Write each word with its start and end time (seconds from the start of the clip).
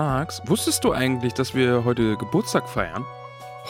Max, 0.00 0.42
wusstest 0.44 0.84
du 0.84 0.92
eigentlich, 0.92 1.32
dass 1.32 1.54
wir 1.54 1.86
heute 1.86 2.18
Geburtstag 2.18 2.68
feiern? 2.68 3.02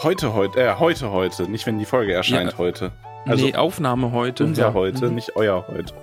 Heute, 0.03 0.33
heute, 0.33 0.59
äh, 0.59 0.75
heute, 0.75 1.09
heute. 1.11 1.49
Nicht, 1.49 1.65
wenn 1.65 1.79
die 1.79 1.85
Folge 1.85 2.11
erscheint, 2.11 2.51
Ja. 2.51 2.57
heute. 2.57 2.91
Also 3.25 3.45
nee, 3.45 3.55
Aufnahme 3.55 4.11
heute. 4.11 4.43
unser 4.43 4.63
ja. 4.63 4.73
heute, 4.73 5.07
Mhm. 5.07 5.15
nicht 5.15 5.37
euer 5.37 5.65
heute. 5.69 5.93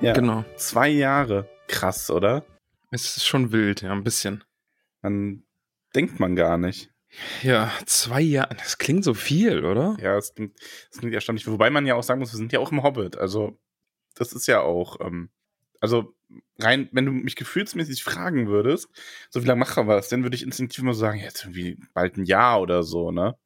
Ja, 0.00 0.12
Genau. 0.12 0.44
zwei 0.54 0.90
Jahre. 0.90 1.48
Krass, 1.66 2.08
oder? 2.08 2.44
Es 2.92 3.16
ist 3.16 3.26
schon 3.26 3.50
wild, 3.50 3.82
ja, 3.82 3.90
ein 3.90 4.04
bisschen. 4.04 4.44
Man 5.02 5.42
denkt 5.92 6.20
man 6.20 6.36
gar 6.36 6.56
nicht. 6.56 6.92
Ja, 7.42 7.72
zwei 7.84 8.20
Jahre. 8.20 8.54
Das 8.54 8.78
klingt 8.78 9.02
so 9.02 9.12
viel, 9.12 9.64
oder? 9.64 9.96
Ja, 10.00 10.16
es 10.16 10.34
klingt, 10.36 10.56
es 10.92 10.98
klingt 10.98 11.14
erstaunlich. 11.14 11.48
Wobei 11.48 11.70
man 11.70 11.84
ja 11.84 11.96
auch 11.96 12.04
sagen 12.04 12.20
muss, 12.20 12.32
wir 12.32 12.38
sind 12.38 12.52
ja 12.52 12.60
auch 12.60 12.70
im 12.70 12.84
Hobbit. 12.84 13.18
Also, 13.18 13.58
das 14.14 14.32
ist 14.34 14.46
ja 14.46 14.60
auch, 14.60 15.00
ähm, 15.00 15.30
also 15.84 16.14
rein, 16.58 16.88
wenn 16.92 17.04
du 17.04 17.12
mich 17.12 17.36
gefühlsmäßig 17.36 18.02
fragen 18.02 18.48
würdest, 18.48 18.88
so 19.28 19.42
wie 19.42 19.46
lange 19.46 19.60
machen 19.60 19.86
wir 19.86 19.96
das 19.96 20.08
denn, 20.08 20.22
würde 20.22 20.34
ich 20.34 20.42
instinktiv 20.42 20.82
so 20.82 20.92
sagen, 20.94 21.18
jetzt 21.18 21.44
irgendwie 21.44 21.78
bald 21.92 22.16
ein 22.16 22.24
Jahr 22.24 22.62
oder 22.62 22.82
so, 22.82 23.10
ne? 23.10 23.36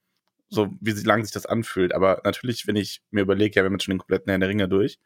So, 0.48 0.72
wie 0.81 0.92
lange 0.92 1.25
sich 1.25 1.33
das 1.33 1.47
anfühlt. 1.47 1.92
Aber 1.92 2.20
natürlich, 2.25 2.69
wenn 2.69 2.77
ich 2.77 3.03
mir 3.11 3.22
überlege, 3.22 3.56
ja, 3.56 3.64
wir 3.64 3.66
haben 3.66 3.72
jetzt 3.72 3.83
schon 3.83 3.94
den 3.94 3.98
kompletten 3.98 4.31
Herrn 4.31 4.41
der 4.41 4.48
Ringe 4.50 4.69
durch, 4.69 5.00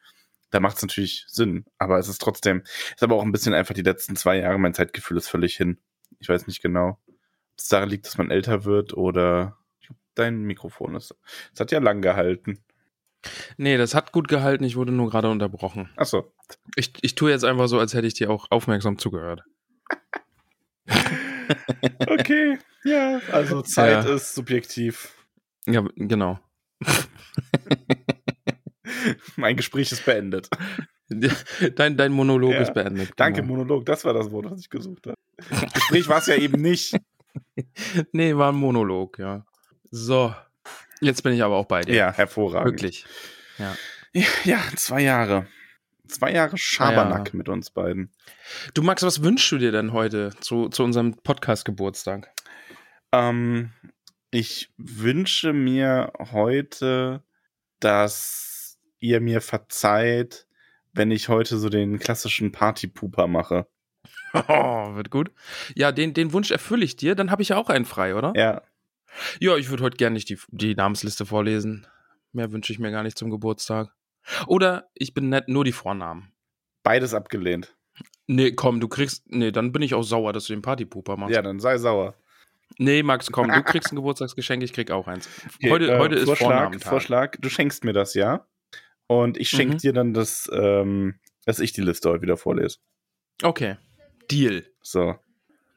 da 0.51 0.61
macht 0.61 0.77
es 0.77 0.83
natürlich 0.83 1.25
Sinn. 1.27 1.65
Aber 1.79 1.99
es 1.99 2.07
ist 2.07 2.21
trotzdem, 2.21 2.65
ist 2.95 3.03
aber 3.03 3.17
auch 3.17 3.23
ein 3.23 3.33
bisschen 3.33 3.55
einfach 3.55 3.75
die 3.75 3.81
letzten 3.81 4.15
zwei 4.15 4.37
Jahre, 4.37 4.59
mein 4.59 4.75
Zeitgefühl 4.75 5.17
ist 5.17 5.29
völlig 5.29 5.57
hin. 5.57 5.79
Ich 6.21 6.29
weiß 6.29 6.47
nicht 6.47 6.61
genau, 6.61 7.01
ob 7.09 7.17
es 7.57 7.69
daran 7.69 7.89
liegt, 7.89 8.05
dass 8.05 8.19
man 8.19 8.31
älter 8.31 8.67
wird 8.67 8.93
oder 8.93 9.57
dein 10.15 10.43
Mikrofon 10.43 10.97
ist. 10.97 11.17
Es 11.55 11.61
hat 11.61 11.73
ja 11.73 11.79
lang 11.79 12.03
gehalten. 12.03 12.63
Nee, 13.57 13.77
das 13.77 13.95
hat 13.95 14.13
gut 14.13 14.29
gehalten. 14.29 14.65
Ich 14.65 14.77
wurde 14.77 14.93
nur 14.93 15.11
gerade 15.11 15.31
unterbrochen. 15.31 15.89
Achso. 15.97 16.33
Ich, 16.77 16.93
ich 17.03 17.15
tue 17.15 17.31
jetzt 17.31 17.45
einfach 17.45 17.69
so, 17.69 17.79
als 17.79 17.95
hätte 17.95 18.07
ich 18.07 18.15
dir 18.15 18.31
auch 18.31 18.47
aufmerksam 18.51 18.99
zugehört. 18.99 19.43
Okay. 22.07 22.59
ja, 22.85 23.21
also 23.31 23.61
Zeit 23.63 24.05
Ja. 24.07 24.15
ist 24.15 24.35
subjektiv. 24.35 25.13
Ja, 25.67 25.85
genau. 25.97 26.39
Mein 29.37 29.57
Gespräch 29.57 29.93
ist 29.93 30.05
beendet. 30.05 30.49
Dein, 31.77 31.97
dein 31.99 32.13
Monolog 32.13 32.53
Ja. 32.53 32.61
ist 32.63 32.73
beendet. 32.73 33.11
Danke, 33.17 33.43
genau. 33.43 33.55
Monolog. 33.55 33.85
Das 33.85 34.05
war 34.07 34.15
das 34.15 34.31
Wort, 34.31 34.51
was 34.51 34.61
ich 34.61 34.71
gesucht 34.71 35.07
habe. 35.07 35.17
Gespräch 35.75 36.09
war 36.09 36.19
es 36.19 36.27
ja 36.27 36.37
eben 36.37 36.63
nicht. 36.63 36.97
Nee, 38.13 38.35
war 38.37 38.51
ein 38.51 38.57
Monolog, 38.57 39.19
ja. 39.19 39.45
So. 39.91 40.35
Jetzt 41.03 41.23
bin 41.23 41.33
ich 41.33 41.43
aber 41.43 41.57
auch 41.57 41.67
bei 41.67 41.83
dir. 41.83 41.95
Ja, 41.95 42.13
hervorragend. 42.13 42.73
Wirklich. 42.73 43.05
Ja. 43.59 43.77
Ja, 44.13 44.27
ja, 44.45 44.61
zwei 44.77 45.01
Jahre. 45.03 45.47
Zwei 46.07 46.33
Jahre 46.33 46.57
Schabernack 46.57 47.29
Jahre. 47.29 47.37
mit 47.37 47.49
uns 47.49 47.71
beiden. 47.71 48.13
Du, 48.75 48.83
Max, 48.83 49.03
was 49.03 49.23
wünschst 49.23 49.51
du 49.51 49.59
dir 49.59 49.73
denn 49.73 49.93
heute 49.93 50.31
zu, 50.41 50.69
zu 50.69 50.85
unserem 50.85 51.15
Podcast-Geburtstag? 51.17 52.31
Ähm, 53.11 53.73
ich 54.31 54.73
wünsche 54.77 55.53
mir 55.53 56.13
heute, 56.19 57.25
dass 57.81 58.79
ihr 59.01 59.21
mir 59.21 59.41
verzeiht, 59.41 60.47
wenn 60.93 61.11
ich 61.11 61.29
heute 61.29 61.59
so 61.59 61.69
den 61.69 61.99
klassischen 61.99 62.53
Partypooper 62.53 63.27
mache. 63.27 63.67
Oh, 64.49 64.95
wird 64.95 65.11
gut. 65.11 65.31
Ja, 65.75 65.93
den, 65.93 66.15
den 66.15 66.33
Wunsch 66.33 66.51
erfülle 66.53 66.87
ich 66.87 66.97
dir. 66.97 67.15
Dann 67.15 67.31
habe 67.31 67.43
ich 67.43 67.51
ja 67.51 67.59
auch 67.59 67.69
einen 67.69 67.85
frei, 67.85 68.15
oder? 68.15 68.33
Ja, 68.35 68.63
Ja, 69.41 69.57
ich 69.57 69.69
würde 69.71 69.83
heute 69.85 69.97
gerne 69.97 70.15
nicht 70.15 70.29
die, 70.29 70.39
die 70.49 70.75
Namensliste 70.75 71.27
vorlesen. 71.27 71.87
Mehr 72.33 72.53
wünsche 72.53 72.73
ich 72.73 72.79
mir 72.79 72.91
gar 72.91 73.03
nicht 73.03 73.19
zum 73.19 73.31
Geburtstag. 73.31 73.93
Oder 74.47 74.89
ich 74.95 75.15
bin 75.15 75.29
nett, 75.29 75.49
nur 75.49 75.65
die 75.65 75.73
Vornamen. 75.73 76.33
beides 76.83 77.13
abgelehnt. 77.15 77.77
Nee, 78.27 78.53
komm, 78.53 78.81
du 78.81 78.89
kriegst. 78.89 79.25
Nee, 79.31 79.53
dann 79.53 79.73
bin 79.73 79.83
ich 79.83 79.95
auch 79.95 80.03
sauer, 80.03 80.33
dass 80.33 80.47
du 80.47 80.55
den 80.55 80.63
Partypooper 80.63 81.17
machst. 81.17 81.35
Ja, 81.35 81.43
dann 81.43 81.61
sei 81.61 81.77
sauer. 81.79 82.15
Nee, 82.79 83.03
Max, 83.03 83.31
komm, 83.31 83.49
du 83.51 83.63
kriegst 83.63 83.93
ein 83.93 83.97
Geburtstagsgeschenk, 83.97 84.63
ich 84.63 84.73
krieg 84.73 84.91
auch 84.91 85.07
eins. 85.07 85.29
Okay, 85.57 85.71
heute 85.71 85.93
äh, 85.93 85.99
heute 85.99 86.15
ist 86.15 86.25
Vorschlag, 86.25 86.47
Vornamentag. 86.49 86.89
Vorschlag, 86.89 87.37
du 87.39 87.51
schenkst 87.51 87.85
mir 87.85 87.93
das, 87.93 88.15
ja? 88.15 88.47
Und 89.09 89.37
ich 89.37 89.51
schenke 89.51 89.75
Mhm. 89.75 89.79
dir 89.79 89.93
dann 89.93 90.15
das, 90.15 90.49
ähm, 90.55 91.19
dass 91.45 91.59
ich 91.59 91.73
die 91.73 91.83
Liste 91.83 92.09
heute 92.09 92.23
wieder 92.23 92.39
vorlese. 92.39 92.79
Okay. 93.43 93.77
Deal. 94.31 94.65
So. 94.81 95.17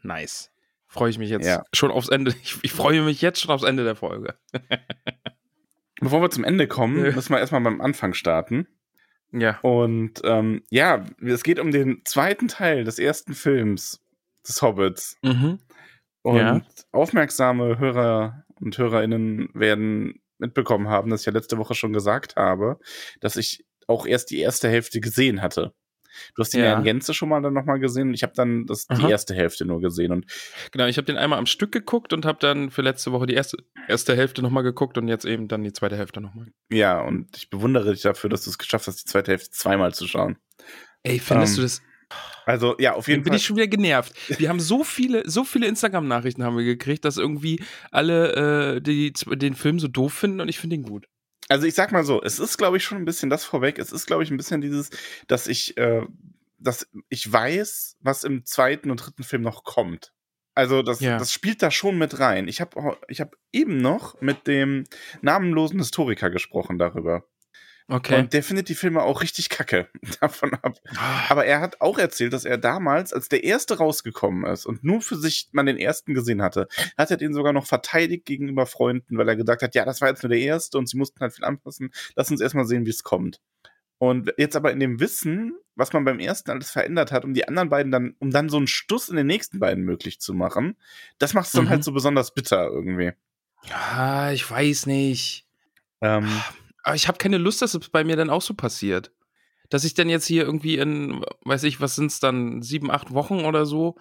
Nice. 0.04 0.52
Freue 0.96 1.10
ich 1.10 1.18
mich 1.18 1.30
jetzt 1.30 1.46
Ja. 1.46 1.64
schon 1.74 1.92
aufs 1.92 2.08
Ende. 2.08 2.34
Ich, 2.42 2.58
ich 2.64 2.72
freue 2.72 3.02
mich 3.02 3.22
jetzt 3.22 3.42
schon 3.42 3.52
aufs 3.52 3.64
Ende 3.66 3.84
der 3.84 3.96
Folge. 3.98 4.36
Bevor 6.00 6.22
wir 6.22 6.30
zum 6.30 6.46
Ende 6.46 6.68
kommen, 6.68 7.02
müssen 7.02 7.34
wir 7.34 7.40
erstmal 7.40 7.60
beim 7.62 7.82
Anfang 7.82 8.14
starten. 8.14 8.66
Ja. 9.34 9.60
Und 9.62 10.22
ähm, 10.24 10.64
ja, 10.70 11.04
es 11.22 11.44
geht 11.44 11.60
um 11.60 11.72
den 11.72 12.02
zweiten 12.06 12.48
Teil 12.48 12.86
des 12.86 12.98
ersten 12.98 13.34
Films 13.34 14.02
des 14.48 14.62
Hobbits. 14.62 15.18
Mhm. 15.22 15.60
Und 16.22 16.38
Ja. 16.38 16.62
aufmerksame 16.94 17.78
Hörer 17.78 18.46
und 18.62 18.78
Hörerinnen 18.78 19.50
werden 19.54 20.22
mitbekommen 20.38 20.88
haben, 20.88 21.10
dass 21.10 21.22
ich 21.22 21.26
ja 21.26 21.34
letzte 21.34 21.58
Woche 21.58 21.76
schon 21.76 21.92
gesagt 21.92 22.38
habe, 22.38 22.80
dass 23.20 23.36
ich 23.36 23.66
auch 23.88 24.06
erst 24.06 24.32
die 24.32 24.40
erste 24.40 24.70
Hälfte 24.70 25.02
gesehen 25.02 25.42
hatte. 25.42 25.74
Du 26.36 26.42
hast 26.42 26.54
ihn 26.54 26.62
ja, 26.62 26.66
Ja. 26.66 26.78
in 26.78 26.84
Gänze 26.84 27.14
schon 27.14 27.30
mal 27.30 27.42
dann 27.42 27.54
nochmal 27.54 27.80
gesehen 27.80 28.10
und 28.10 28.14
ich 28.14 28.24
habe 28.24 28.34
dann 28.36 28.66
das, 28.66 28.88
die 28.88 29.10
erste 29.10 29.34
Hälfte 29.34 29.66
nur 29.66 29.82
gesehen. 29.82 30.12
Und 30.12 30.26
Genau, 30.72 30.86
ich 30.88 30.98
habe 30.98 31.06
den 31.06 31.18
einmal 31.18 31.40
am 31.40 31.46
Stück 31.46 31.72
geguckt 31.72 32.14
und 32.14 32.26
habe 32.26 32.40
dann 32.40 32.72
für 32.72 32.82
letzte 32.82 33.12
Woche 33.12 33.26
die 33.28 33.34
erste, 33.36 33.58
erste 33.88 34.16
Hälfte 34.16 34.42
nochmal 34.42 34.64
geguckt 34.64 34.98
und 34.98 35.08
jetzt 35.08 35.26
eben 35.26 35.48
dann 35.48 35.64
die 35.64 35.74
zweite 35.74 35.98
Hälfte 35.98 36.22
nochmal. 36.22 36.48
ja, 36.70 37.00
und 37.02 37.36
ich 37.38 37.50
bewundere 37.50 37.92
dich 37.94 38.02
dafür, 38.02 38.30
dass 38.30 38.44
du 38.44 38.50
es 38.50 38.58
geschafft 38.58 38.88
hast, 38.88 39.02
die 39.06 39.10
zweite 39.10 39.32
Hälfte 39.32 39.50
zweimal 39.52 39.94
zu 39.94 40.08
schauen. 40.08 40.38
Ey, 41.04 41.20
findest 41.20 41.54
Ähm, 41.54 41.58
du 41.58 41.62
das? 41.64 41.82
Also 42.46 42.76
ja, 42.78 42.94
auf 42.94 43.08
jeden 43.08 43.24
bin 43.24 43.32
Fall. 43.32 43.38
ich 43.38 43.46
schon 43.46 43.56
wieder 43.58 43.68
genervt. 43.68 44.14
Wir 44.40 44.50
haben 44.50 44.60
so 44.60 44.84
viele, 44.84 45.28
so 45.28 45.44
viele 45.44 45.66
Instagram-Nachrichten 45.68 46.44
haben 46.44 46.56
wir 46.56 46.64
gekriegt, 46.64 47.04
dass 47.04 47.18
irgendwie 47.18 47.64
alle 47.92 48.76
äh, 48.76 48.82
die, 48.82 49.12
den 49.14 49.56
Film 49.56 49.80
so 49.80 49.88
doof 49.88 50.14
finden 50.14 50.40
und 50.42 50.48
ich 50.48 50.60
finde 50.60 50.76
ihn 50.76 50.84
gut. 50.84 51.08
Also 51.48 51.68
ich 51.68 51.76
sag 51.76 51.92
mal 51.92 52.04
so, 52.04 52.22
es 52.24 52.40
ist, 52.40 52.58
glaube 52.58 52.78
ich, 52.78 52.84
schon 52.84 52.98
ein 52.98 53.06
bisschen 53.06 53.30
das 53.30 53.46
vorweg. 53.46 53.78
Es 53.80 53.92
ist, 53.92 54.08
glaube 54.08 54.24
ich, 54.24 54.32
ein 54.32 54.38
bisschen 54.38 54.62
dieses, 54.62 54.90
dass 55.28 55.48
ich, 55.48 55.78
äh, 55.78 56.02
dass 56.58 56.88
ich 57.10 57.32
weiß, 57.32 57.98
was 58.00 58.24
im 58.24 58.46
zweiten 58.46 58.90
und 58.90 58.98
dritten 58.98 59.24
Film 59.24 59.44
noch 59.44 59.64
kommt. 59.64 60.12
Also 60.56 60.82
das, 60.82 61.02
Ja. 61.02 61.18
das 61.18 61.32
spielt 61.34 61.62
da 61.62 61.70
schon 61.70 61.98
mit 61.98 62.20
rein. 62.20 62.48
Ich 62.48 62.62
habe 62.62 62.98
ich 63.10 63.22
hab 63.22 63.36
eben 63.52 63.78
noch 63.78 64.20
mit 64.22 64.48
dem 64.48 64.86
namenlosen 65.22 65.80
Historiker 65.80 66.30
gesprochen 66.30 66.78
darüber. 66.78 67.26
Okay. 67.88 68.18
Und 68.18 68.34
der 68.34 68.42
findet 68.42 68.68
die 68.70 68.74
Filme 68.74 69.04
auch 69.04 69.22
richtig 69.22 69.50
kacke 69.50 69.88
davon 70.20 70.54
ab. 70.56 70.74
Ah, 70.98 71.26
Aber 71.30 71.46
er 71.46 71.62
hat 71.62 71.82
auch 71.82 72.00
erzählt, 72.00 72.34
dass 72.34 72.44
er 72.44 72.58
damals, 72.58 73.14
als 73.14 73.30
der 73.30 73.44
erste 73.44 73.78
rausgekommen 73.78 74.52
ist 74.52 74.66
und 74.66 74.84
nur 74.84 75.02
für 75.02 75.16
sich 75.16 75.50
man 75.52 75.68
den 75.68 75.78
ersten 75.78 76.16
gesehen 76.16 76.42
hatte, 76.42 76.68
hat 76.98 77.12
er 77.12 77.18
den 77.18 77.34
sogar 77.36 77.54
noch 77.54 77.68
verteidigt 77.68 78.26
gegenüber 78.26 78.66
Freunden, 78.66 79.18
weil 79.20 79.30
er 79.30 79.36
gesagt 79.36 79.62
hat, 79.62 79.76
ja, 79.76 79.86
das 79.86 80.02
war 80.02 80.10
jetzt 80.10 80.24
nur 80.24 80.32
der 80.32 80.40
erste 80.40 80.80
und 80.80 80.90
sie 80.90 80.98
mussten 80.98 81.20
halt 81.20 81.34
viel 81.34 81.46
anpassen. 81.46 81.92
Lass 82.16 82.32
uns 82.32 82.42
erstmal 82.42 82.66
sehen, 82.66 82.86
wie 82.88 82.90
es 82.90 83.04
kommt. 83.04 83.40
Und 84.00 84.34
jetzt 84.38 84.56
aber 84.56 84.72
in 84.72 84.80
dem 84.80 85.00
Wissen, 85.00 85.54
was 85.76 85.94
man 85.94 86.04
beim 86.06 86.20
ersten 86.20 86.50
alles 86.52 86.72
verändert 86.72 87.12
hat, 87.12 87.24
um 87.24 87.34
die 87.36 87.48
anderen 87.48 87.70
beiden 87.70 87.92
dann, 87.92 88.16
um 88.20 88.32
dann 88.32 88.50
so 88.50 88.58
einen 88.58 88.68
Stuss 88.68 89.10
in 89.10 89.16
den 89.16 89.28
nächsten 89.28 89.60
beiden 89.60 89.84
möglich 89.84 90.20
zu 90.20 90.34
machen, 90.34 90.76
das 91.20 91.34
macht 91.36 91.46
es 91.48 91.52
dann 91.54 91.66
Mhm. 91.66 91.70
halt 91.70 91.84
so 91.84 91.92
besonders 91.92 92.34
bitter 92.34 92.66
irgendwie. 92.68 93.12
ah, 93.72 94.32
ich 94.32 94.50
weiß 94.50 94.88
nicht. 94.88 95.46
Ähm, 96.02 96.28
Aber 96.86 96.96
ich 96.96 97.08
habe 97.08 97.18
keine 97.18 97.40
Lust, 97.40 97.62
dass 97.64 97.74
es 97.74 97.90
bei 97.90 98.04
mir 98.04 98.16
dann 98.16 98.30
auch 98.30 98.44
so 98.44 98.54
passiert. 98.54 99.12
Dass 99.72 99.84
ich 99.84 99.96
dann 99.96 100.08
jetzt 100.08 100.28
hier 100.28 100.44
irgendwie 100.44 100.78
in, 100.78 101.26
weiß 101.44 101.64
ich, 101.64 101.82
was 101.82 101.96
sind 101.96 102.12
es 102.12 102.20
dann, 102.20 102.62
sieben, 102.62 102.92
acht 102.92 103.12
Wochen 103.12 103.44
oder 103.44 103.66
so, 103.66 103.96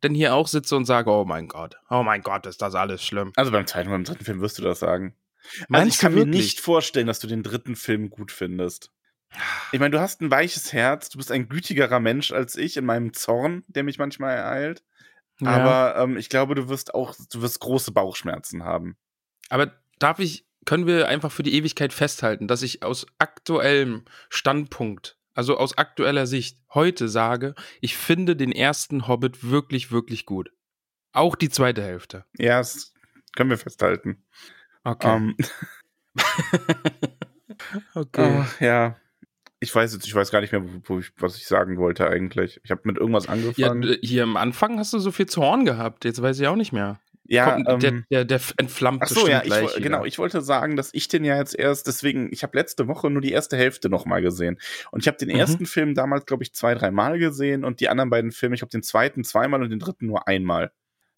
dann 0.00 0.14
hier 0.14 0.34
auch 0.34 0.46
sitze 0.46 0.76
und 0.76 0.84
sage, 0.84 1.10
oh 1.10 1.24
mein 1.24 1.48
Gott, 1.48 1.76
oh 1.90 2.04
mein 2.04 2.22
Gott, 2.22 2.46
ist 2.46 2.62
das 2.62 2.76
alles 2.76 3.04
schlimm. 3.04 3.32
also 3.34 3.50
beim 3.50 3.66
zweiten 3.66 3.88
und 3.88 3.94
beim 3.94 4.04
dritten 4.04 4.24
Film 4.24 4.40
wirst 4.40 4.56
du 4.58 4.62
das 4.62 4.78
sagen. 4.78 5.16
Also 5.68 5.88
ich 5.88 5.98
kann 5.98 6.14
mir 6.14 6.26
nicht 6.26 6.60
vorstellen, 6.60 7.08
dass 7.08 7.18
du 7.18 7.26
den 7.26 7.42
dritten 7.42 7.74
Film 7.74 8.08
gut 8.08 8.30
findest. 8.30 8.92
Ich 9.72 9.80
meine, 9.80 9.90
du 9.90 10.00
hast 10.00 10.20
ein 10.20 10.30
weiches 10.30 10.72
Herz, 10.72 11.08
du 11.08 11.18
bist 11.18 11.32
ein 11.32 11.48
gütigerer 11.48 12.00
Mensch 12.00 12.32
als 12.32 12.56
ich 12.56 12.76
in 12.76 12.84
meinem 12.84 13.12
Zorn, 13.12 13.64
der 13.66 13.82
mich 13.82 13.98
manchmal 13.98 14.36
ereilt. 14.36 14.84
Ja. 15.40 15.50
Aber 15.50 16.00
ähm, 16.02 16.16
ich 16.16 16.28
glaube, 16.28 16.54
du 16.54 16.68
wirst 16.68 16.94
auch, 16.94 17.14
du 17.30 17.42
wirst 17.42 17.60
große 17.60 17.90
Bauchschmerzen 17.90 18.64
haben. 18.64 18.96
Aber 19.48 19.72
darf 19.98 20.20
ich, 20.20 20.47
können 20.68 20.86
wir 20.86 21.08
einfach 21.08 21.32
für 21.32 21.42
die 21.42 21.54
Ewigkeit 21.54 21.94
festhalten, 21.94 22.46
dass 22.46 22.60
ich 22.60 22.82
aus 22.82 23.06
aktuellem 23.16 24.04
Standpunkt, 24.28 25.16
also 25.32 25.56
aus 25.56 25.78
aktueller 25.78 26.26
Sicht, 26.26 26.58
heute 26.74 27.08
sage, 27.08 27.54
ich 27.80 27.96
finde 27.96 28.36
den 28.36 28.52
ersten 28.52 29.08
Hobbit 29.08 29.48
wirklich, 29.48 29.90
wirklich 29.92 30.26
gut. 30.26 30.50
Auch 31.14 31.36
die 31.36 31.48
zweite 31.48 31.82
Hälfte. 31.82 32.26
Ja, 32.36 32.58
das 32.58 32.92
können 33.34 33.48
wir 33.48 33.56
festhalten. 33.56 34.22
Okay. 34.84 35.16
Ähm, 35.16 35.36
okay. 37.94 38.44
oh, 38.44 38.62
ja. 38.62 38.98
Ich 39.60 39.74
weiß 39.74 39.94
jetzt, 39.94 40.06
ich 40.06 40.14
weiß 40.14 40.30
gar 40.30 40.42
nicht 40.42 40.52
mehr, 40.52 40.62
ich, 41.00 41.12
was 41.16 41.38
ich 41.38 41.46
sagen 41.46 41.78
wollte 41.78 42.06
eigentlich. 42.06 42.60
Ich 42.62 42.70
habe 42.70 42.82
mit 42.84 42.98
irgendwas 42.98 43.24
ja, 43.24 43.30
angefangen. 43.32 43.80
d- 43.80 44.00
hier 44.02 44.22
am 44.22 44.36
Anfang 44.36 44.78
hast 44.78 44.92
du 44.92 44.98
so 44.98 45.12
viel 45.12 45.26
Zorn 45.26 45.64
gehabt, 45.64 46.04
jetzt 46.04 46.20
weiß 46.20 46.38
ich 46.38 46.46
auch 46.46 46.56
nicht 46.56 46.72
mehr. 46.72 47.00
Ja, 47.30 47.52
Kommt, 47.52 47.68
ähm, 47.68 47.78
der, 47.80 48.24
der, 48.24 48.24
der 48.24 48.40
entflammt 48.56 49.02
Ach 49.02 49.08
so, 49.08 49.28
ja, 49.28 49.40
ich, 49.40 49.44
gleich 49.44 49.76
genau. 49.76 50.06
Ich 50.06 50.18
wollte 50.18 50.40
sagen, 50.40 50.76
dass 50.76 50.88
ich 50.94 51.08
den 51.08 51.24
ja 51.24 51.36
jetzt 51.36 51.54
erst, 51.54 51.86
deswegen, 51.86 52.32
ich 52.32 52.42
habe 52.42 52.56
letzte 52.56 52.88
Woche 52.88 53.10
nur 53.10 53.20
die 53.20 53.32
erste 53.32 53.58
Hälfte 53.58 53.90
nochmal 53.90 54.22
gesehen. 54.22 54.58
Und 54.92 55.00
ich 55.00 55.08
habe 55.08 55.18
den 55.18 55.28
Mhm. 55.28 55.34
ersten 55.36 55.66
Film 55.66 55.94
damals, 55.94 56.24
glaube 56.24 56.42
ich, 56.42 56.54
zwei, 56.54 56.74
drei 56.74 56.90
Mal 56.90 57.18
gesehen 57.18 57.64
und 57.64 57.80
die 57.80 57.90
anderen 57.90 58.08
beiden 58.08 58.32
Filme, 58.32 58.54
ich 58.54 58.62
habe 58.62 58.70
den 58.70 58.82
zweiten 58.82 59.24
zweimal 59.24 59.62
und 59.62 59.68
den 59.68 59.78
dritten 59.78 60.06
nur 60.06 60.26
einmal. 60.26 60.72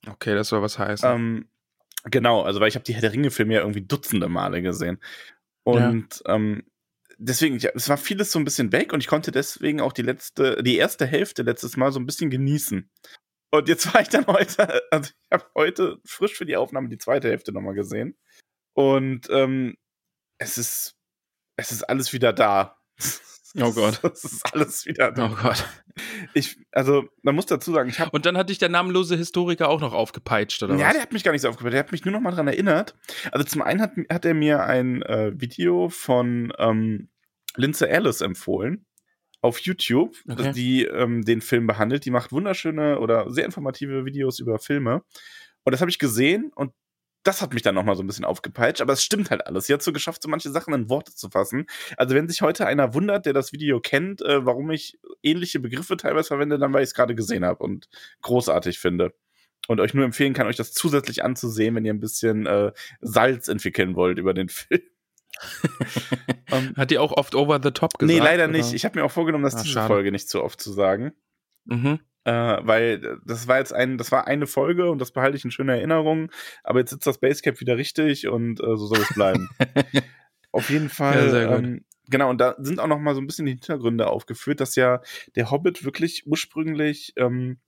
Okay, 0.09 0.35
das 0.35 0.49
soll 0.49 0.63
was 0.63 0.81
heißen. 0.81 1.09
Ähm, 1.09 1.49
genau, 2.05 2.43
also 2.43 2.59
weil 2.59 2.69
ich 2.69 2.75
habe 2.75 2.85
die 2.85 2.95
Herr 2.95 3.03
der 3.03 3.13
Ringe-Filme 3.13 3.55
ja 3.55 3.61
irgendwie 3.61 3.83
dutzende 3.83 4.29
Male 4.29 4.63
gesehen. 4.63 4.99
Und 5.63 6.23
ähm, 6.27 6.65
deswegen, 7.19 7.59
ja, 7.59 7.71
es 7.75 7.89
war 7.89 7.99
vieles 7.99 8.33
so 8.33 8.39
ein 8.39 8.45
bisschen 8.45 8.73
weg 8.73 8.93
und 8.93 9.01
ich 9.01 9.07
konnte 9.07 9.31
deswegen 9.31 9.81
auch 9.81 9.93
die 9.93 10.03
letzte, 10.03 10.63
die 10.63 10.77
erste 10.77 11.07
Hälfte 11.07 11.43
letztes 11.43 11.77
Mal 11.77 11.93
so 11.93 12.01
ein 12.01 12.07
bisschen 12.07 12.31
genießen. 12.31 12.91
Und 13.51 13.69
jetzt 13.69 13.93
war 13.93 14.01
ich 14.01 14.09
dann 14.09 14.27
heute, 14.27 14.83
also 14.93 15.11
ich 15.11 15.31
habe 15.33 15.45
heute 15.55 15.99
frisch 16.05 16.35
für 16.35 16.47
die 16.47 16.57
Aufnahme 16.57 16.89
die 16.89 16.99
zweite 16.99 17.29
Hälfte 17.29 17.53
nochmal 17.53 17.75
gesehen. 17.75 18.17
Und 18.75 19.29
ähm, 19.31 19.77
es 20.39 20.57
ist, 20.57 20.97
es 21.57 21.73
ist 21.73 21.83
alles 21.83 22.13
wieder 22.13 22.33
da. 22.33 22.79
Oh 23.61 23.73
Gott. 23.75 24.01
Es 24.05 24.25
ist 24.25 24.55
alles 24.55 24.87
wieder 24.87 25.11
da. 25.11 25.31
oh 25.31 25.43
Gott. 25.43 25.67
Ich, 26.33 26.57
also, 26.71 27.05
man 27.23 27.35
muss 27.35 27.47
dazu 27.47 27.73
sagen, 27.73 27.91
ich 27.91 27.99
habe 27.99 28.13
Und 28.13 28.25
dann 28.25 28.39
hat 28.39 28.49
dich 28.49 28.59
der 28.59 28.69
namenlose 28.69 29.17
Historiker 29.17 29.69
auch 29.69 29.81
noch 29.81 29.93
aufgepeitscht, 29.93 30.63
oder 30.63 30.77
ja, 30.77 30.87
was? 30.87 30.93
der 30.93 31.03
hat 31.03 31.13
mich 31.13 31.25
gar 31.25 31.33
nicht 31.33 31.43
so 31.43 31.49
aufgepasst. 31.49 31.73
Der 31.73 31.81
hat 31.81 31.93
mich 31.93 32.05
nur 32.05 32.13
noch 32.13 32.21
mal 32.21 32.31
dran 32.31 32.47
erinnert. 32.47 32.95
Also 33.33 33.45
zum 33.45 33.63
einen 33.63 33.83
hat, 33.83 33.93
hat 34.09 34.25
er 34.25 34.35
mir 34.35 34.63
ein 34.65 35.03
äh, 35.03 35.33
Video 35.35 35.89
von 35.89 36.53
ähm, 36.59 37.11
Lindsay 37.57 37.89
Ellis 37.89 38.21
empfohlen 38.21 38.87
auf 39.41 39.59
YouTube, 39.61 40.17
Okay. 40.29 40.53
die 40.53 40.85
ähm, 40.85 41.25
den 41.25 41.41
Film 41.41 41.67
behandelt. 41.67 42.05
Die 42.05 42.11
macht 42.11 42.33
wunderschöne 42.33 42.99
oder 43.01 43.31
sehr 43.31 43.45
informative 43.45 44.05
Videos 44.05 44.39
über 44.39 44.59
Filme. 44.59 45.03
Und 45.65 45.73
das 45.73 45.81
habe 45.81 45.91
ich 45.91 45.99
gesehen 45.99 46.51
und 46.55 46.73
das 47.23 47.43
hat 47.43 47.53
mich 47.53 47.61
dann 47.63 47.75
noch 47.75 47.85
mal 47.85 47.97
so 47.97 48.03
ein 48.03 48.07
bisschen 48.07 48.25
aufgepeitscht. 48.25 48.81
Aber 48.81 48.95
es 48.95 49.03
stimmt 49.05 49.31
halt 49.31 49.47
alles. 49.47 49.67
Sie 49.67 49.75
hat 49.75 49.83
so 49.83 49.93
geschafft, 49.93 50.23
so 50.23 50.29
manche 50.31 50.51
Sachen 50.51 50.73
in 50.73 50.89
Worte 50.89 51.15
zu 51.15 51.29
fassen. 51.29 51.67
Also 51.99 52.15
wenn 52.15 52.29
sich 52.29 52.41
heute 52.41 52.67
einer 52.67 52.95
wundert, 52.95 53.27
der 53.27 53.35
das 53.35 53.53
Video 53.53 53.79
kennt, 53.81 54.23
äh, 54.23 54.45
warum 54.47 54.71
ich 54.71 54.99
ähnliche 55.23 55.61
Begriffe 55.61 55.99
teilweise 55.99 56.29
verwende, 56.29 56.59
dann 56.59 56.73
weil 56.73 56.83
ich 56.83 56.89
es 56.91 56.95
gerade 56.95 57.15
gesehen 57.15 57.45
habe 57.45 57.63
und 57.63 57.89
großartig 58.23 58.79
finde 58.79 59.13
und 59.69 59.81
euch 59.81 59.93
nur 59.93 60.05
empfehlen 60.07 60.33
kann, 60.33 60.47
euch 60.47 60.57
das 60.57 60.73
zusätzlich 60.73 61.23
anzusehen, 61.23 61.75
wenn 61.75 61.85
ihr 61.85 61.93
ein 61.93 62.01
bisschen 62.01 62.47
äh, 62.47 62.73
Salz 63.03 63.49
entwickeln 63.49 63.97
wollt 63.97 64.19
über 64.19 64.33
den 64.33 64.49
Film. 64.49 64.81
Ähm, 66.53 66.75
Hat 66.77 66.91
die 66.91 66.99
auch 66.99 67.13
oft 67.13 67.35
over 67.37 67.61
the 67.63 67.71
top 67.71 67.97
gesagt? 67.99 68.13
nee, 68.13 68.19
leider 68.19 68.45
oder? 68.45 68.53
nicht. 68.53 68.73
Ich 68.75 68.85
habe 68.85 68.99
mir 68.99 69.05
auch 69.05 69.11
vorgenommen, 69.13 69.45
das 69.45 69.55
Ah, 69.55 69.61
diese 69.63 69.73
schade. 69.75 69.87
Folge 69.87 70.11
nicht 70.11 70.29
zu 70.29 70.43
oft 70.43 70.61
zu 70.61 70.73
sagen. 70.73 71.13
Mhm. 71.65 72.01
Äh, 72.25 72.33
weil 72.63 73.05
äh, 73.05 73.17
das 73.25 73.47
war 73.47 73.59
jetzt 73.59 73.73
ein, 73.73 73.97
das 73.99 74.11
war 74.11 74.27
eine 74.27 74.49
Folge 74.49 74.91
und 74.91 74.99
das 75.01 75.13
behalte 75.13 75.37
ich 75.37 75.45
in 75.45 75.53
schöner 75.53 75.77
Erinnerung. 75.77 76.31
Aber 76.65 76.81
jetzt 76.81 76.91
sitzt 76.91 77.07
das 77.07 77.19
Basecap 77.19 77.61
wieder 77.61 77.77
richtig 77.77 78.27
und 78.27 78.61
äh, 78.61 78.77
so 78.77 78.87
soll 78.87 78.99
es 78.99 79.15
bleiben. 79.15 79.49
Auf 80.53 80.69
jeden 80.71 80.89
Fall. 80.89 81.15
Ja, 81.27 81.29
sehr 81.31 81.47
gut. 81.47 81.59
ähm, 81.65 81.85
genau, 82.09 82.31
und 82.31 82.39
da 82.41 82.57
sind 82.59 82.81
auch 82.81 82.89
noch 82.89 82.99
mal 82.99 83.15
so 83.15 83.21
ein 83.21 83.27
bisschen 83.29 83.47
die 83.47 83.53
Hintergründe 83.53 84.09
aufgeführt, 84.09 84.59
dass 84.61 84.75
ja 84.75 85.01
der 85.37 85.53
Hobbit 85.53 85.85
wirklich 85.85 86.27
ursprünglich 86.27 87.13
ähm, 87.17 87.61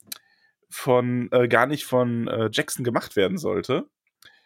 von 0.68 1.28
äh, 1.30 1.46
gar 1.46 1.66
nicht 1.66 1.84
von 1.84 2.26
äh, 2.26 2.48
Jackson 2.52 2.84
gemacht 2.84 3.14
werden 3.16 3.38
sollte, 3.38 3.88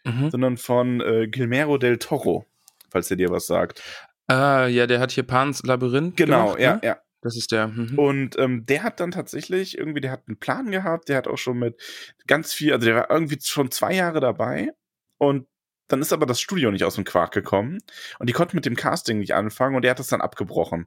Mhm. 0.04 0.30
sondern 0.30 0.56
von 0.56 1.00
äh, 1.00 1.26
Guillermo 1.26 1.78
del 1.78 1.98
Toro, 1.98 2.44
falls 2.90 3.10
er 3.10 3.16
dir 3.16 3.30
was 3.30 3.46
sagt. 3.46 3.82
Ah, 4.28 4.66
ja, 4.66 4.86
der 4.86 4.98
hat 5.00 5.12
hier 5.12 5.22
Pans 5.24 5.62
Labyrinth 5.62 6.16
Genau, 6.16 6.46
gemacht, 6.54 6.60
ja, 6.60 6.74
ne? 6.76 6.80
ja. 6.82 6.98
Das 7.22 7.36
ist 7.36 7.50
der. 7.50 7.68
Mhm. 7.68 7.98
Und 7.98 8.38
ähm, 8.38 8.66
der 8.66 8.82
hat 8.82 9.00
dann 9.00 9.10
tatsächlich 9.10 9.78
irgendwie, 9.78 10.00
der 10.00 10.10
hat 10.12 10.24
einen 10.28 10.38
Plan 10.38 10.70
gehabt, 10.70 11.08
der 11.08 11.16
hat 11.16 11.26
auch 11.26 11.38
schon 11.38 11.58
mit 11.58 11.80
ganz 12.26 12.52
viel, 12.52 12.72
also 12.72 12.84
der 12.86 12.94
war 12.94 13.10
irgendwie 13.10 13.38
schon 13.42 13.70
zwei 13.70 13.94
Jahre 13.94 14.20
dabei 14.20 14.70
und 15.18 15.46
dann 15.88 16.02
ist 16.02 16.12
aber 16.12 16.26
das 16.26 16.40
Studio 16.40 16.70
nicht 16.70 16.84
aus 16.84 16.96
dem 16.96 17.04
Quark 17.04 17.32
gekommen 17.32 17.78
und 18.18 18.28
die 18.28 18.32
konnten 18.32 18.56
mit 18.56 18.66
dem 18.66 18.76
Casting 18.76 19.18
nicht 19.18 19.34
anfangen 19.34 19.74
und 19.76 19.84
er 19.84 19.92
hat 19.92 19.98
das 19.98 20.08
dann 20.08 20.20
abgebrochen. 20.20 20.86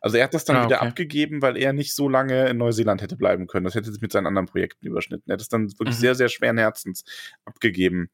Also 0.00 0.16
er 0.16 0.24
hat 0.24 0.34
das 0.34 0.44
dann 0.44 0.56
Ah, 0.56 0.64
wieder 0.66 0.76
okay. 0.78 0.88
abgegeben, 0.88 1.42
weil 1.42 1.56
er 1.56 1.72
nicht 1.72 1.94
so 1.94 2.08
lange 2.08 2.48
in 2.48 2.56
Neuseeland 2.58 3.02
hätte 3.02 3.16
bleiben 3.16 3.46
können. 3.46 3.64
Das 3.64 3.74
hätte 3.74 3.90
sich 3.92 4.00
mit 4.00 4.12
seinen 4.12 4.26
anderen 4.26 4.46
Projekten 4.46 4.86
überschnitten. 4.86 5.28
Er 5.30 5.34
hat 5.34 5.40
es 5.40 5.48
dann 5.48 5.68
wirklich 5.78 5.96
Mhm. 5.96 6.00
sehr, 6.00 6.14
sehr 6.14 6.28
schweren 6.28 6.58
Herzens 6.58 7.04
abgegeben. 7.44 8.08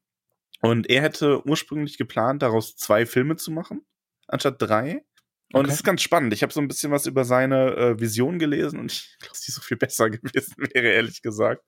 Und 0.62 0.88
er 0.88 1.02
hätte 1.02 1.46
ursprünglich 1.46 1.98
geplant, 1.98 2.42
daraus 2.42 2.76
zwei 2.76 3.04
Filme 3.04 3.36
zu 3.36 3.50
machen, 3.50 3.84
anstatt 4.28 4.60
drei. 4.62 5.04
Und 5.52 5.62
Okay. 5.64 5.68
es 5.68 5.74
ist 5.76 5.84
ganz 5.84 6.00
spannend. 6.00 6.32
Ich 6.32 6.42
habe 6.42 6.52
so 6.52 6.60
ein 6.62 6.68
bisschen 6.68 6.92
was 6.92 7.04
über 7.06 7.24
seine 7.26 7.76
äh, 7.76 8.00
Vision 8.00 8.38
gelesen 8.38 8.78
und 8.78 8.90
ich 8.92 9.16
glaube, 9.18 9.28
dass 9.32 9.42
die 9.42 9.52
so 9.52 9.60
viel 9.60 9.76
besser 9.76 10.08
gewesen 10.10 10.54
wäre, 10.72 10.88
ehrlich 10.88 11.20
gesagt. 11.20 11.62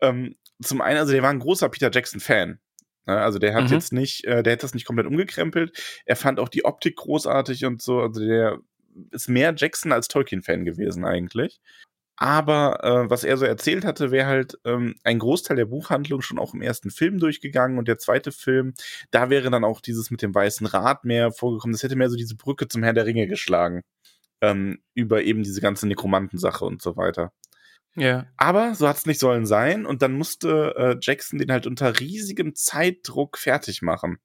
Ähm, 0.00 0.36
zum 0.62 0.80
einen, 0.80 0.98
also 0.98 1.12
der 1.12 1.22
war 1.22 1.30
ein 1.30 1.40
großer 1.40 1.68
Peter 1.68 1.90
Jackson-Fan. 1.90 2.60
Ne? 3.06 3.20
Also 3.20 3.38
der 3.40 3.54
hat 3.54 3.64
Mhm. 3.64 3.72
jetzt 3.72 3.92
nicht, 3.92 4.24
äh, 4.26 4.42
der 4.44 4.52
hat 4.54 4.62
das 4.62 4.74
nicht 4.74 4.84
komplett 4.86 5.06
umgekrempelt. 5.08 5.76
Er 6.04 6.16
fand 6.16 6.38
auch 6.38 6.48
die 6.48 6.64
Optik 6.64 6.96
großartig 6.96 7.64
und 7.64 7.82
so. 7.82 8.00
Also 8.00 8.20
der 8.20 8.58
ist 9.10 9.28
mehr 9.28 9.52
Jackson 9.56 9.92
als 9.92 10.08
Tolkien-Fan 10.08 10.64
gewesen 10.64 11.04
eigentlich. 11.04 11.60
Aber 12.16 12.82
äh, 12.82 13.10
was 13.10 13.24
er 13.24 13.36
so 13.36 13.44
erzählt 13.44 13.84
hatte, 13.84 14.10
wäre 14.10 14.26
halt 14.26 14.58
ähm, 14.64 14.94
ein 15.04 15.18
Großteil 15.18 15.56
der 15.56 15.66
Buchhandlung 15.66 16.22
schon 16.22 16.38
auch 16.38 16.54
im 16.54 16.62
ersten 16.62 16.90
Film 16.90 17.18
durchgegangen 17.18 17.78
und 17.78 17.88
der 17.88 17.98
zweite 17.98 18.32
Film, 18.32 18.72
da 19.10 19.28
wäre 19.28 19.50
dann 19.50 19.64
auch 19.64 19.80
dieses 19.82 20.10
mit 20.10 20.22
dem 20.22 20.34
weißen 20.34 20.66
Rad 20.66 21.04
mehr 21.04 21.30
vorgekommen. 21.30 21.72
Das 21.74 21.82
hätte 21.82 21.96
mehr 21.96 22.08
so 22.08 22.16
diese 22.16 22.36
Brücke 22.36 22.68
zum 22.68 22.82
Herrn 22.82 22.94
der 22.94 23.06
Ringe 23.06 23.26
geschlagen. 23.26 23.82
Ähm, 24.40 24.80
über 24.94 25.22
eben 25.22 25.42
diese 25.42 25.60
ganze 25.60 25.86
Nekromantensache 25.86 26.64
und 26.64 26.82
so 26.82 26.96
weiter. 26.96 27.32
ja. 27.96 28.26
Aber 28.36 28.74
so 28.74 28.88
hat 28.88 28.96
es 28.96 29.06
nicht 29.06 29.20
sollen 29.20 29.46
sein 29.46 29.86
und 29.86 30.02
dann 30.02 30.12
musste 30.12 30.74
äh, 30.76 30.96
Jackson 31.00 31.38
den 31.38 31.52
halt 31.52 31.66
unter 31.66 31.98
riesigem 32.00 32.54
Zeitdruck 32.54 33.38
fertig 33.38 33.82
machen. 33.82 34.18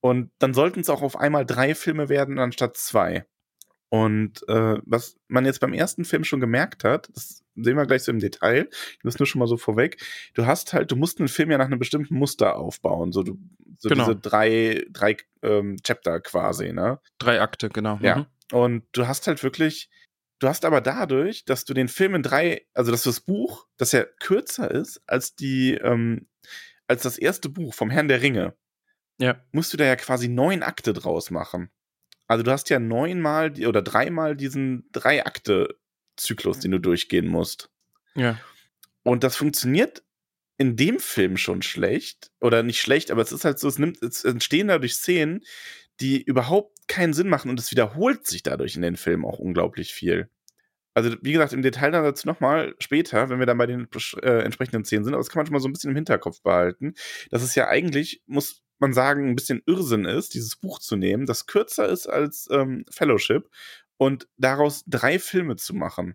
Und 0.00 0.30
dann 0.38 0.54
sollten 0.54 0.80
es 0.80 0.90
auch 0.90 1.02
auf 1.02 1.16
einmal 1.16 1.46
drei 1.46 1.74
Filme 1.74 2.08
werden 2.08 2.38
anstatt 2.38 2.76
zwei. 2.76 3.26
Und 4.02 4.48
äh, 4.48 4.78
was 4.84 5.16
man 5.28 5.44
jetzt 5.44 5.60
beim 5.60 5.72
ersten 5.72 6.04
Film 6.04 6.24
schon 6.24 6.40
gemerkt 6.40 6.82
hat, 6.84 7.08
das 7.14 7.44
sehen 7.54 7.76
wir 7.76 7.86
gleich 7.86 8.02
so 8.02 8.10
im 8.10 8.18
Detail, 8.18 8.68
das 9.04 9.18
nur 9.18 9.26
schon 9.26 9.38
mal 9.38 9.46
so 9.46 9.56
vorweg, 9.56 10.02
du 10.34 10.46
hast 10.46 10.72
halt, 10.72 10.90
du 10.90 10.96
musst 10.96 11.20
einen 11.20 11.28
Film 11.28 11.50
ja 11.52 11.58
nach 11.58 11.66
einem 11.66 11.78
bestimmten 11.78 12.16
Muster 12.16 12.56
aufbauen, 12.56 13.12
so, 13.12 13.22
du, 13.22 13.38
so 13.78 13.88
Genau. 13.88 14.04
diese 14.04 14.16
drei, 14.16 14.84
drei 14.90 15.16
ähm, 15.42 15.76
Chapter 15.84 16.20
quasi, 16.20 16.72
ne? 16.72 16.98
Drei 17.18 17.40
Akte, 17.40 17.68
genau. 17.68 17.98
Ja. 18.02 18.16
Mhm. 18.16 18.26
Und 18.52 18.84
du 18.92 19.06
hast 19.06 19.26
halt 19.28 19.42
wirklich, 19.44 19.88
du 20.40 20.48
hast 20.48 20.64
aber 20.64 20.80
dadurch, 20.80 21.44
dass 21.44 21.64
du 21.64 21.74
den 21.74 21.88
Film 21.88 22.16
in 22.16 22.22
drei, 22.22 22.66
also 22.74 22.90
dass 22.90 23.02
das 23.04 23.20
Buch, 23.20 23.66
dass 23.76 23.94
er 23.94 24.04
kürzer 24.20 24.70
ist 24.70 25.00
als 25.06 25.36
die, 25.36 25.74
ähm, 25.74 26.26
als 26.88 27.02
das 27.02 27.16
erste 27.18 27.48
Buch 27.48 27.74
vom 27.74 27.90
Herrn 27.90 28.08
der 28.08 28.22
Ringe, 28.22 28.54
Ja. 29.20 29.36
musst 29.52 29.72
du 29.72 29.76
da 29.76 29.84
ja 29.84 29.94
quasi 29.96 30.28
neun 30.28 30.62
Akte 30.64 30.92
draus 30.92 31.30
machen. 31.30 31.70
Also 32.26 32.42
du 32.42 32.50
hast 32.50 32.70
ja 32.70 32.78
neunmal 32.78 33.52
oder 33.66 33.82
dreimal 33.82 34.36
diesen 34.36 34.88
drei 34.92 35.24
Akte 35.26 35.76
Zyklus, 36.16 36.60
den 36.60 36.70
du 36.70 36.78
durchgehen 36.78 37.26
musst. 37.26 37.70
Ja. 38.14 38.38
Und 39.02 39.24
das 39.24 39.36
funktioniert 39.36 40.02
in 40.56 40.76
dem 40.76 41.00
Film 41.00 41.36
schon 41.36 41.62
schlecht 41.62 42.30
oder 42.40 42.62
nicht 42.62 42.80
schlecht, 42.80 43.10
aber 43.10 43.22
es 43.22 43.32
ist 43.32 43.44
halt 43.44 43.58
so, 43.58 43.68
es 43.68 43.78
nimmt, 43.78 44.02
es 44.02 44.24
entstehen 44.24 44.68
dadurch 44.68 44.94
Szenen, 44.94 45.42
die 46.00 46.22
überhaupt 46.22 46.88
keinen 46.88 47.12
Sinn 47.12 47.28
machen 47.28 47.50
und 47.50 47.58
es 47.58 47.70
wiederholt 47.70 48.26
sich 48.26 48.42
dadurch 48.42 48.76
in 48.76 48.82
den 48.82 48.96
Filmen 48.96 49.24
auch 49.24 49.38
unglaublich 49.38 49.92
viel. 49.92 50.28
Also, 50.96 51.16
wie 51.22 51.32
gesagt, 51.32 51.52
im 51.52 51.62
Detail 51.62 51.90
dann 51.90 52.04
dazu 52.04 52.28
nochmal 52.28 52.74
später, 52.78 53.28
wenn 53.28 53.40
wir 53.40 53.46
dann 53.46 53.58
bei 53.58 53.66
den 53.66 53.88
äh, 54.22 54.44
entsprechenden 54.44 54.84
Szenen 54.84 55.04
sind, 55.04 55.12
aber 55.12 55.20
das 55.20 55.28
kann 55.28 55.40
man 55.40 55.46
schon 55.46 55.54
mal 55.54 55.60
so 55.60 55.68
ein 55.68 55.72
bisschen 55.72 55.90
im 55.90 55.96
Hinterkopf 55.96 56.40
behalten, 56.40 56.94
dass 57.30 57.42
es 57.42 57.56
ja 57.56 57.66
eigentlich, 57.66 58.22
muss 58.26 58.62
man 58.78 58.92
sagen, 58.92 59.28
ein 59.28 59.36
bisschen 59.36 59.62
Irrsinn 59.66 60.04
ist, 60.04 60.34
dieses 60.34 60.56
Buch 60.56 60.78
zu 60.78 60.96
nehmen, 60.96 61.26
das 61.26 61.46
kürzer 61.46 61.88
ist 61.88 62.06
als 62.06 62.48
ähm, 62.50 62.84
Fellowship 62.90 63.48
und 63.96 64.28
daraus 64.36 64.84
drei 64.86 65.18
Filme 65.18 65.56
zu 65.56 65.74
machen. 65.74 66.14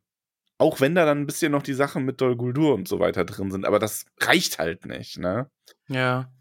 Auch 0.57 0.81
wenn 0.81 0.93
da 0.93 1.05
dann 1.05 1.19
ein 1.21 1.25
bisschen 1.25 1.53
noch 1.53 1.63
die 1.63 1.73
Sachen 1.73 2.03
mit 2.03 2.19
Dol 2.19 2.35
Guldur 2.35 2.73
und 2.75 2.87
so 2.87 2.99
weiter 2.99 3.23
drin 3.23 3.49
sind, 3.49 3.65
aber 3.65 3.79
das 3.79 4.05
reicht 4.19 4.59
halt 4.59 4.85
nicht, 4.85 5.17
ne? 5.17 5.49
Ja. 5.87 6.31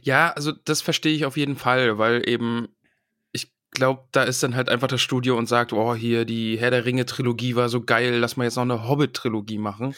Ja, 0.00 0.32
also 0.32 0.52
das 0.52 0.80
verstehe 0.80 1.14
ich 1.14 1.26
auf 1.26 1.36
jeden 1.36 1.56
Fall, 1.56 1.98
weil 1.98 2.26
eben, 2.26 2.68
glaube, 3.70 4.04
da 4.12 4.22
ist 4.22 4.42
dann 4.42 4.54
halt 4.54 4.68
einfach 4.68 4.88
das 4.88 5.00
Studio 5.00 5.36
und 5.36 5.46
sagt, 5.46 5.72
oh, 5.72 5.94
hier, 5.94 6.24
die 6.24 6.58
Herr 6.58 6.70
der 6.70 6.84
Ringe-Trilogie 6.84 7.56
war 7.56 7.68
so 7.68 7.82
geil, 7.82 8.16
lass 8.16 8.36
mal 8.36 8.44
jetzt 8.44 8.56
noch 8.56 8.62
eine 8.62 8.88
Hobbit-Trilogie 8.88 9.58
machen. 9.58 9.94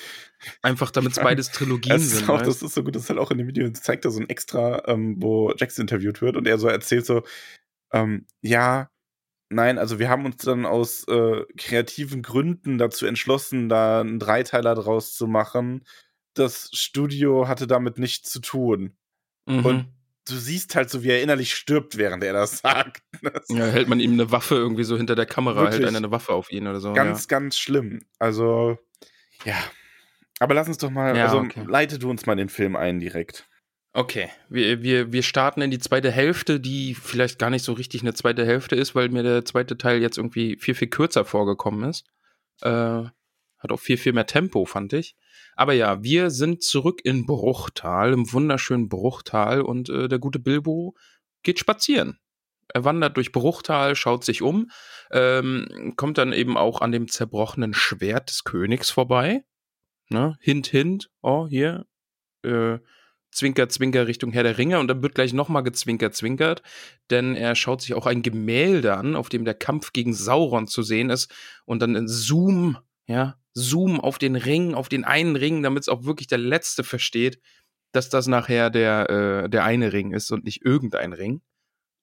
Einfach 0.63 0.91
damit 0.91 1.13
es 1.13 1.19
beides 1.19 1.51
Trilogien 1.51 1.97
ist 1.97 2.11
sind. 2.11 2.31
auch, 2.31 2.43
das 2.43 2.63
ist 2.63 2.75
so 2.75 2.83
gut, 2.83 2.95
das 2.95 3.05
ist 3.05 3.11
halt 3.11 3.19
auch 3.19 3.31
in 3.31 3.39
dem 3.39 3.49
Video, 3.49 3.69
das 3.69 3.83
zeigt 3.83 4.05
er 4.05 4.11
so 4.11 4.21
ein 4.21 4.29
Extra, 4.29 4.83
ähm, 4.87 5.17
wo 5.19 5.53
Jax 5.57 5.79
interviewt 5.79 6.21
wird 6.23 6.37
und 6.37 6.47
er 6.47 6.59
so 6.59 6.69
erzählt 6.69 7.07
so, 7.07 7.23
ähm, 7.93 8.27
ja, 8.43 8.91
nein, 9.51 9.79
also 9.79 9.99
wir 9.99 10.09
haben 10.09 10.25
uns 10.25 10.37
dann 10.37 10.67
aus 10.67 11.07
äh, 11.09 11.45
kreativen 11.57 12.23
Gründen 12.23 12.79
dazu 12.79 13.07
entschlossen, 13.07 13.69
da 13.69 14.01
einen 14.01 14.19
Dreiteiler 14.19 14.75
draus 14.75 15.15
zu 15.15 15.27
machen. 15.27 15.85
Das 16.35 16.71
Studio 16.73 17.49
hatte 17.49 17.67
damit 17.67 17.99
nichts 17.99 18.31
zu 18.31 18.41
tun. 18.41 18.97
Mhm. 19.47 19.65
Und 19.65 19.98
du 20.29 20.37
siehst 20.37 20.75
halt 20.75 20.91
so, 20.91 21.03
wie 21.03 21.11
er 21.11 21.23
innerlich 21.23 21.55
stirbt, 21.55 21.97
während 21.97 22.23
er 22.25 22.33
das 22.33 22.59
sagt. 22.63 23.03
Ja, 23.49 23.67
hält 23.67 23.89
man 23.89 24.01
ihm 24.01 24.13
eine 24.13 24.31
Waffe 24.31 24.55
irgendwie 24.55 24.85
so 24.85 24.97
hinter 24.97 25.15
der 25.15 25.27
Kamera, 25.27 25.69
hält 25.71 25.85
einer 25.85 25.99
eine 25.99 26.11
Waffe 26.11 26.33
auf 26.33 26.51
ihn 26.53 26.67
oder 26.67 26.81
so. 26.81 26.93
ganz, 26.93 27.29
ganz 27.29 27.59
schlimm. 27.59 28.03
Also, 28.19 28.79
ja. 29.45 29.57
Aber 30.41 30.55
lass 30.55 30.69
uns 30.69 30.79
doch 30.79 30.91
mal, 30.91 31.17
Ja, 31.17 31.27
also 31.27 31.39
okay. 31.39 31.65
leite 31.67 31.99
du 31.99 32.11
uns 32.11 32.27
mal 32.27 32.37
den 32.37 32.49
Film 32.49 32.77
ein 32.77 33.01
direkt. 33.01 33.49
Okay, 33.93 34.29
wir, 34.49 34.83
wir, 34.83 35.13
wir 35.13 35.23
starten 35.23 35.63
in 35.63 35.71
die 35.71 35.79
zweite 35.79 36.11
Hälfte, 36.13 36.61
die 36.61 36.95
vielleicht 36.95 37.39
gar 37.39 37.51
nicht 37.51 37.65
so 37.65 37.73
richtig 37.73 38.03
eine 38.03 38.15
zweite 38.15 38.47
Hälfte 38.47 38.77
ist, 38.77 38.95
weil 38.95 39.09
mir 39.09 39.23
der 39.23 39.45
zweite 39.45 39.77
Teil 39.77 40.01
jetzt 40.01 40.19
irgendwie 40.19 40.57
viel, 40.57 40.75
viel 40.75 40.89
kürzer 40.89 41.25
vorgekommen 41.25 41.89
ist. 41.89 42.05
Äh, 42.61 42.69
hat 43.59 43.73
auch 43.73 43.81
viel, 43.81 43.97
viel 43.97 44.13
mehr 44.13 44.27
Tempo, 44.27 44.67
fand 44.67 44.93
ich. 44.93 45.17
Aber 45.59 45.73
ja, 45.73 46.05
wir 46.05 46.31
sind 46.31 46.63
zurück 46.63 47.01
in 47.03 47.27
Bruchtal, 47.27 48.13
im 48.13 48.33
wunderschönen 48.33 48.89
Bruchtal 48.89 49.61
und 49.61 49.89
äh, 49.89 50.07
der 50.07 50.21
gute 50.21 50.39
Bilbo 50.39 50.95
geht 51.43 51.59
spazieren. 51.59 52.21
Er 52.69 52.85
wandert 52.85 53.17
durch 53.17 53.33
Bruchtal, 53.33 53.97
schaut 53.97 54.25
sich 54.25 54.41
um, 54.41 54.71
ähm, 55.11 55.95
kommt 55.97 56.17
dann 56.17 56.33
eben 56.33 56.57
auch 56.57 56.81
an 56.81 56.93
dem 56.93 57.09
zerbrochenen 57.09 57.75
Schwert 57.75 58.31
des 58.31 58.45
Königs 58.45 58.91
vorbei. 58.91 59.43
Ne? 60.11 60.37
Hint, 60.41 60.69
hint, 60.69 61.11
oh, 61.23 61.49
hier, 61.49 61.87
äh, 62.45 62.79
Zwinker, 63.33 63.69
Zwinker 63.69 64.07
Richtung 64.07 64.31
Herr 64.31 64.45
der 64.45 64.59
Ringe 64.59 64.79
und 64.79 64.87
dann 64.87 65.03
wird 65.03 65.17
gleich 65.17 65.33
nochmal 65.33 65.65
gezwinkert, 65.65 66.15
zwinkert, 66.15 66.63
denn 67.11 67.35
er 67.35 67.57
schaut 67.57 67.83
sich 67.83 67.95
auch 67.95 68.07
ein 68.07 68.23
Gemälde 68.23 68.97
an, 68.97 69.17
auf 69.17 69.29
dem 69.29 69.45
der 69.45 69.55
Kampf 69.55 69.93
gegen 69.93 70.15
Sauron 70.15 70.69
zu 70.69 70.85
sehen 70.85 71.11
ist 71.11 71.35
und 71.65 71.83
dann 71.83 71.97
in 71.97 72.07
Zoom, 72.07 72.79
ja, 73.09 73.39
Zoom 73.55 74.01
auf 74.01 74.19
den 74.19 74.37
Ring, 74.37 74.75
auf 74.75 74.89
den 74.89 75.05
einen 75.05 75.35
Ring, 75.35 75.63
damit 75.63 75.83
es 75.83 75.89
auch 75.89 76.05
wirklich 76.05 76.29
der 76.29 76.39
Letzte 76.39 76.85
versteht, 76.85 77.41
dass 77.93 78.09
das 78.09 78.27
nachher 78.27 78.71
der, 78.71 79.11
äh, 79.11 79.49
der 79.49 79.65
eine 79.65 79.93
Ring 79.93 80.13
ist 80.13 80.31
und 80.31 80.45
nicht 80.45 80.65
irgendein 80.65 81.13
Ring. 81.13 81.41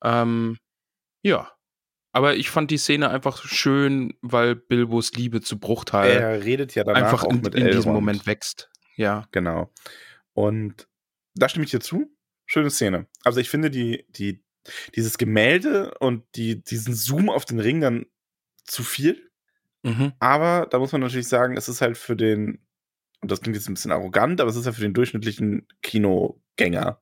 Ähm, 0.03 0.57
ja. 1.21 1.51
Aber 2.12 2.35
ich 2.35 2.50
fand 2.50 2.71
die 2.71 2.77
Szene 2.77 3.09
einfach 3.09 3.45
schön, 3.45 4.13
weil 4.21 4.55
Bilbos 4.55 5.13
Liebe 5.13 5.41
zu 5.41 5.59
Bruchtal 5.59 6.07
er 6.07 6.43
redet 6.43 6.74
ja 6.74 6.83
danach 6.83 7.01
einfach 7.01 7.24
auch 7.25 7.31
in, 7.31 7.41
mit 7.41 7.55
in 7.55 7.67
diesem. 7.67 7.93
Moment 7.93 8.25
wächst. 8.25 8.69
Ja. 8.95 9.27
Genau. 9.31 9.71
Und 10.33 10.88
da 11.35 11.50
stimme 11.50 11.65
ich 11.65 11.71
dir 11.71 11.81
zu. 11.81 12.15
Schöne 12.45 12.69
Szene. 12.69 13.07
Also 13.24 13.39
ich 13.39 13.50
finde 13.50 13.69
die, 13.69 14.05
die, 14.09 14.43
dieses 14.95 15.17
Gemälde 15.17 15.93
und 16.00 16.24
die, 16.35 16.63
diesen 16.63 16.93
Zoom 16.93 17.29
auf 17.29 17.45
den 17.45 17.59
Ring 17.59 17.81
dann 17.81 18.05
zu 18.63 18.83
viel. 18.83 19.29
Mhm. 19.85 20.13
Aber 20.19 20.67
da 20.69 20.79
muss 20.79 20.91
man 20.91 21.01
natürlich 21.01 21.27
sagen, 21.27 21.55
es 21.57 21.69
ist 21.69 21.81
halt 21.81 21.97
für 21.97 22.15
den, 22.15 22.59
und 23.21 23.31
das 23.31 23.41
klingt 23.41 23.55
jetzt 23.55 23.69
ein 23.69 23.73
bisschen 23.75 23.91
arrogant, 23.91 24.41
aber 24.41 24.49
es 24.49 24.55
ist 24.55 24.65
ja 24.65 24.71
für 24.71 24.81
den 24.81 24.93
durchschnittlichen 24.93 25.67
Kinogänger. 25.81 26.99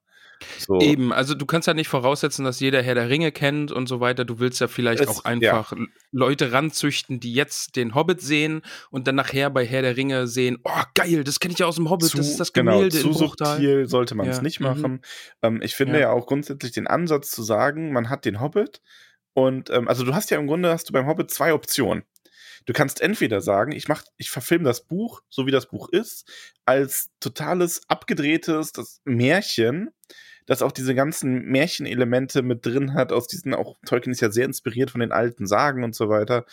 So. 0.57 0.81
Eben, 0.81 1.13
also 1.13 1.35
du 1.35 1.45
kannst 1.45 1.69
ja 1.69 1.73
nicht 1.73 1.87
voraussetzen, 1.87 2.43
dass 2.43 2.59
jeder 2.59 2.81
Herr 2.81 2.95
der 2.95 3.07
Ringe 3.07 3.31
kennt 3.31 3.71
und 3.71 3.87
so 3.87 4.01
weiter. 4.01 4.25
Du 4.25 4.39
willst 4.39 4.59
ja 4.59 4.67
vielleicht 4.67 5.01
Es- 5.01 5.07
auch 5.07 5.23
einfach 5.23 5.71
L- 5.71 5.87
Leute 6.11 6.51
ranzüchten, 6.51 7.21
die 7.21 7.33
jetzt 7.33 7.77
den 7.77 7.95
Hobbit 7.95 8.19
sehen 8.19 8.61
und 8.91 9.07
dann 9.07 9.15
nachher 9.15 9.49
bei 9.51 9.65
Herr 9.65 9.83
der 9.83 9.95
Ringe 9.95 10.27
sehen, 10.27 10.57
oh 10.65 10.83
geil, 10.95 11.23
das 11.23 11.39
kenne 11.39 11.53
ich 11.53 11.59
ja 11.59 11.65
aus 11.67 11.75
dem 11.75 11.89
Hobbit, 11.89 12.09
zu, 12.09 12.17
das 12.17 12.27
ist 12.27 12.41
das 12.41 12.51
genau, 12.51 12.73
Gemälde 12.73 12.97
zu 12.99 13.07
in 13.07 13.13
Bruchtal. 13.13 13.55
subtil 13.55 13.87
sollte 13.87 14.15
man 14.15 14.27
es 14.27 14.37
Ja, 14.37 14.43
nicht 14.43 14.59
mhm. 14.59 14.65
machen. 14.65 15.01
Ähm, 15.41 15.61
ich 15.61 15.75
finde 15.75 15.93
Ja. 15.93 15.99
ja. 16.01 16.11
auch 16.11 16.25
grundsätzlich 16.27 16.73
den 16.73 16.87
Ansatz 16.87 17.31
zu 17.31 17.41
sagen, 17.41 17.93
man 17.93 18.09
hat 18.09 18.25
den 18.25 18.41
Hobbit 18.41 18.81
und 19.33 19.69
ähm, 19.69 19.87
also 19.87 20.03
du 20.03 20.13
hast 20.13 20.29
ja 20.29 20.37
im 20.39 20.47
Grunde 20.47 20.69
hast 20.71 20.89
du 20.89 20.93
beim 20.93 21.07
Hobbit 21.07 21.31
zwei 21.31 21.53
Optionen. 21.53 22.03
Du 22.65 22.73
kannst 22.73 23.01
entweder 23.01 23.41
sagen, 23.41 23.71
ich 23.71 23.87
mach, 23.87 24.03
ich 24.17 24.29
verfilme 24.29 24.65
das 24.65 24.85
Buch, 24.85 25.21
so 25.29 25.45
wie 25.45 25.51
das 25.51 25.67
Buch 25.67 25.89
ist, 25.89 26.31
als 26.65 27.11
totales 27.19 27.81
abgedrehtes 27.89 28.71
das 28.71 29.01
Märchen, 29.05 29.89
das 30.45 30.61
auch 30.61 30.71
diese 30.71 30.95
ganzen 30.95 31.45
Märchenelemente 31.45 32.41
mit 32.41 32.65
drin 32.65 32.93
hat. 32.93 33.11
Aus 33.11 33.27
diesen 33.27 33.53
auch 33.53 33.77
Tolkien 33.85 34.11
ist 34.11 34.21
ja 34.21 34.31
sehr 34.31 34.45
inspiriert 34.45 34.91
von 34.91 35.01
den 35.01 35.11
alten 35.11 35.47
Sagen 35.47 35.83
und 35.83 35.95
so 35.95 36.09
weiter. 36.09 36.45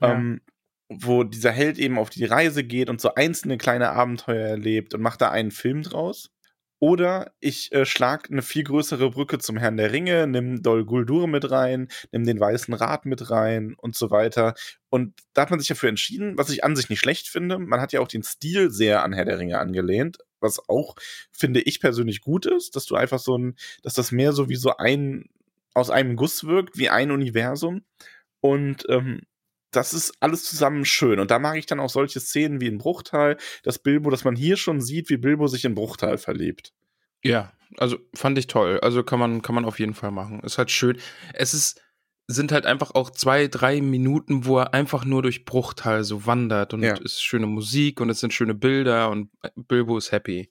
Ja. 0.00 0.12
Ähm, 0.12 0.40
wo 0.88 1.24
dieser 1.24 1.52
Held 1.52 1.78
eben 1.78 1.98
auf 1.98 2.10
die 2.10 2.26
Reise 2.26 2.64
geht 2.64 2.90
und 2.90 3.00
so 3.00 3.14
einzelne 3.14 3.56
kleine 3.56 3.90
Abenteuer 3.92 4.46
erlebt 4.46 4.92
und 4.92 5.00
macht 5.00 5.22
da 5.22 5.30
einen 5.30 5.50
Film 5.50 5.82
draus. 5.82 6.30
Oder 6.82 7.32
ich 7.38 7.70
äh, 7.70 7.86
schlag 7.86 8.28
eine 8.28 8.42
viel 8.42 8.64
größere 8.64 9.10
Brücke 9.10 9.38
zum 9.38 9.56
Herrn 9.56 9.76
der 9.76 9.92
Ringe, 9.92 10.26
nimm 10.26 10.64
Dol 10.64 10.84
Guldur 10.84 11.28
mit 11.28 11.48
rein, 11.48 11.86
nimm 12.10 12.26
den 12.26 12.40
Weißen 12.40 12.74
Rat 12.74 13.06
mit 13.06 13.30
rein 13.30 13.76
und 13.78 13.94
so 13.94 14.10
weiter. 14.10 14.54
Und 14.88 15.14
da 15.32 15.42
hat 15.42 15.50
man 15.50 15.60
sich 15.60 15.68
dafür 15.68 15.90
entschieden, 15.90 16.36
was 16.36 16.50
ich 16.50 16.64
an 16.64 16.74
sich 16.74 16.90
nicht 16.90 16.98
schlecht 16.98 17.28
finde. 17.28 17.60
Man 17.60 17.80
hat 17.80 17.92
ja 17.92 18.00
auch 18.00 18.08
den 18.08 18.24
Stil 18.24 18.72
sehr 18.72 19.04
an 19.04 19.12
Herr 19.12 19.24
der 19.24 19.38
Ringe 19.38 19.60
angelehnt, 19.60 20.18
was 20.40 20.68
auch, 20.68 20.96
finde 21.30 21.60
ich 21.60 21.78
persönlich 21.78 22.20
gut 22.20 22.46
ist, 22.46 22.74
dass 22.74 22.84
du 22.84 22.96
einfach 22.96 23.20
so 23.20 23.38
ein, 23.38 23.54
dass 23.84 23.94
das 23.94 24.10
mehr 24.10 24.32
so 24.32 24.48
wie 24.48 24.56
so 24.56 24.76
ein, 24.76 25.26
aus 25.74 25.88
einem 25.88 26.16
Guss 26.16 26.42
wirkt, 26.42 26.78
wie 26.78 26.88
ein 26.88 27.12
Universum. 27.12 27.84
Und 28.40 28.86
ähm, 28.88 29.20
das 29.72 29.92
ist 29.94 30.12
alles 30.20 30.44
zusammen 30.44 30.84
schön. 30.84 31.18
Und 31.18 31.30
da 31.30 31.38
mag 31.38 31.56
ich 31.56 31.66
dann 31.66 31.80
auch 31.80 31.90
solche 31.90 32.20
Szenen 32.20 32.60
wie 32.60 32.66
in 32.68 32.78
Bruchtal, 32.78 33.36
dass 33.62 33.78
Bilbo, 33.78 34.10
dass 34.10 34.24
man 34.24 34.36
hier 34.36 34.56
schon 34.56 34.80
sieht, 34.80 35.10
wie 35.10 35.16
Bilbo 35.16 35.46
sich 35.48 35.64
in 35.64 35.74
Bruchtal 35.74 36.18
verliebt. 36.18 36.72
Ja, 37.24 37.52
also 37.78 37.98
fand 38.14 38.38
ich 38.38 38.46
toll. 38.46 38.78
Also 38.80 39.02
kann 39.02 39.18
man, 39.18 39.42
kann 39.42 39.54
man 39.54 39.64
auf 39.64 39.78
jeden 39.78 39.94
Fall 39.94 40.10
machen. 40.10 40.40
Ist 40.40 40.58
halt 40.58 40.70
schön. 40.70 40.98
Es 41.32 41.54
ist, 41.54 41.80
sind 42.26 42.52
halt 42.52 42.66
einfach 42.66 42.92
auch 42.94 43.10
zwei, 43.10 43.48
drei 43.48 43.80
Minuten, 43.80 44.44
wo 44.44 44.58
er 44.58 44.74
einfach 44.74 45.04
nur 45.04 45.22
durch 45.22 45.44
Bruchtal 45.44 46.04
so 46.04 46.26
wandert 46.26 46.74
und 46.74 46.82
Ja. 46.82 46.94
es 46.94 47.00
ist 47.00 47.22
schöne 47.22 47.46
Musik 47.46 48.00
und 48.00 48.10
es 48.10 48.20
sind 48.20 48.32
schöne 48.32 48.54
Bilder 48.54 49.10
und 49.10 49.30
Bilbo 49.56 49.98
ist 49.98 50.12
happy. 50.12 50.50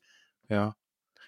Ja. 0.49 0.75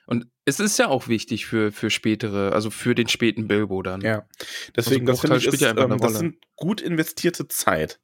Und 0.06 0.28
es 0.46 0.60
ist 0.60 0.78
ja 0.78 0.90
auch 0.90 1.08
wichtig 1.08 1.46
für, 1.46 1.72
für 1.72 1.90
spätere, 1.90 2.52
also 2.52 2.70
für 2.70 2.96
den 2.96 3.08
späten 3.08 3.48
Bilbo 3.48 3.82
dann. 3.82 4.02
Ja. 4.02 4.28
Deswegen, 4.76 5.06
das 5.06 5.22
Bruchtal 5.22 5.40
finde 5.40 5.56
ich, 5.56 5.62
ist, 5.62 5.62
ja 5.62 5.78
ähm, 5.78 5.98
das 5.98 6.18
sind 6.18 6.38
gut 6.56 6.82
investierte 6.82 7.48
Zeit. 7.48 8.00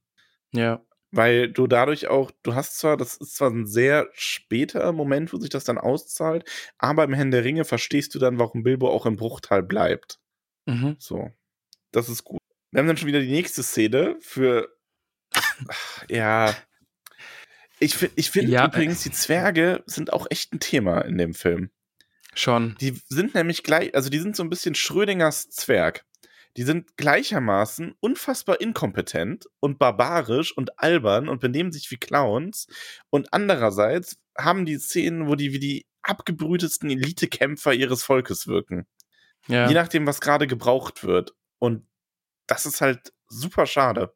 Ja. 0.53 0.81
Weil 1.11 1.51
du 1.51 1.67
dadurch 1.67 2.07
auch, 2.07 2.31
du 2.43 2.53
hast 2.53 2.77
zwar, 2.77 2.95
das 2.95 3.17
ist 3.17 3.35
zwar 3.35 3.49
ein 3.49 3.65
sehr 3.65 4.07
später 4.13 4.91
Moment, 4.93 5.33
wo 5.33 5.37
sich 5.37 5.49
das 5.49 5.63
dann 5.63 5.79
auszahlt, 5.79 6.47
aber 6.77 7.03
im 7.03 7.13
Herrn 7.13 7.31
der 7.31 7.43
Ringe 7.43 7.65
verstehst 7.65 8.13
du 8.13 8.19
dann, 8.19 8.37
warum 8.37 8.63
Bilbo 8.63 8.89
auch 8.89 9.05
in 9.05 9.15
Bruchtal 9.15 9.63
bleibt. 9.63 10.19
Mhm. 10.65 10.95
So. 10.99 11.31
Das 11.91 12.09
ist 12.09 12.23
gut. 12.23 12.39
Wir 12.71 12.79
haben 12.79 12.87
dann 12.87 12.97
schon 12.97 13.07
wieder 13.07 13.21
die 13.21 13.31
nächste 13.31 13.63
Szene 13.63 14.17
für. 14.19 14.69
Ach, 15.33 16.05
ja. 16.07 16.55
Ich, 17.79 17.97
ich 18.15 18.29
finde 18.29 18.51
Ja, 18.51 18.67
übrigens, 18.67 19.01
die 19.03 19.11
Zwerge 19.11 19.83
sind 19.87 20.13
auch 20.13 20.27
echt 20.29 20.53
ein 20.53 20.59
Thema 20.59 21.01
in 21.01 21.17
dem 21.17 21.33
Film. 21.33 21.71
Schon. 22.33 22.75
Die 22.79 23.01
sind 23.07 23.33
nämlich 23.35 23.63
gleich, 23.63 23.93
also 23.95 24.09
die 24.09 24.19
sind 24.19 24.35
so 24.35 24.43
ein 24.43 24.49
bisschen 24.49 24.75
Schrödingers 24.75 25.49
Zwerg. 25.49 26.05
Die 26.57 26.63
sind 26.63 26.97
gleichermaßen 26.97 27.95
unfassbar 27.99 28.59
inkompetent 28.59 29.45
und 29.59 29.77
barbarisch 29.79 30.55
und 30.55 30.79
albern 30.79 31.29
und 31.29 31.39
benehmen 31.39 31.71
sich 31.71 31.89
wie 31.91 31.97
Clowns. 31.97 32.67
Und 33.09 33.33
andererseits 33.33 34.17
haben 34.37 34.65
die 34.65 34.77
Szenen, 34.77 35.27
wo 35.27 35.35
die 35.35 35.53
wie 35.53 35.59
die 35.59 35.85
abgebrühtesten 36.01 36.89
Elitekämpfer 36.89 37.73
ihres 37.73 38.03
Volkes 38.03 38.47
wirken. 38.47 38.87
Ja. 39.47 39.67
Je 39.67 39.73
nachdem, 39.73 40.07
was 40.07 40.21
gerade 40.21 40.47
gebraucht 40.47 41.03
wird. 41.03 41.35
Und 41.59 41.87
das 42.47 42.65
ist 42.65 42.81
halt 42.81 43.13
super 43.27 43.65
schade. 43.65 44.13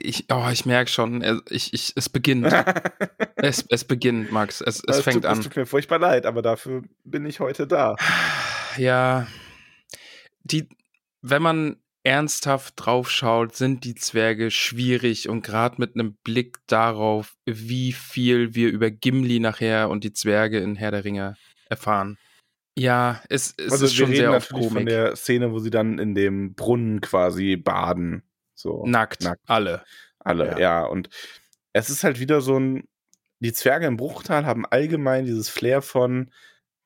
Ich, 0.00 0.26
oh, 0.32 0.48
ich 0.52 0.66
merke 0.66 0.90
schon, 0.90 1.22
es- 1.22 1.42
ich, 1.50 1.74
ich, 1.74 1.92
es 1.96 2.08
beginnt. 2.08 2.46
es, 3.36 3.64
es 3.68 3.84
beginnt, 3.84 4.32
Max. 4.32 4.60
Es, 4.60 4.82
es 4.86 5.00
fängt 5.00 5.16
tut, 5.22 5.26
an. 5.26 5.38
Es 5.38 5.44
tut 5.44 5.56
mir 5.56 5.66
furchtbar 5.66 5.98
leid, 5.98 6.26
aber 6.26 6.42
dafür 6.42 6.82
bin 7.04 7.26
ich 7.26 7.40
heute 7.40 7.66
da. 7.66 7.96
Ja, 8.76 9.26
die, 10.42 10.68
wenn 11.22 11.42
man 11.42 11.76
ernsthaft 12.02 12.74
drauf 12.76 13.10
schaut, 13.10 13.56
sind 13.56 13.84
die 13.84 13.94
Zwerge 13.94 14.50
schwierig 14.50 15.28
und 15.28 15.42
gerade 15.42 15.76
mit 15.78 15.94
einem 15.94 16.14
Blick 16.22 16.58
darauf, 16.66 17.34
wie 17.46 17.92
viel 17.92 18.54
wir 18.54 18.70
über 18.70 18.90
Gimli 18.90 19.40
nachher 19.40 19.88
und 19.88 20.04
die 20.04 20.12
Zwerge 20.12 20.58
in 20.58 20.76
Herr 20.76 20.90
der 20.90 21.04
Ringe 21.04 21.36
erfahren. 21.70 22.18
Ja, 22.76 23.22
es, 23.30 23.54
es 23.56 23.72
also 23.72 23.86
ist 23.86 23.92
wir 23.92 23.96
schon 23.98 24.10
reden 24.10 24.16
sehr 24.16 24.36
auf 24.36 24.50
natürlich 24.50 24.66
von 24.66 24.74
Komik. 24.74 24.88
der 24.88 25.16
Szene, 25.16 25.52
wo 25.52 25.60
sie 25.60 25.70
dann 25.70 25.98
in 25.98 26.14
dem 26.14 26.54
Brunnen 26.54 27.00
quasi 27.00 27.56
baden. 27.56 28.22
So. 28.54 28.84
Nackt, 28.86 29.22
Nackt. 29.22 29.42
alle. 29.46 29.84
Alle, 30.20 30.52
Ja. 30.52 30.58
ja. 30.58 30.84
Und 30.84 31.08
es 31.72 31.90
ist 31.90 32.04
halt 32.04 32.20
wieder 32.20 32.40
so 32.40 32.58
ein. 32.58 32.88
Die 33.40 33.52
Zwerge 33.52 33.86
im 33.86 33.96
Bruchtal 33.96 34.46
haben 34.46 34.64
allgemein 34.64 35.26
dieses 35.26 35.48
Flair 35.50 35.82
von, 35.82 36.30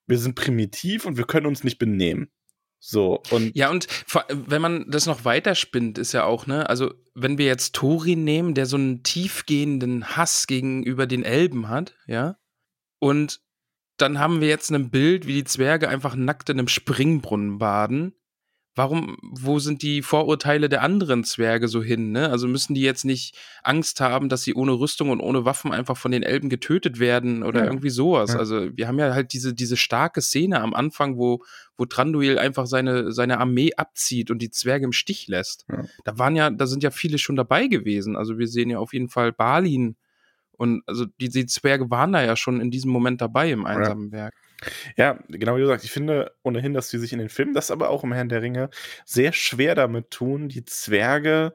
wir 0.07 0.19
sind 0.19 0.35
primitiv 0.35 1.05
und 1.05 1.17
wir 1.17 1.25
können 1.27 1.47
uns 1.47 1.63
nicht 1.63 1.79
benehmen. 1.79 2.33
So, 2.81 3.23
und. 3.31 3.55
Ja, 3.57 3.71
und 3.71 3.87
wenn 4.31 4.63
man 4.63 4.91
das 4.91 5.07
noch 5.07 5.25
weiterspinnt, 5.25 5.99
ist 5.99 6.13
ja 6.13 6.25
auch, 6.25 6.47
ne, 6.47 6.69
also 6.69 6.95
wenn 7.15 7.39
wir 7.39 7.47
jetzt 7.47 7.75
Thorin 7.75 8.25
nehmen, 8.25 8.55
der 8.55 8.67
so 8.67 8.77
einen 8.77 9.03
tiefgehenden 9.03 10.17
Hass 10.17 10.47
gegenüber 10.47 11.07
den 11.07 11.25
Elben 11.25 11.69
hat, 11.69 11.97
ja, 12.07 12.39
und 12.99 13.41
dann 13.99 14.19
haben 14.19 14.41
wir 14.41 14.49
jetzt 14.49 14.71
ein 14.71 14.91
Bild, 14.91 15.27
wie 15.27 15.35
die 15.35 15.45
Zwerge 15.45 15.89
einfach 15.89 16.15
nackt 16.15 16.51
in 16.51 16.59
einem 16.59 16.69
Springbrunnen 16.69 17.59
baden, 17.59 18.15
warum, 18.79 19.17
wo 19.23 19.59
sind 19.59 19.83
die 19.83 20.03
Vorurteile 20.03 20.69
der 20.69 20.83
anderen 20.83 21.25
Zwerge 21.25 21.67
so 21.67 21.83
hin? 21.83 22.13
Ne? 22.13 22.31
Also 22.31 22.47
müssen 22.47 22.75
die 22.75 22.81
jetzt 22.81 23.05
nicht 23.05 23.37
Angst 23.65 24.01
haben, 24.01 24.29
dass 24.29 24.43
sie 24.43 24.55
ohne 24.55 24.73
Rüstung 24.73 25.11
und 25.11 25.21
ohne 25.21 25.45
Waffen 25.45 25.73
einfach 25.73 25.97
von 25.97 26.13
den 26.13 26.23
Elben 26.23 26.49
getötet 26.49 27.01
werden 27.01 27.43
oder 27.43 27.61
ja. 27.61 27.67
irgendwie 27.67 27.91
sowas? 27.91 28.33
Ja. 28.33 28.39
Also 28.39 28.75
wir 28.77 28.87
haben 28.87 28.99
ja 28.99 29.13
halt 29.13 29.33
diese, 29.33 29.53
diese 29.53 29.77
starke 29.77 30.23
Szene 30.23 30.61
am 30.61 30.75
Anfang, 30.75 31.19
wo, 31.19 31.43
wo 31.77 31.87
Tranduil 31.87 32.39
einfach 32.39 32.67
seine, 32.67 33.11
seine 33.13 33.39
Armee 33.41 33.73
abzieht 33.77 34.31
und 34.31 34.41
die 34.41 34.51
Zwerge 34.51 34.85
im 34.85 34.93
Stich 34.93 35.27
lässt. 35.27 35.67
Ja. 35.69 35.85
Da 36.05 36.19
waren 36.19 36.37
ja, 36.37 36.49
da 36.49 36.67
sind 36.69 36.85
ja 36.85 36.93
viele 36.93 37.19
schon 37.19 37.37
dabei 37.37 37.67
gewesen. 37.67 38.17
Also 38.17 38.39
wir 38.39 38.47
sehen 38.47 38.71
ja 38.71 38.79
auf 38.79 38.93
jeden 38.93 39.09
Fall 39.09 39.33
Balin 39.33 39.97
und 40.53 40.83
also 40.87 41.05
die, 41.21 41.29
die 41.29 41.47
Zwerge 41.47 41.91
waren 41.91 42.13
da 42.13 42.23
ja 42.23 42.37
schon 42.37 42.61
in 42.61 42.71
diesem 42.71 42.93
Moment 42.93 43.21
dabei 43.21 43.51
im 43.51 43.67
einsamen 43.67 44.11
Berg. 44.11 44.35
Ja, 44.97 45.19
genau 45.29 45.57
wie 45.57 45.61
du 45.61 45.67
sagst, 45.67 45.85
ich 45.85 45.93
finde 45.93 46.33
ohnehin, 46.43 46.75
dass 46.75 46.91
die 46.91 46.99
sich 46.99 47.13
in 47.13 47.19
den 47.19 47.29
Filmen, 47.29 47.55
das 47.55 47.71
aber 47.71 47.91
auch 47.91 48.05
im 48.05 48.13
Herrn 48.13 48.29
der 48.29 48.43
Ringe, 48.43 48.71
sehr 49.05 49.33
schwer 49.33 49.75
damit 49.75 50.11
tun, 50.11 50.49
die 50.49 50.65
Zwerge 50.65 51.53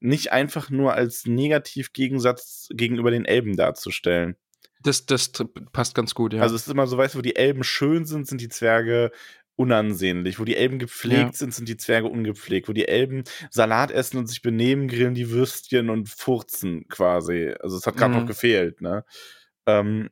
nicht 0.00 0.32
einfach 0.32 0.68
nur 0.68 0.94
als 0.94 1.26
Negativgegensatz 1.26 2.68
gegenüber 2.72 3.10
den 3.10 3.24
Elben 3.24 3.56
darzustellen. 3.56 4.36
Das, 4.82 5.06
das 5.06 5.30
passt 5.72 5.94
ganz 5.94 6.14
gut, 6.14 6.32
ja. 6.32 6.42
Also 6.42 6.56
es 6.56 6.62
ist 6.62 6.72
immer 6.72 6.88
so, 6.88 6.98
weißt 6.98 7.14
du, 7.14 7.18
wo 7.18 7.22
die 7.22 7.36
Elben 7.36 7.62
schön 7.62 8.04
sind, 8.04 8.26
sind 8.26 8.40
die 8.40 8.48
Zwerge 8.48 9.12
unansehnlich. 9.54 10.40
Wo 10.40 10.44
die 10.44 10.56
Elben 10.56 10.80
gepflegt 10.80 11.20
ja. 11.20 11.32
sind, 11.32 11.54
sind 11.54 11.68
die 11.68 11.76
Zwerge 11.76 12.08
ungepflegt. 12.08 12.68
Wo 12.68 12.72
die 12.72 12.88
Elben 12.88 13.22
Salat 13.50 13.92
essen 13.92 14.18
und 14.18 14.26
sich 14.26 14.42
benehmen, 14.42 14.88
grillen 14.88 15.14
die 15.14 15.30
Würstchen 15.30 15.88
und 15.88 16.08
furzen 16.08 16.88
quasi. 16.88 17.54
Also 17.60 17.76
es 17.76 17.86
hat 17.86 17.96
gerade 17.96 18.14
mhm. 18.14 18.20
noch 18.20 18.26
gefehlt, 18.26 18.80
ne? 18.80 19.04
Ähm, 19.66 20.10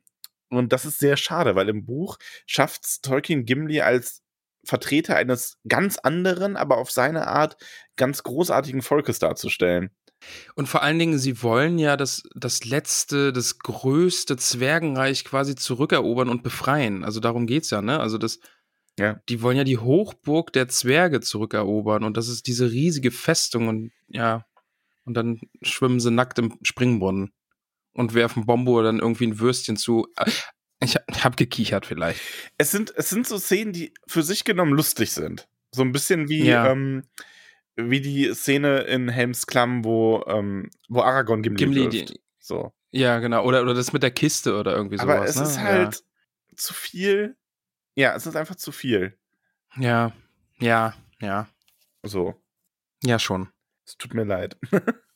und 0.51 0.73
das 0.73 0.85
ist 0.85 0.99
sehr 0.99 1.17
schade, 1.17 1.55
weil 1.55 1.69
im 1.69 1.85
Buch 1.85 2.17
schafft 2.45 3.03
Tolkien 3.03 3.45
Gimli 3.45 3.81
als 3.81 4.21
Vertreter 4.65 5.15
eines 5.15 5.57
ganz 5.67 5.97
anderen, 5.97 6.55
aber 6.55 6.77
auf 6.77 6.91
seine 6.91 7.27
Art 7.27 7.57
ganz 7.95 8.23
großartigen 8.23 8.81
Volkes 8.81 9.19
darzustellen. 9.19 9.89
Und 10.55 10.67
vor 10.67 10.83
allen 10.83 10.99
Dingen, 10.99 11.17
sie 11.17 11.41
wollen 11.41 11.79
ja 11.79 11.97
das, 11.97 12.23
das 12.35 12.63
letzte, 12.63 13.33
das 13.33 13.57
größte 13.57 14.37
Zwergenreich 14.37 15.25
quasi 15.25 15.55
zurückerobern 15.55 16.29
und 16.29 16.43
befreien. 16.43 17.03
Also 17.03 17.19
darum 17.19 17.47
geht's 17.47 17.71
ja, 17.71 17.81
ne? 17.81 17.99
Also 17.99 18.19
das, 18.19 18.39
ja. 18.99 19.19
die 19.29 19.41
wollen 19.41 19.57
ja 19.57 19.63
die 19.63 19.79
Hochburg 19.79 20.53
der 20.53 20.67
Zwerge 20.67 21.21
zurückerobern 21.21 22.03
und 22.03 22.17
das 22.17 22.27
ist 22.27 22.45
diese 22.45 22.69
riesige 22.71 23.09
Festung 23.09 23.67
und 23.67 23.91
ja, 24.09 24.45
und 25.05 25.15
dann 25.15 25.39
schwimmen 25.63 25.99
sie 25.99 26.11
nackt 26.11 26.37
im 26.37 26.59
Springbrunnen 26.61 27.31
und 27.93 28.13
werfen 28.13 28.45
Bombo 28.45 28.81
dann 28.81 28.99
irgendwie 28.99 29.27
ein 29.27 29.39
Würstchen 29.39 29.77
zu. 29.77 30.07
Ich, 30.83 30.95
ich 31.07 31.23
habe 31.23 31.35
gekichert 31.35 31.85
vielleicht. 31.85 32.21
Es 32.57 32.71
sind, 32.71 32.93
es 32.95 33.09
sind 33.09 33.27
so 33.27 33.37
Szenen, 33.37 33.73
die 33.73 33.93
für 34.07 34.23
sich 34.23 34.43
genommen 34.43 34.73
lustig 34.73 35.11
sind. 35.11 35.47
So 35.71 35.83
ein 35.83 35.91
bisschen 35.91 36.27
wie, 36.27 36.45
ja. 36.45 36.71
ähm, 36.71 37.03
wie 37.75 38.01
die 38.01 38.33
Szene 38.33 38.79
in 38.81 39.09
Helms 39.09 39.45
Klamm, 39.45 39.85
wo, 39.85 40.23
ähm, 40.27 40.69
wo 40.89 41.01
Aragorn 41.01 41.43
Gimli, 41.43 41.63
Gimli 41.63 41.89
die, 41.89 42.19
so. 42.39 42.73
Ja, 42.91 43.19
genau. 43.19 43.45
Oder, 43.45 43.61
oder 43.61 43.73
das 43.73 43.93
mit 43.93 44.03
der 44.03 44.11
Kiste 44.11 44.57
oder 44.57 44.75
irgendwie 44.75 44.97
sowas. 44.97 45.15
Aber 45.15 45.25
es 45.25 45.35
ne? 45.37 45.43
ist 45.43 45.59
halt 45.59 45.95
ja. 45.95 46.57
zu 46.57 46.73
viel. 46.73 47.37
Ja, 47.95 48.15
es 48.15 48.25
ist 48.25 48.35
einfach 48.35 48.55
zu 48.55 48.71
viel. 48.71 49.17
Ja, 49.77 50.11
ja, 50.59 50.93
ja. 51.21 51.47
So. 52.03 52.35
Ja, 53.03 53.19
schon. 53.19 53.49
Es 53.85 53.97
tut 53.97 54.13
mir 54.13 54.23
leid. 54.25 54.57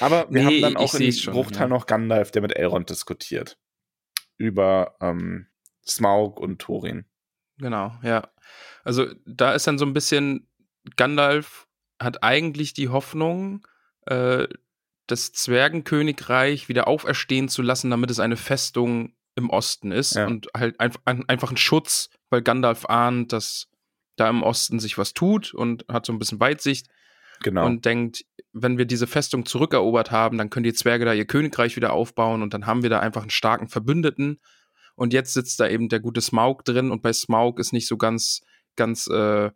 Aber 0.00 0.26
wir 0.30 0.42
nee, 0.42 0.62
haben 0.62 0.74
dann 0.74 0.76
auch 0.76 0.94
in 0.94 1.12
schon, 1.12 1.32
Bruchteil 1.32 1.62
ja. 1.62 1.68
noch 1.68 1.86
Gandalf, 1.86 2.30
der 2.30 2.42
mit 2.42 2.56
Elrond 2.56 2.90
diskutiert. 2.90 3.58
Über 4.36 4.96
ähm, 5.00 5.48
Smaug 5.86 6.38
und 6.40 6.60
Thorin. 6.60 7.06
Genau, 7.58 7.92
ja. 8.02 8.28
Also 8.84 9.06
da 9.26 9.52
ist 9.52 9.66
dann 9.66 9.78
so 9.78 9.84
ein 9.84 9.92
bisschen, 9.92 10.48
Gandalf 10.96 11.66
hat 12.00 12.22
eigentlich 12.22 12.72
die 12.72 12.88
Hoffnung, 12.88 13.66
äh, 14.06 14.46
das 15.06 15.32
Zwergenkönigreich 15.32 16.68
wieder 16.68 16.86
auferstehen 16.86 17.48
zu 17.48 17.62
lassen, 17.62 17.90
damit 17.90 18.10
es 18.10 18.20
eine 18.20 18.36
Festung 18.36 19.14
im 19.34 19.50
Osten 19.50 19.92
ist 19.92 20.14
ja. 20.14 20.26
und 20.26 20.48
halt 20.56 20.78
ein, 20.80 20.92
ein, 21.04 21.28
einfach 21.28 21.50
ein 21.50 21.56
Schutz, 21.56 22.10
weil 22.28 22.42
Gandalf 22.42 22.86
ahnt, 22.86 23.32
dass 23.32 23.68
da 24.16 24.28
im 24.28 24.42
Osten 24.42 24.80
sich 24.80 24.98
was 24.98 25.14
tut 25.14 25.54
und 25.54 25.84
hat 25.88 26.06
so 26.06 26.12
ein 26.12 26.18
bisschen 26.18 26.40
Weitsicht 26.40 26.88
Genau. 27.42 27.66
Und 27.66 27.84
denkt, 27.84 28.24
wenn 28.52 28.78
wir 28.78 28.84
diese 28.84 29.06
Festung 29.06 29.46
zurückerobert 29.46 30.10
haben, 30.10 30.38
dann 30.38 30.50
können 30.50 30.64
die 30.64 30.74
Zwerge 30.74 31.04
da 31.04 31.12
ihr 31.12 31.26
Königreich 31.26 31.76
wieder 31.76 31.92
aufbauen 31.92 32.42
und 32.42 32.54
dann 32.54 32.66
haben 32.66 32.82
wir 32.82 32.90
da 32.90 33.00
einfach 33.00 33.22
einen 33.22 33.30
starken 33.30 33.68
Verbündeten. 33.68 34.40
Und 34.94 35.12
jetzt 35.12 35.32
sitzt 35.32 35.60
da 35.60 35.68
eben 35.68 35.88
der 35.88 36.00
gute 36.00 36.20
Smaug 36.20 36.64
drin 36.64 36.90
und 36.90 37.02
bei 37.02 37.12
Smaug 37.12 37.60
ist 37.60 37.72
nicht 37.72 37.86
so 37.86 37.96
ganz, 37.96 38.40
ganz 38.74 39.06
äh, 39.06 39.50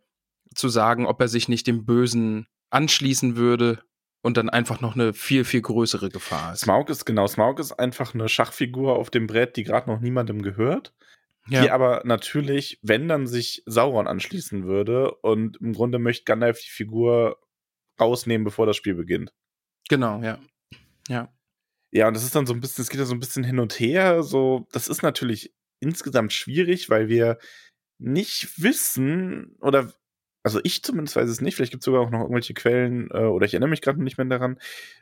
zu 0.55 0.69
sagen, 0.69 1.05
ob 1.05 1.19
er 1.19 1.27
sich 1.27 1.49
nicht 1.49 1.67
dem 1.67 1.85
Bösen 1.85 2.47
anschließen 2.69 3.35
würde 3.35 3.83
und 4.21 4.37
dann 4.37 4.49
einfach 4.49 4.79
noch 4.79 4.95
eine 4.95 5.13
viel, 5.13 5.43
viel 5.43 5.61
größere 5.61 6.09
Gefahr 6.09 6.53
ist. 6.53 6.61
Smaug 6.61 6.89
ist, 6.89 7.05
genau, 7.05 7.27
Smaug 7.27 7.59
ist 7.59 7.73
einfach 7.73 8.13
eine 8.13 8.29
Schachfigur 8.29 8.95
auf 8.95 9.09
dem 9.09 9.27
Brett, 9.27 9.57
die 9.57 9.63
gerade 9.63 9.89
noch 9.89 9.99
niemandem 9.99 10.41
gehört. 10.41 10.93
Ja. 11.49 11.61
Die 11.61 11.71
aber 11.71 12.03
natürlich, 12.05 12.79
wenn 12.81 13.09
dann 13.09 13.27
sich 13.27 13.63
Sauron 13.65 14.07
anschließen 14.07 14.63
würde 14.63 15.13
und 15.15 15.57
im 15.59 15.73
Grunde 15.73 15.99
möchte 15.99 16.23
Gandalf 16.23 16.59
die 16.61 16.69
Figur 16.69 17.37
rausnehmen, 17.99 18.43
bevor 18.45 18.65
das 18.65 18.77
Spiel 18.77 18.95
beginnt. 18.95 19.33
Genau, 19.89 20.21
ja. 20.21 20.39
Ja. 21.07 21.33
Ja, 21.91 22.07
und 22.07 22.15
das 22.15 22.23
ist 22.23 22.35
dann 22.35 22.47
so 22.47 22.53
ein 22.53 22.59
bisschen, 22.59 22.81
es 22.81 22.89
geht 22.89 22.99
ja 22.99 23.05
so 23.05 23.13
ein 23.13 23.19
bisschen 23.19 23.43
hin 23.43 23.59
und 23.59 23.79
her. 23.79 24.23
So, 24.23 24.67
das 24.71 24.87
ist 24.87 25.03
natürlich 25.03 25.53
insgesamt 25.79 26.33
schwierig, 26.33 26.89
weil 26.89 27.07
wir 27.07 27.37
nicht 27.99 28.61
wissen, 28.61 29.55
oder 29.61 29.93
also 30.43 30.59
ich 30.63 30.83
zumindest 30.83 31.15
weiß 31.15 31.29
es 31.29 31.39
nicht, 31.39 31.55
vielleicht 31.55 31.71
gibt 31.71 31.83
es 31.83 31.85
sogar 31.85 32.01
auch 32.01 32.09
noch 32.09 32.21
irgendwelche 32.21 32.53
Quellen, 32.53 33.09
äh, 33.11 33.25
oder 33.25 33.45
ich 33.45 33.53
erinnere 33.53 33.69
mich 33.69 33.81
gerade 33.81 34.03
nicht 34.03 34.17
mehr 34.17 34.25
daran. 34.25 34.59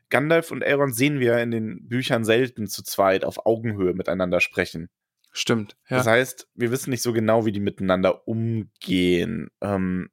Gandalf 0.09 0.51
und 0.51 0.61
Elrond 0.61 0.95
sehen 0.95 1.19
wir 1.19 1.39
in 1.39 1.51
den 1.51 1.87
Büchern 1.87 2.23
selten 2.25 2.67
zu 2.67 2.83
zweit 2.83 3.25
auf 3.25 3.45
Augenhöhe 3.45 3.93
miteinander 3.93 4.39
sprechen. 4.39 4.89
Stimmt, 5.31 5.77
ja. 5.89 5.97
Das 5.97 6.07
heißt, 6.07 6.49
wir 6.55 6.71
wissen 6.71 6.89
nicht 6.89 7.01
so 7.01 7.13
genau, 7.13 7.45
wie 7.45 7.53
die 7.53 7.61
miteinander 7.61 8.27
umgehen. 8.27 9.49
Ähm, 9.61 10.09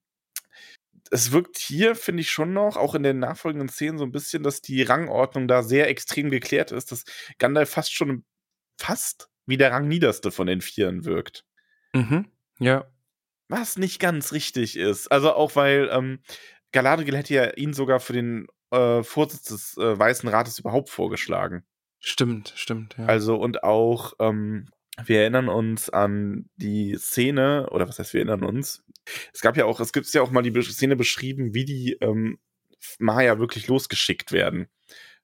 es 1.10 1.32
wirkt 1.32 1.58
hier, 1.58 1.94
finde 1.94 2.20
ich 2.20 2.30
schon 2.30 2.52
noch, 2.52 2.76
auch 2.76 2.94
in 2.94 3.02
den 3.02 3.18
nachfolgenden 3.18 3.68
Szenen 3.68 3.98
so 3.98 4.04
ein 4.04 4.12
bisschen, 4.12 4.42
dass 4.42 4.60
die 4.60 4.82
Rangordnung 4.82 5.48
da 5.48 5.62
sehr 5.62 5.88
extrem 5.88 6.30
geklärt 6.30 6.72
ist, 6.72 6.92
dass 6.92 7.04
Gandalf 7.38 7.70
fast 7.70 7.94
schon 7.94 8.24
fast 8.78 9.28
wie 9.46 9.56
der 9.56 9.72
Rangniederste 9.72 10.30
von 10.30 10.46
den 10.46 10.60
Vieren 10.60 11.04
wirkt. 11.04 11.44
Mhm, 11.92 12.26
ja. 12.58 12.90
Was 13.48 13.78
nicht 13.78 13.98
ganz 13.98 14.32
richtig 14.32 14.76
ist. 14.76 15.10
Also 15.10 15.32
auch 15.32 15.56
weil 15.56 15.88
ähm, 15.90 16.20
Galadriel 16.72 17.16
hätte 17.16 17.34
ja 17.34 17.50
ihn 17.54 17.72
sogar 17.72 17.98
für 17.98 18.12
den 18.12 18.46
äh, 18.70 19.02
Vorsitz 19.02 19.44
des 19.44 19.76
äh, 19.78 19.98
Weißen 19.98 20.28
Rates 20.28 20.58
überhaupt 20.58 20.90
vorgeschlagen. 20.90 21.64
Stimmt, 21.98 22.52
stimmt, 22.56 22.96
ja. 22.98 23.06
Also 23.06 23.36
und 23.36 23.64
auch 23.64 24.12
ähm, 24.20 24.68
wir 25.04 25.20
erinnern 25.20 25.48
uns 25.48 25.90
an 25.90 26.50
die 26.56 26.96
Szene, 26.96 27.68
oder 27.70 27.88
was 27.88 27.98
heißt, 27.98 28.14
wir 28.14 28.20
erinnern 28.20 28.44
uns? 28.44 28.84
Es 29.32 29.40
gab 29.40 29.56
ja 29.56 29.64
auch, 29.64 29.80
es 29.80 29.92
gibt 29.92 30.12
ja 30.12 30.22
auch 30.22 30.30
mal 30.30 30.42
die 30.42 30.62
Szene 30.62 30.96
beschrieben, 30.96 31.54
wie 31.54 31.64
die 31.64 31.96
ähm, 32.00 32.38
Maya 32.98 33.38
wirklich 33.38 33.68
losgeschickt 33.68 34.32
werden 34.32 34.68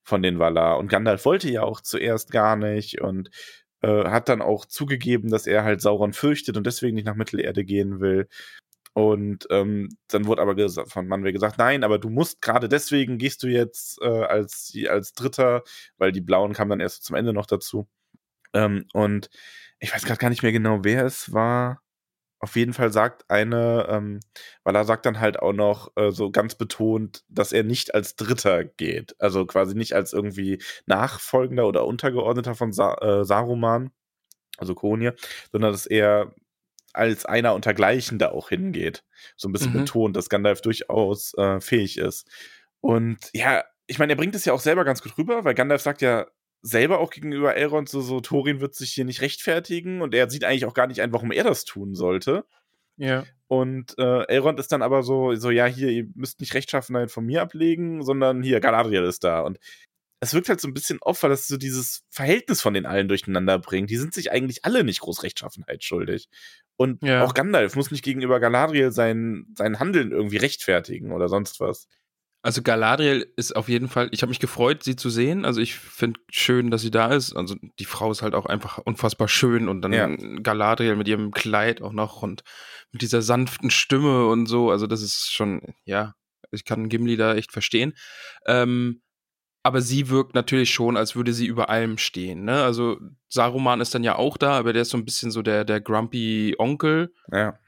von 0.03 0.23
den 0.23 0.39
Valar. 0.39 0.79
Und 0.79 0.89
Gandalf 0.89 1.25
wollte 1.25 1.51
ja 1.51 1.63
auch 1.63 1.81
zuerst 1.81 2.31
gar 2.31 2.57
nicht 2.57 3.01
und 3.01 3.31
äh, 3.83 4.05
hat 4.05 4.29
dann 4.29 4.43
auch 4.43 4.65
zugegeben, 4.67 5.31
dass 5.31 5.47
er 5.47 5.65
halt 5.65 5.81
Sauron 5.81 6.13
fürchtet 6.13 6.57
und 6.57 6.67
deswegen 6.67 6.95
nicht 6.95 7.07
nach 7.07 7.17
Mittelerde 7.17 7.65
gehen 7.65 8.01
will. 8.01 8.29
Und 8.95 9.47
ähm, 9.51 9.89
dann 10.09 10.27
wurde 10.27 10.43
aber 10.43 10.55
von 10.87 11.09
Manwë 11.09 11.33
gesagt, 11.33 11.59
nein, 11.59 11.83
aber 11.83 11.99
du 11.99 12.11
musst 12.11 12.41
gerade 12.41 12.69
deswegen 12.69 13.19
gehst 13.19 13.43
du 13.43 13.49
jetzt 13.49 14.01
äh, 14.01 14.07
als, 14.07 14.73
als 14.89 15.13
Dritter, 15.15 15.65
weil 15.99 16.13
die 16.13 16.21
Blauen 16.21 16.53
kamen 16.53 16.71
dann 16.71 16.81
erst 16.81 17.05
zum 17.05 17.17
Ende 17.17 17.33
noch 17.33 17.47
dazu. 17.47 17.89
Ähm, 18.53 18.87
und 18.93 19.31
ich 19.81 19.93
weiß 19.93 20.05
gerade 20.05 20.19
gar 20.19 20.31
nicht 20.31 20.45
mehr 20.45 20.53
genau, 20.53 20.85
wer 20.85 21.05
es 21.05 21.33
war. 21.33 21.83
Auf 22.39 22.57
jeden 22.57 22.73
Fall 22.75 22.93
sagt 22.93 23.25
eine, 23.31 23.87
ähm, 23.89 24.21
weil 24.65 24.75
er 24.77 24.85
sagt 24.85 25.07
dann 25.07 25.21
halt 25.21 25.39
auch 25.39 25.53
noch 25.53 25.93
äh, 25.97 26.11
so 26.11 26.31
ganz 26.31 26.57
betont, 26.57 27.25
dass 27.29 27.53
er 27.53 27.63
nicht 27.63 27.95
als 27.95 28.17
Dritter 28.17 28.65
geht. 28.65 29.15
Also 29.19 29.47
quasi 29.47 29.75
nicht 29.75 29.95
als 29.95 30.13
irgendwie 30.13 30.63
Nachfolgender 30.87 31.67
oder 31.67 31.87
Untergeordneter 31.87 32.55
von 32.55 32.73
Sa 32.73 32.95
äh, 33.01 33.25
Saruman, 33.25 33.91
also 34.59 34.75
Konir, 34.75 35.15
sondern 35.53 35.73
dass 35.73 35.87
er 35.87 36.35
als 36.93 37.27
einer 37.27 37.55
untergleichen 37.55 38.19
da 38.19 38.31
auch 38.31 38.51
hingeht. 38.51 39.05
So 39.37 39.49
ein 39.49 39.53
bisschen 39.53 39.73
mhm. 39.73 39.81
betont, 39.81 40.17
dass 40.17 40.29
Gandalf 40.29 40.61
durchaus 40.61 41.35
äh, 41.35 41.61
fähig 41.61 41.99
ist. 41.99 42.29
Und 42.81 43.19
ja, 43.33 43.65
ich 43.87 43.99
meine, 43.99 44.13
er 44.13 44.17
bringt 44.17 44.35
es 44.35 44.45
ja 44.45 44.53
auch 44.53 44.61
selber 44.61 44.85
ganz 44.85 45.03
gut 45.03 45.19
rüber, 45.19 45.45
weil 45.45 45.55
Gandalf 45.55 45.83
sagt 45.83 46.03
ja 46.03 46.27
selber 46.65 46.99
auch 46.99 47.11
gegenüber 47.11 47.55
Elrond 47.57 47.91
so, 47.91 48.01
so, 48.01 48.21
Thorin 48.21 48.61
wird 48.61 48.75
sich 48.75 48.91
hier 48.91 49.05
nicht 49.05 49.21
rechtfertigen 49.21 50.01
und 50.01 50.15
er 50.15 50.31
sieht 50.31 50.45
eigentlich 50.45 50.65
auch 50.65 50.73
gar 50.73 50.87
nicht 50.87 51.03
ein, 51.03 51.13
warum 51.13 51.31
er 51.31 51.45
das 51.45 51.65
tun 51.67 51.95
sollte. 51.95 52.47
Ja. 52.97 53.25
Und 53.49 53.95
äh, 53.99 54.25
Elrond 54.29 54.59
ist 54.59 54.73
dann 54.73 54.81
aber 54.81 55.03
so, 55.03 55.35
so, 55.35 55.51
ja, 55.51 55.67
hier, 55.67 55.91
ihr 55.91 56.07
müsst 56.15 56.41
nicht 56.41 56.55
Rechtschaffenheit 56.55 57.11
von 57.11 57.27
mir 57.27 57.43
ablegen, 57.43 58.03
sondern 58.03 58.43
hier, 58.43 58.61
Galadriel 58.61 59.05
ist 59.05 59.25
da. 59.25 59.41
Und 59.41 59.59
es 60.21 60.33
wirkt 60.33 60.49
halt 60.49 60.61
so 60.61 60.67
ein 60.67 60.73
bisschen 60.73 60.99
oft, 61.03 61.23
weil 61.23 61.29
das 61.29 61.47
so 61.47 61.59
dieses 61.59 62.03
Verhältnis 62.09 62.63
von 62.63 62.73
den 62.73 62.87
allen 62.87 63.09
durcheinander 63.09 63.59
bringt. 63.59 63.91
Die 63.91 63.99
sind 63.99 64.15
sich 64.15 64.33
eigentlich 64.33 64.65
alle 64.65 64.85
nicht 64.85 65.01
groß 65.01 65.23
Rechtschaffenheit 65.23 65.85
schuldig. 65.85 66.29
Und 66.77 67.03
Ja. 67.03 67.25
auch 67.25 67.35
Gandalf 67.35 67.77
muss 67.77 67.91
nicht 67.91 68.03
gegenüber 68.05 68.41
Galadriel 68.41 68.91
sein, 68.91 69.45
sein 69.55 69.81
Handeln 69.81 70.13
irgendwie 70.13 70.39
rechtfertigen 70.39 71.13
oder 71.13 71.29
sonst 71.29 71.61
was. 71.61 71.89
Also 72.45 72.61
Galadriel 72.61 73.27
ist 73.37 73.57
auf 73.57 73.71
jeden 73.71 73.89
Fall, 73.89 74.11
ich 74.11 74.21
habe 74.21 74.29
mich 74.29 74.39
gefreut, 74.39 74.83
sie 74.83 74.97
zu 74.97 75.09
sehen. 75.09 75.47
Also 75.47 75.63
ich 75.63 75.77
finde 75.77 76.21
schön, 76.31 76.71
dass 76.71 76.83
sie 76.83 76.91
da 76.91 77.07
ist. 77.07 77.35
Also 77.35 77.57
die 77.79 77.87
Frau 77.87 78.11
ist 78.11 78.21
halt 78.21 78.35
auch 78.35 78.45
einfach 78.45 78.77
unfassbar 78.77 79.29
schön 79.29 79.67
und 79.67 79.81
dann 79.81 79.95
Ja. 79.95 80.15
Galadriel 80.43 80.95
mit 80.95 81.09
ihrem 81.09 81.31
Kleid 81.31 81.81
auch 81.81 81.95
noch 81.95 82.23
und 82.23 82.45
mit 82.93 83.01
dieser 83.01 83.23
sanften 83.23 83.71
Stimme 83.71 84.27
und 84.27 84.45
so. 84.45 84.71
Also 84.71 84.87
das 84.87 85.01
ist 85.01 85.33
schon, 85.33 85.75
ja, 85.87 86.13
ich 86.51 86.67
kann 86.67 86.91
Gimli 86.91 87.17
da 87.17 87.35
echt 87.35 87.51
verstehen. 87.51 87.95
Ähm, 88.47 89.01
aber 89.63 89.81
sie 89.81 90.11
wirkt 90.11 90.35
natürlich 90.35 90.71
schon, 90.71 90.99
als 90.99 91.17
würde 91.17 91.33
sie 91.33 91.47
über 91.47 91.71
allem 91.71 91.97
stehen. 91.97 92.45
Ne? 92.45 92.63
Also 92.63 93.01
Saruman 93.31 93.81
ist 93.81 93.95
dann 93.95 94.05
ja 94.05 94.17
auch 94.17 94.37
da, 94.37 94.59
aber 94.59 94.75
der 94.75 94.83
ist 94.83 94.91
so 94.91 94.99
ein 94.99 95.07
bisschen 95.07 95.31
so 95.31 95.41
der, 95.41 95.65
der 95.65 95.81
grumpy 95.81 96.57
Onkel 96.59 97.15
Ja. 97.33 97.59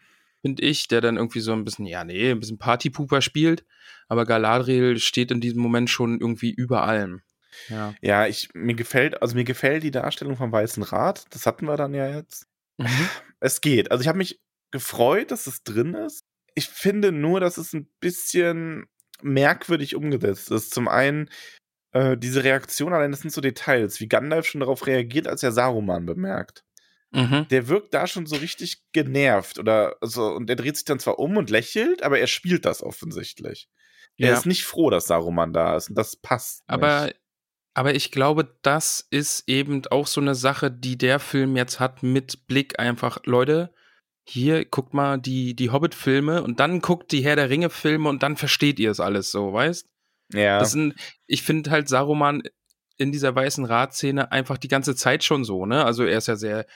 Finde 0.47 0.63
ich, 0.63 0.87
der 0.87 1.01
dann 1.01 1.17
irgendwie 1.17 1.41
so 1.41 1.53
ein 1.53 1.65
bisschen, 1.65 1.87
ja, 1.87 2.05
nee, 2.05 2.31
ein 2.31 2.39
bisschen 2.39 2.59
Partypooper 2.59 3.21
spielt. 3.21 3.65
Aber 4.07 4.25
Galadriel 4.25 5.01
steht 5.01 5.33
in 5.33 5.41
diesem 5.41 5.61
Moment 5.61 5.91
schon 5.91 6.21
irgendwie 6.21 6.53
über 6.53 6.85
allem. 6.85 7.23
Ja. 7.69 7.95
Ja, 8.01 8.27
ich, 8.29 8.51
mir 8.55 8.75
gefällt, 8.75 9.21
also 9.21 9.35
mir 9.35 9.43
gefällt 9.43 9.83
die 9.83 9.91
Darstellung 9.91 10.37
vom 10.37 10.53
Weißen 10.53 10.85
Rat. 10.85 11.25
Das 11.31 11.47
hatten 11.47 11.67
wir 11.67 11.77
dann 11.77 11.95
ja 11.95 12.09
jetzt. 12.09 12.47
Mhm. 12.79 13.09
Es 13.41 13.61
geht. 13.61 13.91
Also 13.91 14.03
ich 14.03 14.09
habe 14.09 14.19
mich 14.19 14.41
gefreut, 14.71 15.33
dass 15.33 15.49
es 15.49 15.65
drin 15.65 15.95
ist. 15.95 16.21
Ich 16.55 16.69
finde 16.69 17.11
nur, 17.11 17.41
dass 17.41 17.59
es 17.59 17.73
ein 17.73 17.89
bisschen 17.99 18.87
merkwürdig 19.23 19.97
umgesetzt 19.97 20.53
ist. 20.53 20.73
Zum 20.73 20.87
einen 20.87 21.29
äh, 21.91 22.17
diese 22.17 22.45
Reaktion 22.45 22.93
allein, 22.93 23.11
das 23.11 23.21
sind 23.21 23.33
so 23.33 23.41
Details, 23.41 23.99
wie 23.99 24.07
Gandalf 24.07 24.47
schon 24.47 24.61
darauf 24.61 24.87
reagiert, 24.87 25.27
als 25.27 25.43
er 25.43 25.51
Saruman 25.51 26.07
bemerkt. 26.07 26.66
Mhm. 27.13 27.47
Der 27.51 27.69
wirkt 27.69 27.95
da 27.95 28.07
schon 28.07 28.27
so 28.27 28.37
richtig 28.37 28.83
genervt 28.93 29.59
oder 29.59 29.97
also 30.01 30.27
und 30.35 30.51
er 30.51 30.57
dreht 30.57 30.77
sich 30.77 30.85
dann 30.85 30.99
zwar 30.99 31.19
um 31.19 31.37
und 31.37 31.51
lächelt, 31.51 32.03
aber 32.03 32.19
er 32.19 32.27
spielt 32.27 32.65
das 32.65 32.83
offensichtlich. 32.83 33.69
Er 34.19 34.31
Ja. 34.31 34.35
ist 34.39 34.47
nicht 34.47 34.65
froh, 34.65 34.91
dass 34.91 35.07
Saruman 35.07 35.53
da 35.53 35.77
ist 35.77 35.89
und 35.91 35.95
das 35.97 36.17
passt. 36.17 36.63
Aber, 36.67 37.07
nicht. 37.07 37.21
aber 37.75 37.95
ich 37.95 38.11
glaube, 38.11 38.57
das 38.63 39.07
ist 39.11 39.45
eben 39.49 39.83
auch 39.91 40.07
so 40.07 40.21
eine 40.21 40.35
Sache, 40.35 40.71
die 40.71 40.99
der 40.99 41.19
Film 41.21 41.57
jetzt 41.57 41.79
hat 41.81 42.03
mit 42.03 42.47
Blick 42.49 42.79
einfach, 42.81 43.19
Leute, 43.25 43.73
hier 44.29 44.65
guckt 44.65 44.93
mal 44.93 45.19
die, 45.19 45.55
die 45.55 45.71
Hobbit-Filme 45.71 46.43
und 46.43 46.59
dann 46.59 46.81
guckt 46.81 47.13
die 47.13 47.23
Herr 47.23 47.37
der 47.37 47.49
Ringe-Filme 47.51 48.09
und 48.09 48.23
dann 48.25 48.37
versteht 48.37 48.81
ihr 48.81 48.91
es 48.91 48.99
alles 49.01 49.31
so, 49.31 49.53
weißt? 49.53 49.87
ja. 50.33 50.59
Das 50.59 50.73
sind, 50.73 50.95
ich 51.27 51.43
finde 51.45 51.71
halt 51.71 51.89
Saruman 51.89 52.43
in 52.97 53.13
dieser 53.13 53.35
weißen 53.37 53.65
Ratszene 53.65 54.33
einfach 54.33 54.59
die 54.59 54.67
ganze 54.69 54.97
Zeit 54.97 55.23
schon 55.23 55.45
so, 55.45 55.67
ne? 55.67 55.85
Also 55.85 56.03
er 56.05 56.19
ist 56.19 56.27
ja 56.27 56.35
sehr, 56.35 56.67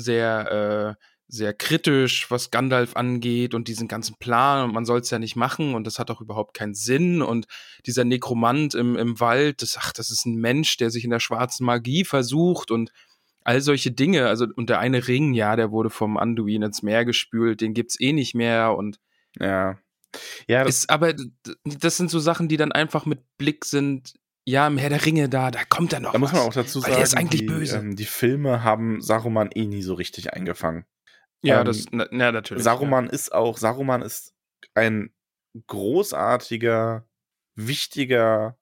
sehr, 0.00 0.96
äh, 0.98 1.04
sehr 1.28 1.52
kritisch, 1.52 2.30
was 2.30 2.50
Gandalf 2.50 2.96
angeht 2.96 3.52
und 3.54 3.68
diesen 3.68 3.86
ganzen 3.86 4.16
Plan 4.18 4.64
und 4.64 4.72
man 4.72 4.86
soll 4.86 5.00
es 5.00 5.10
ja 5.10 5.18
nicht 5.18 5.36
machen 5.36 5.74
und 5.74 5.86
das 5.86 5.98
hat 5.98 6.10
auch 6.10 6.22
überhaupt 6.22 6.54
keinen 6.54 6.74
Sinn 6.74 7.20
und 7.20 7.46
dieser 7.84 8.04
Nekromant 8.04 8.74
im, 8.74 8.96
im 8.96 9.20
Wald, 9.20 9.60
das, 9.60 9.76
ach, 9.78 9.92
das 9.92 10.10
ist 10.10 10.24
ein 10.24 10.36
Mensch, 10.36 10.78
der 10.78 10.90
sich 10.90 11.04
in 11.04 11.10
der 11.10 11.20
schwarzen 11.20 11.66
Magie 11.66 12.04
versucht 12.04 12.70
und 12.70 12.92
all 13.44 13.60
solche 13.60 13.90
Dinge, 13.90 14.26
also 14.26 14.46
und 14.56 14.70
der 14.70 14.78
eine 14.78 15.06
Ring, 15.06 15.34
ja, 15.34 15.54
der 15.54 15.70
wurde 15.70 15.90
vom 15.90 16.16
Anduin 16.16 16.62
ins 16.62 16.82
Meer 16.82 17.04
gespült, 17.04 17.60
den 17.60 17.74
gibt's 17.74 18.00
eh 18.00 18.12
nicht 18.12 18.34
mehr 18.34 18.74
und 18.76 18.98
ja. 19.38 19.78
Ja, 20.48 20.64
das, 20.64 20.78
ist, 20.78 20.90
aber 20.90 21.14
das 21.64 21.98
sind 21.98 22.10
so 22.10 22.18
Sachen, 22.18 22.48
die 22.48 22.56
dann 22.56 22.72
einfach 22.72 23.04
mit 23.04 23.20
Blick 23.36 23.66
sind, 23.66 24.14
ja, 24.48 24.66
im 24.66 24.78
Herr 24.78 24.88
der 24.88 25.04
Ringe 25.04 25.28
da, 25.28 25.50
da 25.50 25.62
kommt 25.68 25.92
er 25.92 26.00
noch. 26.00 26.12
Da 26.12 26.18
muss 26.18 26.32
man 26.32 26.40
auch 26.40 26.54
dazu 26.54 26.80
sagen, 26.80 26.94
der 26.94 27.02
ist 27.02 27.14
eigentlich 27.14 27.42
die, 27.42 27.46
böse. 27.46 27.76
Ähm, 27.76 27.96
die 27.96 28.06
Filme 28.06 28.64
haben 28.64 29.02
Saruman 29.02 29.50
eh 29.54 29.66
nie 29.66 29.82
so 29.82 29.92
richtig 29.92 30.32
eingefangen. 30.32 30.86
ja, 31.42 31.60
ähm, 31.60 31.66
das, 31.66 31.84
na, 31.90 32.06
na 32.10 32.32
natürlich. 32.32 32.64
Saruman 32.64 33.10
ist 33.10 33.34
auch, 33.34 33.58
Saruman 33.58 34.00
ist 34.00 34.32
ein 34.72 35.10
großartiger, 35.66 37.06
wichtiger 37.56 38.56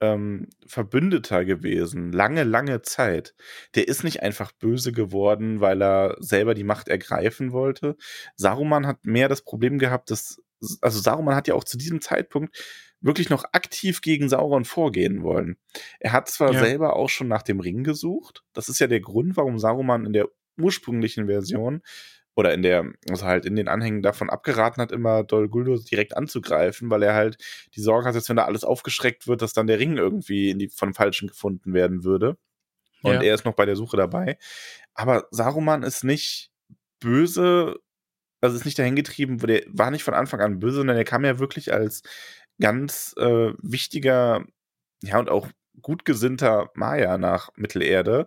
ähm, 0.00 0.48
Verbündeter 0.66 1.44
gewesen, 1.44 2.10
lange, 2.10 2.44
lange 2.44 2.80
Zeit. 2.80 3.34
Der 3.74 3.86
ist 3.86 4.04
nicht 4.04 4.22
einfach 4.22 4.52
böse 4.52 4.92
geworden, 4.92 5.60
weil 5.60 5.82
er 5.82 6.16
selber 6.20 6.54
die 6.54 6.64
Macht 6.64 6.88
ergreifen 6.88 7.52
wollte. 7.52 7.96
Saruman 8.36 8.86
hat 8.86 9.04
mehr 9.04 9.28
das 9.28 9.42
Problem 9.42 9.78
gehabt, 9.78 10.10
dass, 10.10 10.40
also 10.80 11.00
Saruman 11.00 11.34
hat 11.34 11.48
ja 11.48 11.54
auch 11.54 11.64
zu 11.64 11.78
diesem 11.78 12.00
Zeitpunkt 12.00 12.56
wirklich 13.00 13.30
noch 13.30 13.44
aktiv 13.52 14.00
gegen 14.00 14.28
Sauron 14.28 14.64
vorgehen 14.64 15.22
wollen. 15.22 15.56
Er 16.00 16.12
hat 16.12 16.28
zwar 16.28 16.52
Ja. 16.52 16.60
selber 16.60 16.96
auch 16.96 17.08
schon 17.08 17.28
nach 17.28 17.42
dem 17.42 17.60
Ring 17.60 17.84
gesucht. 17.84 18.42
Das 18.52 18.68
ist 18.68 18.80
ja 18.80 18.86
der 18.88 19.00
Grund, 19.00 19.36
warum 19.36 19.58
Saruman 19.58 20.04
in 20.04 20.12
der 20.12 20.28
ursprünglichen 20.60 21.26
Version 21.26 21.82
oder 22.34 22.52
in 22.54 22.62
der, 22.62 22.92
also 23.08 23.24
halt 23.24 23.44
in 23.46 23.54
den 23.56 23.68
Anhängen 23.68 24.02
davon 24.02 24.30
abgeraten 24.30 24.80
hat, 24.82 24.92
immer 24.92 25.22
Dol 25.24 25.48
Guldur 25.48 25.78
direkt 25.82 26.16
anzugreifen, 26.16 26.90
weil 26.90 27.02
er 27.02 27.14
halt 27.14 27.36
die 27.74 27.80
Sorge 27.80 28.08
hat, 28.08 28.14
dass 28.16 28.28
wenn 28.28 28.36
da 28.36 28.44
alles 28.44 28.64
aufgeschreckt 28.64 29.26
wird, 29.28 29.42
dass 29.42 29.52
dann 29.52 29.66
der 29.68 29.78
Ring 29.78 29.96
irgendwie 29.96 30.50
in 30.50 30.58
die, 30.58 30.68
von 30.68 30.94
Falschen 30.94 31.28
gefunden 31.28 31.72
werden 31.74 32.04
würde. 32.04 32.36
Und 33.02 33.14
Ja. 33.14 33.22
er 33.22 33.34
ist 33.34 33.44
noch 33.44 33.54
bei 33.54 33.66
der 33.66 33.76
Suche 33.76 33.96
dabei. 33.96 34.38
Aber 34.94 35.26
Saruman 35.30 35.84
ist 35.84 36.02
nicht 36.04 36.50
böse, 37.00 37.76
also 38.40 38.56
ist 38.56 38.64
nicht 38.64 38.78
dahin 38.78 38.96
getrieben, 38.96 39.38
der 39.38 39.62
war 39.68 39.90
nicht 39.90 40.04
von 40.04 40.14
Anfang 40.14 40.40
an 40.40 40.58
böse, 40.58 40.76
sondern 40.76 40.96
er 40.96 41.04
kam 41.04 41.24
ja 41.24 41.38
wirklich 41.38 41.72
als 41.72 42.02
ganz 42.60 43.14
äh, 43.18 43.52
wichtiger, 43.62 44.44
ja, 45.02 45.18
und 45.18 45.30
auch 45.30 45.48
gut 45.82 46.04
gesinnter 46.04 46.70
Maya 46.74 47.18
nach 47.18 47.50
Mittelerde, 47.56 48.26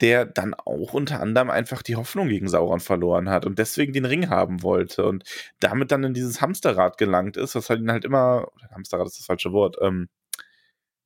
der 0.00 0.26
dann 0.26 0.54
auch 0.54 0.92
unter 0.92 1.20
anderem 1.20 1.50
einfach 1.50 1.82
die 1.82 1.96
Hoffnung 1.96 2.28
gegen 2.28 2.48
Sauron 2.48 2.80
verloren 2.80 3.30
hat 3.30 3.46
und 3.46 3.58
deswegen 3.58 3.92
den 3.92 4.04
Ring 4.04 4.28
haben 4.28 4.62
wollte 4.62 5.04
und 5.04 5.24
damit 5.60 5.92
dann 5.92 6.04
in 6.04 6.14
dieses 6.14 6.40
Hamsterrad 6.40 6.98
gelangt 6.98 7.36
ist, 7.36 7.54
was 7.54 7.70
halt 7.70 7.80
ihn 7.80 7.90
halt 7.90 8.04
immer, 8.04 8.48
Hamsterrad 8.72 9.06
ist 9.06 9.18
das 9.18 9.26
falsche 9.26 9.52
Wort, 9.52 9.76
ähm, 9.80 10.08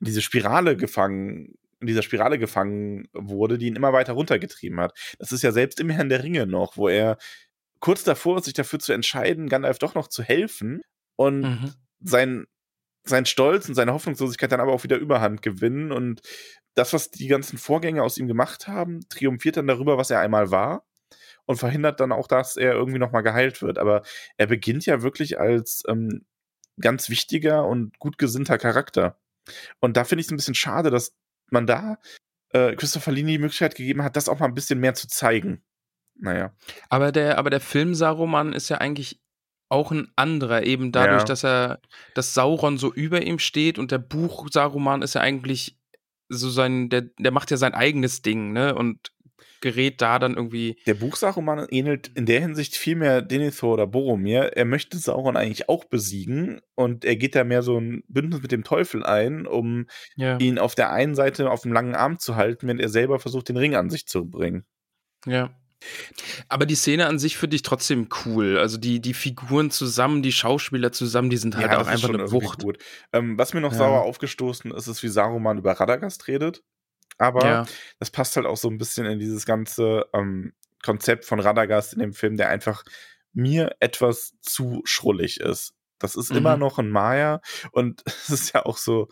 diese 0.01 0.23
Spirale 0.23 0.77
gefangen, 0.77 1.55
in 1.81 1.87
dieser 1.87 2.03
Spirale 2.03 2.39
gefangen 2.39 3.09
wurde, 3.13 3.59
die 3.59 3.67
ihn 3.67 3.77
immer 3.77 3.93
weiter 3.93 4.15
runtergetrieben 4.15 4.81
hat. 4.81 4.99
Das 5.19 5.33
ist 5.33 5.43
ja 5.43 5.53
selbst 5.53 5.81
im 5.81 5.91
Herrn 5.91 6.09
der 6.09 6.25
Ringe 6.25 6.47
noch, 6.47 6.77
wo 6.77 6.89
er 6.89 7.19
kurz 7.81 8.05
davor 8.05 8.43
sich 8.43 8.55
dafür 8.55 8.79
zu 8.79 8.93
entscheiden, 8.93 9.49
Gandalf 9.49 9.79
doch 9.79 9.95
noch 9.95 10.09
zu 10.09 10.23
helfen 10.23 10.83
und 11.17 11.43
Mhm. 11.43 11.75
sein, 12.01 12.47
sein 13.05 13.27
Stolz 13.27 13.69
und 13.69 13.75
seine 13.75 13.93
Hoffnungslosigkeit 13.93 14.53
dann 14.53 14.61
aber 14.61 14.73
auch 14.73 14.85
wieder 14.85 14.97
Überhand 14.99 15.43
gewinnen 15.43 15.93
und 15.93 16.21
das, 16.75 16.93
was 16.93 17.11
die 17.11 17.27
ganzen 17.29 17.59
Vorgänger 17.59 18.05
aus 18.05 18.19
ihm 18.19 18.29
gemacht 18.29 18.69
haben, 18.69 19.01
triumphiert 19.09 19.57
dann 19.57 19.67
darüber, 19.67 19.99
was 19.99 20.11
er 20.11 20.21
einmal 20.21 20.51
war 20.51 20.85
und 21.47 21.57
verhindert 21.57 22.01
dann 22.01 22.13
auch, 22.13 22.29
dass 22.29 22.57
er 22.57 22.73
irgendwie 22.73 22.99
nochmal 22.99 23.23
geheilt 23.23 23.63
wird. 23.63 23.79
Aber 23.79 24.03
er 24.37 24.47
beginnt 24.47 24.87
ja 24.87 25.03
wirklich 25.03 25.41
als 25.41 25.83
ähm, 25.89 26.27
ganz 26.81 27.09
wichtiger 27.09 27.67
und 27.67 27.99
gut 27.99 28.19
gesinnter 28.19 28.59
Charakter. 28.59 29.19
Und 29.81 29.97
da 29.97 30.05
finde 30.05 30.21
ich 30.21 30.27
es 30.29 30.33
ein 30.33 30.37
bisschen 30.37 30.55
schade, 30.55 30.91
dass 30.91 31.15
man 31.51 31.67
da 31.67 31.99
äh, 32.51 32.77
Christopher 32.77 33.13
Lini 33.13 33.33
die 33.33 33.39
Möglichkeit 33.39 33.75
gegeben 33.75 34.03
hat, 34.05 34.17
das 34.17 34.29
auch 34.29 34.39
mal 34.39 34.47
ein 34.47 34.55
bisschen 34.55 34.79
mehr 34.81 34.95
zu 34.95 35.09
zeigen. 35.09 35.65
Naja. 36.19 36.53
Aber 36.89 37.13
der, 37.13 37.39
aber 37.39 37.51
der 37.51 37.61
Film 37.61 37.95
Saruman 37.95 38.53
ist 38.53 38.69
ja 38.69 38.79
eigentlich 38.79 39.21
auch 39.71 39.91
ein 39.93 40.09
anderer, 40.17 40.63
eben 40.65 40.93
dadurch, 40.93 41.21
Ja. 41.23 41.25
dass 41.27 41.45
er, 41.45 41.81
dass 42.15 42.35
Sauron 42.35 42.79
so 42.79 42.93
über 42.93 43.23
ihm 43.23 43.39
steht 43.39 43.79
und 43.79 43.91
der 43.91 43.99
Buch 43.99 44.49
Saruman 44.51 45.03
ist 45.03 45.15
ja 45.15 45.21
eigentlich 45.21 45.79
so 46.29 46.51
sein, 46.51 46.89
der, 46.89 47.03
der 47.19 47.31
macht 47.33 47.51
ja 47.51 47.57
sein 47.57 47.75
eigenes 47.75 48.23
Ding, 48.23 48.53
ne? 48.53 48.75
Und 48.75 49.13
gerät 49.61 50.01
da 50.01 50.19
dann 50.21 50.35
irgendwie. 50.37 50.79
Der 50.87 50.95
Buchsaruman 50.95 51.67
ähnelt 51.71 52.09
in 52.15 52.27
der 52.27 52.41
Hinsicht 52.41 52.77
viel 52.77 52.95
mehr 52.95 53.23
Denethor 53.23 53.75
oder 53.75 53.87
Boromir. 53.89 54.57
Er 54.57 54.65
möchte 54.65 54.99
Sauron 54.99 55.37
eigentlich 55.37 55.69
auch 55.69 55.85
besiegen 55.85 56.61
und 56.77 57.05
er 57.05 57.17
geht 57.17 57.35
da 57.35 57.43
mehr 57.45 57.63
so 57.63 57.77
ein 57.79 58.05
Bündnis 58.09 58.41
mit 58.41 58.53
dem 58.53 58.63
Teufel 58.63 59.05
ein, 59.05 59.47
um 59.47 59.87
Ja. 60.17 60.39
ihn 60.39 60.59
auf 60.59 60.75
der 60.77 60.93
einen 60.93 61.15
Seite 61.17 61.51
auf 61.51 61.63
dem 61.63 61.73
langen 61.73 61.95
Arm 61.97 62.19
zu 62.21 62.37
halten, 62.37 62.69
wenn 62.69 62.79
er 62.79 62.89
selber 62.89 63.19
versucht, 63.19 63.49
den 63.49 63.57
Ring 63.57 63.75
an 63.75 63.91
sich 63.91 64.07
zu 64.07 64.29
bringen. 64.31 64.65
Ja. 65.27 65.51
Aber 66.49 66.67
die 66.67 66.75
Szene 66.75 67.07
an 67.07 67.19
sich 67.19 67.37
finde 67.37 67.57
ich 67.57 67.63
trotzdem 67.63 68.09
cool. 68.25 68.59
Also 68.59 68.79
die, 68.79 69.01
die 69.01 69.15
Figuren 69.15 69.71
zusammen, 69.71 70.23
die 70.23 70.33
Schauspieler 70.33 70.93
zusammen, 70.93 71.31
die 71.31 71.37
sind 71.37 71.57
halt 71.57 71.67
auch 71.75 71.79
das 71.79 71.89
ist 71.89 71.93
einfach 71.95 72.09
eine 72.11 72.31
Wucht. 72.33 72.63
Gut. 72.63 72.79
Ähm, 73.13 73.39
was 73.39 73.55
mir 73.55 73.61
noch 73.61 73.73
Ja. 73.73 73.79
sauer 73.79 74.03
aufgestoßen 74.03 74.71
ist, 74.73 74.87
ist, 74.87 75.03
wie 75.03 75.09
Saruman 75.09 75.59
über 75.59 75.73
Radagast 75.73 76.27
redet. 76.29 76.63
Aber 77.19 77.45
Ja. 77.45 77.67
das 77.99 78.11
passt 78.11 78.37
halt 78.37 78.47
auch 78.47 78.57
so 78.57 78.69
ein 78.69 78.79
bisschen 78.79 79.07
in 79.07 79.19
dieses 79.19 79.45
ganze 79.47 80.07
ähm, 80.13 80.53
Konzept 80.85 81.25
von 81.25 81.41
Radagast 81.41 81.93
in 81.93 81.99
dem 82.01 82.13
Film, 82.13 82.37
der 82.37 82.49
einfach 82.49 82.85
mir 83.33 83.77
etwas 83.81 84.35
zu 84.43 84.83
schrullig 84.85 85.41
ist. 85.41 85.75
Das 85.99 86.15
ist 86.15 86.31
immer 86.31 86.55
Mhm. 86.55 86.61
noch 86.61 86.79
ein 86.79 86.91
Maya 86.91 87.41
und 87.73 88.03
es 88.07 88.31
ist 88.31 88.55
ja 88.55 88.65
auch 88.67 88.79
so, 88.79 89.09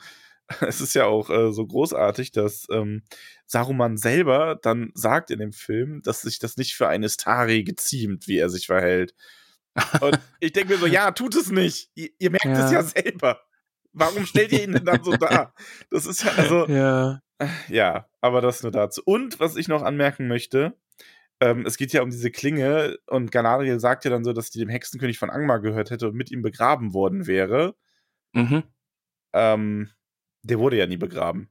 es 0.60 0.80
ist 0.80 0.94
ja 0.94 1.06
auch 1.06 1.28
äh, 1.30 1.52
so 1.52 1.66
großartig, 1.66 2.30
dass 2.30 2.66
ähm, 2.70 3.02
Saruman 3.46 3.96
selber 3.96 4.58
dann 4.60 4.90
sagt 4.94 5.30
in 5.30 5.38
dem 5.38 5.52
Film, 5.52 6.02
dass 6.02 6.22
sich 6.22 6.38
das 6.38 6.56
nicht 6.56 6.74
für 6.74 6.88
eine 6.88 7.08
Stari 7.08 7.62
geziemt, 7.64 8.26
wie 8.26 8.38
er 8.38 8.48
sich 8.50 8.66
verhält. 8.66 9.14
Und 10.00 10.18
ich 10.40 10.52
denke 10.52 10.72
mir 10.74 10.78
so, 10.78 10.86
ja, 10.86 11.10
tut 11.12 11.34
es 11.36 11.50
nicht. 11.50 11.90
Ihr, 11.94 12.10
ihr 12.18 12.30
merkt 12.30 12.44
Ja. 12.46 12.64
es 12.66 12.72
ja 12.72 12.82
selber. 12.82 13.40
Warum 13.92 14.26
stellt 14.26 14.52
ihr 14.52 14.64
ihn 14.64 14.72
denn 14.72 14.84
dann 14.84 15.02
so 15.04 15.12
dar? 15.16 15.54
Das 15.90 16.06
ist 16.06 16.24
ja, 16.24 16.32
also, 16.32 16.66
Ja. 16.68 17.22
ja, 17.68 18.08
aber 18.20 18.40
das 18.40 18.62
nur 18.62 18.72
dazu. 18.72 19.02
Und 19.04 19.38
was 19.40 19.56
ich 19.56 19.68
noch 19.68 19.82
anmerken 19.82 20.26
möchte, 20.28 20.76
ähm, 21.40 21.66
es 21.66 21.76
geht 21.76 21.92
ja 21.92 22.02
um 22.02 22.10
diese 22.10 22.30
Klinge 22.30 22.96
und 23.06 23.30
Galadriel 23.30 23.78
sagt 23.78 24.04
ja 24.06 24.10
dann 24.10 24.24
so, 24.24 24.32
dass 24.32 24.50
die 24.50 24.58
dem 24.58 24.70
Hexenkönig 24.70 25.18
von 25.18 25.28
Angmar 25.30 25.60
gehört 25.60 25.90
hätte 25.90 26.08
und 26.08 26.14
mit 26.16 26.30
ihm 26.30 26.40
begraben 26.42 26.94
worden 26.94 27.26
wäre. 27.26 27.76
Mhm. 28.32 28.62
Ähm, 29.34 29.90
der 30.42 30.58
wurde 30.58 30.78
ja 30.78 30.86
nie 30.86 30.96
begraben. 30.96 31.50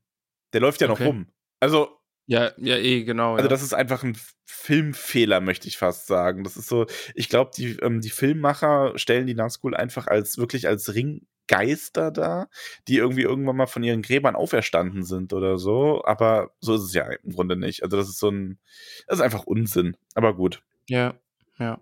Der 0.53 0.61
läuft 0.61 0.81
ja 0.81 0.87
noch 0.87 0.95
Okay. 0.95 1.05
rum. 1.07 1.27
Also, 1.65 1.89
Ja, 2.27 2.51
ja, 2.57 2.77
eh, 2.77 3.03
genau. 3.03 3.33
also 3.33 3.45
ja. 3.45 3.49
das 3.49 3.63
ist 3.63 3.73
einfach 3.73 4.03
ein 4.03 4.15
Filmfehler, 4.45 5.41
möchte 5.41 5.67
ich 5.67 5.77
fast 5.77 6.05
sagen. 6.05 6.43
Das 6.43 6.57
ist 6.57 6.67
so, 6.67 6.85
ich 7.15 7.27
glaube, 7.27 7.49
die, 7.57 7.77
ähm, 7.81 8.01
die 8.01 8.11
Filmmacher 8.11 8.93
stellen 8.97 9.25
die 9.25 9.33
Nazgul 9.33 9.75
einfach 9.75 10.05
als 10.05 10.37
wirklich 10.37 10.67
als 10.67 10.93
Ringgeister 10.93 12.11
dar, 12.11 12.49
die 12.87 12.97
irgendwie 12.97 13.23
irgendwann 13.23 13.55
mal 13.55 13.65
von 13.65 13.81
ihren 13.83 14.03
Gräbern 14.03 14.35
auferstanden 14.35 15.03
sind 15.03 15.33
oder 15.33 15.57
so. 15.57 16.03
Aber 16.05 16.51
so 16.59 16.75
ist 16.75 16.83
es 16.83 16.93
ja 16.93 17.05
im 17.23 17.31
Grunde 17.31 17.55
nicht. 17.55 17.81
Also 17.81 17.97
das 17.97 18.09
ist 18.09 18.19
so 18.19 18.29
ein, 18.29 18.59
das 19.07 19.17
ist 19.17 19.23
einfach 19.23 19.45
Unsinn. 19.45 19.97
Aber 20.13 20.35
gut. 20.35 20.61
Ja, 20.87 21.15
ja. 21.57 21.79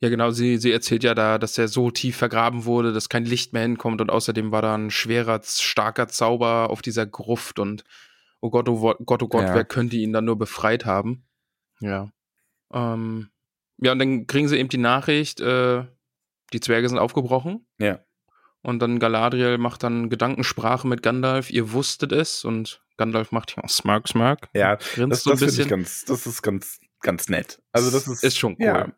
Ja, 0.00 0.08
genau, 0.08 0.30
sie, 0.32 0.56
sie 0.56 0.72
erzählt 0.72 1.04
ja 1.04 1.14
da, 1.14 1.38
dass 1.38 1.56
er 1.58 1.68
so 1.68 1.92
tief 1.92 2.16
vergraben 2.16 2.64
wurde, 2.64 2.92
dass 2.92 3.08
kein 3.08 3.24
Licht 3.24 3.52
mehr 3.52 3.62
hinkommt 3.62 4.00
und 4.00 4.10
außerdem 4.10 4.50
war 4.50 4.60
da 4.60 4.74
ein 4.74 4.90
schwerer, 4.90 5.40
starker 5.44 6.08
Zauber 6.08 6.70
auf 6.70 6.82
dieser 6.82 7.06
Gruft 7.06 7.60
und 7.60 7.84
oh 8.42 8.50
Gott, 8.50 8.68
oh 8.68 8.94
Gott, 9.06 9.22
oh 9.22 9.28
Gott, 9.28 9.44
Ja. 9.44 9.54
wer 9.54 9.64
könnte 9.64 9.96
ihn 9.96 10.12
dann 10.12 10.26
nur 10.26 10.36
befreit 10.36 10.84
haben? 10.84 11.24
Ja. 11.80 12.10
Ähm, 12.72 13.30
ja, 13.78 13.92
und 13.92 13.98
dann 13.98 14.26
kriegen 14.26 14.48
sie 14.48 14.58
eben 14.58 14.68
die 14.68 14.78
Nachricht, 14.78 15.40
äh, 15.40 15.84
die 16.52 16.60
Zwerge 16.60 16.88
sind 16.88 16.98
aufgebrochen. 16.98 17.66
Ja. 17.78 18.00
Und 18.60 18.80
dann 18.80 18.98
Galadriel 18.98 19.58
macht 19.58 19.82
dann 19.82 20.10
Gedankensprache 20.10 20.86
mit 20.86 21.02
Gandalf, 21.02 21.50
ihr 21.50 21.72
wusstet 21.72 22.12
es 22.12 22.44
und 22.44 22.82
Gandalf 22.96 23.32
macht 23.32 23.56
ja 23.56 23.66
Smirk, 23.66 24.06
Smirk. 24.06 24.48
Ja, 24.54 24.76
grinst 24.76 25.12
Das, 25.12 25.22
so 25.24 25.30
das 25.30 25.40
finde 25.40 25.62
ich 25.62 25.68
ganz, 25.68 26.04
das 26.04 26.26
ist 26.26 26.42
ganz, 26.42 26.78
ganz 27.00 27.28
nett. 27.28 27.60
Also 27.72 27.90
das 27.90 28.06
ist, 28.06 28.22
Ist 28.22 28.38
schon 28.38 28.52
cool. 28.60 28.64
Ja, 28.66 28.92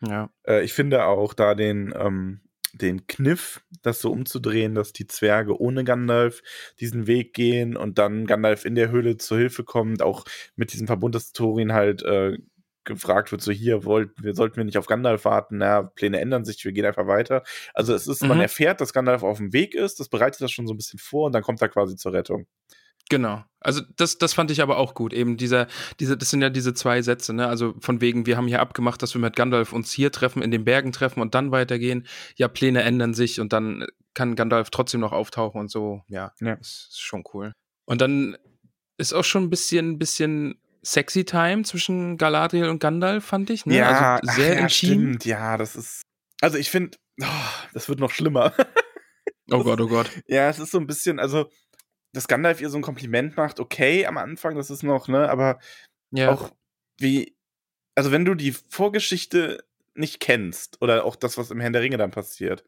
Ja. 0.00 0.30
Äh, 0.46 0.64
ich 0.64 0.72
finde 0.72 1.04
auch 1.04 1.34
da 1.34 1.54
den, 1.54 1.94
ähm, 1.96 2.40
den 2.78 3.06
Kniff, 3.06 3.62
das 3.82 4.00
so 4.00 4.10
umzudrehen, 4.12 4.74
dass 4.74 4.92
die 4.92 5.06
Zwerge 5.06 5.60
ohne 5.60 5.84
Gandalf 5.84 6.42
diesen 6.80 7.06
Weg 7.06 7.34
gehen 7.34 7.76
und 7.76 7.98
dann 7.98 8.26
Gandalf 8.26 8.64
in 8.64 8.74
der 8.74 8.90
Höhle 8.90 9.16
zur 9.16 9.38
Hilfe 9.38 9.64
kommt, 9.64 10.02
auch 10.02 10.24
mit 10.56 10.72
diesem 10.72 10.86
Verbund 10.86 11.14
des 11.14 11.32
Thorin 11.32 11.72
halt 11.72 12.02
äh, 12.02 12.38
gefragt 12.84 13.32
wird, 13.32 13.42
so 13.42 13.50
hier, 13.50 13.84
wollt, 13.84 14.10
wir 14.22 14.34
sollten 14.34 14.56
wir 14.56 14.64
nicht 14.64 14.78
auf 14.78 14.86
Gandalf 14.86 15.24
warten, 15.24 15.58
na, 15.58 15.82
Pläne 15.82 16.20
ändern 16.20 16.44
sich, 16.44 16.64
wir 16.64 16.72
gehen 16.72 16.84
einfach 16.86 17.06
weiter. 17.08 17.42
Also 17.74 17.94
es 17.94 18.06
ist, 18.06 18.22
man 18.28 18.38
Mhm. 18.38 18.42
erfährt, 18.42 18.80
dass 18.80 18.92
Gandalf 18.92 19.22
auf 19.24 19.38
dem 19.38 19.52
Weg 19.52 19.74
ist, 19.74 19.98
das 20.00 20.08
bereitet 20.08 20.40
das 20.40 20.52
schon 20.52 20.66
so 20.68 20.74
ein 20.74 20.76
bisschen 20.76 21.00
vor 21.00 21.26
und 21.26 21.32
dann 21.34 21.42
kommt 21.42 21.60
er 21.62 21.68
quasi 21.68 21.96
zur 21.96 22.12
Rettung. 22.12 22.46
Genau. 23.08 23.44
Also 23.60 23.82
das, 23.96 24.18
das 24.18 24.32
fand 24.34 24.50
ich 24.50 24.62
aber 24.62 24.78
auch 24.78 24.94
gut. 24.94 25.12
Eben 25.12 25.36
dieser, 25.36 25.66
diese, 26.00 26.16
das 26.16 26.30
sind 26.30 26.42
ja 26.42 26.50
diese 26.50 26.74
zwei 26.74 27.02
Sätze, 27.02 27.32
ne? 27.32 27.48
Also 27.48 27.74
von 27.80 28.00
wegen, 28.00 28.26
wir 28.26 28.36
haben 28.36 28.46
hier 28.48 28.60
abgemacht, 28.60 29.02
dass 29.02 29.14
wir 29.14 29.20
mit 29.20 29.34
Gandalf 29.36 29.72
uns 29.72 29.92
hier 29.92 30.12
treffen, 30.12 30.42
in 30.42 30.50
den 30.50 30.64
Bergen 30.64 30.92
treffen 30.92 31.20
und 31.20 31.34
dann 31.34 31.50
weitergehen. 31.50 32.06
Ja, 32.36 32.48
Pläne 32.48 32.82
ändern 32.82 33.14
sich 33.14 33.40
und 33.40 33.52
dann 33.52 33.86
kann 34.14 34.36
Gandalf 34.36 34.70
trotzdem 34.70 35.00
noch 35.00 35.12
auftauchen 35.12 35.60
und 35.60 35.70
so. 35.70 36.02
Ja, 36.08 36.32
Ja. 36.40 36.56
das 36.56 36.88
ist 36.90 37.00
schon 37.00 37.24
cool. 37.34 37.52
Und 37.86 38.00
dann 38.00 38.36
ist 38.98 39.12
auch 39.12 39.24
schon 39.24 39.44
ein 39.44 39.50
bisschen, 39.50 39.98
bisschen 39.98 40.60
sexy 40.82 41.24
Time 41.24 41.62
zwischen 41.64 42.16
Galadriel 42.16 42.68
und 42.68 42.78
Gandalf, 42.78 43.24
fand 43.24 43.50
ich. 43.50 43.66
Ne? 43.66 43.84
also 43.84 44.26
sehr 44.32 44.52
ach 44.52 44.56
ja, 44.56 44.62
intim. 44.62 44.68
stimmt, 44.70 45.24
ja, 45.24 45.56
das 45.56 45.74
ist, 45.76 46.02
also 46.40 46.56
ich 46.56 46.70
finde, 46.70 46.96
oh, 47.20 47.26
das 47.72 47.88
wird 47.88 47.98
noch 47.98 48.10
schlimmer. 48.12 48.52
Oh 49.50 49.62
Gott, 49.62 49.80
oh 49.80 49.88
Gott. 49.88 50.10
Ja, 50.28 50.48
es 50.48 50.58
ist 50.58 50.70
so 50.72 50.78
ein 50.78 50.86
bisschen, 50.86 51.18
also, 51.20 51.50
dass 52.16 52.28
Gandalf 52.28 52.60
ihr 52.60 52.70
so 52.70 52.78
ein 52.78 52.82
Kompliment 52.82 53.36
macht, 53.36 53.60
okay, 53.60 54.06
am 54.06 54.16
Anfang, 54.16 54.56
das 54.56 54.70
ist 54.70 54.82
noch, 54.82 55.06
ne, 55.08 55.28
aber 55.28 55.58
Ja. 56.12 56.30
auch 56.32 56.50
wie, 56.98 57.36
also 57.94 58.10
wenn 58.10 58.24
du 58.24 58.34
die 58.34 58.52
Vorgeschichte 58.52 59.62
nicht 59.94 60.20
kennst 60.20 60.80
oder 60.80 61.04
auch 61.04 61.16
das, 61.16 61.36
was 61.38 61.50
im 61.50 61.60
Herrn 61.60 61.72
der 61.72 61.82
Ringe 61.82 61.98
dann 61.98 62.10
passiert, 62.10 62.64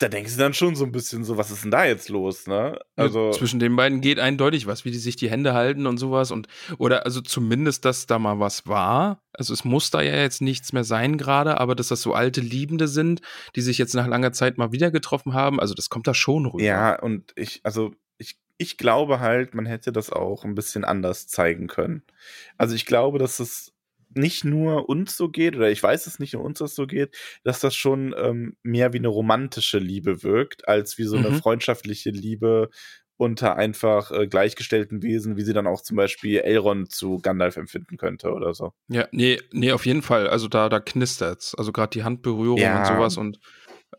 da 0.00 0.08
denkst 0.08 0.34
du 0.34 0.38
dann 0.38 0.54
schon 0.54 0.76
so 0.76 0.84
ein 0.84 0.92
bisschen 0.92 1.24
so, 1.24 1.36
was 1.38 1.50
ist 1.50 1.64
denn 1.64 1.72
da 1.72 1.84
jetzt 1.84 2.08
los, 2.08 2.46
ne? 2.46 2.78
Also, 2.94 3.26
Ja, 3.26 3.32
zwischen 3.32 3.58
den 3.58 3.74
beiden 3.74 4.00
geht 4.00 4.20
eindeutig 4.20 4.66
was, 4.68 4.84
wie 4.84 4.92
die 4.92 4.98
sich 4.98 5.16
die 5.16 5.28
Hände 5.28 5.54
halten 5.54 5.86
und 5.88 5.98
sowas 5.98 6.30
und 6.30 6.46
oder 6.78 7.04
also 7.04 7.20
zumindest, 7.20 7.84
dass 7.84 8.06
da 8.06 8.18
mal 8.20 8.38
was 8.38 8.66
war. 8.68 9.20
Also 9.32 9.52
es 9.52 9.64
muss 9.64 9.90
da 9.90 10.00
ja 10.00 10.14
jetzt 10.16 10.40
nichts 10.40 10.72
mehr 10.72 10.84
sein 10.84 11.18
gerade, 11.18 11.58
aber 11.58 11.74
dass 11.74 11.88
das 11.88 12.00
so 12.00 12.14
alte 12.14 12.40
Liebende 12.40 12.86
sind, 12.86 13.22
die 13.56 13.60
sich 13.60 13.76
jetzt 13.76 13.94
nach 13.94 14.06
langer 14.06 14.32
Zeit 14.32 14.56
mal 14.56 14.70
wieder 14.70 14.92
getroffen 14.92 15.34
haben, 15.34 15.58
also 15.58 15.74
das 15.74 15.90
kommt 15.90 16.06
da 16.06 16.14
schon 16.14 16.46
rüber. 16.46 16.62
ja, 16.62 16.98
und 17.00 17.32
ich, 17.34 17.60
also, 17.64 17.92
ich, 18.58 18.76
glaube 18.76 19.20
halt, 19.20 19.54
man 19.54 19.66
hätte 19.66 19.92
das 19.92 20.10
auch 20.10 20.44
ein 20.44 20.54
bisschen 20.54 20.84
anders 20.84 21.26
zeigen 21.28 21.66
können. 21.68 22.02
Also 22.56 22.74
ich 22.74 22.86
glaube, 22.86 23.18
dass 23.18 23.40
es 23.40 23.72
nicht 24.14 24.44
nur 24.44 24.88
uns 24.88 25.16
so 25.16 25.28
geht, 25.28 25.56
oder 25.56 25.70
ich 25.70 25.82
weiß 25.82 26.06
es 26.06 26.18
nicht 26.18 26.34
nur 26.34 26.42
uns 26.42 26.58
das 26.60 26.74
so 26.74 26.86
geht, 26.86 27.16
dass 27.44 27.60
das 27.60 27.74
schon 27.76 28.14
ähm, 28.18 28.56
mehr 28.62 28.92
wie 28.92 28.98
eine 28.98 29.08
romantische 29.08 29.78
Liebe 29.78 30.22
wirkt, 30.22 30.66
als 30.66 30.98
wie 30.98 31.04
so 31.04 31.16
eine 31.16 31.30
Mhm. 31.30 31.34
freundschaftliche 31.34 32.10
Liebe 32.10 32.70
unter 33.16 33.56
einfach 33.56 34.10
äh, 34.12 34.26
gleichgestellten 34.28 35.02
Wesen, 35.02 35.36
wie 35.36 35.42
sie 35.42 35.52
dann 35.52 35.66
auch 35.66 35.82
zum 35.82 35.96
Beispiel 35.96 36.38
Elrond 36.38 36.90
zu 36.92 37.18
Gandalf 37.18 37.56
empfinden 37.56 37.96
könnte 37.96 38.32
oder 38.32 38.54
so. 38.54 38.72
Ja, 38.88 39.06
nee, 39.12 39.38
nee, 39.52 39.72
auf 39.72 39.84
jeden 39.86 40.02
Fall. 40.02 40.28
Also 40.28 40.48
da, 40.48 40.68
da 40.68 40.80
knistert's. 40.80 41.54
Also 41.54 41.72
gerade 41.72 41.90
die 41.90 42.04
Handberührung 42.04 42.60
Ja. 42.60 42.76
und 42.78 42.86
sowas 42.86 43.16
und 43.16 43.38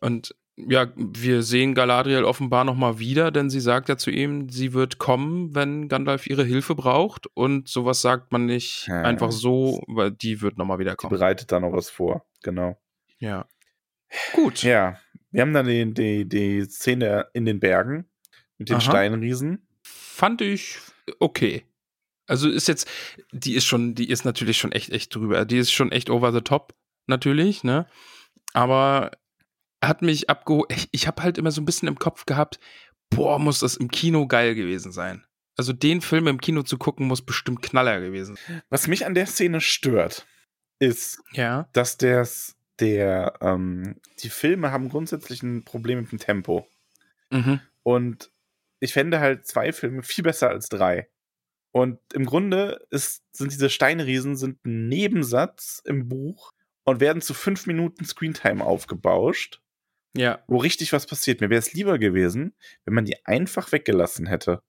und 0.02 0.36
ja, 0.68 0.88
wir 0.96 1.42
sehen 1.44 1.74
Galadriel 1.74 2.24
offenbar 2.24 2.64
noch 2.64 2.76
mal 2.76 3.00
wieder, 3.00 3.32
denn 3.32 3.50
sie 3.50 3.60
sagt 3.60 3.88
ja 3.90 3.98
zu 3.98 4.12
ihm, 4.12 4.50
sie 4.50 4.74
wird 4.74 4.98
kommen, 4.98 5.56
wenn 5.56 5.88
Gandalf 5.88 6.28
ihre 6.28 6.44
Hilfe 6.44 6.76
braucht 6.76 7.28
und 7.34 7.68
sowas 7.68 8.02
sagt 8.02 8.32
man 8.32 8.46
nicht 8.46 8.88
Ja. 8.88 9.02
einfach 9.04 9.32
so, 9.32 9.82
weil 9.88 10.12
die 10.12 10.42
wird 10.42 10.58
noch 10.58 10.66
mal 10.66 10.80
wieder 10.80 10.96
kommen. 10.96 11.12
bereitet 11.12 11.52
da 11.52 11.60
noch 11.60 11.72
was 11.74 11.90
vor, 11.90 12.26
genau. 12.44 12.78
Ja. 13.20 13.48
Gut. 14.34 14.64
Ja, 14.64 14.98
wir 15.32 15.42
haben 15.42 15.54
dann 15.54 15.68
die, 15.68 15.94
die, 15.94 16.28
die 16.28 16.64
Szene 16.66 17.28
in 17.34 17.46
den 17.46 17.60
Bergen 17.60 18.10
mit 18.58 18.70
den 18.70 18.76
Aha. 18.78 18.82
Steinriesen. 18.82 19.68
Fand 19.84 20.42
ich 20.42 20.78
okay. 21.20 21.64
Also 22.28 22.50
ist 22.50 22.68
jetzt, 22.68 22.88
die 23.32 23.54
ist 23.56 23.66
schon, 23.66 23.96
die 23.96 24.10
ist 24.10 24.24
natürlich 24.26 24.58
schon 24.58 24.72
echt, 24.72 24.90
echt 24.92 25.16
drüber. 25.16 25.46
Die 25.46 25.58
ist 25.58 25.72
schon 25.72 25.92
echt 25.92 26.10
over 26.10 26.32
the 26.32 26.42
top, 26.42 26.76
natürlich, 27.08 27.64
ne? 27.64 27.88
Aber 28.54 29.12
hat 29.84 30.02
mich 30.02 30.30
abgeholt. 30.30 30.72
Ich, 30.72 30.90
ich 30.92 31.08
habe 31.08 31.24
halt 31.24 31.38
immer 31.38 31.52
so 31.52 31.62
ein 31.62 31.66
bisschen 31.66 31.88
im 31.88 31.98
Kopf 32.00 32.26
gehabt, 32.26 32.60
boah, 33.10 33.40
muss 33.40 33.60
das 33.60 33.78
im 33.78 33.90
Kino 33.90 34.28
geil 34.28 34.56
gewesen 34.56 34.92
sein. 34.92 35.24
Also 35.58 35.74
den 35.74 36.02
Film 36.02 36.28
im 36.28 36.40
Kino 36.40 36.64
zu 36.64 36.78
gucken, 36.78 37.08
muss 37.08 37.22
bestimmt 37.26 37.62
Knaller 37.62 38.00
gewesen 38.00 38.36
sein. 38.36 38.62
Was 38.70 38.88
mich 38.88 39.06
an 39.06 39.14
der 39.14 39.26
Szene 39.26 39.60
stört, 39.62 40.26
ist, 40.80 41.22
Ja. 41.34 41.68
dass 41.74 41.98
der's, 41.98 42.56
der, 42.80 43.34
ähm, 43.42 44.00
die 44.20 44.30
Filme 44.30 44.72
haben 44.72 44.88
grundsätzlich 44.90 45.44
ein 45.44 45.66
Problem 45.66 46.00
mit 46.02 46.12
dem 46.14 46.20
Tempo. 46.20 46.66
Mhm. 47.30 47.60
Und 47.84 48.32
ich 48.80 48.94
fände 48.94 49.20
halt 49.20 49.46
zwei 49.46 49.74
Filme 49.74 50.04
viel 50.04 50.24
besser 50.24 50.50
als 50.50 50.70
drei. 50.70 51.10
Und 51.72 52.00
im 52.14 52.26
Grunde 52.26 52.86
ist, 52.90 53.24
sind 53.34 53.52
diese 53.52 53.70
Steinriesen 53.70 54.36
sind 54.38 54.66
ein 54.66 54.88
Nebensatz 54.88 55.82
im 55.86 56.08
Buch 56.08 56.52
und 56.86 57.02
werden 57.02 57.22
zu 57.22 57.34
fünf 57.34 57.68
Minuten 57.68 58.06
Screentime 58.06 58.64
aufgebauscht, 58.64 59.62
Ja. 60.16 60.44
wo 60.48 60.58
richtig 60.58 60.92
was 60.92 61.06
passiert. 61.06 61.40
Mir 61.40 61.50
wäre 61.50 61.60
es 61.60 61.74
lieber 61.74 62.00
gewesen, 62.00 62.56
wenn 62.86 62.96
man 62.96 63.06
die 63.06 63.26
einfach 63.26 63.72
weggelassen 63.72 64.26
hätte. 64.26 64.62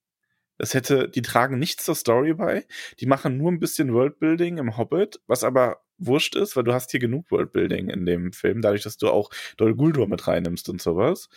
Das 0.59 0.74
hätte, 0.74 1.09
die 1.09 1.22
tragen 1.22 1.59
nichts 1.59 1.87
zur 1.87 1.94
Story 1.94 2.35
bei, 2.35 2.66
die 3.00 3.07
machen 3.07 3.38
nur 3.38 3.50
ein 3.50 3.61
bisschen 3.61 3.94
Worldbuilding 3.94 4.59
im 4.59 4.76
Hobbit, 4.76 5.18
was 5.26 5.42
aber 5.42 5.81
wurscht 5.96 6.35
ist, 6.35 6.55
weil 6.55 6.64
du 6.64 6.74
hast 6.74 6.90
hier 6.90 7.00
genug 7.00 7.31
Worldbuilding 7.31 7.88
in 7.88 8.05
dem 8.05 8.35
Film, 8.35 8.61
dadurch, 8.61 8.83
dass 8.83 8.98
du 8.98 9.09
auch 9.09 9.31
Dol 9.57 9.74
Guldur 9.74 10.07
mit 10.07 10.26
reinnimmst 10.26 10.68
und 10.68 10.83
sowas. 10.83 11.31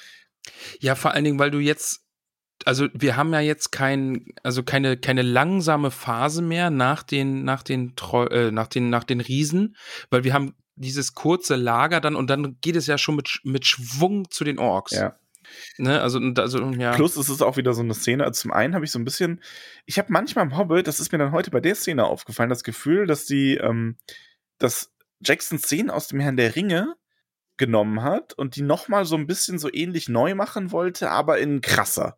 Ja, 0.82 0.96
vor 0.96 1.12
allen 1.12 1.24
Dingen, 1.24 1.40
weil 1.40 1.52
du 1.52 1.60
jetzt, 1.60 2.06
also 2.66 2.90
wir 2.94 3.16
haben 3.16 3.32
ja 3.32 3.40
jetzt 3.40 3.72
kein, 3.72 4.26
also 4.44 4.62
keine, 4.62 4.98
keine 4.98 5.22
langsame 5.22 5.90
Phase 5.90 6.42
mehr 6.42 6.70
nach 6.70 7.04
den, 7.04 7.46
nach 7.46 7.64
den, 7.64 7.96
Treu, 7.96 8.26
äh, 8.26 8.52
nach 8.52 8.68
den, 8.68 8.90
nach 8.90 9.06
den 9.06 9.22
Riesen, 9.22 9.78
weil 10.10 10.26
wir 10.26 10.34
haben 10.34 10.54
dieses 10.76 11.14
kurze 11.14 11.56
Lager 11.56 12.02
dann 12.02 12.16
und 12.16 12.30
dann 12.30 12.58
geht 12.62 12.76
es 12.76 12.88
ja 12.88 12.98
schon 12.98 13.16
mit, 13.16 13.40
mit 13.44 13.66
Schwung 13.66 14.30
zu 14.30 14.44
den 14.44 14.60
Orks. 14.60 14.92
Ja. 14.92 15.16
Ne? 15.78 16.02
Also, 16.02 16.20
also, 16.20 16.72
ja. 16.72 16.94
Plus 16.94 17.16
es 17.16 17.30
ist 17.30 17.42
auch 17.42 17.58
wieder 17.58 17.74
so 17.74 17.82
eine 17.82 17.94
Szene. 17.94 18.24
Also 18.24 18.42
zum 18.42 18.52
einen 18.52 18.76
habe 18.76 18.86
ich 18.86 18.92
so 18.92 19.00
ein 19.00 19.06
bisschen, 19.06 19.42
ich 19.86 20.00
habe 20.00 20.12
manchmal 20.12 20.46
im 20.46 20.58
Hobbit, 20.58 20.88
das 20.88 21.00
ist 21.00 21.12
mir 21.12 21.18
dann 21.18 21.32
heute 21.32 21.52
bei 21.52 21.60
der 21.60 21.76
Szene 21.76 22.06
aufgefallen, 22.06 22.50
das 22.50 22.64
Gefühl, 22.64 23.06
dass 23.06 23.26
die, 23.26 23.56
ähm, 23.58 23.98
dass 24.58 24.94
Jackson 25.22 25.60
Szenen 25.60 25.90
aus 25.90 26.08
dem 26.08 26.20
Herrn 26.20 26.38
der 26.38 26.56
Ringe 26.56 26.96
genommen 27.58 28.02
hat 28.02 28.34
und 28.34 28.56
die 28.56 28.62
nochmal 28.62 29.06
so 29.06 29.16
ein 29.16 29.28
bisschen 29.28 29.60
so 29.60 29.72
ähnlich 29.72 30.10
neu 30.10 30.36
machen 30.36 30.72
wollte, 30.72 31.12
aber 31.12 31.40
in 31.40 31.62
krasser. 31.62 32.18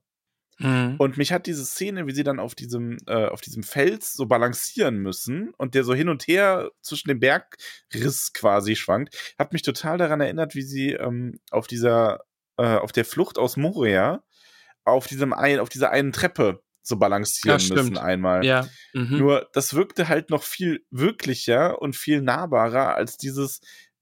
Mhm. 0.58 0.96
Und 0.98 1.18
mich 1.18 1.32
hat 1.32 1.48
diese 1.48 1.66
Szene, 1.66 2.08
wie 2.08 2.14
sie 2.14 2.24
dann 2.24 2.40
auf 2.40 2.56
diesem, 2.56 2.98
äh, 3.08 3.26
auf 3.26 3.42
diesem 3.42 3.64
Fels 3.64 4.14
so 4.14 4.26
balancieren 4.26 4.98
müssen 4.98 5.54
und 5.58 5.76
der 5.76 5.84
so 5.84 5.94
hin 5.94 6.10
und 6.10 6.28
her 6.28 6.72
zwischen 6.82 7.10
dem 7.10 7.20
Bergriss 7.20 8.32
quasi 8.34 8.76
schwankt, 8.76 9.36
hat 9.38 9.54
mich 9.54 9.64
total 9.64 9.98
daran 9.98 10.22
erinnert, 10.22 10.56
wie 10.56 10.62
sie 10.62 10.92
ähm, 10.92 11.40
auf 11.52 11.68
dieser, 11.68 12.22
äh, 12.58 12.78
auf 12.78 12.92
der 12.92 13.06
Flucht 13.06 13.38
aus 13.38 13.58
Moria 13.58 14.24
auf 14.86 15.08
diesem 15.08 15.34
ein, 15.34 15.60
auf 15.60 15.70
dieser 15.70 15.92
einen 15.92 16.12
Treppe 16.12 16.62
so 16.82 16.98
balancieren 16.98 17.60
Ja, 17.60 17.76
müssen 17.76 17.98
einmal. 17.98 18.46
Ja. 18.46 18.68
Mhm. 18.94 19.18
Nur 19.18 19.50
das 19.54 19.74
wirkte 19.74 20.08
halt 20.08 20.30
noch 20.30 20.44
viel 20.44 20.86
wirklicher 20.92 21.82
und 21.82 21.96
viel 21.96 22.22
nahbarer 22.22 22.96
als 22.96 23.18
dieses 23.18 23.60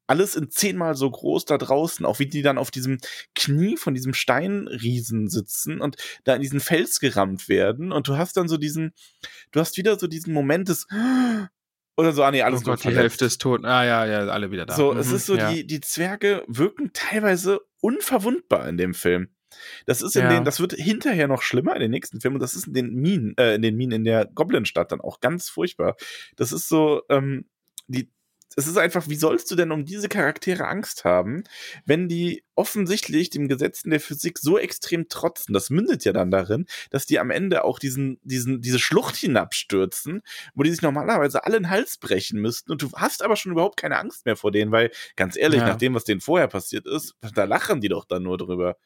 alles 0.07 0.35
in 0.35 0.49
zehnmal 0.51 0.95
so 0.95 1.09
groß 1.09 1.45
da 1.45 1.57
draußen, 1.57 2.05
auch 2.05 2.19
wie 2.19 2.27
die 2.27 2.41
dann 2.41 2.57
auf 2.57 2.71
diesem 2.71 2.97
Knie 3.35 3.77
von 3.77 3.93
diesem 3.93 4.13
Steinriesen 4.13 5.29
sitzen 5.29 5.79
und 5.81 5.95
da 6.23 6.35
in 6.35 6.41
diesen 6.41 6.59
Fels 6.59 6.99
gerammt 6.99 7.47
werden 7.49 7.91
und 7.91 8.07
du 8.07 8.17
hast 8.17 8.35
dann 8.37 8.47
so 8.47 8.57
diesen, 8.57 8.93
du 9.51 9.59
hast 9.59 9.77
wieder 9.77 9.97
so 9.97 10.07
diesen 10.07 10.33
Moment 10.33 10.69
des 10.69 10.87
oder 11.97 12.11
so, 12.11 12.23
ah 12.23 12.31
nee, 12.31 12.41
alles 12.41 12.61
oh 12.61 12.63
Gott, 12.65 12.83
die. 12.83 12.95
Hälfte 12.95 13.25
ist 13.25 13.39
tot. 13.41 13.63
Ah 13.65 13.85
ja, 13.85 14.05
ja, 14.05 14.27
alle 14.27 14.51
wieder 14.51 14.65
da. 14.65 14.75
So, 14.75 14.93
Mhm, 14.93 14.99
es 14.99 15.11
ist 15.11 15.25
so, 15.25 15.35
ja. 15.37 15.51
die, 15.51 15.65
die 15.65 15.79
Zwerge 15.81 16.43
wirken 16.47 16.91
teilweise 16.93 17.61
unverwundbar 17.81 18.67
in 18.67 18.77
dem 18.77 18.93
Film. 18.93 19.29
Das 19.85 20.01
ist 20.01 20.15
in 20.15 20.23
Ja. 20.23 20.29
den, 20.29 20.43
das 20.43 20.59
wird 20.59 20.73
hinterher 20.73 21.27
noch 21.27 21.43
schlimmer 21.43 21.75
in 21.75 21.81
den 21.81 21.91
nächsten 21.91 22.19
Filmen 22.19 22.37
und 22.37 22.41
das 22.41 22.55
ist 22.55 22.65
in 22.67 22.73
den 22.73 22.93
Minen, 22.95 23.37
äh, 23.37 23.53
in 23.55 23.61
den 23.61 23.75
Minen 23.75 23.91
in 23.99 24.03
der 24.03 24.25
Goblinstadt 24.25 24.91
dann 24.91 24.99
auch 25.01 25.19
ganz 25.19 25.49
furchtbar. 25.49 25.95
Das 26.35 26.51
ist 26.51 26.67
so, 26.67 27.03
ähm, 27.09 27.45
die, 27.87 28.09
es 28.55 28.67
ist 28.67 28.77
einfach, 28.77 29.07
wie 29.09 29.15
sollst 29.15 29.49
du 29.51 29.55
denn 29.55 29.71
um 29.71 29.85
diese 29.85 30.09
Charaktere 30.09 30.67
Angst 30.67 31.05
haben, 31.05 31.43
wenn 31.85 32.07
die 32.07 32.43
offensichtlich 32.55 33.29
dem 33.29 33.47
Gesetzen 33.47 33.89
der 33.89 33.99
Physik 33.99 34.37
so 34.39 34.57
extrem 34.57 35.09
trotzen? 35.09 35.53
Das 35.53 35.69
mündet 35.69 36.05
ja 36.05 36.13
dann 36.13 36.31
darin, 36.31 36.65
dass 36.91 37.05
die 37.05 37.19
am 37.19 37.31
Ende 37.31 37.63
auch 37.63 37.79
diesen, 37.79 38.19
diesen, 38.23 38.61
diese 38.61 38.79
Schlucht 38.79 39.15
hinabstürzen, 39.15 40.21
wo 40.53 40.63
die 40.63 40.71
sich 40.71 40.81
normalerweise 40.81 41.45
alle 41.45 41.57
den 41.59 41.69
Hals 41.69 41.97
brechen 41.97 42.39
müssten 42.41 42.71
und 42.71 42.81
du 42.81 42.91
hast 42.95 43.23
aber 43.23 43.35
schon 43.35 43.51
überhaupt 43.51 43.77
keine 43.77 43.97
Angst 43.97 44.25
mehr 44.25 44.35
vor 44.35 44.51
denen, 44.51 44.71
weil 44.71 44.91
ganz 45.15 45.35
ehrlich, 45.35 45.61
Ja. 45.61 45.67
nach 45.67 45.77
dem, 45.77 45.93
was 45.93 46.03
denen 46.03 46.21
vorher 46.21 46.47
passiert 46.47 46.85
ist, 46.87 47.15
da 47.35 47.45
lachen 47.45 47.81
die 47.81 47.89
doch 47.89 48.05
dann 48.05 48.23
nur 48.23 48.37
drüber. 48.37 48.77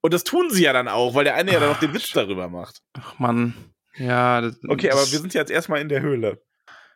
Und 0.00 0.12
das 0.14 0.24
tun 0.24 0.50
sie 0.50 0.64
ja 0.64 0.72
dann 0.72 0.88
auch, 0.88 1.14
weil 1.14 1.24
der 1.24 1.36
eine 1.36 1.52
ja 1.52 1.60
dann 1.60 1.68
noch 1.68 1.78
den 1.78 1.94
Witz 1.94 2.10
darüber 2.12 2.48
macht. 2.48 2.80
Ach 2.94 3.18
Mann. 3.18 3.54
Ja, 3.96 4.40
das, 4.40 4.56
Okay, 4.66 4.90
aber 4.90 5.00
wir 5.00 5.18
sind 5.18 5.34
ja 5.34 5.40
jetzt 5.42 5.50
erstmal 5.50 5.80
in 5.80 5.88
der 5.88 6.00
Höhle. 6.00 6.42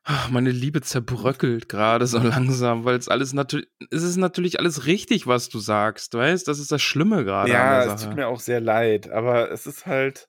Ach, 0.08 0.30
meine 0.30 0.50
Liebe 0.52 0.80
zerbröckelt 0.82 1.68
gerade 1.68 2.06
so 2.06 2.18
langsam, 2.22 2.84
weil 2.84 2.96
es 2.96 3.08
alles 3.08 3.32
natürlich, 3.32 3.66
es 3.90 4.02
ist 4.04 4.16
natürlich 4.16 4.58
alles 4.60 4.86
richtig, 4.86 5.26
was 5.26 5.48
du 5.48 5.58
sagst, 5.58 6.14
weißt? 6.14 6.46
Das 6.46 6.58
ist 6.60 6.70
das 6.70 6.80
Schlimme 6.80 7.24
gerade 7.24 7.50
ja, 7.50 7.84
es 7.92 8.04
tut 8.04 8.14
mir 8.14 8.28
auch 8.28 8.38
sehr 8.40 8.60
leid, 8.60 9.10
aber 9.10 9.50
es 9.50 9.66
ist 9.66 9.84
halt. 9.86 10.28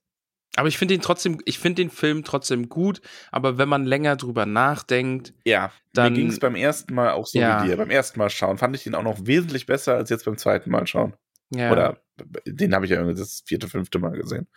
Aber 0.56 0.68
ich 0.68 0.80
finde 0.80 0.96
ihn 0.96 1.02
trotzdem, 1.02 1.40
ich 1.46 1.60
finde 1.60 1.84
den 1.84 1.92
Film 1.92 2.24
trotzdem 2.24 2.70
gut, 2.70 3.02
aber 3.32 3.60
wenn 3.60 3.70
man 3.70 3.86
länger 3.86 4.16
drüber 4.16 4.48
nachdenkt, 4.48 5.36
Ja, 5.46 5.72
Dann- 5.94 6.14
mir 6.14 6.20
ging 6.20 6.30
es 6.30 6.40
beim 6.40 6.56
ersten 6.56 6.96
Mal 6.96 7.12
auch 7.12 7.28
so 7.28 7.38
Ja. 7.38 7.64
wie 7.64 7.68
dir. 7.68 7.78
Beim 7.78 7.92
ersten 7.92 8.18
Mal 8.18 8.32
schauen 8.32 8.58
fand 8.58 8.76
ich 8.76 8.84
den 8.84 8.96
auch 8.96 9.04
noch 9.04 9.28
wesentlich 9.28 9.68
besser 9.68 9.94
als 9.94 10.10
jetzt 10.10 10.26
beim 10.26 10.38
zweiten 10.40 10.72
Mal 10.72 10.88
schauen. 10.88 11.14
ja. 11.52 11.72
Oder 11.72 12.02
den 12.48 12.74
habe 12.74 12.86
ich 12.86 12.92
ja 12.92 12.98
irgendwie 12.98 13.20
das 13.20 13.44
vierte, 13.46 13.68
fünfte 13.68 14.00
Mal 14.00 14.18
gesehen. 14.18 14.48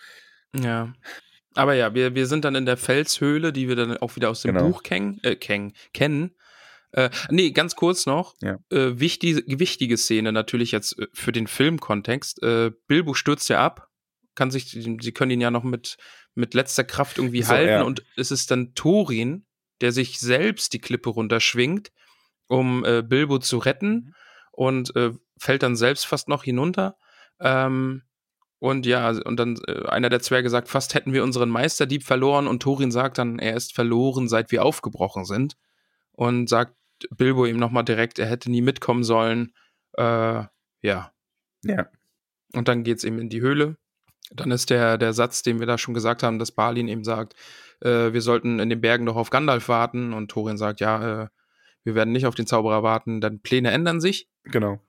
Ja. 0.56 0.94
Aber 1.54 1.74
ja, 1.74 1.94
wir, 1.94 2.14
wir 2.14 2.26
sind 2.26 2.44
dann 2.44 2.54
in 2.54 2.66
der 2.66 2.76
Felshöhle, 2.76 3.52
die 3.52 3.68
wir 3.68 3.76
dann 3.76 3.96
auch 3.98 4.16
wieder 4.16 4.30
aus 4.30 4.42
dem 4.42 4.54
Genau. 4.54 4.68
Buch 4.68 4.82
kenn, 4.82 5.18
äh, 5.22 5.34
kenn, 5.36 5.72
kennen. 5.92 6.34
Äh, 6.92 7.10
nee, 7.30 7.50
ganz 7.50 7.76
kurz 7.76 8.06
noch. 8.06 8.34
Ja. 8.40 8.58
Äh, 8.70 8.98
wichtige, 8.98 9.42
wichtige 9.58 9.96
Szene 9.96 10.32
natürlich 10.32 10.72
jetzt 10.72 10.98
äh, 10.98 11.06
für 11.12 11.32
den 11.32 11.46
Filmkontext. 11.46 12.42
Äh, 12.42 12.72
Bilbo 12.86 13.14
stürzt 13.14 13.48
ja 13.48 13.64
ab. 13.64 13.88
Kann 14.34 14.50
sich, 14.50 14.70
sie 14.70 15.12
können 15.12 15.30
ihn 15.32 15.40
ja 15.40 15.50
noch 15.50 15.64
mit, 15.64 15.96
mit 16.34 16.54
letzter 16.54 16.84
Kraft 16.84 17.18
irgendwie 17.18 17.42
So, 17.42 17.48
halten. 17.48 17.70
ja. 17.70 17.82
Und 17.82 18.04
es 18.16 18.30
ist 18.30 18.50
dann 18.50 18.74
Thorin, 18.74 19.44
der 19.80 19.92
sich 19.92 20.18
selbst 20.20 20.72
die 20.72 20.80
Klippe 20.80 21.10
runterschwingt, 21.10 21.90
um 22.48 22.84
äh, 22.84 23.02
Bilbo 23.02 23.38
zu 23.38 23.58
retten. 23.58 23.90
Mhm. 23.92 24.14
Und 24.52 24.96
äh, 24.96 25.10
fällt 25.38 25.62
dann 25.62 25.74
selbst 25.76 26.06
fast 26.06 26.28
noch 26.28 26.44
hinunter. 26.44 26.96
Ähm, 27.40 28.02
und 28.60 28.84
ja, 28.84 29.08
und 29.08 29.38
dann 29.38 29.58
äh, 29.66 29.86
einer 29.88 30.10
der 30.10 30.20
Zwerge 30.20 30.50
sagt, 30.50 30.68
fast 30.68 30.94
hätten 30.94 31.14
wir 31.14 31.24
unseren 31.24 31.48
Meisterdieb 31.48 32.04
verloren 32.04 32.46
und 32.46 32.62
Thorin 32.62 32.90
sagt 32.90 33.16
dann, 33.16 33.38
er 33.38 33.56
ist 33.56 33.74
verloren, 33.74 34.28
seit 34.28 34.52
wir 34.52 34.64
aufgebrochen 34.64 35.24
sind. 35.24 35.56
Und 36.12 36.48
sagt 36.50 36.74
Bilbo 37.16 37.46
ihm 37.46 37.56
nochmal 37.56 37.84
direkt, 37.84 38.18
er 38.18 38.26
hätte 38.26 38.50
nie 38.50 38.60
mitkommen 38.60 39.02
sollen. 39.02 39.54
Äh, 39.94 40.44
ja. 40.82 41.12
Ja. 41.64 41.88
Und 42.52 42.68
dann 42.68 42.84
geht's 42.84 43.04
eben 43.04 43.18
in 43.18 43.30
die 43.30 43.40
Höhle. 43.40 43.78
Dann 44.30 44.50
ist 44.50 44.68
der, 44.68 44.98
der 44.98 45.14
Satz, 45.14 45.42
den 45.42 45.58
wir 45.58 45.66
da 45.66 45.78
schon 45.78 45.94
gesagt 45.94 46.22
haben, 46.22 46.38
dass 46.38 46.52
Balin 46.52 46.88
eben 46.88 47.02
sagt, 47.02 47.34
äh, 47.80 48.12
wir 48.12 48.20
sollten 48.20 48.58
in 48.58 48.68
den 48.68 48.82
Bergen 48.82 49.06
doch 49.06 49.16
auf 49.16 49.30
Gandalf 49.30 49.68
warten. 49.70 50.12
Und 50.12 50.30
Thorin 50.30 50.58
sagt, 50.58 50.80
ja, 50.80 51.22
äh, 51.22 51.28
wir 51.82 51.94
werden 51.94 52.12
nicht 52.12 52.26
auf 52.26 52.34
den 52.34 52.46
Zauberer 52.46 52.82
warten, 52.82 53.22
dann 53.22 53.40
Pläne 53.40 53.70
ändern 53.70 54.02
sich. 54.02 54.28
Genau. 54.44 54.80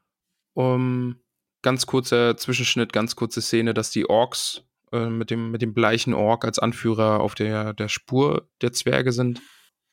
Um, 0.53 1.21
ganz 1.61 1.85
kurzer 1.85 2.37
Zwischenschnitt, 2.37 2.93
ganz 2.93 3.15
kurze 3.15 3.41
Szene, 3.41 3.73
dass 3.73 3.91
die 3.91 4.09
Orks 4.09 4.63
äh, 4.91 5.07
mit, 5.07 5.29
dem, 5.29 5.51
mit 5.51 5.61
dem 5.61 5.73
bleichen 5.73 6.13
Ork 6.13 6.45
als 6.45 6.59
Anführer 6.59 7.19
auf 7.19 7.35
der, 7.35 7.73
der 7.73 7.89
Spur 7.89 8.49
der 8.61 8.73
Zwerge 8.73 9.11
sind. 9.11 9.41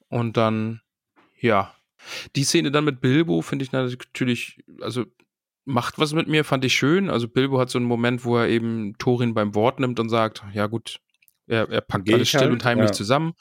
Und 0.08 0.36
dann, 0.36 0.80
ja. 1.38 1.74
Die 2.36 2.44
Szene 2.44 2.70
dann 2.70 2.84
mit 2.84 3.00
Bilbo 3.00 3.42
finde 3.42 3.64
ich 3.64 3.72
natürlich, 3.72 4.62
also 4.80 5.04
macht 5.64 5.98
was 5.98 6.14
mit 6.14 6.28
mir, 6.28 6.44
fand 6.44 6.64
ich 6.64 6.74
schön. 6.74 7.10
Also 7.10 7.28
Bilbo 7.28 7.58
hat 7.58 7.70
so 7.70 7.78
einen 7.78 7.86
Moment, 7.86 8.24
wo 8.24 8.36
er 8.36 8.48
eben 8.48 8.94
Thorin 8.98 9.34
beim 9.34 9.54
Wort 9.54 9.80
nimmt 9.80 10.00
und 10.00 10.08
sagt, 10.08 10.42
ja 10.54 10.66
gut, 10.66 11.00
er, 11.46 11.68
er 11.68 11.80
packt 11.80 12.06
Geh 12.06 12.14
alles 12.14 12.28
still 12.28 12.40
halt, 12.40 12.52
und 12.52 12.64
heimlich 12.64 12.90
ja. 12.90 12.92
zusammen, 12.92 13.34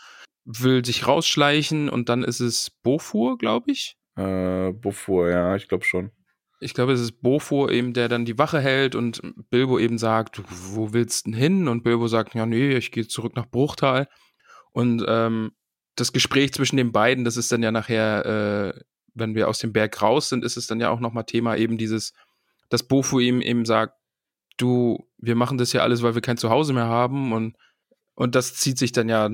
will 0.44 0.84
sich 0.84 1.08
rausschleichen 1.08 1.90
und 1.90 2.10
dann 2.10 2.24
ist 2.24 2.40
es 2.40 2.72
Bofur, 2.84 3.38
glaube 3.38 3.72
ich. 3.72 3.98
Äh, 4.16 4.74
Bevor, 4.74 5.30
ja, 5.30 5.56
ich 5.56 5.68
glaube 5.68 5.86
schon. 5.86 6.12
Ich 6.60 6.74
glaube, 6.74 6.94
es 6.94 7.00
ist 7.00 7.22
Bofo 7.22 7.70
eben, 7.70 7.94
der 7.94 8.10
dann 8.10 8.26
die 8.26 8.38
Wache 8.38 8.60
hält 8.60 8.96
und 8.96 9.22
Bilbo 9.50 9.78
eben 9.78 9.98
sagt, 9.98 10.42
wo 10.50 10.94
willst 10.94 11.26
du 11.26 11.32
denn 11.32 11.40
hin? 11.40 11.68
Und 11.68 11.84
Bilbo 11.84 12.08
sagt, 12.08 12.34
ja, 12.34 12.46
nee, 12.46 12.76
ich 12.76 12.92
gehe 12.92 13.08
zurück 13.08 13.36
nach 13.36 13.46
Bruchtal. 13.46 14.08
Und 14.72 15.04
ähm, 15.08 15.52
das 15.96 16.14
Gespräch 16.14 16.54
zwischen 16.54 16.78
den 16.78 16.92
beiden, 16.92 17.26
das 17.26 17.38
ist 17.38 17.52
dann 17.52 17.64
ja 17.64 17.72
nachher, 17.72 18.26
äh, 18.76 18.82
wenn 19.14 19.36
wir 19.36 19.48
aus 19.48 19.60
dem 19.60 19.74
Berg 19.74 20.02
raus 20.02 20.30
sind, 20.30 20.44
ist 20.44 20.58
es 20.58 20.68
dann 20.68 20.80
ja 20.80 20.90
auch 20.90 21.00
nochmal 21.00 21.26
Thema 21.26 21.56
eben 21.56 21.78
dieses, 21.78 22.14
dass 22.70 22.88
Bofo 22.88 23.20
ihm 23.20 23.42
eben 23.42 23.66
sagt, 23.66 23.96
du, 24.58 25.08
wir 25.18 25.36
machen 25.36 25.58
das 25.58 25.74
ja 25.74 25.82
alles, 25.82 26.02
weil 26.02 26.16
wir 26.16 26.22
kein 26.22 26.38
Zuhause 26.38 26.74
mehr 26.74 26.88
haben 26.88 27.34
und, 27.34 27.56
und 28.16 28.36
das 28.36 28.56
zieht 28.56 28.78
sich 28.78 28.92
dann 28.92 29.10
ja 29.10 29.30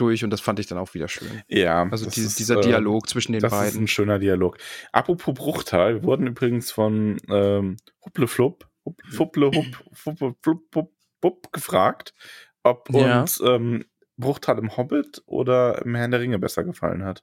durch 0.00 0.24
und 0.24 0.30
das 0.30 0.40
fand 0.40 0.58
ich 0.60 0.66
dann 0.66 0.78
auch 0.78 0.94
wieder 0.94 1.08
schön. 1.08 1.42
Ja. 1.48 1.88
Also 1.90 2.04
das 2.06 2.14
die, 2.14 2.22
ist, 2.22 2.38
dieser 2.38 2.58
äh, 2.58 2.62
Dialog 2.62 3.08
zwischen 3.08 3.32
den 3.32 3.40
Das 3.42 3.52
ist 3.52 3.58
beiden. 3.58 3.82
ein 3.84 3.88
schöner 3.88 4.18
Dialog. 4.18 4.56
Apropos 4.92 5.34
Bruchtal, 5.34 5.94
wir 5.96 6.02
wurden 6.04 6.26
übrigens 6.26 6.70
von 6.70 7.18
ähm, 7.28 7.76
Huppleflupp, 8.04 8.68
Hup, 8.84 9.00
Fupple, 9.10 9.46
Hup, 9.54 9.66
Fuppe, 9.92 10.34
Flupp, 10.42 10.74
Hup, 10.74 10.92
Hup 11.22 11.52
gefragt, 11.52 12.14
ob 12.62 12.88
Ja. 12.92 13.20
uns 13.20 13.40
ähm, 13.44 13.84
Bruchtal 14.16 14.58
im 14.58 14.76
Hobbit 14.76 15.22
oder 15.26 15.82
im 15.84 15.94
Herrn 15.94 16.10
der 16.10 16.20
Ringe 16.20 16.38
besser 16.38 16.64
gefallen 16.64 17.04
hat. 17.04 17.22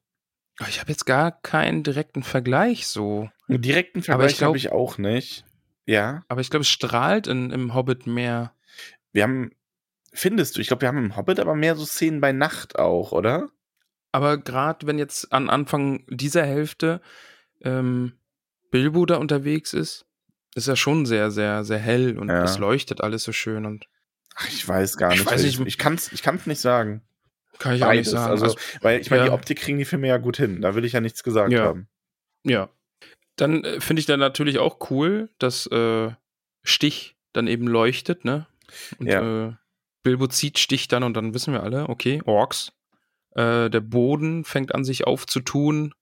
Ich 0.69 0.79
habe 0.79 0.89
jetzt 0.89 1.05
gar 1.05 1.31
keinen 1.41 1.83
direkten 1.83 2.23
Vergleich 2.23 2.88
so. 2.88 3.29
Einen 3.49 3.61
direkten 3.61 3.99
Aber 3.99 4.05
Vergleich 4.29 4.41
habe 4.43 4.55
ich 4.57 4.71
auch 4.71 4.97
nicht. 4.97 5.43
Ja, 5.85 6.23
Aber 6.29 6.39
ich 6.41 6.49
glaube, 6.49 6.61
es 6.61 6.69
strahlt 6.69 7.27
in, 7.27 7.51
im 7.51 7.73
Hobbit 7.73 8.07
mehr. 8.07 8.53
wir 9.11 9.23
haben, 9.23 9.51
findest 10.15 10.56
du, 10.58 10.62
ich 10.62 10.67
glaube, 10.67 10.82
wir 10.82 10.88
haben 10.88 10.97
im 10.97 11.15
Hobbit 11.15 11.39
aber 11.39 11.56
mehr 11.56 11.75
so 11.75 11.86
Szenen 11.86 12.21
bei 12.21 12.32
Nacht 12.32 12.78
auch, 12.80 13.12
oder? 13.12 13.49
Aber 14.12 14.38
gerade 14.38 14.88
wenn 14.88 14.97
jetzt 14.97 15.32
an 15.34 15.49
Anfang 15.49 16.06
dieser 16.08 16.45
Hälfte 16.45 17.01
ähm, 17.62 18.13
Bilbo 18.71 19.06
da 19.06 19.17
unterwegs 19.17 19.73
ist, 19.73 20.06
ist 20.56 20.67
er 20.67 20.75
schon 20.78 21.06
sehr, 21.06 21.32
sehr, 21.32 21.63
sehr 21.65 21.80
hell 21.80 22.17
und 22.17 22.30
Ja. 22.30 22.43
es 22.43 22.58
leuchtet 22.58 23.01
alles 23.01 23.23
so 23.23 23.32
schön 23.32 23.65
und 23.65 23.86
Ach, 24.38 24.47
ich 24.49 24.67
weiß 24.67 24.97
gar 24.97 25.12
Ich 25.13 25.19
nicht. 25.19 25.32
weiß 25.32 25.43
ich 25.43 25.60
nicht. 25.60 25.67
ich 25.67 25.78
kann 25.78 25.95
es 25.95 26.12
ich 26.12 26.21
kann's 26.21 26.45
nicht 26.45 26.60
sagen. 26.60 27.01
kann 27.60 27.75
ich 27.75 27.84
auch 27.86 27.91
nicht 27.93 28.10
sagen. 28.10 28.32
Also, 28.32 28.56
weil 28.82 28.99
ich 28.99 29.10
meine, 29.10 29.23
ja. 29.23 29.30
die 29.30 29.34
Optik 29.34 29.60
kriegen 29.60 29.78
die 29.78 29.86
Filme 29.86 30.08
ja 30.08 30.17
gut 30.17 30.36
hin. 30.38 30.62
Da 30.62 30.75
will 30.75 30.84
ich 30.84 30.91
ja 30.93 30.99
nichts 31.01 31.23
gesagt 31.23 31.54
Ja. 31.54 31.63
haben. 31.63 31.88
Ja. 32.43 32.69
Dann 33.38 33.63
äh, 33.63 33.80
finde 33.82 34.01
ich 34.01 34.06
dann 34.06 34.19
natürlich 34.19 34.60
auch 34.60 34.89
cool, 34.89 35.30
dass 35.39 35.67
äh, 35.67 36.12
Stich 36.63 37.15
dann 37.34 37.47
eben 37.47 37.67
leuchtet, 37.67 38.26
ne? 38.26 38.47
Und 38.97 39.07
Ja. 39.07 39.47
äh, 39.47 39.53
Bilbo 40.06 40.28
zieht 40.28 40.60
Stich 40.60 40.88
dann 40.88 41.03
und 41.03 41.18
dann 41.18 41.34
wissen 41.34 41.51
wir 41.51 41.64
alle, 41.64 41.89
okay, 41.89 42.22
Orks. 42.26 42.72
Äh, 43.32 43.72
der 43.72 43.82
Boden 43.82 44.45
fängt 44.45 44.74
an 44.74 44.86
sich 44.86 45.08
aufzutun. 45.08 45.95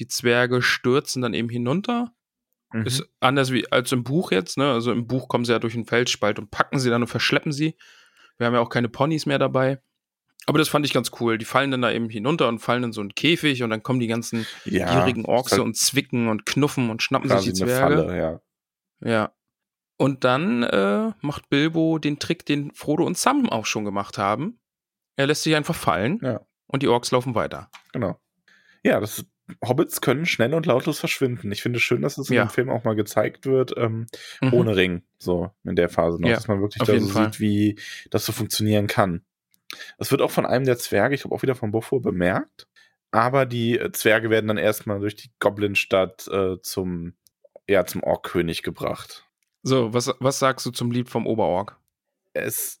Die 0.00 0.08
Zwerge 0.08 0.62
stürzen 0.62 1.22
dann 1.22 1.32
eben 1.32 1.48
hinunter. 1.48 2.12
Mhm. 2.72 2.86
Ist 2.86 3.08
anders 3.20 3.52
wie 3.52 3.70
als 3.70 3.92
im 3.92 4.02
Buch 4.02 4.32
jetzt, 4.32 4.58
ne? 4.58 4.72
Also 4.72 4.90
im 4.90 5.06
Buch 5.06 5.28
kommen 5.28 5.44
sie 5.44 5.52
ja 5.52 5.60
durch 5.60 5.74
den 5.74 5.86
Felsspalt 5.86 6.40
und 6.40 6.50
packen 6.50 6.80
sie 6.80 6.90
dann 6.90 7.02
und 7.02 7.08
verschleppen 7.08 7.52
sie. 7.52 7.76
Wir 8.36 8.48
haben 8.48 8.54
ja 8.54 8.60
auch 8.60 8.68
keine 8.68 8.88
Ponys 8.88 9.26
mehr 9.26 9.38
dabei. 9.38 9.80
Aber 10.46 10.58
das 10.58 10.68
fand 10.68 10.84
ich 10.84 10.92
ganz 10.92 11.12
cool. 11.20 11.38
Die 11.38 11.44
fallen 11.44 11.70
dann 11.70 11.82
da 11.82 11.92
eben 11.92 12.10
hinunter 12.10 12.48
und 12.48 12.58
fallen 12.58 12.82
in 12.82 12.92
so 12.92 13.00
einen 13.00 13.14
Käfig 13.14 13.62
und 13.62 13.70
dann 13.70 13.84
kommen 13.84 14.00
die 14.00 14.08
ganzen 14.08 14.44
ja, 14.64 14.92
gierigen 14.92 15.24
Orks 15.24 15.52
halt 15.52 15.62
und 15.62 15.76
zwicken 15.76 16.28
und 16.28 16.46
knuffen 16.46 16.90
und 16.90 17.00
schnappen 17.00 17.30
sich 17.30 17.52
die 17.52 17.52
Zwerge. 17.52 17.96
Falle, 17.96 18.18
ja. 18.18 18.40
Ja. 19.08 19.32
Und 19.98 20.24
dann 20.24 20.62
äh, 20.62 21.12
macht 21.22 21.48
Bilbo 21.48 21.98
den 21.98 22.18
Trick, 22.18 22.44
den 22.44 22.70
Frodo 22.72 23.04
und 23.04 23.16
Sam 23.16 23.48
auch 23.48 23.64
schon 23.66 23.84
gemacht 23.84 24.18
haben. 24.18 24.58
Er 25.16 25.26
lässt 25.26 25.42
sich 25.42 25.56
einfach 25.56 25.74
fallen 25.74 26.20
Ja. 26.22 26.40
und 26.66 26.82
die 26.82 26.88
Orks 26.88 27.10
laufen 27.10 27.34
weiter. 27.34 27.70
Genau. 27.92 28.20
Ja, 28.82 29.00
das 29.00 29.24
Hobbits 29.64 30.00
können 30.00 30.26
schnell 30.26 30.52
und 30.54 30.66
lautlos 30.66 30.98
verschwinden. 30.98 31.50
Ich 31.52 31.62
finde 31.62 31.78
es 31.78 31.82
schön, 31.82 32.02
dass 32.02 32.18
es 32.18 32.28
in 32.28 32.36
Ja. 32.36 32.44
dem 32.44 32.50
Film 32.50 32.68
auch 32.68 32.84
mal 32.84 32.94
gezeigt 32.96 33.46
wird, 33.46 33.72
ähm, 33.76 34.06
Mhm. 34.42 34.52
ohne 34.52 34.76
Ring, 34.76 35.02
so 35.18 35.50
in 35.64 35.76
der 35.76 35.88
Phase 35.88 36.20
noch, 36.20 36.28
Ja, 36.28 36.34
dass 36.34 36.48
man 36.48 36.60
wirklich 36.60 36.82
da 36.82 36.98
so 37.00 37.06
Fall. 37.08 37.24
sieht, 37.26 37.40
wie 37.40 37.78
das 38.10 38.26
so 38.26 38.32
funktionieren 38.32 38.88
kann. 38.88 39.24
Das 39.98 40.10
wird 40.10 40.20
auch 40.20 40.30
von 40.30 40.44
einem 40.46 40.64
der 40.66 40.78
Zwerge, 40.78 41.14
ich 41.14 41.22
glaube 41.22 41.34
auch 41.36 41.42
wieder 41.42 41.54
von 41.54 41.70
Bofur, 41.70 42.02
bemerkt. 42.02 42.66
Aber 43.12 43.46
die 43.46 43.78
äh, 43.78 43.92
Zwerge 43.92 44.28
werden 44.30 44.48
dann 44.48 44.58
erstmal 44.58 44.98
durch 45.00 45.14
die 45.14 45.30
Goblinstadt 45.38 46.28
äh, 46.28 46.60
zum, 46.60 47.14
ja, 47.68 47.86
zum 47.86 48.02
Orkkönig 48.02 48.62
gebracht. 48.62 49.25
So, 49.66 49.92
was, 49.92 50.14
was 50.20 50.38
sagst 50.38 50.64
du 50.64 50.70
zum 50.70 50.92
Lied 50.92 51.10
vom 51.10 51.26
Oberorg? 51.26 51.76
Es, 52.34 52.80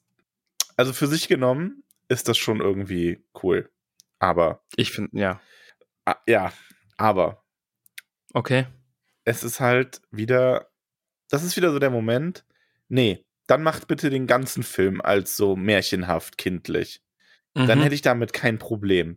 also 0.76 0.92
für 0.92 1.08
sich 1.08 1.26
genommen 1.26 1.82
ist 2.06 2.28
das 2.28 2.38
schon 2.38 2.60
irgendwie 2.60 3.24
cool. 3.42 3.68
Aber, 4.20 4.62
Ich 4.76 4.92
finde, 4.92 5.18
ja. 5.18 5.40
ah, 6.04 6.14
ja, 6.28 6.52
aber 6.96 7.42
Okay. 8.34 8.66
es 9.24 9.42
ist 9.42 9.58
halt 9.58 10.00
wieder, 10.12 10.70
das 11.28 11.42
ist 11.42 11.56
wieder 11.56 11.72
so 11.72 11.80
der 11.80 11.90
Moment, 11.90 12.44
nee, 12.86 13.26
dann 13.48 13.64
macht 13.64 13.88
bitte 13.88 14.08
den 14.08 14.28
ganzen 14.28 14.62
Film 14.62 15.00
als 15.00 15.36
so 15.36 15.56
märchenhaft 15.56 16.38
kindlich. 16.38 17.02
Dann 17.54 17.78
Mhm. 17.80 17.82
hätte 17.82 17.94
ich 17.96 18.02
damit 18.02 18.32
kein 18.32 18.58
Problem. 18.60 19.16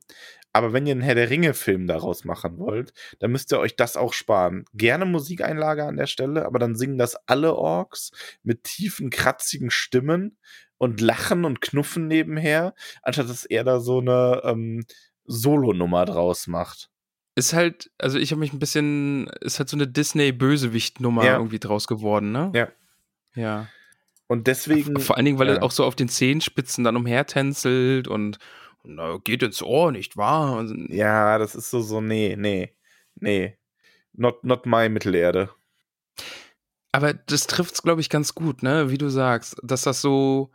Aber 0.51 0.73
wenn 0.73 0.85
ihr 0.87 0.93
einen 0.93 1.01
Herr 1.01 1.15
der 1.15 1.29
Ringe-Film 1.29 1.85
daraus 1.87 2.25
machen 2.25 2.57
wollt, 2.57 2.93
dann 3.19 3.31
müsst 3.31 3.51
ihr 3.51 3.59
euch 3.59 3.75
das 3.75 3.97
auch 3.97 4.13
sparen. 4.13 4.65
Gerne 4.73 5.05
Musikeinlage 5.05 5.85
an 5.85 5.97
der 5.97 6.07
Stelle, 6.07 6.45
aber 6.45 6.59
dann 6.59 6.75
singen 6.75 6.97
das 6.97 7.15
alle 7.27 7.55
Orks 7.55 8.11
mit 8.43 8.63
tiefen, 8.63 9.09
kratzigen 9.09 9.69
Stimmen 9.69 10.37
und 10.77 11.01
lachen 11.01 11.45
und 11.45 11.61
knuffen 11.61 12.07
nebenher, 12.07 12.73
anstatt 13.03 13.29
dass 13.29 13.45
er 13.45 13.63
da 13.63 13.79
so 13.79 13.99
eine 13.99 14.41
ähm, 14.43 14.85
Solo-Nummer 15.25 16.05
draus 16.05 16.47
macht. 16.47 16.89
Ist 17.35 17.53
halt, 17.53 17.91
also 17.97 18.17
ich 18.17 18.31
habe 18.31 18.39
mich 18.39 18.51
ein 18.51 18.59
bisschen, 18.59 19.27
ist 19.41 19.59
halt 19.59 19.69
so 19.69 19.77
eine 19.77 19.87
Disney-Bösewicht-Nummer 19.87 21.25
Ja. 21.25 21.37
irgendwie 21.37 21.59
draus 21.59 21.87
geworden, 21.87 22.31
ne? 22.31 22.51
Ja. 22.55 22.69
Ja. 23.35 23.67
Und 24.27 24.47
deswegen. 24.47 24.99
Vor 24.99 25.15
allen 25.15 25.25
Dingen, 25.25 25.39
weil 25.39 25.47
ja. 25.47 25.55
er 25.55 25.63
auch 25.63 25.71
so 25.71 25.83
auf 25.85 25.95
den 25.95 26.09
Zehenspitzen 26.09 26.83
dann 26.83 26.95
umhertänzelt 26.95 28.07
und, 28.07 28.37
und 28.37 28.37
na, 28.83 29.17
geht 29.23 29.43
ins 29.43 29.61
Ohr, 29.61 29.91
nicht 29.91 30.17
wahr? 30.17 30.57
Und, 30.57 30.89
Ja, 30.91 31.37
das 31.37 31.55
ist 31.55 31.69
so, 31.69 31.81
so, 31.81 32.01
nee, 32.01 32.35
nee, 32.37 32.75
nee. 33.15 33.57
Not, 34.13 34.43
not 34.43 34.65
my 34.65 34.89
Mittelerde. 34.89 35.49
Aber 36.91 37.13
das 37.13 37.47
trifft's, 37.47 37.83
glaube 37.83 38.01
ich, 38.01 38.09
ganz 38.09 38.33
gut, 38.33 38.63
ne? 38.63 38.89
Wie 38.89 38.97
du 38.97 39.09
sagst, 39.09 39.57
dass 39.63 39.83
das 39.83 40.01
so 40.01 40.51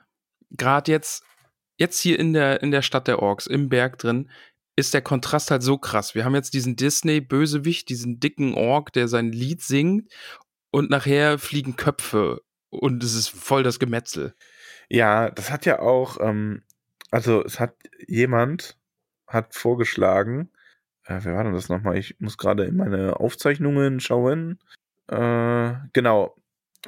gerade 0.51 0.91
jetzt, 0.91 1.25
jetzt 1.79 2.01
hier 2.01 2.19
in 2.19 2.33
der, 2.33 2.63
in 2.63 2.71
der 2.71 2.83
Stadt 2.83 3.07
der 3.07 3.21
Orks, 3.21 3.47
im 3.47 3.69
Berg 3.69 3.99
drin, 3.99 4.31
ist 4.77 4.95
der 4.95 5.03
Kontrast 5.03 5.51
halt 5.51 5.63
so 5.63 5.79
krass. 5.79 6.15
Wir 6.15 6.25
haben 6.25 6.35
jetzt 6.35 6.55
diesen 6.55 6.77
Disney-Bösewicht, 6.77 7.89
diesen 7.89 8.19
dicken 8.19 8.55
Ork, 8.55 8.93
der 8.93 9.07
sein 9.09 9.31
Lied 9.33 9.63
singt 9.63 10.13
und 10.71 10.91
nachher 10.91 11.39
fliegen 11.39 11.77
Köpfe 11.77 12.43
und 12.71 13.05
es 13.05 13.15
ist 13.15 13.29
voll 13.29 13.63
das 13.63 13.79
Gemetzel. 13.79 14.35
Ja, 14.89 15.31
das 15.31 15.51
hat 15.51 15.67
ja 15.67 15.79
auch, 15.79 16.19
ähm, 16.21 16.63
also 17.15 17.45
es 17.45 17.61
hat 17.61 17.77
jemand 18.09 18.77
hat 19.29 19.55
vorgeschlagen, 19.55 20.51
äh, 21.05 21.21
wer 21.23 21.35
war 21.35 21.45
denn 21.45 21.53
das 21.53 21.69
nochmal? 21.69 21.97
Ich 21.97 22.19
muss 22.19 22.37
gerade 22.37 22.65
in 22.65 22.77
meine 22.77 23.21
Aufzeichnungen 23.21 24.01
schauen. 24.01 24.59
Äh, 25.07 25.75
genau. 25.93 26.37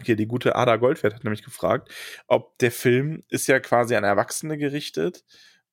Hier, 0.03 0.17
die 0.17 0.27
gute 0.27 0.57
Ada 0.57 0.77
Goldfeld 0.77 1.15
hat 1.15 1.23
nämlich 1.23 1.45
gefragt, 1.45 1.93
ob 2.27 2.59
der 2.59 2.73
Film 2.73 3.23
ist 3.29 3.47
ja 3.47 3.61
quasi 3.61 3.95
an 3.95 4.03
Erwachsene 4.03 4.59
gerichtet 4.59 5.25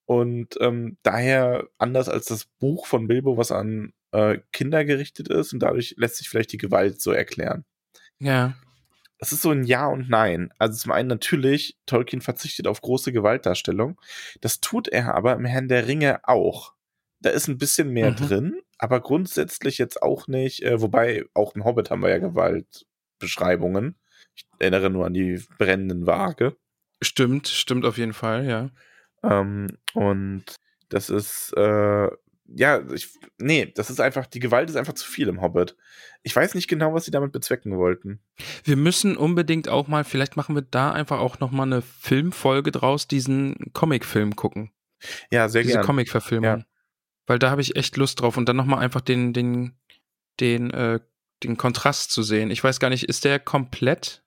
und 0.06 0.56
ähm, 0.62 0.97
daher 1.01 1.68
anders 1.80 2.08
als 2.08 2.26
das 2.26 2.45
Buch 2.45 2.86
von 2.86 3.08
Bilbo, 3.08 3.38
was 3.38 3.51
an 3.51 3.91
äh, 4.12 4.38
Kinder 4.51 4.86
gerichtet 4.86 5.30
ist 5.30 5.51
und 5.54 5.60
dadurch 5.62 5.95
lässt 5.97 6.18
sich 6.18 6.30
vielleicht 6.30 6.51
die 6.54 6.58
Gewalt 6.58 7.01
so 7.01 7.12
erklären. 7.12 7.66
Ja. 8.20 8.54
Es 9.24 9.32
ist 9.32 9.41
so 9.41 9.51
ein 9.51 9.63
Ja 9.63 9.88
und 9.88 10.09
Nein. 10.09 10.53
Also 10.59 10.78
zum 10.78 10.91
einen 10.91 11.07
natürlich, 11.07 11.78
Tolkien 11.86 12.21
verzichtet 12.21 12.67
auf 12.67 12.82
große 12.82 13.13
Gewaltdarstellung. 13.13 13.99
Das 14.41 14.59
tut 14.59 14.89
er 14.89 15.15
aber 15.15 15.34
im 15.34 15.45
Herrn 15.45 15.69
der 15.69 15.88
Ringe 15.88 16.19
auch. 16.28 16.74
Da 17.21 17.30
ist 17.30 17.47
ein 17.47 17.57
bisschen 17.57 17.89
mehr 17.91 18.11
Mhm. 18.11 18.15
drin, 18.17 18.61
aber 18.78 18.99
grundsätzlich 18.99 19.78
jetzt 19.78 20.01
auch 20.01 20.28
nicht. 20.28 20.61
Äh, 20.63 20.82
wobei, 20.82 21.24
auch 21.34 21.55
im 21.55 21.63
Hobbit 21.63 21.89
haben 21.89 22.01
wir 22.01 22.09
ja 22.09 22.17
Gewaltbeschreibungen. 22.17 23.95
Ich 24.36 24.45
erinnere 24.59 24.89
nur 24.89 25.05
an 25.05 25.13
die 25.13 25.41
brennenden 25.57 26.05
Waage. 26.05 26.57
Stimmt, 27.01 27.47
stimmt 27.47 27.86
auf 27.86 27.97
jeden 27.97 28.13
Fall, 28.13 28.45
ja. 28.45 28.71
Ähm, 29.24 29.67
und 29.93 30.43
das 30.89 31.09
ist, 31.09 31.53
äh, 31.55 32.09
ja, 32.46 32.82
ich, 32.91 33.10
nee, 33.39 33.72
das 33.74 33.89
ist 33.89 34.00
einfach, 34.00 34.26
die 34.26 34.39
Gewalt 34.39 34.70
ist 34.70 34.76
einfach 34.76 34.94
zu 34.94 35.06
viel 35.10 35.28
im 35.28 35.41
Hobbit. 35.41 35.76
Ich 36.24 36.36
weiß 36.36 36.56
nicht 36.56 36.68
genau, 36.68 36.94
was 36.94 37.06
sie 37.06 37.12
damit 37.12 37.32
bezwecken 37.32 37.78
wollten. 37.78 38.22
Wir 38.64 38.76
müssen 38.76 39.18
unbedingt 39.18 39.70
auch 39.70 39.88
mal, 39.88 40.04
vielleicht 40.04 40.36
machen 40.36 40.56
wir 40.56 40.62
da 40.62 40.91
einfach 40.91 41.20
auch 41.20 41.39
noch 41.39 41.52
mal 41.52 41.64
eine 41.64 41.82
Filmfolge 41.82 42.72
draus, 42.72 43.08
diesen 43.08 43.72
Comicfilm 43.74 44.36
gucken. 44.36 44.72
Ja, 45.32 45.50
sehr 45.50 45.64
diese 45.64 45.74
gerne. 45.76 45.86
Comic-Verfilmung. 45.86 46.60
Ja. 46.60 46.66
Weil 47.26 47.39
da 47.39 47.50
habe 47.50 47.62
ich 47.62 47.76
echt 47.76 47.98
Lust 47.98 48.22
drauf 48.22 48.38
und 48.38 48.48
dann 48.48 48.56
nochmal 48.56 48.80
einfach 48.80 49.02
den, 49.02 49.34
den, 49.34 49.78
den, 50.39 50.72
äh, 50.72 51.00
den 51.44 51.58
Kontrast 51.58 52.12
zu 52.12 52.24
sehen. 52.24 52.52
Ich 52.52 52.64
weiß 52.64 52.80
gar 52.80 52.89
nicht, 52.89 53.04
ist 53.06 53.26
der 53.26 53.39
komplett? 53.39 54.22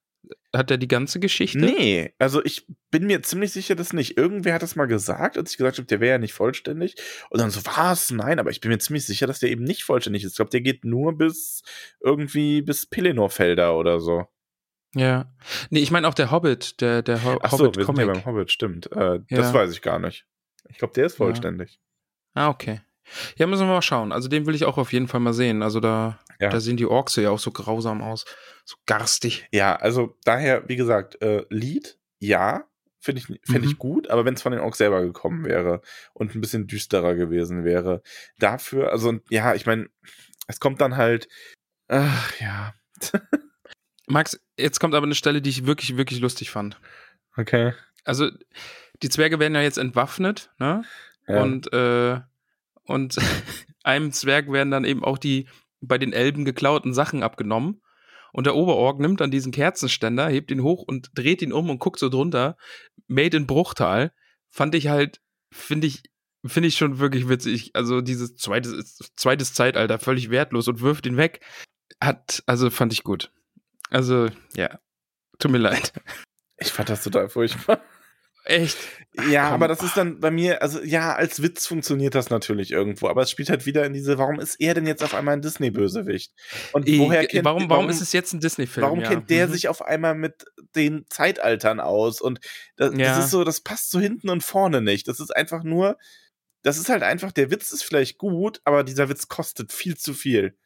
Hat 0.54 0.70
der 0.70 0.78
die 0.78 0.88
ganze 0.88 1.20
Geschichte? 1.20 1.58
Nee, 1.58 2.14
also 2.18 2.44
ich 2.44 2.66
bin 2.90 3.06
mir 3.06 3.22
ziemlich 3.22 3.52
sicher, 3.52 3.74
dass 3.74 3.92
nicht. 3.92 4.16
Irgendwer 4.16 4.54
hat 4.54 4.62
das 4.62 4.74
mal 4.76 4.86
gesagt, 4.86 5.36
als 5.36 5.50
ich 5.52 5.56
gesagt 5.58 5.78
habe, 5.78 5.86
der 5.86 6.00
wäre 6.00 6.12
ja 6.12 6.18
nicht 6.18 6.32
vollständig. 6.32 6.94
Und 7.30 7.40
dann 7.40 7.50
so, 7.50 7.60
was? 7.66 8.10
Nein, 8.10 8.38
aber 8.38 8.50
ich 8.50 8.60
bin 8.60 8.70
mir 8.70 8.78
ziemlich 8.78 9.04
sicher, 9.06 9.26
dass 9.26 9.38
der 9.38 9.50
eben 9.50 9.64
nicht 9.64 9.84
vollständig 9.84 10.24
ist. 10.24 10.32
Ich 10.32 10.36
glaube, 10.36 10.50
der 10.50 10.62
geht 10.62 10.84
nur 10.84 11.16
bis 11.16 11.62
irgendwie 12.00 12.62
bis 12.62 12.86
Pelennor-Felder 12.86 13.76
oder 13.76 14.00
so. 14.00 14.24
Ja. 14.94 15.30
Nee, 15.70 15.80
ich 15.80 15.90
meine 15.90 16.08
auch 16.08 16.14
der 16.14 16.30
Hobbit, 16.30 16.80
der, 16.80 17.02
der 17.02 17.22
Ho 17.22 17.38
Ach 17.42 17.50
so, 17.52 17.74
wir 17.74 17.84
sind 17.84 17.98
ja 17.98 18.06
beim 18.06 18.24
Hobbit, 18.24 18.50
stimmt. 18.50 18.86
Äh, 18.92 19.20
Das 19.28 19.48
Ja. 19.48 19.54
weiß 19.54 19.72
ich 19.72 19.82
gar 19.82 19.98
nicht. 19.98 20.26
Ich 20.70 20.78
glaube, 20.78 20.94
der 20.94 21.06
ist 21.06 21.14
Ja. 21.18 21.26
vollständig. 21.26 21.78
ah, 22.34 22.48
okay. 22.48 22.80
Ja, 23.36 23.46
müssen 23.46 23.66
wir 23.66 23.72
mal 23.74 23.82
schauen. 23.82 24.12
Also 24.12 24.28
den 24.28 24.46
will 24.46 24.54
ich 24.54 24.64
auch 24.64 24.78
auf 24.78 24.92
jeden 24.92 25.08
Fall 25.08 25.20
mal 25.20 25.32
sehen. 25.32 25.62
Also 25.62 25.80
da, 25.80 26.18
Ja. 26.40 26.48
da 26.50 26.60
sehen 26.60 26.76
die 26.76 26.86
Orks 26.86 27.16
ja 27.16 27.30
auch 27.30 27.38
so 27.38 27.50
grausam 27.50 28.02
aus. 28.02 28.24
So 28.64 28.76
garstig. 28.86 29.46
Ja, 29.52 29.76
also 29.76 30.16
daher, 30.24 30.68
wie 30.68 30.76
gesagt, 30.76 31.20
äh, 31.22 31.44
Lied, 31.50 31.98
ja, 32.18 32.64
finde 33.00 33.20
ich, 33.20 33.26
find 33.26 33.62
Mhm. 33.64 33.70
ich 33.70 33.78
gut, 33.78 34.08
aber 34.10 34.24
wenn 34.24 34.34
es 34.34 34.42
von 34.42 34.50
den 34.52 34.60
Orks 34.60 34.78
selber 34.78 35.00
gekommen 35.02 35.44
wäre 35.44 35.80
und 36.12 36.34
ein 36.34 36.40
bisschen 36.40 36.66
düsterer 36.66 37.14
gewesen 37.14 37.64
wäre, 37.64 38.02
dafür, 38.38 38.90
also 38.90 39.18
ja, 39.30 39.54
ich 39.54 39.64
meine, 39.66 39.88
es 40.48 40.58
kommt 40.58 40.80
dann 40.80 40.96
halt, 40.96 41.28
ach 41.88 42.32
ja, 42.40 42.74
Max, 44.08 44.40
jetzt 44.56 44.78
kommt 44.80 44.94
aber 44.94 45.06
eine 45.06 45.14
Stelle, 45.14 45.42
die 45.42 45.50
ich 45.50 45.66
wirklich, 45.66 45.96
wirklich 45.96 46.20
lustig 46.20 46.50
fand. 46.50 46.80
okay. 47.36 47.72
Also, 48.04 48.30
die 49.02 49.08
Zwerge 49.08 49.40
werden 49.40 49.54
ja 49.56 49.62
jetzt 49.62 49.78
entwaffnet, 49.78 50.52
ne? 50.58 50.84
Ja. 51.26 51.42
Und, 51.42 51.72
äh, 51.72 52.20
und 52.86 53.16
einem 53.82 54.12
Zwerg 54.12 54.50
werden 54.50 54.70
dann 54.70 54.84
eben 54.84 55.04
auch 55.04 55.18
die 55.18 55.48
bei 55.80 55.98
den 55.98 56.12
Elben 56.12 56.44
geklauten 56.44 56.94
Sachen 56.94 57.22
abgenommen. 57.22 57.82
Und 58.32 58.46
der 58.46 58.54
Oberorg 58.54 58.98
nimmt 58.98 59.20
dann 59.20 59.30
diesen 59.30 59.52
Kerzenständer, 59.52 60.28
hebt 60.28 60.50
ihn 60.50 60.62
hoch 60.62 60.82
und 60.86 61.10
dreht 61.14 61.40
ihn 61.42 61.52
um 61.52 61.70
und 61.70 61.78
guckt 61.78 61.98
so 61.98 62.08
drunter. 62.08 62.56
Made 63.06 63.36
in 63.36 63.46
Bruchtal. 63.46 64.12
Fand 64.50 64.74
ich 64.74 64.88
halt, 64.88 65.20
finde 65.52 65.86
ich, 65.86 66.02
finde 66.44 66.68
ich 66.68 66.76
schon 66.76 66.98
wirklich 66.98 67.28
witzig. 67.28 67.70
Also 67.74 68.00
dieses 68.00 68.36
zweites, 68.36 68.98
zweites 69.16 69.54
Zeitalter, 69.54 69.98
völlig 69.98 70.30
wertlos 70.30 70.68
und 70.68 70.80
wirft 70.80 71.06
ihn 71.06 71.16
weg. 71.16 71.40
Hat, 72.00 72.42
also 72.46 72.68
fand 72.68 72.92
ich 72.92 73.04
gut. 73.04 73.32
Also, 73.90 74.28
ja. 74.54 74.78
Tut 75.38 75.50
mir 75.50 75.58
leid. 75.58 75.92
ich 76.58 76.72
fand 76.72 76.90
das 76.90 77.04
total 77.04 77.28
furchtbar. 77.28 77.80
Echt? 78.46 78.76
Ja, 79.30 79.44
komm. 79.46 79.54
aber 79.54 79.68
das 79.68 79.82
ist 79.82 79.96
dann 79.96 80.20
bei 80.20 80.30
mir, 80.30 80.60
also 80.62 80.82
ja, 80.82 81.14
als 81.14 81.42
Witz 81.42 81.66
funktioniert 81.66 82.14
das 82.14 82.28
natürlich 82.30 82.70
irgendwo, 82.70 83.08
aber 83.08 83.22
es 83.22 83.30
spielt 83.30 83.48
halt 83.48 83.64
wieder 83.66 83.84
in 83.86 83.92
diese, 83.94 84.18
warum 84.18 84.38
ist 84.40 84.56
er 84.60 84.74
denn 84.74 84.86
jetzt 84.86 85.02
auf 85.02 85.14
einmal 85.14 85.34
ein 85.34 85.42
Disney-Bösewicht? 85.42 86.32
Und 86.72 86.86
woher 86.98 87.22
Äh, 87.22 87.26
kennt 87.26 87.44
warum, 87.44 87.68
warum 87.70 87.88
ist 87.88 88.00
es 88.02 88.12
jetzt 88.12 88.32
ein 88.34 88.40
Disney-Film? 88.40 88.84
Warum 88.84 89.00
ja. 89.00 89.08
kennt 89.08 89.30
der 89.30 89.48
Mhm. 89.48 89.52
sich 89.52 89.68
auf 89.68 89.82
einmal 89.82 90.14
mit 90.14 90.44
den 90.74 91.06
Zeitaltern 91.08 91.80
aus? 91.80 92.20
Und 92.20 92.40
das, 92.76 92.92
Ja. 92.94 93.16
das 93.16 93.24
ist 93.24 93.30
so, 93.30 93.42
das 93.42 93.60
passt 93.60 93.90
so 93.90 93.98
hinten 93.98 94.28
und 94.28 94.42
vorne 94.44 94.80
nicht. 94.82 95.08
Das 95.08 95.18
ist 95.18 95.34
einfach 95.34 95.62
nur, 95.64 95.96
das 96.62 96.76
ist 96.78 96.88
halt 96.90 97.02
einfach, 97.02 97.32
der 97.32 97.50
Witz 97.50 97.72
ist 97.72 97.84
vielleicht 97.84 98.18
gut, 98.18 98.60
aber 98.64 98.84
dieser 98.84 99.08
Witz 99.08 99.28
kostet 99.28 99.72
viel 99.72 99.96
zu 99.96 100.12
viel. 100.14 100.56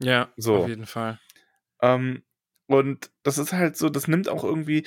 Ja, 0.00 0.28
So. 0.36 0.56
auf 0.58 0.68
jeden 0.68 0.86
Fall. 0.86 1.18
Ähm, 1.80 2.22
und 2.66 3.10
das 3.22 3.38
ist 3.38 3.52
halt 3.52 3.76
so, 3.78 3.88
das 3.88 4.06
nimmt 4.06 4.28
auch 4.28 4.44
irgendwie. 4.44 4.84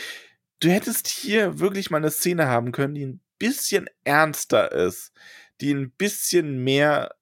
Du 0.59 0.69
hättest 0.69 1.07
hier 1.07 1.59
wirklich 1.59 1.89
mal 1.89 1.97
eine 1.97 2.11
Szene 2.11 2.47
haben 2.47 2.71
können, 2.71 2.95
die 2.95 3.05
ein 3.05 3.21
bisschen 3.37 3.87
ernster 4.03 4.71
ist, 4.71 5.13
die 5.61 5.73
ein 5.73 5.91
bisschen 5.91 6.63
mehr 6.63 7.15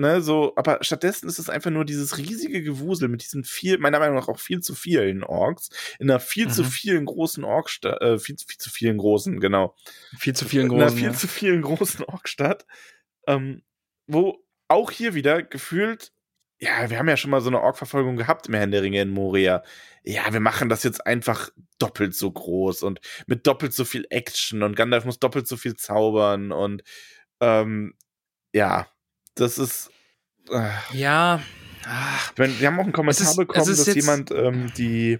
ne, 0.00 0.20
so, 0.22 0.54
aber 0.56 0.78
stattdessen 0.80 1.28
ist 1.28 1.38
es 1.38 1.50
einfach 1.50 1.70
nur 1.70 1.84
dieses 1.84 2.18
riesige 2.18 2.62
Gewusel 2.62 3.08
mit 3.08 3.22
diesen 3.22 3.44
viel, 3.44 3.78
meiner 3.78 3.98
Meinung 3.98 4.16
nach 4.16 4.28
auch 4.28 4.38
viel 4.38 4.60
zu 4.60 4.74
vielen 4.74 5.22
Orks, 5.22 5.68
in 5.98 6.10
einer 6.10 6.20
viel 6.20 6.46
Mhm. 6.46 6.50
zu 6.50 6.64
vielen 6.64 7.04
großen 7.04 7.44
Orkstadt, 7.44 8.00
äh, 8.00 8.18
viel, 8.18 8.36
viel 8.38 8.56
zu 8.58 8.70
vielen 8.70 8.98
großen, 8.98 9.38
genau. 9.40 9.76
Viel 10.18 10.34
zu 10.34 10.46
vielen 10.46 10.66
in 10.66 10.72
einer 10.72 10.84
großen. 10.84 10.98
viel 10.98 11.08
ja. 11.08 11.14
zu 11.14 11.28
vielen 11.28 11.62
großen 11.62 12.04
Orkstadt, 12.04 12.66
ähm, 13.26 13.62
wo 14.06 14.42
auch 14.68 14.90
hier 14.90 15.14
wieder 15.14 15.42
gefühlt, 15.42 16.12
ja, 16.60 16.90
wir 16.90 16.98
haben 16.98 17.08
ja 17.08 17.16
schon 17.16 17.30
mal 17.30 17.40
so 17.40 17.48
eine 17.48 17.60
Ork-Verfolgung 17.60 18.16
gehabt 18.16 18.46
im 18.48 18.54
Herrn 18.54 18.70
der 18.70 18.82
Ringe 18.82 19.00
in 19.00 19.10
Moria. 19.10 19.62
Ja, 20.04 20.32
wir 20.32 20.40
machen 20.40 20.68
das 20.68 20.82
jetzt 20.82 21.06
einfach 21.06 21.50
doppelt 21.78 22.14
so 22.14 22.30
groß 22.30 22.82
und 22.82 23.00
mit 23.26 23.46
doppelt 23.46 23.72
so 23.72 23.84
viel 23.84 24.06
Action 24.10 24.62
und 24.62 24.76
Gandalf 24.76 25.04
muss 25.04 25.18
doppelt 25.18 25.46
so 25.48 25.56
viel 25.56 25.74
zaubern 25.76 26.52
und 26.52 26.82
ähm, 27.40 27.94
ja, 28.52 28.86
das 29.34 29.58
ist. 29.58 29.90
Äh, 30.50 30.68
Ja. 30.92 31.42
Ach, 31.86 32.32
meine, 32.36 32.58
wir 32.60 32.66
haben 32.66 32.78
auch 32.78 32.84
einen 32.84 32.92
Kommentar 32.92 33.30
ist- 33.30 33.36
bekommen, 33.36 33.66
dass 33.66 33.94
jemand 33.94 34.30
ähm, 34.30 34.70
die, 34.76 35.18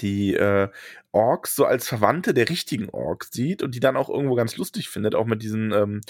die 0.00 0.34
äh, 0.34 0.68
Orks 1.12 1.56
so 1.56 1.64
als 1.64 1.88
Verwandte 1.88 2.34
der 2.34 2.48
richtigen 2.50 2.90
Orks 2.90 3.30
sieht 3.32 3.62
und 3.62 3.74
die 3.74 3.80
dann 3.80 3.96
auch 3.96 4.10
irgendwo 4.10 4.34
ganz 4.34 4.56
lustig 4.58 4.88
findet, 4.90 5.14
auch 5.14 5.24
mit 5.26 5.42
diesen 5.42 5.72
ähm, 5.72 6.00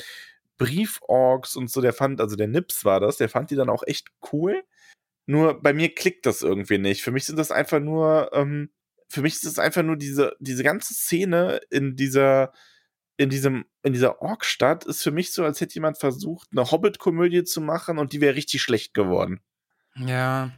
Brief-Orks 0.58 1.56
und 1.56 1.70
so. 1.70 1.80
Der 1.80 1.92
fand, 1.92 2.20
also 2.20 2.36
der 2.36 2.48
Nips 2.48 2.84
war 2.84 3.00
das, 3.00 3.16
der 3.16 3.28
fand 3.28 3.50
die 3.50 3.56
dann 3.56 3.70
auch 3.70 3.82
echt 3.86 4.08
cool. 4.32 4.62
Nur 5.26 5.60
bei 5.60 5.72
mir 5.72 5.94
klickt 5.94 6.26
das 6.26 6.42
irgendwie 6.42 6.78
nicht. 6.78 7.02
Für 7.02 7.12
mich 7.12 7.24
sind 7.24 7.38
das 7.38 7.50
einfach 7.50 7.80
nur, 7.80 8.30
ähm, 8.32 8.70
für 9.08 9.22
mich 9.22 9.34
ist 9.34 9.44
es 9.44 9.58
einfach 9.58 9.82
nur 9.82 9.96
diese, 9.96 10.36
diese 10.40 10.62
ganze 10.62 10.94
Szene 10.94 11.60
in 11.70 11.96
dieser, 11.96 12.52
in 13.16 13.30
diesem, 13.30 13.64
in 13.82 13.92
dieser 13.92 14.20
Orkstadt 14.22 14.84
ist 14.84 15.02
für 15.02 15.10
mich 15.10 15.32
so, 15.32 15.44
als 15.44 15.60
hätte 15.60 15.74
jemand 15.74 15.98
versucht, 15.98 16.48
eine 16.52 16.70
Hobbit-Komödie 16.70 17.44
zu 17.44 17.60
machen 17.60 17.98
und 17.98 18.12
die 18.12 18.20
wäre 18.20 18.34
richtig 18.34 18.62
schlecht 18.62 18.94
geworden. 18.94 19.40
ja. 19.96 20.52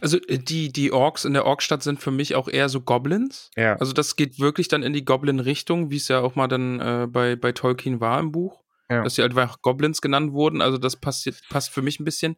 Also 0.00 0.18
äh, 0.28 0.38
die, 0.38 0.72
die 0.72 0.92
Orks 0.92 1.24
in 1.24 1.34
der 1.34 1.44
Orkstadt 1.44 1.82
sind 1.82 2.00
für 2.00 2.10
mich 2.10 2.34
auch 2.34 2.48
eher 2.48 2.68
so 2.68 2.80
Goblins. 2.80 3.50
Ja. 3.56 3.76
Also 3.76 3.92
das 3.92 4.16
geht 4.16 4.38
wirklich 4.38 4.68
dann 4.68 4.82
in 4.82 4.92
die 4.92 5.04
Goblin-Richtung, 5.04 5.90
wie 5.90 5.96
es 5.96 6.08
ja 6.08 6.20
auch 6.20 6.34
mal 6.34 6.48
dann 6.48 6.80
äh, 6.80 7.06
bei, 7.08 7.36
bei 7.36 7.52
Tolkien 7.52 8.00
war 8.00 8.18
im 8.20 8.32
Buch. 8.32 8.62
Ja. 8.90 9.04
Dass 9.04 9.16
sie 9.16 9.22
einfach 9.22 9.60
Goblins 9.60 10.00
genannt 10.00 10.32
wurden. 10.32 10.62
Also 10.62 10.78
das 10.78 10.96
passt, 10.96 11.28
passt 11.50 11.70
für 11.70 11.82
mich 11.82 12.00
ein 12.00 12.04
bisschen. 12.04 12.36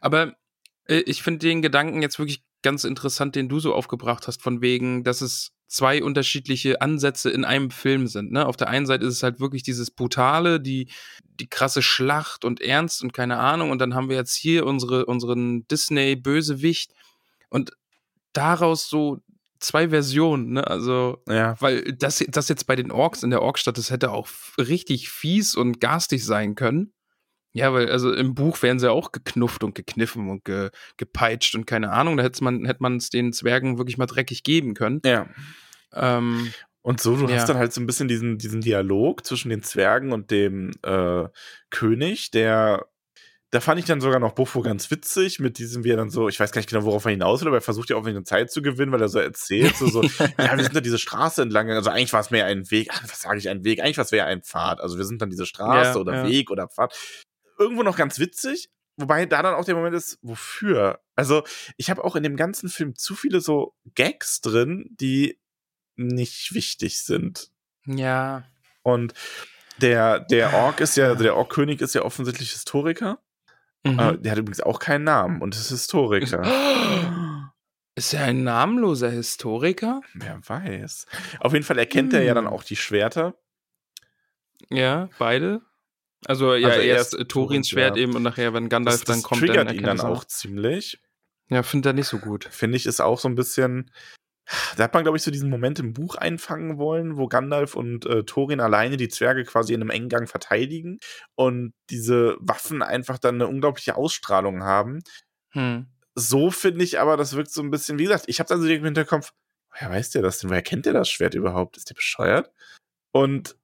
Aber 0.00 0.34
äh, 0.86 1.00
ich 1.06 1.22
finde 1.22 1.40
den 1.40 1.62
Gedanken 1.62 2.02
jetzt 2.02 2.18
wirklich 2.18 2.44
ganz 2.62 2.84
interessant, 2.84 3.36
den 3.36 3.48
du 3.48 3.60
so 3.60 3.74
aufgebracht 3.74 4.26
hast, 4.26 4.42
von 4.42 4.60
wegen, 4.60 5.04
dass 5.04 5.20
es 5.20 5.52
zwei 5.68 6.02
unterschiedliche 6.02 6.80
Ansätze 6.80 7.30
in 7.30 7.44
einem 7.44 7.70
Film 7.70 8.06
sind. 8.06 8.32
Ne? 8.32 8.46
Auf 8.46 8.56
der 8.56 8.68
einen 8.68 8.86
Seite 8.86 9.04
ist 9.04 9.14
es 9.14 9.22
halt 9.22 9.38
wirklich 9.38 9.62
dieses 9.62 9.90
Brutale, 9.90 10.60
die, 10.60 10.90
die 11.40 11.48
krasse 11.48 11.82
Schlacht 11.82 12.44
und 12.44 12.60
Ernst 12.60 13.02
und 13.02 13.12
keine 13.12 13.38
Ahnung. 13.38 13.70
Und 13.70 13.78
dann 13.78 13.94
haben 13.94 14.08
wir 14.08 14.16
jetzt 14.16 14.34
hier 14.34 14.66
unsere, 14.66 15.04
unseren 15.06 15.68
Disney-Bösewicht 15.68 16.92
und 17.50 17.72
daraus 18.32 18.88
so 18.88 19.20
zwei 19.60 19.88
Versionen, 19.90 20.52
ne? 20.54 20.66
Also, 20.66 21.22
Ja. 21.28 21.56
weil 21.60 21.82
das, 21.94 22.24
das 22.28 22.48
jetzt 22.48 22.66
bei 22.66 22.76
den 22.76 22.90
Orks 22.90 23.22
in 23.22 23.30
der 23.30 23.42
Orkstadt, 23.42 23.78
das 23.78 23.90
hätte 23.90 24.10
auch 24.12 24.28
richtig 24.58 25.10
fies 25.10 25.54
und 25.54 25.80
garstig 25.80 26.24
sein 26.24 26.54
können. 26.54 26.92
Ja, 27.54 27.72
weil, 27.72 27.90
also 27.90 28.12
im 28.12 28.34
Buch 28.34 28.62
wären 28.62 28.78
sie 28.78 28.90
auch 28.90 29.10
geknufft 29.10 29.64
und 29.64 29.74
gekniffen 29.74 30.28
und 30.30 30.44
ge, 30.44 30.70
gepeitscht 30.96 31.54
und 31.54 31.66
keine 31.66 31.90
Ahnung. 31.90 32.16
Da 32.16 32.22
hätte 32.22 32.44
man 32.44 32.66
hätte 32.66 32.82
man 32.82 32.96
es 32.96 33.10
den 33.10 33.32
Zwergen 33.32 33.78
wirklich 33.78 33.98
mal 33.98 34.06
dreckig 34.06 34.42
geben 34.42 34.74
können. 34.74 35.00
Ja. 35.04 35.26
Ähm, 35.92 36.52
Und 36.82 37.00
so, 37.00 37.16
du 37.16 37.26
Ja. 37.26 37.36
hast 37.36 37.48
dann 37.48 37.56
halt 37.58 37.72
so 37.72 37.80
ein 37.80 37.86
bisschen 37.86 38.06
diesen, 38.08 38.38
diesen 38.38 38.60
Dialog 38.60 39.26
zwischen 39.26 39.48
den 39.50 39.62
Zwergen 39.62 40.12
und 40.12 40.30
dem 40.30 40.70
äh, 40.82 41.24
König, 41.70 42.30
der 42.30 42.86
da 43.50 43.60
fand 43.60 43.80
ich 43.80 43.86
dann 43.86 44.00
sogar 44.00 44.20
noch 44.20 44.32
Buffo 44.32 44.60
ganz 44.60 44.90
witzig, 44.90 45.38
mit 45.38 45.58
diesem, 45.58 45.82
wie 45.82 45.90
er 45.90 45.96
dann 45.96 46.10
so, 46.10 46.28
ich 46.28 46.38
weiß 46.38 46.52
gar 46.52 46.58
nicht 46.58 46.68
genau, 46.68 46.84
worauf 46.84 47.06
er 47.06 47.12
hinaus 47.12 47.40
will, 47.40 47.48
aber 47.48 47.56
er 47.58 47.62
versucht 47.62 47.88
ja 47.88 47.96
auch 47.96 48.06
eine 48.06 48.22
Zeit 48.22 48.50
zu 48.50 48.60
gewinnen, 48.60 48.92
weil 48.92 49.00
er 49.00 49.08
so 49.08 49.18
erzählt, 49.18 49.74
so, 49.76 49.86
so 49.88 50.02
ja, 50.38 50.56
wir 50.56 50.62
sind 50.64 50.76
da 50.76 50.80
diese 50.80 50.98
Straße 50.98 51.40
entlang, 51.42 51.70
also 51.70 51.88
eigentlich 51.88 52.12
war 52.12 52.20
es 52.20 52.30
mehr 52.30 52.44
ein 52.44 52.70
Weg, 52.70 52.90
was 53.02 53.22
sage 53.22 53.38
ich, 53.38 53.48
ein 53.48 53.64
Weg, 53.64 53.80
eigentlich 53.80 53.96
war 53.96 54.04
es 54.04 54.12
mehr 54.12 54.26
ein 54.26 54.42
Pfad, 54.42 54.80
also 54.80 54.98
wir 54.98 55.04
sind 55.04 55.22
dann 55.22 55.30
diese 55.30 55.46
Straße 55.46 55.92
Ja, 55.92 55.96
oder 55.96 56.14
ja. 56.14 56.28
Weg 56.28 56.50
oder 56.50 56.68
Pfad. 56.68 56.94
Irgendwo 57.58 57.82
noch 57.82 57.96
ganz 57.96 58.18
witzig, 58.18 58.68
wobei 58.96 59.24
da 59.24 59.42
dann 59.42 59.54
auch 59.54 59.64
der 59.64 59.74
Moment 59.74 59.94
ist, 59.94 60.18
wofür? 60.20 61.00
Also 61.16 61.42
ich 61.76 61.88
habe 61.90 62.04
auch 62.04 62.16
in 62.16 62.22
dem 62.22 62.36
ganzen 62.36 62.68
Film 62.68 62.96
zu 62.96 63.14
viele 63.14 63.40
so 63.40 63.74
Gags 63.94 64.40
drin, 64.42 64.90
die 64.90 65.40
nicht 65.96 66.54
wichtig 66.54 67.02
sind. 67.02 67.50
ja. 67.86 68.44
Und 68.82 69.12
der, 69.80 70.20
der 70.20 70.54
Ork 70.54 70.80
ist 70.80 70.96
ja, 70.96 71.08
also 71.08 71.22
der 71.22 71.36
Ork-König 71.36 71.80
ist 71.80 71.94
ja 71.94 72.02
offensichtlich 72.02 72.52
Historiker. 72.52 73.18
Mhm. 73.86 73.98
Äh, 73.98 74.18
der 74.18 74.32
hat 74.32 74.38
übrigens 74.38 74.60
auch 74.60 74.78
keinen 74.78 75.04
Namen 75.04 75.40
und 75.40 75.54
ist 75.54 75.68
Historiker. 75.70 76.42
Ist 77.94 78.14
er 78.14 78.22
ein 78.26 78.44
namenloser 78.44 79.10
Historiker? 79.10 80.02
Wer 80.14 80.38
weiß. 80.46 81.06
Auf 81.40 81.52
jeden 81.52 81.64
Fall 81.64 81.78
erkennt 81.78 82.12
er 82.14 82.22
ja 82.22 82.32
dann 82.32 82.46
Hm. 82.46 82.52
auch 82.52 82.62
die 82.62 82.76
Schwerter. 82.76 83.34
Ja, 84.70 85.08
beide. 85.18 85.62
Also 86.26 86.54
ja, 86.54 86.68
Also 86.68 86.80
erst, 86.80 87.14
erst 87.14 87.28
Torins 87.28 87.32
Torins, 87.32 87.68
Schwert 87.70 87.96
ja. 87.96 88.02
eben 88.04 88.14
und 88.14 88.22
nachher, 88.22 88.54
wenn 88.54 88.68
Gandalf 88.68 89.00
Das, 89.00 89.04
das 89.04 89.16
dann 89.16 89.22
kommt, 89.24 89.40
triggert 89.40 89.56
dann 89.56 89.74
ihn 89.74 89.82
erkennt 89.84 90.00
dann 90.00 90.10
er's 90.12 90.18
auch 90.18 90.24
ziemlich. 90.24 91.00
Ja, 91.48 91.62
findet 91.64 91.86
er 91.90 91.92
nicht 91.94 92.06
so 92.08 92.18
gut. 92.18 92.44
Finde 92.50 92.76
ich, 92.76 92.86
ist 92.86 93.00
auch 93.00 93.18
so 93.18 93.28
ein 93.28 93.34
bisschen. 93.34 93.90
Da 94.76 94.84
hat 94.84 94.94
man, 94.94 95.02
glaube 95.02 95.16
ich, 95.18 95.22
so 95.22 95.30
diesen 95.30 95.50
Moment 95.50 95.78
im 95.78 95.92
Buch 95.92 96.14
einfangen 96.14 96.78
wollen, 96.78 97.16
wo 97.18 97.26
Gandalf 97.28 97.74
und 97.74 98.06
äh, 98.06 98.24
Thorin 98.24 98.60
alleine 98.60 98.96
die 98.96 99.08
Zwerge 99.08 99.44
quasi 99.44 99.74
in 99.74 99.80
einem 99.82 99.90
engen 99.90 100.08
Gang 100.08 100.28
verteidigen 100.28 100.98
und 101.34 101.74
diese 101.90 102.36
Waffen 102.40 102.82
einfach 102.82 103.18
dann 103.18 103.36
eine 103.36 103.46
unglaubliche 103.46 103.96
Ausstrahlung 103.96 104.62
haben. 104.62 105.00
Hm. 105.52 105.86
so 106.14 106.50
finde 106.50 106.84
ich 106.84 106.98
aber, 107.00 107.16
das 107.16 107.34
wirkt 107.36 107.50
so 107.50 107.62
ein 107.62 107.70
bisschen, 107.70 107.98
wie 107.98 108.04
gesagt, 108.04 108.24
ich 108.28 108.38
habe 108.40 108.48
dann 108.48 108.58
so 108.60 108.64
direkt 108.66 108.80
im 108.80 108.86
Hinterkopf, 108.86 109.32
woher 109.70 109.90
weiß 109.90 110.10
der 110.10 110.22
das 110.22 110.38
denn? 110.38 110.50
Woher 110.50 110.62
kennt 110.62 110.84
der 110.86 110.92
das 110.92 111.08
Schwert 111.08 111.34
überhaupt? 111.34 111.76
Ist 111.76 111.88
der 111.90 111.94
bescheuert? 111.94 112.50
Und 113.12 113.56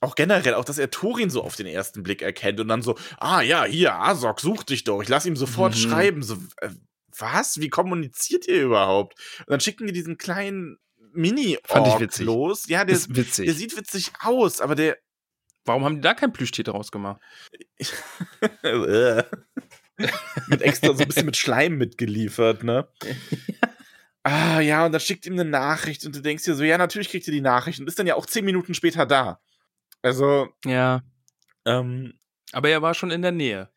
auch 0.00 0.14
generell, 0.14 0.54
auch 0.54 0.64
dass 0.64 0.78
er 0.78 0.90
Thorin 0.90 1.28
so 1.30 1.42
auf 1.42 1.56
den 1.56 1.66
ersten 1.66 2.02
Blick 2.02 2.22
erkennt 2.22 2.58
und 2.60 2.68
dann 2.68 2.82
so, 2.82 2.96
ah 3.18 3.42
ja, 3.42 3.64
hier, 3.64 3.94
Asok, 3.96 4.40
such 4.40 4.64
dich 4.64 4.84
doch. 4.84 5.02
Ich 5.02 5.08
lass 5.08 5.26
ihm 5.26 5.36
sofort 5.36 5.74
Mhm. 5.74 5.78
schreiben. 5.78 6.22
So, 6.22 6.36
äh, 6.62 6.70
was? 7.20 7.60
Wie 7.60 7.68
kommuniziert 7.68 8.46
ihr 8.48 8.62
überhaupt? 8.62 9.14
Und 9.40 9.50
dann 9.50 9.60
schicken 9.60 9.86
die 9.86 9.92
diesen 9.92 10.18
kleinen 10.18 10.78
mini 11.12 11.58
Fand 11.64 11.86
ich 11.88 11.98
witzig. 12.00 12.26
los. 12.26 12.64
Ja, 12.68 12.84
der, 12.84 12.96
ist 12.96 13.14
witzig. 13.16 13.46
der 13.46 13.54
sieht 13.54 13.76
witzig 13.76 14.12
aus, 14.20 14.60
aber 14.60 14.74
der 14.74 14.98
Warum 15.66 15.84
haben 15.84 15.96
die 15.96 16.00
da 16.00 16.14
kein 16.14 16.32
Plüschtier 16.32 16.64
draus 16.64 16.90
gemacht? 16.90 17.20
Äh. 18.62 19.22
mit 20.48 20.62
extra 20.62 20.94
so 20.94 21.02
ein 21.02 21.06
bisschen 21.08 21.26
mit 21.26 21.36
Schleim 21.36 21.76
mitgeliefert, 21.76 22.62
ne? 22.64 22.88
Ah, 24.22 24.60
ja, 24.60 24.84
und 24.84 24.92
dann 24.92 25.00
schickt 25.00 25.24
ihm 25.24 25.32
eine 25.32 25.46
Nachricht 25.46 26.04
und 26.04 26.14
du 26.14 26.20
denkst 26.20 26.44
dir 26.44 26.54
so, 26.54 26.62
ja, 26.62 26.76
natürlich 26.76 27.08
kriegt 27.08 27.26
ihr 27.26 27.32
die 27.32 27.40
Nachricht 27.40 27.80
und 27.80 27.86
ist 27.88 27.98
dann 27.98 28.06
ja 28.06 28.16
auch 28.16 28.26
zehn 28.26 28.44
Minuten 28.44 28.74
später 28.74 29.06
da. 29.06 29.40
Also, 30.02 30.48
Ja. 30.66 31.00
ähm, 31.64 32.12
Aber 32.52 32.68
er 32.68 32.82
war 32.82 32.92
schon 32.92 33.10
in 33.10 33.22
der 33.22 33.32
Nähe. 33.32 33.70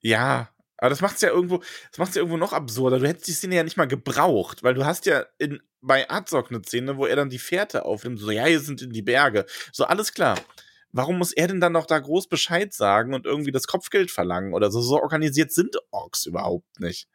ja, 0.00 0.50
aber 0.78 0.90
das 0.90 1.00
macht's 1.00 1.22
ja 1.22 1.30
irgendwo, 1.30 1.58
das 1.90 1.98
macht's 1.98 2.14
ja 2.14 2.20
irgendwo 2.20 2.36
noch 2.36 2.52
absurder. 2.52 2.98
Du 2.98 3.08
hättest 3.08 3.28
die 3.28 3.32
Szene 3.32 3.56
ja 3.56 3.64
nicht 3.64 3.76
mal 3.76 3.88
gebraucht, 3.88 4.62
weil 4.62 4.74
du 4.74 4.84
hast 4.84 5.06
ja 5.06 5.24
in, 5.38 5.60
bei 5.80 6.08
Azog 6.10 6.50
eine 6.50 6.62
Szene, 6.62 6.96
wo 6.96 7.06
er 7.06 7.16
dann 7.16 7.30
die 7.30 7.38
Fährte 7.38 7.84
aufnimmt, 7.84 8.18
so, 8.18 8.30
ja, 8.30 8.44
hier 8.44 8.60
sind 8.60 8.82
in 8.82 8.90
die 8.90 9.02
Berge. 9.02 9.46
So, 9.72 9.84
alles 9.84 10.12
klar. 10.12 10.38
Warum 10.92 11.18
muss 11.18 11.32
er 11.32 11.48
denn 11.48 11.60
dann 11.60 11.72
noch 11.72 11.86
da 11.86 11.98
groß 11.98 12.28
Bescheid 12.28 12.72
sagen 12.72 13.12
und 13.12 13.26
irgendwie 13.26 13.52
das 13.52 13.66
Kopfgeld 13.66 14.10
verlangen 14.10 14.54
oder 14.54 14.70
so? 14.70 14.80
So 14.80 15.00
organisiert 15.00 15.52
sind 15.52 15.76
Orks 15.90 16.26
überhaupt 16.26 16.80
nicht. 16.80 17.08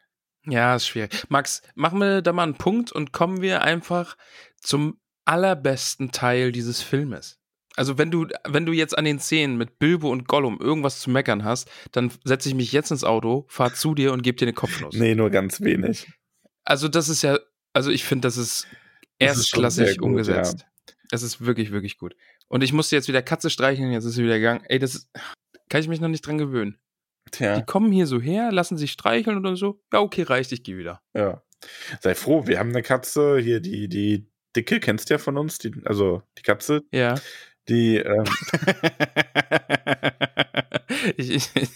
Ja, 0.46 0.76
ist 0.76 0.86
schwierig. 0.86 1.24
Max, 1.28 1.62
machen 1.74 1.98
wir 1.98 2.22
da 2.22 2.32
mal 2.32 2.44
einen 2.44 2.58
Punkt 2.58 2.92
und 2.92 3.12
kommen 3.12 3.42
wir 3.42 3.62
einfach 3.62 4.16
zum 4.60 5.00
allerbesten 5.24 6.10
Teil 6.10 6.52
dieses 6.52 6.82
Filmes. 6.82 7.38
Also 7.76 7.96
wenn 7.98 8.10
du, 8.10 8.26
wenn 8.46 8.66
du 8.66 8.72
jetzt 8.72 8.96
an 8.96 9.04
den 9.04 9.18
Szenen 9.18 9.56
mit 9.56 9.78
Bilbo 9.78 10.10
und 10.10 10.28
Gollum 10.28 10.58
irgendwas 10.60 11.00
zu 11.00 11.10
meckern 11.10 11.44
hast, 11.44 11.70
dann 11.92 12.12
setze 12.24 12.48
ich 12.50 12.54
mich 12.54 12.72
jetzt 12.72 12.90
ins 12.90 13.04
Auto, 13.04 13.46
fahr 13.48 13.72
zu 13.74 13.94
dir 13.94 14.12
und 14.12 14.22
gebe 14.22 14.36
dir 14.36 14.44
eine 14.44 14.52
Kopfnuss. 14.52 14.94
Nee, 14.94 15.14
nur 15.14 15.30
ganz 15.30 15.60
wenig. 15.62 16.06
Also 16.64 16.88
das 16.88 17.08
ist 17.08 17.22
ja, 17.22 17.38
also 17.72 17.90
ich 17.90 18.04
finde, 18.04 18.26
das 18.28 18.36
ist 18.36 18.66
Das 19.18 19.36
ist 19.38 19.52
erstklassig 19.54 19.98
gut, 19.98 20.06
umgesetzt. 20.06 20.66
Es 21.10 21.22
ist 21.22 21.44
wirklich, 21.44 21.72
wirklich 21.72 21.96
gut. 21.98 22.14
Und 22.48 22.62
ich 22.62 22.72
musste 22.72 22.94
jetzt 22.96 23.08
wieder 23.08 23.22
Katze 23.22 23.48
streicheln, 23.50 23.92
jetzt 23.92 24.04
ist 24.04 24.14
sie 24.14 24.24
wieder 24.24 24.38
gegangen. 24.38 24.62
Ey, 24.68 24.78
das 24.78 24.94
ist, 24.94 25.10
kann 25.68 25.80
ich 25.80 25.88
mich 25.88 26.00
noch 26.00 26.08
nicht 26.08 26.26
dran 26.26 26.38
gewöhnen. 26.38 26.78
Tja, 27.30 27.56
Die 27.56 27.64
kommen 27.64 27.90
hier 27.92 28.06
so 28.06 28.20
her, 28.20 28.52
lassen 28.52 28.76
sich 28.76 28.92
streicheln 28.92 29.36
und 29.36 29.42
dann 29.44 29.56
so, 29.56 29.80
ja, 29.92 30.00
okay, 30.00 30.22
reicht, 30.22 30.52
ich 30.52 30.62
gehe 30.62 30.76
wieder. 30.76 31.00
ja. 31.16 31.42
Sei 32.00 32.16
froh, 32.16 32.44
wir 32.48 32.58
haben 32.58 32.70
eine 32.70 32.82
Katze, 32.82 33.38
hier 33.38 33.60
die, 33.60 33.88
die 33.88 34.26
Dicke, 34.56 34.80
kennst 34.80 35.08
du 35.08 35.14
ja 35.14 35.18
von 35.18 35.38
uns, 35.38 35.58
die, 35.58 35.72
also 35.84 36.22
die 36.36 36.42
Katze, 36.42 36.82
Ja. 36.92 37.14
Die, 37.68 37.96
ähm, 37.96 38.24
ich, 41.16 41.50
ich, 41.54 41.70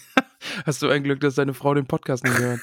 hast 0.65 0.81
du 0.81 0.89
ein 0.89 1.03
Glück, 1.03 1.19
dass 1.19 1.35
deine 1.35 1.53
Frau 1.53 1.73
den 1.73 1.87
Podcast 1.87 2.23
nicht 2.23 2.37
hört? 2.37 2.61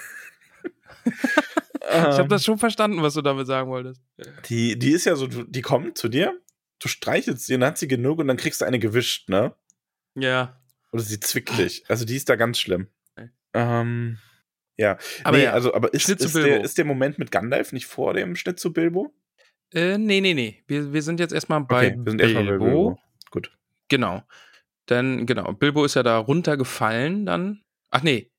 Ich 1.04 1.90
habe 1.90 2.22
ähm, 2.22 2.28
das 2.28 2.44
schon 2.44 2.58
verstanden, 2.58 3.02
was 3.02 3.14
du 3.14 3.22
damit 3.22 3.46
sagen 3.46 3.70
wolltest. 3.70 4.00
die, 4.48 4.78
die 4.78 4.90
ist 4.90 5.04
ja 5.04 5.16
so, 5.16 5.26
die 5.26 5.62
kommt 5.62 5.98
zu 5.98 6.08
dir, 6.08 6.38
du 6.80 6.88
streichelst 6.88 7.46
sie, 7.46 7.54
dann 7.54 7.64
hat 7.64 7.78
sie 7.78 7.88
genug 7.88 8.18
und 8.18 8.28
dann 8.28 8.36
kriegst 8.36 8.60
du 8.60 8.64
eine 8.64 8.78
gewischt, 8.78 9.28
ne? 9.28 9.54
Ja. 10.14 10.60
Oder 10.92 11.02
sie 11.02 11.20
zwickt 11.20 11.56
dich. 11.58 11.84
Also 11.88 12.04
die 12.04 12.16
ist 12.16 12.28
da 12.28 12.36
ganz 12.36 12.58
schlimm. 12.58 12.88
Ähm, 13.52 14.18
ja. 14.76 14.98
Aber 15.22 15.36
nee, 15.36 15.44
ja, 15.44 15.52
also, 15.52 15.74
aber 15.74 15.92
ist, 15.94 16.08
ist, 16.08 16.34
der, 16.34 16.40
Bilbo. 16.40 16.64
ist 16.64 16.78
der 16.78 16.84
Moment 16.84 17.18
mit 17.18 17.30
Gandalf 17.30 17.72
nicht 17.72 17.86
vor 17.86 18.14
dem 18.14 18.36
Schnitt 18.36 18.58
zu 18.58 18.72
Bilbo? 18.72 19.14
Äh, 19.72 19.98
nee, 19.98 20.20
nee, 20.20 20.34
nee. 20.34 20.62
Wir, 20.66 20.92
wir 20.92 21.02
sind 21.02 21.20
jetzt 21.20 21.32
erstmal 21.32 21.60
bei 21.62 21.88
Okay, 21.88 22.00
sind 22.06 22.20
erstmal 22.20 22.44
bei 22.44 22.58
Bilbo. 22.58 22.98
Genau. 23.88 24.22
Dann, 24.86 25.26
genau, 25.26 25.52
Bilbo 25.52 25.84
ist 25.84 25.94
ja 25.94 26.02
da 26.02 26.18
runtergefallen 26.18 27.24
dann. 27.26 27.62
Ach 27.90 28.02
nee, 28.02 28.30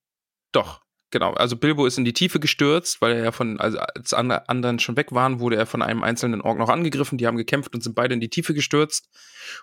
doch. 0.51 0.81
Genau, 1.11 1.33
also 1.33 1.55
Bilbo 1.55 1.85
ist 1.85 1.97
in 1.97 2.03
die 2.03 2.13
Tiefe 2.13 2.39
gestürzt, 2.39 2.99
weil 2.99 3.13
er 3.13 3.23
ja 3.23 3.31
von, 3.31 3.59
also 3.59 3.77
als 3.77 4.13
andere, 4.13 4.49
anderen 4.49 4.79
schon 4.79 4.97
weg 4.97 5.13
waren, 5.13 5.39
wurde 5.39 5.55
er 5.55 5.65
von 5.65 5.81
einem 5.81 6.03
einzelnen 6.03 6.41
Ork 6.41 6.57
noch 6.57 6.67
angegriffen. 6.67 7.17
Die 7.17 7.25
haben 7.25 7.37
gekämpft 7.37 7.73
und 7.73 7.81
sind 7.81 7.95
beide 7.95 8.13
in 8.13 8.19
die 8.19 8.29
Tiefe 8.29 8.53
gestürzt. 8.53 9.07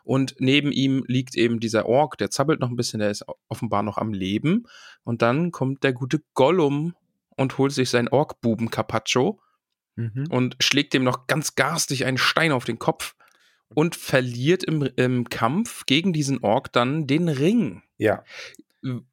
Und 0.03 0.35
neben 0.39 0.73
ihm 0.73 1.05
liegt 1.09 1.35
eben 1.35 1.61
dieser 1.61 1.85
Ork, 1.87 2.17
der 2.17 2.31
zappelt 2.31 2.61
noch 2.61 2.71
ein 2.71 2.77
bisschen, 2.77 3.01
der 3.01 3.11
ist 3.11 3.25
offenbar 3.49 3.83
noch 3.83 3.99
am 3.99 4.15
Leben. 4.15 4.65
Und 5.05 5.21
dann 5.21 5.51
kommt 5.51 5.83
der 5.85 5.93
gute 5.93 6.23
Gollum 6.33 6.95
und 7.37 7.59
holt 7.59 7.73
sich 7.73 7.91
sein 7.91 8.09
Orkbuben 8.09 8.71
Carpaccio 8.71 9.41
Mhm. 9.95 10.29
und 10.31 10.57
schlägt 10.61 10.95
dem 10.95 11.05
noch 11.05 11.27
ganz 11.27 11.55
garstig 11.55 12.07
einen 12.07 12.17
Stein 12.17 12.53
auf 12.53 12.65
den 12.65 12.79
Kopf 12.79 13.15
und 13.73 13.97
verliert 13.97 14.63
im, 14.65 14.89
im 14.97 15.29
Kampf 15.29 15.87
gegen 15.87 16.13
diesen 16.13 16.43
Ork 16.43 16.73
dann 16.73 17.07
den 17.07 17.29
Ring. 17.29 17.83
Ja. 17.99 18.25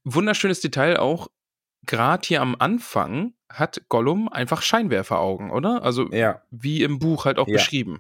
Wunderschönes 0.04 0.62
Detail 0.62 0.98
auch, 1.00 1.28
gerade 1.86 2.28
hier 2.28 2.42
am 2.42 2.56
Anfang 2.60 3.34
hat 3.50 3.82
Gollum 3.90 4.28
einfach 4.30 4.62
Scheinwerferaugen, 4.62 5.52
oder? 5.52 5.84
Also 5.84 6.12
Ja. 6.12 6.42
wie 6.52 6.84
im 6.84 7.00
Buch 7.00 7.26
halt 7.26 7.40
auch 7.40 7.48
Ja. 7.48 7.54
beschrieben. 7.54 8.00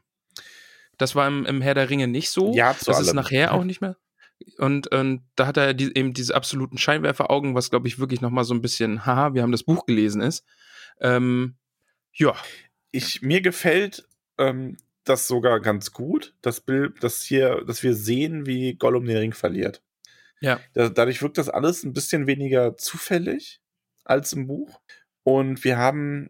Das 0.97 1.15
war 1.15 1.27
im, 1.27 1.45
im 1.45 1.61
Herr 1.61 1.75
der 1.75 1.89
Ringe 1.89 2.07
nicht 2.07 2.29
so. 2.29 2.53
Ja, 2.55 2.75
zu 2.77 2.85
das 2.85 2.99
ist 2.99 3.07
allem. 3.07 3.15
nachher 3.15 3.53
auch 3.53 3.63
nicht 3.63 3.81
mehr. 3.81 3.95
Und, 4.57 4.87
und 4.93 5.21
da 5.35 5.47
hat 5.47 5.57
er 5.57 5.73
die, 5.73 5.95
eben 5.95 6.13
diese 6.13 6.35
absoluten 6.35 6.77
Scheinwerferaugen, 6.77 7.55
was 7.55 7.69
glaube 7.69 7.87
ich 7.87 7.99
wirklich 7.99 8.21
nochmal 8.21 8.43
so 8.45 8.53
ein 8.53 8.61
bisschen, 8.61 9.05
haha, 9.05 9.33
wir 9.33 9.41
haben 9.41 9.51
das 9.51 9.63
Buch 9.63 9.85
gelesen 9.85 10.21
ist. 10.21 10.45
Ähm, 11.01 11.55
ja, 12.13 12.33
Ich, 12.91 13.21
mir 13.21 13.41
gefällt 13.41 14.07
ähm, 14.37 14.77
das 15.03 15.27
sogar 15.27 15.59
ganz 15.59 15.91
gut, 15.91 16.35
das 16.41 16.61
Bild, 16.61 17.03
dass 17.03 17.21
hier, 17.21 17.63
dass 17.65 17.83
wir 17.83 17.95
sehen, 17.95 18.45
wie 18.45 18.75
Gollum 18.75 19.05
den 19.05 19.17
Ring 19.17 19.33
verliert. 19.33 19.81
ja. 20.41 20.59
Da, 20.73 20.89
dadurch 20.89 21.21
wirkt 21.21 21.37
das 21.37 21.49
alles 21.49 21.83
ein 21.83 21.93
bisschen 21.93 22.27
weniger 22.27 22.77
zufällig 22.77 23.61
als 24.05 24.33
im 24.33 24.47
Buch. 24.47 24.79
Und 25.23 25.63
wir 25.63 25.77
haben, 25.77 26.29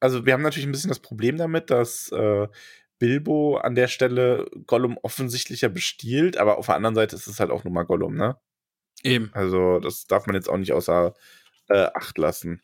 also 0.00 0.26
wir 0.26 0.32
haben 0.32 0.42
natürlich 0.42 0.66
ein 0.66 0.72
bisschen 0.72 0.88
das 0.88 1.00
Problem 1.00 1.36
damit, 1.36 1.70
dass 1.70 2.10
äh, 2.12 2.48
Bilbo 2.98 3.56
an 3.56 3.74
der 3.74 3.88
Stelle 3.88 4.48
Gollum 4.66 4.98
offensichtlicher 5.02 5.68
bestiehlt, 5.68 6.36
aber 6.36 6.58
auf 6.58 6.66
der 6.66 6.76
anderen 6.76 6.94
Seite 6.94 7.16
ist 7.16 7.26
es 7.26 7.40
halt 7.40 7.50
auch 7.50 7.64
nur 7.64 7.72
mal 7.72 7.84
Gollum, 7.84 8.14
ne? 8.14 8.38
Eben. 9.02 9.30
Also 9.32 9.80
das 9.80 10.06
darf 10.06 10.26
man 10.26 10.36
jetzt 10.36 10.48
auch 10.48 10.56
nicht 10.56 10.72
außer 10.72 11.14
äh, 11.68 11.88
Acht 11.94 12.18
lassen. 12.18 12.62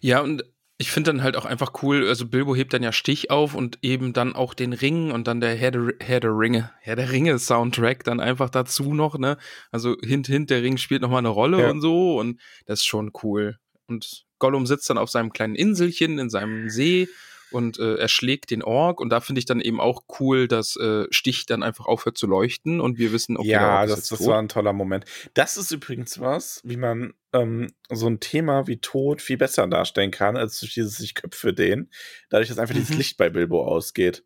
Ja, 0.00 0.20
und 0.20 0.44
ich 0.76 0.90
finde 0.90 1.12
dann 1.12 1.22
halt 1.22 1.36
auch 1.36 1.44
einfach 1.44 1.72
cool, 1.82 2.08
also 2.08 2.26
Bilbo 2.26 2.54
hebt 2.56 2.72
dann 2.72 2.82
ja 2.82 2.90
Stich 2.92 3.30
auf 3.30 3.54
und 3.54 3.78
eben 3.82 4.12
dann 4.12 4.34
auch 4.34 4.54
den 4.54 4.72
Ring 4.72 5.12
und 5.12 5.28
dann 5.28 5.40
der 5.40 5.54
Herr 5.54 5.70
der, 5.70 5.92
Herr 6.00 6.20
der 6.20 6.30
Ringe, 6.36 6.70
Herr 6.80 6.96
der 6.96 7.10
Ringe 7.12 7.38
Soundtrack 7.38 8.02
dann 8.02 8.18
einfach 8.20 8.50
dazu 8.50 8.92
noch, 8.92 9.16
ne? 9.16 9.36
Also 9.70 9.96
hint, 10.02 10.26
hint, 10.26 10.50
der 10.50 10.62
Ring 10.62 10.76
spielt 10.76 11.02
nochmal 11.02 11.20
eine 11.20 11.28
Rolle 11.28 11.60
Ja. 11.60 11.70
und 11.70 11.80
so 11.80 12.18
und 12.18 12.40
das 12.66 12.80
ist 12.80 12.86
schon 12.86 13.12
cool. 13.22 13.58
Und 13.86 14.24
Gollum 14.38 14.66
sitzt 14.66 14.90
dann 14.90 14.98
auf 14.98 15.10
seinem 15.10 15.32
kleinen 15.32 15.54
Inselchen 15.54 16.18
in 16.18 16.28
seinem 16.28 16.68
See 16.68 17.08
und 17.54 17.78
äh, 17.78 17.94
erschlägt 17.94 18.50
den 18.50 18.62
Ork 18.62 19.00
und 19.00 19.08
da 19.10 19.20
finde 19.20 19.38
ich 19.38 19.46
dann 19.46 19.60
eben 19.60 19.80
auch 19.80 20.02
cool, 20.20 20.48
dass 20.48 20.76
äh, 20.76 21.06
Stich 21.10 21.46
dann 21.46 21.62
einfach 21.62 21.86
aufhört 21.86 22.18
zu 22.18 22.26
leuchten 22.26 22.80
und 22.80 22.98
wir 22.98 23.12
wissen, 23.12 23.36
okay, 23.36 23.48
ja, 23.48 23.86
das, 23.86 24.08
das 24.08 24.26
war 24.26 24.38
ein 24.38 24.48
toller 24.48 24.72
Moment. 24.72 25.04
Das 25.32 25.56
ist 25.56 25.70
übrigens 25.70 26.20
was, 26.20 26.60
wie 26.64 26.76
man 26.76 27.14
ähm, 27.32 27.72
so 27.90 28.06
ein 28.06 28.20
Thema 28.20 28.66
wie 28.66 28.78
Tod 28.78 29.22
viel 29.22 29.36
besser 29.38 29.66
darstellen 29.66 30.10
kann, 30.10 30.36
als 30.36 30.60
durch 30.60 30.74
dieses 30.74 30.96
sich 30.96 31.14
Köpfe 31.14 31.54
dehnen. 31.54 31.90
Dadurch, 32.28 32.48
dass 32.48 32.58
einfach 32.58 32.74
dieses 32.74 32.90
Mhm. 32.90 32.98
Licht 32.98 33.16
bei 33.16 33.30
Bilbo 33.30 33.64
ausgeht. 33.66 34.24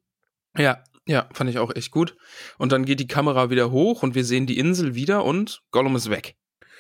Ja, 0.56 0.82
ja, 1.06 1.28
fand 1.32 1.48
ich 1.50 1.58
auch 1.58 1.74
echt 1.74 1.90
gut. 1.90 2.16
Und 2.58 2.72
dann 2.72 2.84
geht 2.84 3.00
die 3.00 3.06
Kamera 3.06 3.50
wieder 3.50 3.70
hoch 3.70 4.02
und 4.02 4.14
wir 4.14 4.24
sehen 4.24 4.46
die 4.46 4.58
Insel 4.58 4.94
wieder 4.94 5.24
und 5.24 5.62
Gollum 5.70 5.96
ist 5.96 6.10
weg. 6.10 6.36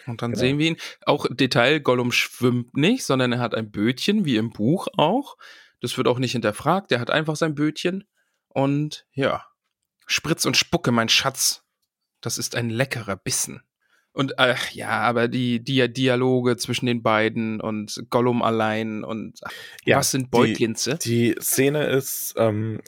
Und 0.06 0.22
dann 0.22 0.32
Genau. 0.32 0.40
sehen 0.40 0.58
wir 0.58 0.66
ihn. 0.68 0.76
Auch 1.06 1.26
Detail, 1.30 1.80
Gollum 1.80 2.12
schwimmt 2.12 2.76
nicht, 2.76 3.04
sondern 3.04 3.32
er 3.32 3.38
hat 3.40 3.54
ein 3.54 3.70
Bötchen, 3.70 4.24
wie 4.24 4.36
im 4.36 4.50
Buch 4.50 4.88
auch. 4.96 5.36
Das 5.80 5.96
wird 5.96 6.08
auch 6.08 6.18
nicht 6.18 6.32
hinterfragt. 6.32 6.90
Er 6.92 7.00
hat 7.00 7.10
einfach 7.10 7.36
sein 7.36 7.54
Bötchen. 7.54 8.04
Und 8.48 9.06
ja, 9.12 9.44
Spritz 10.06 10.44
und 10.44 10.56
Spucke, 10.56 10.90
mein 10.92 11.08
Schatz. 11.08 11.62
Das 12.20 12.38
ist 12.38 12.56
ein 12.56 12.70
leckerer 12.70 13.16
Bissen. 13.16 13.62
Und 14.12 14.34
äh, 14.38 14.56
ja, 14.72 14.88
aber 15.02 15.28
die, 15.28 15.62
die 15.62 15.92
Dialoge 15.92 16.56
zwischen 16.56 16.86
den 16.86 17.02
beiden 17.02 17.60
und 17.60 18.02
Gollum 18.10 18.42
allein 18.42 19.04
und 19.04 19.38
ach, 19.44 19.52
Ja, 19.84 19.98
was 19.98 20.10
sind 20.10 20.24
die- 20.26 20.30
Beutlinze? 20.30 20.96
Die 20.96 21.36
Szene 21.40 21.84
ist 21.86 22.34
ähm, 22.36 22.80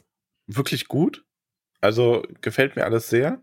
wirklich 0.49 0.89
gut. 0.89 1.25
Also 1.81 2.25
gefällt 2.41 2.75
mir 2.75 2.85
alles 2.85 3.09
sehr. 3.09 3.41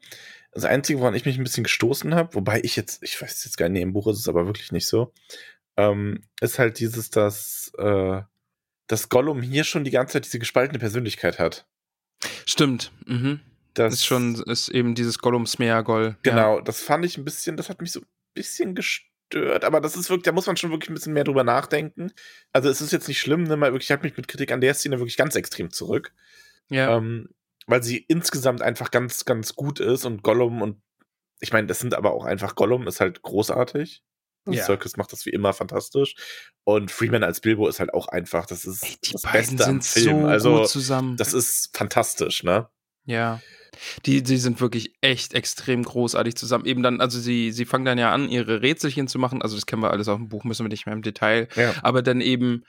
Das 0.52 0.66
Einzige, 0.66 1.00
woran 1.00 1.14
ich 1.16 1.26
mich 1.26 1.38
ein 1.38 1.44
bisschen 1.44 1.64
gestoßen 1.64 2.14
habe, 2.16 2.34
wobei 2.36 2.60
ich 2.64 2.76
jetzt, 2.76 3.02
ich 3.04 3.22
weiß 3.22 3.46
jetzt 3.46 3.58
gar 3.58 3.70
nicht, 3.70 3.82
im 3.84 3.94
Buch 3.94 4.08
ist 4.08 4.18
es 4.20 4.28
aber 4.28 4.48
wirklich 4.48 4.72
nicht 4.74 4.88
so, 4.88 5.14
ähm, 5.78 6.22
ist 6.42 6.60
halt 6.60 6.80
dieses, 6.80 7.10
dass, 7.10 7.72
äh, 7.78 8.22
dass 8.88 9.10
Gollum 9.10 9.42
hier 9.42 9.64
schon 9.64 9.84
die 9.84 9.92
ganze 9.92 10.14
Zeit 10.14 10.26
diese 10.26 10.40
gespaltene 10.40 10.80
Persönlichkeit 10.80 11.40
hat. 11.40 11.66
Stimmt. 12.46 12.92
Mhm. 13.06 13.42
Das 13.74 13.94
ist 13.94 14.06
schon, 14.06 14.36
ist 14.44 14.70
eben 14.70 14.96
dieses 14.96 15.20
Gollum 15.20 15.46
Smeagol. 15.46 16.18
Ja. 16.26 16.32
Genau, 16.32 16.62
das 16.62 16.82
fand 16.82 17.06
ich 17.06 17.18
ein 17.18 17.26
bisschen, 17.26 17.58
das 17.58 17.70
hat 17.70 17.80
mich 17.80 17.92
so 17.92 18.00
ein 18.00 18.08
bisschen 18.34 18.74
gestört, 18.74 19.64
aber 19.64 19.82
das 19.82 19.96
ist 19.96 20.10
wirklich, 20.10 20.24
da 20.24 20.32
muss 20.32 20.48
man 20.48 20.58
schon 20.58 20.72
wirklich 20.72 20.90
ein 20.90 20.96
bisschen 20.96 21.14
mehr 21.14 21.26
drüber 21.26 21.44
nachdenken. 21.44 22.12
Also 22.54 22.70
es 22.70 22.82
ist 22.82 22.92
jetzt 22.92 23.08
nicht 23.08 23.20
schlimm, 23.20 23.44
ne, 23.44 23.56
mal 23.56 23.72
wirklich, 23.72 23.88
ich 23.88 23.92
halte 23.92 24.06
mich 24.06 24.18
mit 24.18 24.28
Kritik 24.28 24.52
an 24.52 24.62
der 24.62 24.74
Szene 24.74 24.98
wirklich 25.00 25.18
ganz 25.18 25.36
extrem 25.36 25.72
zurück. 25.72 26.12
Ja. 26.70 26.98
ähm, 26.98 27.30
weil 27.68 27.84
sie 27.84 27.98
insgesamt 27.98 28.62
einfach 28.62 28.92
ganz, 28.92 29.26
ganz 29.26 29.56
gut 29.56 29.80
ist 29.80 30.06
und 30.06 30.24
Gollum 30.24 30.62
und 30.62 30.82
ich 31.40 31.54
meine, 31.54 31.68
das 31.68 31.80
sind 31.80 31.94
aber 31.94 32.14
auch 32.14 32.26
einfach 32.26 32.56
Gollum 32.56 32.88
ist 32.88 33.00
halt 33.00 33.22
großartig. 33.22 34.02
Ja. 34.54 34.64
Circus 34.66 34.98
macht 34.98 35.12
das 35.12 35.26
wie 35.26 35.32
immer 35.32 35.54
fantastisch 35.54 36.16
und 36.64 36.92
Freeman 36.92 37.24
als 37.24 37.42
Bilbo 37.42 37.68
ist 37.68 37.80
halt 37.80 37.94
auch 37.94 38.08
einfach, 38.08 38.46
das 38.46 38.66
ist 38.66 38.84
Ey, 38.84 38.98
die 39.04 39.12
das 39.14 39.22
Beste 39.24 39.66
am 39.66 39.82
Film. 39.82 40.22
so 40.22 40.28
also 40.28 40.66
zusammen. 40.66 41.18
das 41.18 41.34
ist 41.34 41.76
fantastisch, 41.76 42.44
ne? 42.44 42.68
ja. 43.06 43.42
Die, 44.06 44.24
die 44.24 44.38
sind 44.38 44.60
wirklich 44.60 44.96
echt 45.02 45.36
extrem 45.36 45.84
großartig 45.84 46.36
zusammen. 46.36 46.66
Eben 46.66 46.82
dann, 46.82 47.00
also 47.00 47.20
sie, 47.20 47.52
sie 47.52 47.66
fangen 47.66 47.86
dann 47.86 48.00
ja 48.00 48.12
an, 48.12 48.28
ihre 48.28 48.64
Rätselchen 48.64 49.08
zu 49.08 49.20
machen. 49.20 49.44
Also 49.44 49.56
das 49.56 49.68
kennen 49.68 49.84
wir 49.84 49.92
alles 49.92 50.08
aus 50.08 50.18
dem 50.18 50.30
Buch, 50.30 50.46
müssen 50.46 50.66
wir 50.66 50.70
nicht 50.70 50.88
mehr 50.88 50.96
im 50.96 51.04
Detail. 51.04 51.48
Ja. 51.56 51.76
Aber 51.84 52.02
dann 52.02 52.20
eben, 52.20 52.64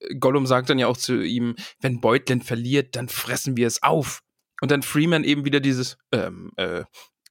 äh, 0.00 0.16
Gollum 0.16 0.46
sagt 0.46 0.68
dann 0.70 0.78
ja 0.80 0.88
auch 0.88 0.96
zu 0.96 1.22
ihm, 1.22 1.54
wenn 1.80 2.00
Beutlin 2.00 2.42
verliert, 2.42 2.96
dann 2.96 3.08
fressen 3.08 3.56
wir 3.56 3.68
es 3.68 3.82
auf. 3.84 4.20
Und 4.60 4.72
dann 4.72 4.82
Freeman 4.82 5.22
eben 5.22 5.44
wieder 5.44 5.60
dieses, 5.60 5.96
ähm, 6.10 6.50
äh, 6.56 6.82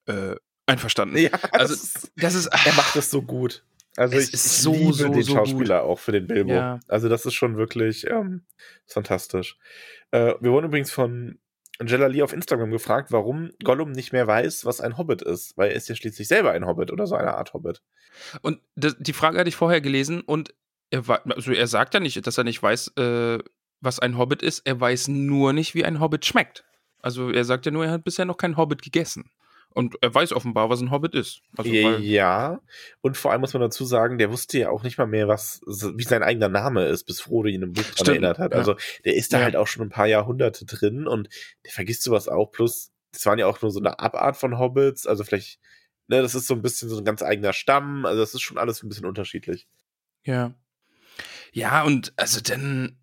äh, 0.06 0.38
einverstanden. 0.66 1.18
Ja, 1.18 1.32
Also, 1.52 1.74
das 1.74 1.84
ist, 1.84 2.12
Das 2.16 2.34
ist, 2.34 2.48
er 2.48 2.74
macht 2.76 2.96
das 2.96 3.10
so 3.10 3.22
gut. 3.22 3.66
Also 3.98 4.16
Es 4.16 4.28
ich, 4.28 4.34
ich 4.36 4.42
so, 4.42 4.74
liebe 4.74 4.94
so, 4.94 5.10
den 5.10 5.24
so 5.24 5.34
Schauspieler 5.34 5.84
auch 5.84 6.00
für 6.00 6.12
den 6.12 6.28
Bilbo. 6.28 6.54
Ja. 6.54 6.80
Also 6.88 7.10
das 7.10 7.26
ist 7.26 7.34
schon 7.34 7.58
wirklich 7.58 8.08
ähm, 8.08 8.46
fantastisch. 8.86 9.58
Äh, 10.12 10.36
wir 10.40 10.52
wurden 10.52 10.68
übrigens 10.68 10.92
von 10.92 11.40
Angela 11.80 12.08
Lee 12.08 12.22
auf 12.22 12.32
Instagram 12.32 12.72
gefragt, 12.72 13.12
warum 13.12 13.52
Gollum 13.64 13.92
nicht 13.92 14.14
mehr 14.14 14.28
weiß, 14.28 14.66
was 14.66 14.82
ein 14.82 14.98
Hobbit 14.98 15.24
ist, 15.24 15.58
weil 15.58 15.72
er 15.72 15.76
ist 15.76 15.90
ja 15.90 15.96
schließlich 15.96 16.28
selber 16.28 16.52
ein 16.52 16.66
Hobbit 16.66 16.92
oder 16.92 17.08
so 17.08 17.16
eine 17.16 17.36
Art 17.36 17.54
Hobbit. 17.54 17.82
Und 18.42 18.60
das, 18.76 18.96
die 19.00 19.14
Frage 19.14 19.40
hatte 19.40 19.50
ich 19.50 19.56
vorher 19.56 19.82
gelesen 19.82 20.22
und 20.22 20.54
er, 20.90 21.04
also 21.30 21.52
er 21.52 21.68
sagt 21.68 21.94
ja 21.94 22.00
nicht, 22.00 22.26
dass 22.26 22.38
er 22.38 22.44
nicht 22.44 22.62
weiß, 22.62 22.94
äh, 22.98 23.40
was 23.82 24.00
ein 24.00 24.18
Hobbit 24.18 24.42
ist. 24.42 24.62
Er 24.66 24.80
weiß 24.80 25.08
nur 25.10 25.54
nicht, 25.54 25.76
wie 25.76 25.86
ein 25.86 26.00
Hobbit 26.00 26.26
schmeckt. 26.26 26.66
Also 27.02 27.30
er 27.30 27.46
sagt 27.46 27.66
ja 27.66 27.72
nur, 27.72 27.86
er 27.86 27.92
hat 27.92 28.04
bisher 28.04 28.26
noch 28.26 28.38
keinen 28.38 28.58
Hobbit 28.58 28.82
gegessen. 28.82 29.30
Und 29.78 29.96
er 30.02 30.14
weiß 30.14 30.34
offenbar, 30.34 30.70
was 30.72 30.82
ein 30.82 30.90
Hobbit 30.90 31.14
ist. 31.14 31.42
Also, 31.56 31.70
ja, 31.72 32.60
und 33.02 33.16
vor 33.16 33.32
allem 33.32 33.42
muss 33.42 33.54
man 33.54 33.62
dazu 33.62 33.86
sagen, 33.86 34.18
der 34.18 34.32
wusste 34.32 34.58
ja 34.58 34.70
auch 34.72 34.82
nicht 34.82 34.98
mal 34.98 35.06
mehr, 35.06 35.28
was 35.28 35.62
wie 35.68 36.04
sein 36.04 36.24
eigener 36.24 36.50
Name 36.50 36.86
ist, 36.88 37.04
bis 37.04 37.22
Frodo 37.22 37.48
ihn 37.48 37.62
im 37.62 37.74
Buch 37.74 37.84
dran 37.84 38.08
erinnert 38.08 38.40
hat. 38.40 38.54
ja. 38.54 38.58
Also 38.58 38.76
der 39.06 39.16
ist 39.16 39.34
da 39.34 39.38
Ja. 39.38 39.44
halt 39.44 39.56
auch 39.56 39.68
schon 39.68 39.84
ein 39.84 39.90
paar 39.90 40.08
Jahrhunderte 40.08 40.66
drin 40.66 41.08
und 41.08 41.30
der 41.64 41.72
vergisst 41.72 42.02
sowas 42.02 42.28
auch. 42.28 42.52
Plus, 42.52 42.92
das 43.12 43.26
waren 43.28 43.38
ja 43.38 43.46
auch 43.46 43.62
nur 43.62 43.70
so 43.72 43.80
eine 43.80 44.00
Abart 44.00 44.36
von 44.38 44.58
Hobbits, 44.58 45.06
also 45.06 45.24
vielleicht, 45.24 45.60
ne, 46.08 46.22
das 46.24 46.34
ist 46.34 46.48
so 46.48 46.56
ein 46.56 46.62
bisschen 46.64 46.90
so 46.90 46.98
ein 46.98 47.06
ganz 47.06 47.22
eigener 47.22 47.54
Stamm, 47.54 48.06
also 48.06 48.20
das 48.20 48.34
ist 48.34 48.42
schon 48.42 48.58
alles 48.58 48.82
ein 48.84 48.90
bisschen 48.90 49.06
unterschiedlich. 49.06 49.68
ja. 50.24 50.54
Ja, 51.54 51.84
und 51.84 52.14
also 52.18 52.42
dann 52.42 52.98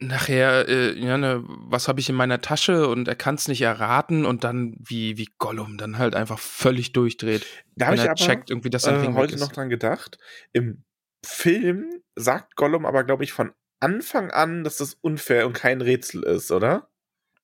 nachher, 0.00 0.68
äh, 0.68 0.98
ja, 0.98 1.18
ne, 1.18 1.42
was 1.46 1.88
habe 1.88 2.00
ich 2.00 2.08
in 2.08 2.14
meiner 2.14 2.40
Tasche 2.40 2.88
und 2.88 3.08
er 3.08 3.16
kann 3.16 3.34
es 3.34 3.48
nicht 3.48 3.62
erraten 3.62 4.24
und 4.24 4.44
dann 4.44 4.76
wie, 4.78 5.18
wie 5.18 5.28
Gollum 5.38 5.76
dann 5.76 5.98
halt 5.98 6.14
einfach 6.14 6.38
völlig 6.38 6.92
durchdreht. 6.92 7.46
Da 7.76 7.86
habe 7.86 7.96
ich 7.96 8.02
er 8.02 8.10
aber 8.10 8.14
checkt 8.16 8.50
irgendwie, 8.50 8.70
dass 8.70 8.86
äh, 8.86 9.12
heute 9.12 9.38
noch 9.38 9.52
dran 9.52 9.68
gedacht. 9.68 10.18
Im 10.52 10.84
Film 11.24 12.02
sagt 12.14 12.56
Gollum 12.56 12.86
aber, 12.86 13.04
glaube 13.04 13.24
ich, 13.24 13.32
von 13.32 13.52
Anfang 13.80 14.30
an, 14.30 14.64
dass 14.64 14.78
das 14.78 14.94
unfair 14.94 15.46
und 15.46 15.52
kein 15.52 15.80
Rätsel 15.80 16.22
ist, 16.22 16.50
oder? 16.50 16.88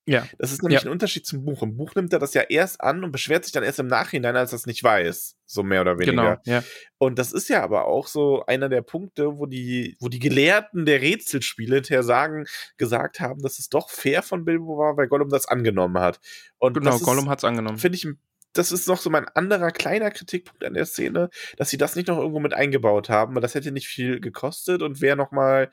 Ja. 0.07 0.27
Das 0.37 0.51
ist 0.51 0.61
nämlich 0.61 0.81
Ja. 0.83 0.87
ein 0.87 0.91
Unterschied 0.91 1.25
zum 1.25 1.43
Buch. 1.45 1.63
Im 1.63 1.77
Buch 1.77 1.95
nimmt 1.95 2.13
er 2.13 2.19
das 2.19 2.33
ja 2.35 2.41
erst 2.43 2.79
an 2.81 3.03
und 3.03 3.11
beschwert 3.11 3.43
sich 3.43 3.53
dann 3.53 3.63
erst 3.63 3.79
im 3.79 3.87
Nachhinein, 3.87 4.35
als 4.35 4.51
er 4.53 4.57
es 4.57 4.65
nicht 4.67 4.83
weiß. 4.83 5.35
So 5.47 5.63
mehr 5.63 5.81
oder 5.81 5.97
weniger. 5.97 6.11
Genau, 6.45 6.57
ja. 6.57 6.63
Und 6.99 7.17
das 7.17 7.31
ist 7.31 7.49
ja 7.49 7.63
aber 7.63 7.85
auch 7.85 8.05
so 8.07 8.45
einer 8.45 8.69
der 8.69 8.81
Punkte, 8.83 9.37
wo 9.39 9.47
die, 9.47 9.95
wo 9.99 10.07
die 10.07 10.19
Gelehrten 10.19 10.85
der 10.85 11.01
Rätselspiele 11.01 11.75
hinterher 11.77 12.03
sagen, 12.03 12.45
gesagt 12.77 13.19
haben, 13.19 13.41
dass 13.41 13.57
es 13.57 13.69
doch 13.69 13.89
fair 13.89 14.21
von 14.21 14.45
Bilbo 14.45 14.77
war, 14.77 14.95
weil 14.95 15.07
Gollum 15.07 15.29
das 15.29 15.47
angenommen 15.47 15.97
hat. 15.99 16.19
Und 16.59 16.73
Genau, 16.75 16.95
ist, 16.95 17.03
Gollum 17.03 17.27
hat's 17.29 17.43
angenommen. 17.43 17.77
finde 17.79 17.97
ich, 17.97 18.07
das 18.53 18.71
ist 18.71 18.87
noch 18.87 18.99
so 18.99 19.09
mein 19.09 19.27
anderer 19.29 19.71
kleiner 19.71 20.11
Kritikpunkt 20.11 20.63
an 20.63 20.75
der 20.75 20.85
Szene, 20.85 21.29
dass 21.57 21.69
sie 21.71 21.77
das 21.77 21.95
nicht 21.95 22.07
noch 22.07 22.17
irgendwo 22.19 22.39
mit 22.39 22.53
eingebaut 22.53 23.09
haben, 23.09 23.33
weil 23.35 23.41
das 23.41 23.55
hätte 23.55 23.71
nicht 23.71 23.87
viel 23.87 24.19
gekostet 24.21 24.81
und 24.83 25.01
wäre 25.01 25.17
noch 25.17 25.31
mal, 25.31 25.69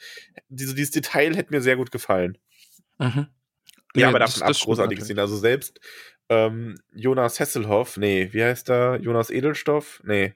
diese, 0.48 0.74
dieses 0.74 0.90
Detail 0.90 1.36
hätte 1.36 1.52
mir 1.52 1.60
sehr 1.60 1.76
gut 1.76 1.90
gefallen. 1.92 2.38
Mhm. 2.98 3.26
Ja, 3.94 4.06
Nee, 4.06 4.10
aber 4.10 4.18
das- 4.20 4.30
davon 4.34 4.42
ab, 4.42 4.48
das 4.48 4.60
großartige 4.60 5.00
natürlich. 5.00 5.04
Szene. 5.04 5.20
Also 5.20 5.36
selbst 5.36 5.80
ähm, 6.28 6.76
Jonas 6.94 7.38
Hesselhoff, 7.40 7.96
nee, 7.98 8.28
wie 8.32 8.42
heißt 8.42 8.70
er? 8.70 8.96
Jonas 9.00 9.28
Edelstoff? 9.30 10.00
Nee. 10.04 10.34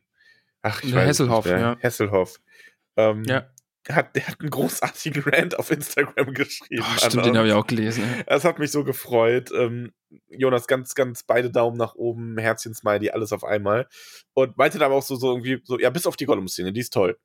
Ach, 0.63 0.83
ich 0.83 0.91
Nee, 0.91 0.97
weiß 0.97 1.03
es 1.05 1.09
Hesselhoff, 1.21 1.45
nicht 1.47 1.55
ja. 1.55 1.77
Hesselhoff. 1.81 2.41
Ähm, 2.97 3.25
Ja. 3.25 3.51
Hat, 3.89 4.17
der 4.17 4.27
hat 4.27 4.41
einen 4.41 4.51
großartigen 4.51 5.23
Rant 5.23 5.57
auf 5.61 5.71
Instagram 5.71 6.35
geschrieben. 6.35 6.83
Oh, 6.85 6.99
stimmt, 6.99 7.25
den 7.25 7.37
habe 7.39 7.47
ich 7.47 7.55
auch 7.55 7.69
gelesen. 7.69 8.03
ja. 8.03 8.25
Es 8.27 8.43
hat 8.45 8.59
mich 8.59 8.73
so 8.73 8.83
gefreut. 8.83 9.53
Ähm, 9.55 9.93
Jonas, 10.29 10.67
ganz, 10.67 10.97
ganz 10.97 11.23
beide 11.23 11.53
Daumen 11.53 11.77
nach 11.77 11.95
oben, 11.95 12.37
Herzchen, 12.37 12.75
Smiley, 12.75 13.11
alles 13.11 13.31
auf 13.33 13.45
einmal. 13.45 13.87
Und 14.35 14.57
meinte 14.57 14.79
dann 14.79 14.87
aber 14.87 14.97
auch 14.97 15.05
so, 15.05 15.15
so 15.15 15.31
irgendwie, 15.31 15.61
so, 15.63 15.79
ja, 15.79 15.89
bis 15.91 16.05
auf 16.09 16.17
die 16.17 16.25
Gollum-Szene, 16.27 16.73
die 16.73 16.81
ist 16.81 16.93
toll. 16.93 17.17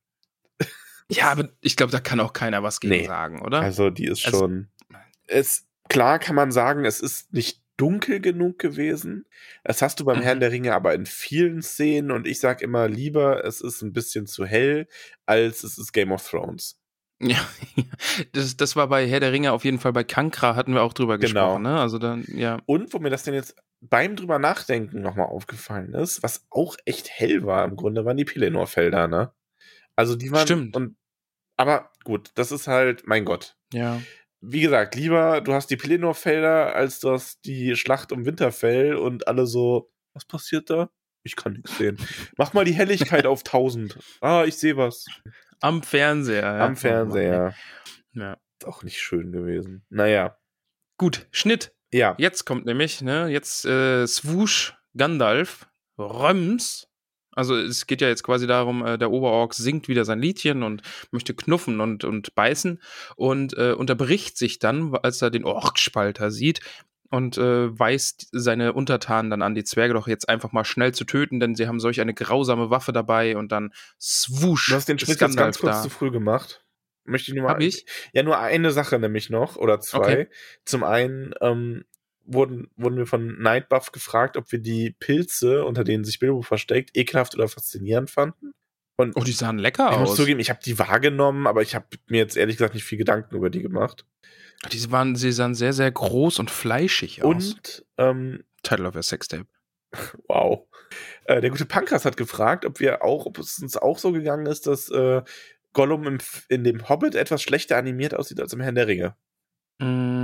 Ja, 1.09 1.32
aber 1.32 1.49
ich 1.61 1.75
glaube, 1.75 1.91
da 1.91 1.99
kann 1.99 2.19
auch 2.19 2.32
keiner 2.32 2.61
was 2.63 2.79
gegen 2.79 2.93
Nee. 2.93 3.07
sagen, 3.07 3.41
oder? 3.41 3.59
Also, 3.61 3.89
die 3.89 4.05
ist 4.05 4.23
Also- 4.27 4.39
schon. 4.39 4.69
Es, 5.27 5.65
klar 5.89 6.19
kann 6.19 6.36
man 6.36 6.51
sagen, 6.51 6.86
es 6.86 6.99
ist 7.01 7.34
nicht 7.34 7.61
dunkel 7.77 8.19
genug 8.19 8.59
gewesen. 8.59 9.25
Das 9.63 9.82
hast 9.82 9.99
du 9.99 10.05
beim 10.05 10.19
Mhm. 10.19 10.23
Herrn 10.23 10.39
der 10.39 10.51
Ringe 10.51 10.73
aber 10.75 10.93
in 10.93 11.05
vielen 11.05 11.61
Szenen 11.63 12.11
und 12.11 12.27
ich 12.27 12.39
sag 12.39 12.61
immer 12.61 12.88
lieber, 12.88 13.43
es 13.45 13.59
ist 13.61 13.82
ein 13.82 13.91
bisschen 13.93 14.27
zu 14.27 14.45
hell, 14.45 14.88
als 15.25 15.63
es 15.63 15.77
ist 15.77 15.91
Game 15.91 16.11
of 16.11 16.27
Thrones. 16.29 16.77
Ja, 17.23 17.38
das, 18.34 18.57
das 18.57 18.75
war 18.75 18.88
bei 18.88 19.07
Herr 19.07 19.19
der 19.19 19.32
Ringe 19.32 19.51
auf 19.51 19.63
jeden 19.63 19.77
Fall 19.77 19.93
bei 19.93 20.03
Kankra 20.03 20.55
hatten 20.55 20.73
wir 20.73 20.82
auch 20.82 20.93
drüber 20.93 21.19
Genau. 21.19 21.27
gesprochen, 21.57 21.61
ne? 21.61 21.79
Also 21.79 21.99
dann, 21.99 22.25
ja. 22.27 22.57
Und 22.65 22.91
wo 22.95 22.97
mir 22.99 23.11
das 23.11 23.21
denn 23.21 23.36
jetzt 23.36 23.55
beim 23.79 24.15
drüber 24.15 24.39
nachdenken 24.39 25.01
nochmal 25.03 25.27
aufgefallen 25.27 25.93
ist, 25.93 26.23
was 26.23 26.45
auch 26.49 26.75
echt 26.86 27.11
hell 27.11 27.45
war 27.45 27.63
im 27.65 27.75
Grunde, 27.75 28.05
waren 28.05 28.17
die 28.17 28.25
Pelennor-Felder, 28.25 29.07
ne? 29.07 29.32
Also 29.95 30.15
die 30.15 30.32
waren. 30.32 30.47
Stimmt. 30.47 30.75
Und, 30.75 30.95
aber 31.57 31.91
gut, 32.03 32.32
das 32.36 32.51
ist 32.51 32.67
halt, 32.67 33.05
mein 33.05 33.23
Gott. 33.23 33.55
Ja. 33.71 34.01
Wie 34.42 34.62
gesagt, 34.62 34.96
lieber 34.96 35.42
du 35.42 35.54
hast 35.54 35.70
die 35.70 35.78
Pelennor-Felder, 35.78 36.76
als 36.76 37.00
du 37.00 37.12
hast 37.12 37.46
die 37.46 37.76
Schlacht 37.76 38.12
um 38.12 38.26
Winterfell 38.26 38.96
und 38.96 39.28
alle 39.28 39.46
so, 39.46 39.92
was 40.14 40.26
passiert 40.26 40.70
da? 40.70 40.89
Ich 41.24 41.36
kann 41.36 41.54
nichts 41.54 41.78
sehen. 41.78 41.98
Mach 42.38 42.54
mal 42.54 42.66
die 42.66 42.74
Helligkeit 42.74 43.26
auf 43.28 43.42
1000. 43.42 43.98
Ah, 44.22 44.44
ich 44.46 44.58
sehe 44.58 44.76
was. 44.76 45.06
Am 45.60 45.84
Fernseher. 45.84 46.42
Ja. 46.42 46.66
Am 46.66 46.76
Fernseher. 46.76 47.54
Ja. 48.14 48.38
Ist 48.60 48.68
auch 48.68 48.84
nicht 48.84 49.00
schön 49.00 49.32
gewesen. 49.32 49.86
Naja. 49.89 50.38
Gut, 50.98 51.28
Schnitt. 51.32 51.76
Ja. 51.92 52.16
Jetzt 52.18 52.46
kommt 52.46 52.66
nämlich, 52.66 53.02
ne, 53.02 53.28
jetzt 53.28 53.66
äh, 53.66 54.08
Swoosh 54.08 54.76
Gandalf, 54.96 55.68
Röms. 55.98 56.88
Also 57.34 57.55
es 57.55 57.88
geht 57.88 58.01
ja 58.01 58.07
jetzt 58.07 58.23
quasi 58.23 58.47
darum, 58.47 58.86
äh, 58.86 58.97
der 58.97 59.11
Oberork 59.11 59.53
singt 59.53 59.88
wieder 59.88 60.05
sein 60.05 60.19
Liedchen 60.19 60.63
und 60.63 60.82
möchte 61.11 61.34
knuffen 61.34 61.79
und, 61.79 62.03
und 62.03 62.36
beißen 62.36 62.82
und 63.15 63.57
äh, 63.57 63.71
unterbricht 63.71 64.38
sich 64.38 64.59
dann, 64.59 64.93
als 64.95 65.21
er 65.21 65.29
den 65.29 65.45
Orkspalter 65.45 66.32
sieht 66.32 66.59
und 67.09 67.38
äh, 67.38 67.77
weist 67.77 68.27
seine 68.32 68.73
Untertanen 68.73 69.29
dann 69.29 69.41
an, 69.41 69.53
die 69.53 69.63
Zwerge 69.63 69.93
doch 69.93 70.07
jetzt 70.07 70.29
einfach 70.29 70.51
mal 70.53 70.63
schnell 70.63 70.93
zu 70.93 71.03
töten, 71.03 71.39
denn 71.39 71.55
sie 71.55 71.67
haben 71.67 71.79
solch 71.79 72.01
eine 72.01 72.13
grausame 72.13 72.69
Waffe 72.69 72.93
dabei 72.93 73.38
und 73.38 73.51
dann 73.51 73.73
swoosh. 73.99 74.67
Du 74.69 74.75
hast 74.75 74.88
den 74.88 74.97
jetzt 74.97 75.19
ganz 75.19 75.36
Gandalf 75.36 75.59
kurz 75.59 75.77
da. 75.77 75.84
zu 75.84 75.89
früh 75.89 76.09
gemacht. 76.09 76.63
Möchte 77.03 77.32
ich 77.32 77.36
nur 77.36 77.45
mal. 77.45 77.53
Hab 77.53 77.61
ich? 77.61 77.86
Ja, 78.13 78.23
nur 78.23 78.39
eine 78.39 78.71
Sache 78.71 78.99
nämlich 78.99 79.29
noch 79.29 79.57
oder 79.57 79.79
zwei. 79.79 79.97
Okay. 79.97 80.27
Zum 80.65 80.84
einen 80.84 81.34
ähm, 81.41 81.84
wurden, 82.34 82.69
wurden 82.75 82.97
wir 82.97 83.07
von 83.07 83.41
Nightbuff 83.41 83.91
gefragt, 83.91 84.38
ob 84.38 84.51
wir 84.51 84.59
die 84.59 84.91
Pilze, 84.99 85.65
unter 85.65 85.84
denen 85.84 86.03
sich 86.03 86.19
Bilbo 86.19 86.41
versteckt, 86.41 86.95
ekelhaft 86.95 87.36
oder 87.36 87.47
faszinierend 87.47 88.09
fanden. 88.09 88.53
Und 88.97 89.15
Oh, 89.15 89.23
die 89.23 89.32
sahen 89.32 89.57
lecker 89.57 89.89
ich 89.93 89.99
muss 89.99 90.11
aus. 90.11 90.15
zugeben, 90.15 90.39
ich 90.39 90.49
habe 90.49 90.59
die 90.63 90.77
wahrgenommen, 90.77 91.47
aber 91.47 91.61
ich 91.61 91.75
habe 91.75 91.86
mir 92.07 92.17
jetzt 92.19 92.38
ehrlich 92.38 92.57
gesagt 92.57 92.73
nicht 92.73 92.84
viel 92.84 92.97
Gedanken 92.97 93.36
über 93.36 93.49
die 93.49 93.61
gemacht. 93.61 94.05
Die 94.71 94.91
waren, 94.91 95.15
sie 95.15 95.32
sahen 95.32 95.55
sehr, 95.55 95.73
sehr 95.73 95.91
groß 95.91 96.39
und 96.39 96.51
fleischig 96.51 97.23
aus. 97.23 97.53
Und 97.53 97.86
ähm, 97.97 98.43
Title 98.61 98.88
of 98.88 98.95
a 98.95 99.01
Sextape. 99.01 99.47
wow. 100.27 100.67
Äh, 101.25 101.41
der 101.41 101.49
gute 101.49 101.65
Pankras 101.65 102.05
hat 102.05 102.17
gefragt, 102.17 102.65
ob 102.65 102.79
wir 102.79 103.03
auch, 103.03 103.25
ob 103.25 103.39
es 103.39 103.59
uns 103.59 103.75
auch 103.75 103.97
so 103.97 104.11
gegangen 104.11 104.45
ist, 104.45 104.67
dass 104.67 104.89
äh, 104.89 105.23
Gollum 105.73 106.05
im, 106.05 106.17
in 106.49 106.63
dem 106.63 106.89
Hobbit 106.89 107.15
etwas 107.15 107.41
schlechter 107.41 107.77
animiert 107.77 108.13
aussieht 108.13 108.39
als 108.39 108.53
im 108.53 108.59
Herrn 108.61 108.75
der 108.75 108.88
Ringe. 108.88 109.15
Mm, 109.79 110.20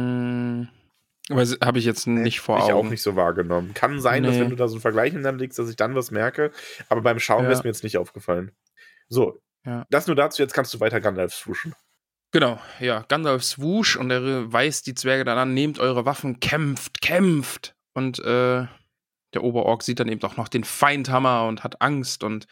habe 1.30 1.80
ich 1.80 1.86
jetzt 1.86 2.08
nicht 2.08 2.40
vor 2.40 2.58
ich 2.58 2.64
Augen. 2.66 2.74
auch 2.88 2.90
nicht 2.90 3.02
so 3.02 3.16
wahrgenommen. 3.16 3.74
Kann 3.74 4.00
sein, 4.00 4.24
dass 4.24 4.36
Nee. 4.36 4.42
wenn 4.42 4.50
du 4.50 4.56
da 4.56 4.68
so 4.68 4.76
einen 4.76 4.82
Vergleich 4.82 5.14
miteinander 5.14 5.42
legst, 5.44 5.60
dass 5.60 5.70
ich 5.70 5.76
dann 5.76 5.96
was 5.96 6.12
merke, 6.12 6.52
aber 6.90 7.02
beim 7.02 7.20
Schauen 7.20 7.44
Ja. 7.44 7.50
wäre 7.50 7.58
es 7.60 7.64
mir 7.64 7.70
jetzt 7.70 7.84
nicht 7.84 7.98
aufgefallen. 7.98 8.52
So, 9.10 9.42
Ja. 9.66 9.86
das 9.90 10.08
nur 10.08 10.16
dazu, 10.16 10.42
jetzt 10.42 10.54
kannst 10.54 10.74
du 10.74 10.80
weiter 10.80 11.02
Gandalf 11.02 11.34
swooschen. 11.34 11.74
Genau, 12.32 12.60
ja, 12.80 13.06
Gandalf 13.08 13.44
swoosh 13.44 13.96
und 13.96 14.12
er 14.12 14.52
weist 14.52 14.86
die 14.88 14.96
Zwerge 14.96 15.24
dann 15.24 15.38
an, 15.38 15.54
nehmt 15.54 15.80
eure 15.80 16.06
Waffen, 16.06 16.40
kämpft, 16.40 17.02
kämpft. 17.02 17.74
Und 17.94 18.20
äh, 18.20 18.66
der 19.34 19.44
Oberork 19.44 19.82
sieht 19.84 20.00
dann 20.00 20.10
eben 20.10 20.22
auch 20.24 20.38
noch 20.38 20.48
den 20.50 20.64
Feindhammer 20.64 21.46
und 21.48 21.64
hat 21.64 21.82
Angst 21.82 22.24
und 22.24 22.46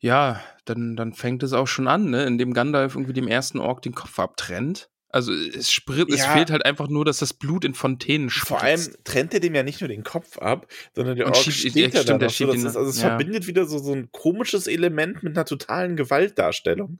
ja, 0.00 0.40
dann, 0.64 0.96
dann 0.96 1.12
fängt 1.12 1.42
es 1.44 1.52
auch 1.52 1.68
schon 1.68 1.86
an, 1.86 2.10
ne, 2.10 2.24
indem 2.24 2.52
Gandalf 2.54 2.96
irgendwie 2.96 3.12
dem 3.12 3.28
ersten 3.28 3.58
Ork 3.60 3.82
den 3.82 3.94
Kopf 3.94 4.18
abtrennt. 4.18 4.88
Also 5.12 5.32
es, 5.32 5.70
sprit, 5.70 6.08
es 6.10 6.20
Ja. 6.20 6.32
fehlt 6.32 6.50
halt 6.50 6.64
einfach 6.64 6.88
nur, 6.88 7.04
dass 7.04 7.18
das 7.18 7.34
Blut 7.34 7.64
in 7.66 7.74
Fontänen 7.74 8.30
spritzt. 8.30 8.48
Vor 8.48 8.62
allem 8.62 8.80
trennt 9.04 9.34
er 9.34 9.40
dem 9.40 9.54
ja 9.54 9.62
nicht 9.62 9.80
nur 9.82 9.88
den 9.88 10.02
Kopf 10.04 10.38
ab, 10.38 10.66
sondern 10.94 11.16
der 11.16 11.26
Ork 11.26 11.36
steht 11.36 11.74
ja, 11.76 11.88
stimmt, 11.90 12.08
da 12.08 12.14
der 12.18 12.28
noch 12.28 12.34
so. 12.34 12.46
Das 12.46 12.56
ist, 12.56 12.76
also 12.76 12.88
es 12.90 13.00
ja. 13.02 13.08
verbindet 13.10 13.46
wieder 13.46 13.66
so, 13.66 13.78
so 13.78 13.92
ein 13.92 14.10
komisches 14.10 14.66
Element 14.66 15.22
mit 15.22 15.36
einer 15.36 15.44
totalen 15.44 15.96
Gewaltdarstellung. 15.96 16.98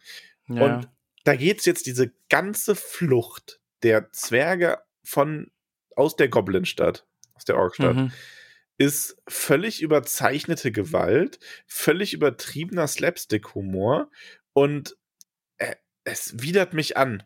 ja. 0.49 0.63
Und 0.63 0.89
da 1.25 1.37
geht's 1.37 1.65
jetzt 1.65 1.87
diese 1.87 2.13
ganze 2.29 2.75
Flucht 2.75 3.61
der 3.83 4.11
Zwerge 4.13 4.79
von 5.03 5.51
aus 5.97 6.15
der 6.17 6.29
Goblinstadt, 6.29 7.07
aus 7.35 7.45
der 7.45 7.57
Orkstadt, 7.57 7.97
Mhm. 7.97 8.13
ist 8.79 9.17
völlig 9.29 9.81
überzeichnete 9.83 10.71
Gewalt, 10.73 11.39
völlig 11.67 12.13
übertriebener 12.13 12.87
Slapstick-Humor 12.89 14.11
und 14.53 14.97
äh, 15.59 15.75
es 16.05 16.43
widert 16.43 16.75
mich 16.75 16.97
an. 16.97 17.23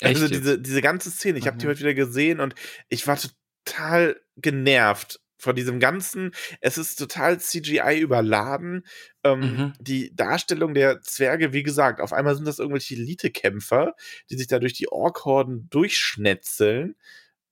Echt 0.00 0.16
Also 0.16 0.28
diese, 0.28 0.58
diese 0.60 0.82
ganze 0.82 1.10
Szene, 1.10 1.38
ich 1.38 1.46
habe 1.46 1.56
die 1.58 1.66
Mhm. 1.66 1.70
heute 1.70 1.80
wieder 1.80 1.94
gesehen 1.94 2.40
und 2.40 2.54
ich 2.88 3.06
war 3.06 3.18
total 3.64 4.20
genervt 4.36 5.20
von 5.38 5.54
diesem 5.54 5.80
ganzen, 5.80 6.32
es 6.60 6.78
ist 6.78 6.96
total 6.98 7.38
CGI 7.40 7.98
überladen. 8.00 8.86
Ähm, 9.24 9.42
Mhm. 9.42 9.72
Die 9.78 10.14
Darstellung 10.14 10.74
der 10.74 11.00
Zwerge, 11.02 11.52
wie 11.52 11.62
gesagt, 11.62 12.00
auf 12.00 12.12
einmal 12.12 12.34
sind 12.34 12.46
das 12.46 12.58
irgendwelche 12.58 12.94
Elite-Kämpfer, 12.94 13.94
die 14.30 14.36
sich 14.36 14.46
da 14.48 14.58
durch 14.58 14.74
die 14.74 14.88
Ork-Horden 14.90 15.68
durchschnetzeln 15.70 16.96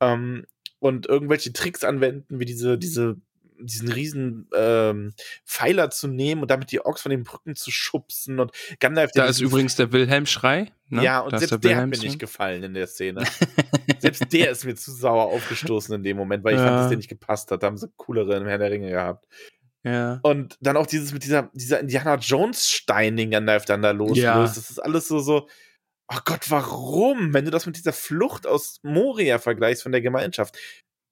ähm, 0.01 0.47
und 0.81 1.07
irgendwelche 1.07 1.53
Tricks 1.53 1.85
anwenden, 1.85 2.41
wie 2.41 2.45
diese, 2.47 2.79
diese, 2.79 3.17
diesen 3.61 3.91
riesen 3.91 4.49
ähm, 4.55 5.15
Pfeiler 5.45 5.91
zu 5.91 6.09
nehmen 6.09 6.43
und 6.43 6.51
damit 6.51 6.73
die 6.73 6.81
Orks 6.81 7.03
von 7.03 7.11
den 7.11 7.25
Brücken 7.25 7.57
zu 7.57 7.71
schubsen 7.71 8.41
und 8.41 8.53
Gandalf 8.81 9.13
Da 9.13 9.23
der 9.23 9.31
ist 9.31 9.41
übrigens 9.41 9.77
der 9.77 9.93
Wilhelm-Schrei. 9.93 10.73
Ne? 10.89 11.03
ja, 11.03 11.21
und 11.21 11.33
Da 11.33 11.39
selbst 11.39 11.65
der, 11.65 11.77
hat 11.77 11.89
mir 11.89 11.99
nicht 11.99 12.19
gefallen 12.19 12.63
in 12.63 12.75
der 12.75 12.87
Szene. 12.87 13.25
selbst 13.99 14.33
der 14.33 14.51
ist 14.51 14.65
mir 14.65 14.75
zu 14.75 14.93
sauer 14.93 15.25
aufgestoßen 15.27 15.95
in 15.95 16.03
dem 16.03 16.17
Moment, 16.17 16.45
weil 16.45 16.55
ich 16.55 16.61
fand, 16.61 16.71
Ja. 16.71 16.79
dass 16.79 16.89
der 16.89 16.97
nicht 16.99 17.09
gepasst 17.09 17.51
hat. 17.51 17.63
Da 17.63 17.69
haben 17.69 17.79
sie 17.79 17.89
coolere 17.97 18.37
im 18.37 18.47
Herr 18.47 18.59
der 18.59 18.71
Ringe 18.71 18.91
gehabt. 18.91 19.27
Ja. 19.83 20.19
Und 20.23 20.57
dann 20.61 20.77
auch 20.77 20.87
dieses 20.87 21.13
mit 21.13 21.25
dieser, 21.25 21.51
dieser 21.53 21.81
Indiana 21.81 22.17
Jones-Stein, 22.17 23.17
den 23.17 23.31
Gandalf 23.31 23.67
dann 23.67 23.83
da 23.83 23.91
loslöst. 23.91 24.23
Ja. 24.23 24.41
Das 24.43 24.57
ist 24.71 24.79
alles 24.79 25.09
so, 25.09 25.21
so, 25.21 25.47
oh 26.09 26.19
Gott, 26.25 26.51
warum? 26.51 27.35
Wenn 27.35 27.45
du 27.45 27.51
das 27.51 27.67
mit 27.67 27.77
dieser 27.77 27.93
Flucht 27.93 28.47
aus 28.47 28.81
Moria 28.83 29.39
vergleichst 29.39 29.83
von 29.83 29.93
der 29.93 30.01
Gemeinschaft, 30.01 30.59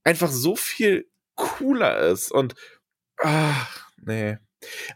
einfach 0.04 0.30
so 0.30 0.56
viel 0.56 1.06
cooler 1.36 1.98
ist 2.00 2.30
und, 2.32 2.54
ach, 3.20 3.90
nee. 4.02 4.38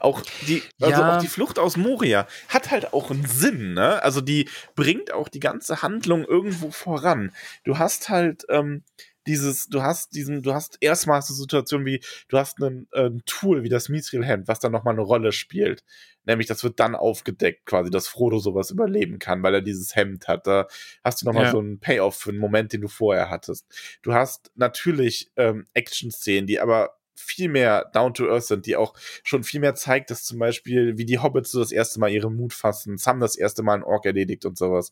Auch 0.00 0.22
die, 0.40 0.62
also 0.80 1.02
Ja. 1.02 1.08
auch 1.14 1.16
die 1.16 1.28
Flucht 1.28 1.58
aus 1.58 1.76
Moria 1.76 2.26
hat 2.48 2.70
halt 2.70 2.92
auch 2.94 3.10
einen 3.10 3.26
Sinn, 3.26 3.74
ne? 3.74 4.02
Also 4.02 4.20
die 4.20 4.48
bringt 4.76 5.12
auch 5.12 5.28
die 5.28 5.40
ganze 5.40 5.82
Handlung 5.82 6.24
irgendwo 6.24 6.70
voran. 6.70 7.32
Du 7.64 7.78
hast 7.78 8.08
halt 8.10 8.46
ähm, 8.50 8.84
dieses, 9.26 9.68
du 9.68 9.82
hast 9.82 10.14
diesen, 10.14 10.42
du 10.42 10.54
hast 10.54 10.78
erstmal 10.80 11.20
so 11.22 11.34
Situationen 11.34 11.86
wie, 11.86 12.00
du 12.28 12.38
hast 12.38 12.60
ein, 12.60 12.88
äh, 12.92 13.06
ein 13.06 13.22
Tool 13.26 13.62
wie 13.62 13.68
das 13.68 13.88
Mithril-Hemd, 13.88 14.48
was 14.48 14.60
dann 14.60 14.72
nochmal 14.72 14.94
eine 14.94 15.02
Rolle 15.02 15.32
spielt. 15.32 15.84
Nämlich, 16.24 16.48
das 16.48 16.64
wird 16.64 16.80
dann 16.80 16.94
aufgedeckt, 16.96 17.66
quasi, 17.66 17.90
dass 17.90 18.08
Frodo 18.08 18.38
sowas 18.38 18.70
überleben 18.70 19.18
kann, 19.18 19.42
weil 19.42 19.54
er 19.54 19.62
dieses 19.62 19.94
Hemd 19.94 20.26
hat. 20.28 20.46
Da 20.46 20.66
hast 21.04 21.22
du 21.22 21.26
nochmal 21.26 21.44
Ja. 21.44 21.50
so 21.52 21.58
einen 21.60 21.78
Payoff 21.78 22.16
für 22.16 22.30
einen 22.30 22.38
Moment, 22.40 22.72
den 22.72 22.80
du 22.80 22.88
vorher 22.88 23.30
hattest. 23.30 23.66
Du 24.02 24.12
hast 24.12 24.50
natürlich 24.56 25.30
ähm, 25.36 25.66
Action-Szenen, 25.74 26.46
die 26.46 26.58
aber 26.60 26.96
viel 27.18 27.48
mehr 27.48 27.90
down 27.94 28.12
to 28.12 28.28
earth 28.28 28.44
sind, 28.44 28.66
die 28.66 28.76
auch 28.76 28.94
schon 29.24 29.42
viel 29.42 29.60
mehr 29.60 29.74
zeigt, 29.74 30.10
dass 30.10 30.24
zum 30.24 30.38
Beispiel, 30.38 30.98
wie 30.98 31.06
die 31.06 31.18
Hobbits 31.18 31.50
so 31.50 31.60
das 31.60 31.72
erste 31.72 31.98
Mal 31.98 32.10
ihren 32.10 32.36
Mut 32.36 32.52
fassen, 32.52 32.98
Sam 32.98 33.20
das 33.20 33.36
erste 33.36 33.62
Mal 33.62 33.74
einen 33.74 33.84
Ork 33.84 34.04
erledigt 34.04 34.44
und 34.44 34.58
sowas. 34.58 34.90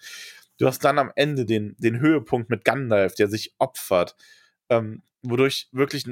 Du 0.58 0.66
hast 0.66 0.84
dann 0.84 0.98
am 0.98 1.12
Ende 1.16 1.46
den, 1.46 1.74
den 1.78 2.00
Höhepunkt 2.00 2.50
mit 2.50 2.64
Gandalf, 2.64 3.14
der 3.14 3.28
sich 3.28 3.54
opfert, 3.58 4.16
ähm, 4.68 5.02
wodurch 5.22 5.68
wirklich 5.72 6.04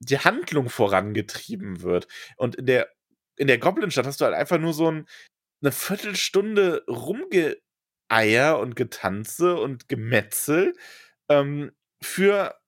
die 0.00 0.18
Handlung 0.18 0.68
vorangetrieben 0.68 1.82
wird. 1.82 2.08
Und 2.36 2.56
in 2.56 2.66
der, 2.66 2.88
in 3.36 3.46
der 3.46 3.58
Goblinstadt 3.58 4.06
hast 4.06 4.20
du 4.20 4.24
halt 4.24 4.34
einfach 4.34 4.58
nur 4.58 4.74
so 4.74 4.90
ein, 4.90 5.06
eine 5.62 5.72
Viertelstunde 5.72 6.84
Rumgeeier 6.88 8.58
und 8.58 8.76
Getanze 8.76 9.56
und 9.56 9.88
Gemetzel 9.88 10.74
ähm, 11.28 11.72
für 12.02 12.59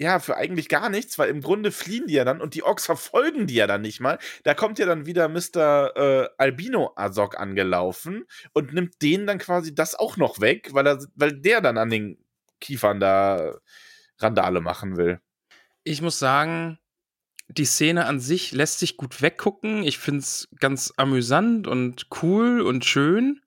ja, 0.00 0.18
für 0.18 0.38
eigentlich 0.38 0.70
gar 0.70 0.88
nichts, 0.88 1.18
weil 1.18 1.28
im 1.28 1.42
Grunde 1.42 1.70
fliehen 1.70 2.06
die 2.06 2.14
ja 2.14 2.24
dann 2.24 2.40
und 2.40 2.54
die 2.54 2.62
Orks 2.62 2.86
verfolgen 2.86 3.46
die 3.46 3.56
ja 3.56 3.66
dann 3.66 3.82
nicht 3.82 4.00
mal. 4.00 4.18
Da 4.44 4.54
kommt 4.54 4.78
ja 4.78 4.86
dann 4.86 5.04
wieder 5.04 5.28
Mr. 5.28 5.94
Äh, 5.94 6.28
Albino 6.38 6.92
Azog 6.96 7.38
angelaufen 7.38 8.24
und 8.54 8.72
nimmt 8.72 9.02
denen 9.02 9.26
dann 9.26 9.36
quasi 9.36 9.74
das 9.74 9.94
auch 9.94 10.16
noch 10.16 10.40
weg, 10.40 10.70
weil, 10.72 10.86
er, 10.86 11.04
weil 11.16 11.38
der 11.38 11.60
dann 11.60 11.76
an 11.76 11.90
den 11.90 12.16
Kiefern 12.62 12.98
da 12.98 13.58
Randale 14.18 14.62
machen 14.62 14.96
will. 14.96 15.20
Ich 15.84 16.00
muss 16.00 16.18
sagen, 16.18 16.78
die 17.48 17.66
Szene 17.66 18.06
an 18.06 18.20
sich 18.20 18.52
lässt 18.52 18.78
sich 18.78 18.96
gut 18.96 19.20
weggucken. 19.20 19.82
Ich 19.82 19.98
finde 19.98 20.20
es 20.20 20.48
ganz 20.60 20.94
amüsant 20.96 21.66
und 21.66 22.06
cool 22.22 22.62
und 22.62 22.86
schön. 22.86 23.42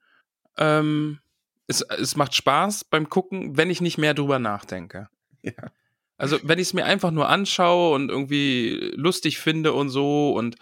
Ähm, 0.60 1.20
es, 1.66 1.82
es 1.82 2.16
macht 2.16 2.36
Spaß 2.36 2.84
beim 2.84 3.10
Gucken, 3.10 3.58
wenn 3.58 3.72
ich 3.72 3.82
nicht 3.82 3.98
mehr 3.98 4.14
drüber 4.14 4.38
nachdenke. 4.38 5.10
Ja. 5.42 5.72
Also, 6.18 6.40
wenn 6.44 6.60
ich 6.60 6.68
es 6.68 6.74
mir 6.74 6.86
einfach 6.86 7.12
nur 7.12 7.30
anschaue 7.30 7.94
und 7.96 8.10
irgendwie 8.10 8.92
lustig 8.96 9.40
finde 9.40 9.74
und 9.74 9.90
so 9.90 10.34
und 10.34 10.56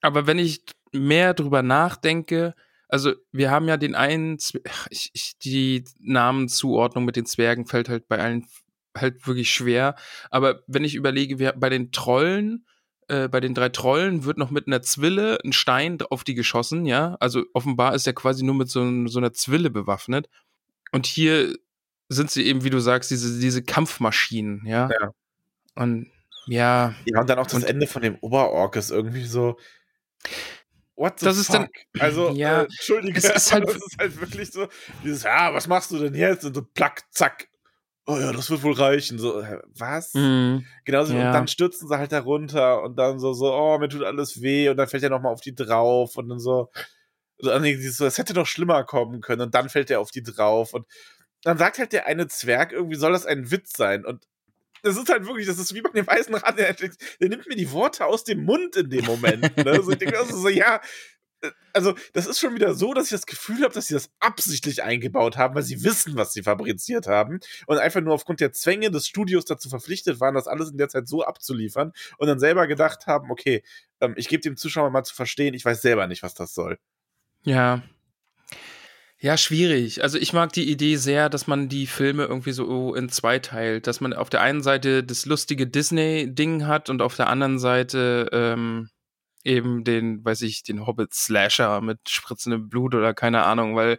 aber 0.00 0.26
wenn 0.26 0.38
ich 0.38 0.62
mehr 0.92 1.34
drüber 1.34 1.62
nachdenke, 1.62 2.54
also 2.88 3.14
wir 3.32 3.50
haben 3.50 3.68
ja 3.68 3.76
den 3.76 3.94
einen, 3.94 4.38
ich, 4.90 5.10
ich, 5.14 5.38
die 5.38 5.84
Namenzuordnung 5.98 7.04
mit 7.04 7.16
den 7.16 7.26
Zwergen 7.26 7.66
fällt 7.66 7.88
halt 7.88 8.06
bei 8.06 8.18
allen 8.18 8.46
halt 8.96 9.26
wirklich 9.26 9.52
schwer. 9.52 9.96
Aber 10.30 10.62
wenn 10.66 10.84
ich 10.84 10.94
überlege, 10.94 11.38
wir, 11.38 11.52
bei 11.52 11.70
den 11.70 11.90
Trollen, 11.90 12.66
äh, 13.08 13.28
bei 13.28 13.40
den 13.40 13.54
drei 13.54 13.68
Trollen 13.70 14.24
wird 14.24 14.38
noch 14.38 14.50
mit 14.50 14.66
einer 14.66 14.82
Zwille 14.82 15.38
ein 15.44 15.52
Stein 15.52 15.98
auf 16.10 16.24
die 16.24 16.34
geschossen, 16.34 16.86
ja. 16.86 17.16
Also 17.20 17.44
offenbar 17.52 17.94
ist 17.94 18.06
er 18.06 18.12
quasi 18.12 18.44
nur 18.44 18.54
mit 18.54 18.70
so, 18.70 19.06
so 19.08 19.18
einer 19.18 19.32
Zwille 19.32 19.70
bewaffnet. 19.70 20.28
Und 20.92 21.06
hier 21.06 21.54
sind 22.08 22.30
sie 22.30 22.46
eben, 22.46 22.64
wie 22.64 22.70
du 22.70 22.78
sagst, 22.80 23.10
diese, 23.10 23.38
diese 23.40 23.62
Kampfmaschinen, 23.62 24.62
ja. 24.66 24.88
Ja. 24.90 25.10
Und 25.74 26.10
ja, 26.46 26.94
Ja, 27.06 27.20
und 27.20 27.28
dann 27.30 27.38
auch 27.38 27.44
das 27.46 27.54
Und- 27.54 27.64
Ende 27.64 27.86
von 27.86 28.02
dem 28.02 28.16
Oberork 28.20 28.76
ist 28.76 28.90
irgendwie 28.90 29.24
so. 29.24 29.56
What 30.96 31.18
the 31.18 31.26
Das 31.26 31.38
ist 31.38 31.46
fuck? 31.46 31.56
dann- 31.56 32.00
also, 32.00 32.30
Ja, 32.30 32.60
äh, 32.60 32.64
Entschuldige, 32.64 33.18
es 33.18 33.24
ist 33.24 33.52
halt- 33.52 33.64
das 33.68 33.76
ist 33.76 33.96
halt 33.98 34.20
wirklich 34.20 34.50
so, 34.52 34.68
dieses, 35.02 35.24
ja, 35.24 35.52
was 35.52 35.66
machst 35.66 35.90
du 35.90 35.98
denn 35.98 36.14
jetzt? 36.14 36.44
Und 36.44 36.54
so, 36.54 36.62
plack, 36.62 37.02
zack. 37.10 37.48
Oh 38.06 38.18
ja, 38.18 38.32
das 38.32 38.50
wird 38.50 38.62
wohl 38.62 38.74
reichen. 38.74 39.18
So, 39.18 39.42
was? 39.76 40.12
mhm. 40.14 40.66
Genauso, 40.84 41.14
Ja. 41.14 41.28
und 41.28 41.32
dann 41.32 41.48
stürzen 41.48 41.88
sie 41.88 41.98
halt 41.98 42.12
da 42.12 42.20
runter 42.20 42.82
und 42.82 42.96
dann 42.96 43.18
so, 43.18 43.32
so, 43.32 43.52
oh, 43.54 43.78
mir 43.78 43.88
tut 43.88 44.04
alles 44.04 44.42
weh 44.42 44.68
und 44.68 44.76
dann 44.76 44.86
fällt 44.88 45.02
er 45.02 45.10
nochmal 45.10 45.32
auf 45.32 45.40
die 45.40 45.54
drauf 45.54 46.16
und 46.16 46.28
dann 46.28 46.38
so, 46.38 46.70
so, 47.38 47.58
dieses 47.60 47.96
so, 47.96 48.04
es 48.06 48.18
hätte 48.18 48.34
doch 48.34 48.46
schlimmer 48.46 48.84
kommen 48.84 49.20
können 49.22 49.40
und 49.42 49.54
dann 49.54 49.70
fällt 49.70 49.90
er 49.90 50.00
auf 50.00 50.10
die 50.10 50.22
drauf 50.22 50.74
und 50.74 50.86
dann 51.44 51.58
sagt 51.58 51.78
halt 51.78 51.92
der 51.92 52.06
eine 52.06 52.26
Zwerg, 52.26 52.72
irgendwie 52.72 52.96
soll 52.96 53.12
das 53.12 53.26
ein 53.26 53.50
Witz 53.50 53.72
sein 53.76 54.04
und 54.04 54.26
das 54.82 54.98
ist 54.98 55.08
halt 55.08 55.26
wirklich, 55.26 55.46
das 55.46 55.58
ist 55.58 55.74
wie 55.74 55.80
bei 55.80 55.90
dem 55.90 56.06
weißen 56.06 56.34
Rat, 56.34 56.58
der, 56.58 56.74
der 56.74 57.28
nimmt 57.28 57.48
mir 57.48 57.56
die 57.56 57.72
Worte 57.72 58.04
aus 58.04 58.22
dem 58.24 58.44
Mund 58.44 58.76
in 58.76 58.90
dem 58.90 59.06
Moment. 59.06 59.56
Ne? 59.56 59.82
So, 59.82 59.92
ich 59.92 59.98
denke 59.98 60.18
also 60.18 60.36
so, 60.36 60.48
ja, 60.50 60.78
äh, 61.40 61.50
also 61.72 61.94
das 62.12 62.26
ist 62.26 62.38
schon 62.38 62.54
wieder 62.54 62.74
so, 62.74 62.92
dass 62.92 63.06
ich 63.06 63.12
das 63.12 63.26
Gefühl 63.26 63.62
habe, 63.62 63.72
dass 63.72 63.86
sie 63.86 63.94
das 63.94 64.10
absichtlich 64.20 64.82
eingebaut 64.82 65.38
haben, 65.38 65.54
weil 65.54 65.62
sie 65.62 65.82
wissen, 65.84 66.16
was 66.16 66.34
sie 66.34 66.42
fabriziert 66.42 67.06
haben 67.06 67.40
und 67.66 67.78
einfach 67.78 68.02
nur 68.02 68.12
aufgrund 68.14 68.40
der 68.40 68.52
Zwänge 68.52 68.90
des 68.90 69.06
Studios 69.06 69.46
dazu 69.46 69.70
verpflichtet 69.70 70.20
waren, 70.20 70.34
das 70.34 70.46
alles 70.46 70.70
in 70.70 70.76
der 70.76 70.90
Zeit 70.90 71.08
so 71.08 71.24
abzuliefern 71.24 71.92
und 72.18 72.26
dann 72.26 72.38
selber 72.38 72.66
gedacht 72.66 73.06
haben, 73.06 73.30
okay, 73.30 73.62
ähm, 74.00 74.14
ich 74.16 74.28
gebe 74.28 74.42
dem 74.42 74.58
Zuschauer 74.58 74.90
mal 74.90 75.04
zu 75.04 75.14
verstehen, 75.14 75.54
ich 75.54 75.64
weiß 75.64 75.80
selber 75.80 76.06
nicht, 76.06 76.22
was 76.22 76.34
das 76.34 76.52
soll. 76.52 76.78
Ja. 77.42 77.82
Ja, 79.24 79.38
schwierig. 79.38 80.02
Also 80.02 80.18
ich 80.18 80.34
mag 80.34 80.52
die 80.52 80.70
Idee 80.70 80.96
sehr, 80.96 81.30
dass 81.30 81.46
man 81.46 81.70
die 81.70 81.86
Filme 81.86 82.24
irgendwie 82.24 82.52
so 82.52 82.94
in 82.94 83.08
zwei 83.08 83.38
teilt. 83.38 83.86
Dass 83.86 84.02
man 84.02 84.12
auf 84.12 84.28
der 84.28 84.42
einen 84.42 84.62
Seite 84.62 85.02
das 85.02 85.24
lustige 85.24 85.66
Disney-Ding 85.66 86.66
hat 86.66 86.90
und 86.90 87.00
auf 87.00 87.16
der 87.16 87.28
anderen 87.28 87.58
Seite 87.58 88.28
ähm, 88.32 88.90
eben 89.42 89.82
den, 89.82 90.22
weiß 90.22 90.42
ich, 90.42 90.62
den 90.62 90.86
Hobbit-Slasher 90.86 91.80
mit 91.80 92.00
spritzendem 92.06 92.68
Blut 92.68 92.94
oder 92.94 93.14
keine 93.14 93.44
Ahnung, 93.44 93.76
weil 93.76 93.96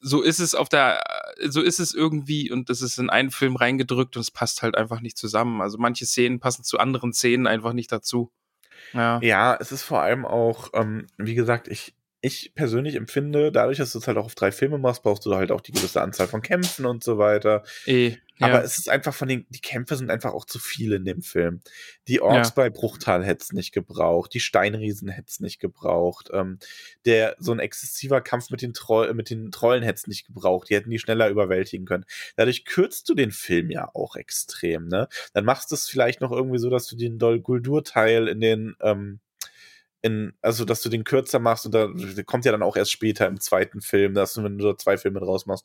so 0.00 0.22
ist 0.22 0.40
es 0.40 0.54
auf 0.54 0.70
der, 0.70 1.04
so 1.46 1.60
ist 1.60 1.78
es 1.78 1.92
irgendwie 1.92 2.50
und 2.50 2.70
das 2.70 2.80
ist 2.80 2.98
in 2.98 3.10
einen 3.10 3.32
Film 3.32 3.56
reingedrückt 3.56 4.16
und 4.16 4.22
es 4.22 4.30
passt 4.30 4.62
halt 4.62 4.78
einfach 4.78 5.00
nicht 5.00 5.18
zusammen. 5.18 5.60
Also 5.60 5.76
manche 5.76 6.06
Szenen 6.06 6.40
passen 6.40 6.64
zu 6.64 6.78
anderen 6.78 7.12
Szenen 7.12 7.46
einfach 7.46 7.74
nicht 7.74 7.92
dazu. 7.92 8.32
Ja. 8.94 9.20
Ja, 9.20 9.58
es 9.60 9.72
ist 9.72 9.82
vor 9.82 10.00
allem 10.00 10.24
auch, 10.24 10.70
ähm, 10.72 11.06
wie 11.18 11.34
gesagt, 11.34 11.68
ich, 11.68 11.94
ich 12.24 12.52
persönlich 12.54 12.94
empfinde, 12.94 13.52
dadurch, 13.52 13.78
dass 13.78 13.92
du 13.92 13.98
es 13.98 14.06
halt 14.06 14.16
auch 14.16 14.24
auf 14.24 14.34
drei 14.34 14.50
Filme 14.50 14.78
machst, 14.78 15.02
brauchst 15.02 15.26
du 15.26 15.34
halt 15.34 15.52
auch 15.52 15.60
die 15.60 15.72
gewisse 15.72 16.00
Anzahl 16.00 16.26
von 16.26 16.40
Kämpfen 16.40 16.86
und 16.86 17.04
so 17.04 17.18
weiter. 17.18 17.62
Eh, 17.86 18.16
ja. 18.38 18.46
Aber 18.48 18.64
es 18.64 18.78
ist 18.78 18.88
einfach 18.88 19.14
von 19.14 19.28
den, 19.28 19.46
die 19.50 19.60
Kämpfe 19.60 19.94
sind 19.94 20.10
einfach 20.10 20.32
auch 20.32 20.44
zu 20.46 20.58
viele 20.58 20.96
in 20.96 21.04
dem 21.04 21.20
Film. 21.22 21.60
Die 22.08 22.20
Orks 22.20 22.48
Ja. 22.48 22.54
bei 22.56 22.70
Bruchtal 22.70 23.24
hätte 23.24 23.42
es 23.44 23.52
nicht 23.52 23.72
gebraucht, 23.72 24.32
die 24.34 24.40
Steinriesen 24.40 25.08
hätte 25.08 25.28
es 25.28 25.38
nicht 25.38 25.60
gebraucht, 25.60 26.30
ähm, 26.32 26.58
der, 27.04 27.36
so 27.38 27.52
ein 27.52 27.60
exzessiver 27.60 28.20
Kampf 28.22 28.50
mit 28.50 28.62
den, 28.62 28.72
Troll, 28.72 29.12
mit 29.14 29.28
den 29.30 29.52
Trollen 29.52 29.82
hätte 29.82 29.98
es 29.98 30.06
nicht 30.06 30.26
gebraucht, 30.26 30.70
die 30.70 30.74
hätten 30.74 30.90
die 30.90 30.98
schneller 30.98 31.28
überwältigen 31.28 31.84
können. 31.84 32.06
Dadurch 32.36 32.64
kürzt 32.64 33.08
du 33.08 33.14
den 33.14 33.30
Film 33.32 33.70
ja 33.70 33.88
auch 33.94 34.16
extrem, 34.16 34.88
ne? 34.88 35.08
Dann 35.34 35.44
machst 35.44 35.70
du 35.70 35.74
es 35.74 35.86
vielleicht 35.86 36.20
noch 36.20 36.32
irgendwie 36.32 36.58
so, 36.58 36.70
dass 36.70 36.86
du 36.86 36.96
den 36.96 37.18
Dol 37.18 37.38
Guldur-Teil 37.40 38.28
in 38.28 38.40
den, 38.40 38.74
ähm, 38.80 39.20
in, 40.04 40.34
also 40.42 40.66
dass 40.66 40.82
du 40.82 40.90
den 40.90 41.02
kürzer 41.02 41.38
machst 41.38 41.64
und 41.64 41.72
da 41.72 41.88
kommt 42.26 42.44
ja 42.44 42.52
dann 42.52 42.62
auch 42.62 42.76
erst 42.76 42.92
später 42.92 43.26
im 43.26 43.40
zweiten 43.40 43.80
Film, 43.80 44.12
dass 44.12 44.34
du, 44.34 44.44
wenn 44.44 44.58
du 44.58 44.66
da 44.66 44.76
zwei 44.76 44.98
Filme 44.98 45.18
draus 45.18 45.46
machst. 45.46 45.64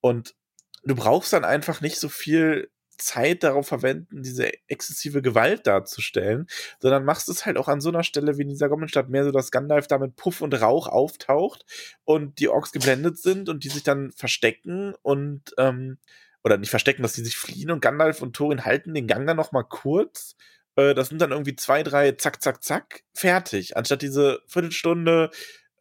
Und 0.00 0.34
du 0.82 0.96
brauchst 0.96 1.32
dann 1.32 1.44
einfach 1.44 1.80
nicht 1.80 2.00
so 2.00 2.08
viel 2.08 2.72
Zeit 2.96 3.44
darauf 3.44 3.68
verwenden, 3.68 4.24
diese 4.24 4.50
exzessive 4.66 5.22
Gewalt 5.22 5.68
darzustellen, 5.68 6.48
sondern 6.80 7.04
machst 7.04 7.28
es 7.28 7.46
halt 7.46 7.56
auch 7.56 7.68
an 7.68 7.80
so 7.80 7.90
einer 7.90 8.02
Stelle 8.02 8.36
wie 8.36 8.42
in 8.42 8.48
dieser 8.48 8.68
Goblinstadt 8.68 9.10
mehr 9.10 9.22
so, 9.22 9.30
dass 9.30 9.52
Gandalf 9.52 9.86
da 9.86 9.98
mit 9.98 10.16
Puff 10.16 10.40
und 10.40 10.60
Rauch 10.60 10.88
auftaucht 10.88 11.64
und 12.02 12.40
die 12.40 12.48
Orks 12.48 12.72
geblendet 12.72 13.18
sind 13.18 13.48
und 13.48 13.62
die 13.62 13.68
sich 13.68 13.84
dann 13.84 14.10
verstecken 14.10 14.94
und 15.02 15.54
ähm, 15.56 15.98
oder 16.42 16.56
nicht 16.56 16.70
verstecken, 16.70 17.02
dass 17.02 17.12
die 17.12 17.24
sich 17.24 17.36
fliehen 17.36 17.70
und 17.70 17.80
Gandalf 17.80 18.22
und 18.22 18.34
Thorin 18.34 18.64
halten 18.64 18.92
den 18.92 19.06
Gang 19.06 19.24
dann 19.24 19.36
noch 19.36 19.52
mal 19.52 19.62
kurz. 19.62 20.34
Äh, 20.78 20.94
das 20.94 21.08
sind 21.08 21.20
dann 21.20 21.32
irgendwie 21.32 21.56
zwei, 21.56 21.82
drei, 21.82 22.12
zack, 22.12 22.40
zack, 22.40 22.62
zack, 22.62 23.02
fertig, 23.12 23.76
anstatt 23.76 24.00
diese 24.00 24.40
Viertelstunde 24.46 25.30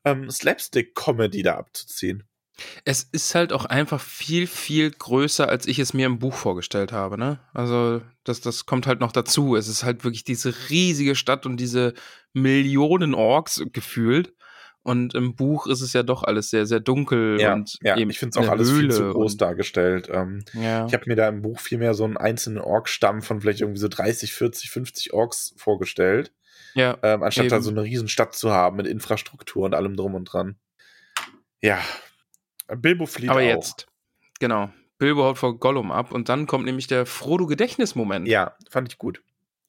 ähm, 0.04 0.30
Slapstick-Comedy 0.30 1.44
da 1.44 1.56
abzuziehen. 1.56 2.24
Es 2.86 3.04
ist 3.04 3.36
halt 3.36 3.54
auch 3.54 3.66
einfach 3.66 4.02
viel, 4.02 4.48
viel 4.48 4.90
größer, 4.90 5.48
als 5.48 5.68
ich 5.68 5.78
es 5.78 5.94
mir 5.94 6.08
im 6.08 6.18
Buch 6.18 6.34
vorgestellt 6.34 6.92
habe, 6.92 7.16
ne? 7.16 7.40
Also, 7.54 8.02
das, 8.24 8.42
das 8.42 8.66
kommt 8.66 8.88
halt 8.88 9.00
noch 9.00 9.12
dazu. 9.12 9.56
Es 9.56 9.68
ist 9.68 9.84
halt 9.84 10.04
wirklich 10.04 10.24
diese 10.24 10.56
riesige 10.70 11.14
Stadt 11.14 11.46
und 11.46 11.58
diese 11.58 11.94
Millionen 12.34 13.14
Orks 13.14 13.64
gefühlt. 13.72 14.34
Und 14.88 15.16
im 15.16 15.36
Buch 15.36 15.68
ist 15.68 15.82
es 15.82 15.92
ja 15.92 16.02
doch 16.02 16.24
alles 16.24 16.50
sehr, 16.50 16.66
sehr 16.66 16.80
dunkel 16.80 17.42
Ja, 17.42 17.54
und 17.56 17.78
ja 17.82 17.98
eben 17.98 18.10
ich 18.10 18.20
finde 18.20 18.40
es 18.40 18.46
auch 18.46 18.50
alles 18.50 18.70
viel 18.70 18.84
Höhle 18.84 18.94
zu 18.94 19.10
groß 19.10 19.36
dargestellt. 19.36 20.08
Ähm, 20.10 20.46
Ja. 20.54 20.86
Ich 20.86 20.94
habe 20.94 21.04
mir 21.08 21.18
da 21.18 21.28
im 21.28 21.42
Buch 21.42 21.60
viel 21.60 21.78
mehr 21.78 21.94
so 21.94 22.06
einen 22.06 22.16
einzelnen 22.16 22.60
Ork-Stamm 22.60 23.22
von 23.22 23.42
vielleicht 23.42 23.60
irgendwie 23.60 23.82
so 23.82 23.90
30, 23.90 24.32
40, 24.32 24.70
50 24.72 25.12
Orks 25.12 25.54
vorgestellt, 25.58 26.32
ja. 26.74 26.98
ähm, 27.04 27.22
anstatt 27.22 27.52
da 27.52 27.58
Eben. 27.58 27.64
so 27.64 27.72
eine 27.72 27.84
riesen 27.84 28.08
Stadt 28.08 28.34
zu 28.34 28.52
haben 28.52 28.78
mit 28.78 28.88
Infrastruktur 28.88 29.66
und 29.66 29.76
allem 29.76 29.98
drum 29.98 30.16
und 30.16 30.24
dran. 30.24 30.56
Ja, 31.62 31.82
Bilbo 32.74 33.08
flieht 33.08 33.30
Aber 33.30 33.42
auch. 33.42 33.44
jetzt, 33.44 33.88
genau. 34.40 34.70
Bilbo 35.00 35.26
haut 35.26 35.38
vor 35.38 35.60
Gollum 35.60 35.92
ab 35.92 36.14
und 36.14 36.30
dann 36.30 36.48
kommt 36.48 36.64
nämlich 36.64 36.88
der 36.88 37.06
Frodo-Gedächtnismoment. 37.06 38.26
Ja, 38.26 38.56
fand 38.70 38.88
ich 38.88 38.98
gut. 38.98 39.22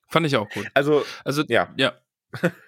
Fand 0.06 0.26
ich 0.26 0.36
auch 0.36 0.48
gut. 0.48 0.68
Also, 0.74 1.04
Also, 1.24 1.42
ja, 1.48 1.74
ja. 1.76 1.94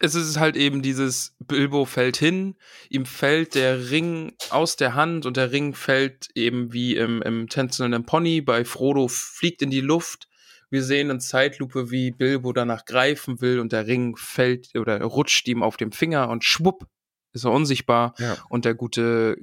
es 0.00 0.14
ist 0.14 0.38
halt 0.38 0.56
eben 0.56 0.82
dieses 0.82 1.34
Bilbo 1.40 1.84
fällt 1.84 2.16
hin, 2.16 2.56
ihm 2.88 3.04
fällt 3.06 3.54
der 3.54 3.90
Ring 3.90 4.32
aus 4.50 4.76
der 4.76 4.94
Hand 4.94 5.26
und 5.26 5.36
der 5.36 5.50
Ring 5.52 5.74
fällt 5.74 6.28
eben 6.34 6.72
wie 6.72 6.96
im, 6.96 7.22
im 7.22 7.48
tänzelnden 7.48 8.04
Pony 8.06 8.40
bei 8.40 8.64
Frodo 8.64 9.08
fliegt 9.08 9.62
in 9.62 9.70
die 9.70 9.80
Luft. 9.80 10.28
Wir 10.70 10.82
sehen 10.84 11.10
in 11.10 11.20
Zeitlupe, 11.20 11.90
wie 11.90 12.10
Bilbo 12.10 12.52
danach 12.52 12.84
greifen 12.84 13.40
will 13.40 13.58
und 13.58 13.72
der 13.72 13.86
Ring 13.86 14.16
fällt 14.16 14.74
oder 14.76 15.02
rutscht 15.02 15.48
ihm 15.48 15.62
auf 15.62 15.76
dem 15.76 15.92
Finger 15.92 16.28
und 16.28 16.44
schwupp 16.44 16.86
ist 17.32 17.44
er 17.44 17.52
unsichtbar 17.52 18.14
Ja. 18.18 18.36
und 18.48 18.64
der 18.64 18.74
gute 18.74 19.36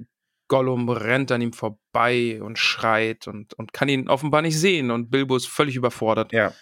Gollum 0.48 0.88
rennt 0.90 1.32
an 1.32 1.42
ihm 1.42 1.54
vorbei 1.54 2.40
und 2.42 2.60
schreit 2.60 3.28
und, 3.28 3.54
und 3.56 3.74
kann 3.74 3.90
ihn 3.90 4.08
offenbar 4.08 4.42
nicht 4.44 4.60
sehen 4.60 4.92
und 4.92 5.10
Bilbo 5.10 5.36
ist 5.36 5.48
völlig 5.48 5.76
überfordert. 5.76 6.32
Ja. 6.32 6.54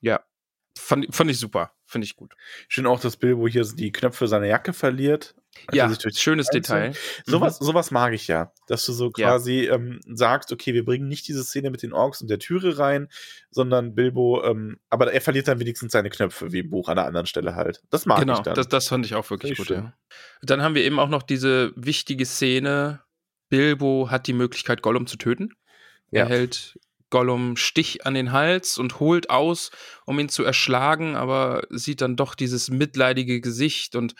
Ja, 0.00 0.20
fand, 0.78 1.14
fand 1.14 1.30
ich 1.30 1.38
super, 1.38 1.72
finde 1.88 2.04
ich 2.04 2.16
gut. 2.16 2.34
Schön 2.68 2.86
auch, 2.86 3.00
dass 3.00 3.16
Bilbo 3.16 3.48
hier 3.48 3.64
so 3.64 3.74
die 3.74 3.90
Knöpfe 3.92 4.28
seiner 4.28 4.46
Jacke 4.46 4.72
verliert. 4.72 5.34
er 5.72 5.74
Ja, 5.74 6.10
schönes 6.12 6.48
Detail. 6.50 6.92
Sowas, 7.24 7.58
sowas 7.58 7.90
mag 7.90 8.12
ich 8.12 8.28
ja, 8.28 8.52
dass 8.68 8.84
du 8.86 8.92
so 8.92 9.06
Mhm. 9.06 9.12
Ja. 9.16 9.28
quasi 9.28 9.66
ähm, 9.66 10.00
sagst, 10.06 10.52
okay, 10.52 10.74
wir 10.74 10.84
bringen 10.84 11.08
nicht 11.08 11.26
diese 11.26 11.42
Szene 11.42 11.70
mit 11.70 11.82
den 11.82 11.92
Orks 11.92 12.20
und 12.20 12.28
der 12.28 12.38
Türe 12.38 12.78
rein, 12.78 13.08
sondern 13.50 13.94
Bilbo, 13.94 14.44
ähm, 14.44 14.78
aber 14.90 15.12
er 15.12 15.20
verliert 15.20 15.48
dann 15.48 15.58
wenigstens 15.60 15.92
seine 15.92 16.10
Knöpfe, 16.10 16.52
wie 16.52 16.60
im 16.60 16.70
Buch 16.70 16.88
an 16.88 16.98
einer 16.98 17.06
anderen 17.08 17.26
Stelle 17.26 17.54
halt. 17.56 17.82
Das 17.90 18.06
mag 18.06 18.20
genau, 18.20 18.34
ich 18.34 18.40
dann. 18.40 18.54
das, 18.54 18.68
das 18.68 18.88
fand 18.88 19.06
ich 19.06 19.14
auch 19.14 19.28
wirklich 19.30 19.56
Finde 19.56 19.74
gut. 19.74 19.76
ich 19.78 19.84
Ja. 19.84 19.94
Dann 20.42 20.62
haben 20.62 20.74
wir 20.74 20.84
eben 20.84 20.98
auch 21.00 21.08
noch 21.08 21.22
diese 21.22 21.72
wichtige 21.74 22.26
Szene. 22.26 23.00
Bilbo 23.48 24.10
hat 24.10 24.26
die 24.26 24.34
Möglichkeit, 24.34 24.82
Gollum 24.82 25.06
zu 25.06 25.16
töten. 25.16 25.54
Ja. 26.10 26.24
Er 26.24 26.28
hält 26.28 26.78
Gollum 27.10 27.56
Stich 27.56 28.06
an 28.06 28.14
den 28.14 28.32
Hals 28.32 28.78
und 28.78 29.00
holt 29.00 29.30
aus, 29.30 29.70
um 30.04 30.18
ihn 30.18 30.28
zu 30.28 30.44
erschlagen, 30.44 31.16
aber 31.16 31.62
sieht 31.70 32.00
dann 32.00 32.16
doch 32.16 32.34
dieses 32.34 32.70
mitleidige 32.70 33.40
Gesicht 33.40 33.96
und 33.96 34.14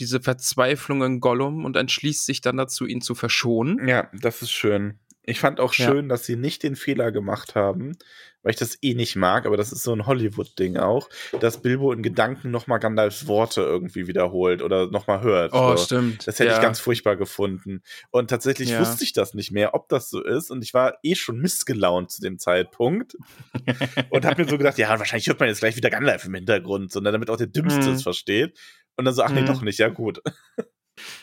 diese 0.00 0.20
Verzweiflung 0.20 1.02
in 1.02 1.20
Gollum 1.20 1.64
und 1.64 1.76
entschließt 1.76 2.24
sich 2.24 2.40
dann 2.40 2.56
dazu, 2.56 2.86
ihn 2.86 3.00
zu 3.00 3.14
verschonen. 3.14 3.86
ja, 3.86 4.08
das 4.12 4.42
ist 4.42 4.50
schön. 4.50 4.98
Ich 5.24 5.38
fand 5.40 5.60
auch 5.60 5.72
Ja. 5.74 5.86
schön, 5.88 6.08
dass 6.08 6.26
sie 6.26 6.36
nicht 6.36 6.62
den 6.64 6.74
Fehler 6.74 7.12
gemacht 7.12 7.54
haben, 7.54 7.96
weil 8.42 8.50
ich 8.54 8.58
das 8.58 8.76
eh 8.82 8.94
nicht 8.94 9.14
mag, 9.14 9.46
aber 9.46 9.56
das 9.56 9.70
ist 9.70 9.84
so 9.84 9.92
ein 9.92 10.04
Hollywood-Ding 10.06 10.76
auch, 10.78 11.08
dass 11.40 11.62
Bilbo 11.62 11.92
in 11.92 12.02
Gedanken 12.02 12.50
nochmal 12.50 12.80
Gandalfs 12.80 13.28
Worte 13.28 13.60
irgendwie 13.60 14.08
wiederholt 14.08 14.62
oder 14.62 14.90
nochmal 14.90 15.20
hört. 15.20 15.52
Oh, 15.52 15.76
so. 15.76 15.84
stimmt. 15.84 16.26
Das 16.26 16.40
hätte 16.40 16.50
ja. 16.50 16.56
ich 16.56 16.62
ganz 16.62 16.80
furchtbar 16.80 17.14
gefunden. 17.14 17.82
Und 18.10 18.30
tatsächlich 18.30 18.70
Ja. 18.70 18.80
wusste 18.80 19.04
ich 19.04 19.12
das 19.12 19.32
nicht 19.34 19.52
mehr, 19.52 19.74
ob 19.74 19.88
das 19.88 20.10
so 20.10 20.20
ist. 20.24 20.50
Und 20.50 20.64
ich 20.64 20.74
war 20.74 20.98
eh 21.04 21.14
schon 21.14 21.38
missgelaunt 21.38 22.10
zu 22.10 22.20
dem 22.20 22.40
Zeitpunkt. 22.40 23.14
und 24.10 24.24
habe 24.24 24.42
mir 24.42 24.48
so 24.50 24.58
gedacht, 24.58 24.78
ja, 24.78 24.98
wahrscheinlich 24.98 25.28
hört 25.28 25.38
man 25.38 25.48
jetzt 25.48 25.60
gleich 25.60 25.76
wieder 25.76 25.90
Gandalf 25.90 26.24
im 26.24 26.34
Hintergrund, 26.34 26.90
sondern 26.90 27.12
damit 27.12 27.30
auch 27.30 27.36
der 27.36 27.46
Dümmste 27.46 27.88
Mhm. 27.90 27.94
es 27.94 28.02
versteht. 28.02 28.58
Und 28.96 29.04
dann 29.04 29.14
so, 29.14 29.22
ach 29.22 29.30
nee, 29.30 29.42
Mhm. 29.42 29.46
doch 29.46 29.62
nicht, 29.62 29.78
ja 29.78 29.88
gut. 29.88 30.20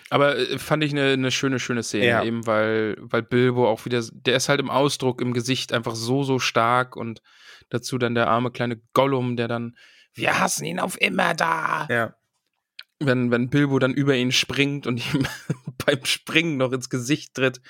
Aber 0.10 0.38
äh, 0.38 0.58
fand 0.58 0.84
ich 0.84 0.92
eine, 0.92 1.14
eine 1.14 1.32
schöne, 1.32 1.60
schöne 1.60 1.84
Szene, 1.84 2.06
Ja. 2.08 2.24
eben 2.24 2.46
weil, 2.48 2.98
weil 3.00 3.22
Bilbo 3.24 3.68
auch 3.70 3.86
wieder, 3.86 4.04
der 4.12 4.36
ist 4.36 4.50
halt 4.50 4.60
im 4.60 4.70
Ausdruck, 4.70 5.22
im 5.22 5.34
Gesicht 5.34 5.74
einfach 5.74 5.96
so, 5.96 6.24
so 6.24 6.40
stark 6.40 6.96
und 6.96 7.22
dazu 7.70 7.98
dann 7.98 8.16
der 8.16 8.28
arme 8.28 8.52
kleine 8.52 8.82
Gollum, 8.94 9.36
der 9.36 9.48
dann, 9.48 9.78
wir 10.14 10.40
hassen 10.40 10.66
ihn 10.66 10.80
auf 10.80 11.00
immer 11.00 11.34
da. 11.34 11.88
Ja. 11.90 12.16
Wenn, 13.00 13.32
wenn 13.32 13.50
Bilbo 13.50 13.80
dann 13.80 13.94
über 13.94 14.16
ihn 14.16 14.32
springt 14.32 14.88
und 14.88 14.98
ihm 15.14 15.26
beim 15.86 16.04
Springen 16.04 16.58
noch 16.58 16.72
ins 16.72 16.90
Gesicht 16.90 17.36
tritt 17.36 17.62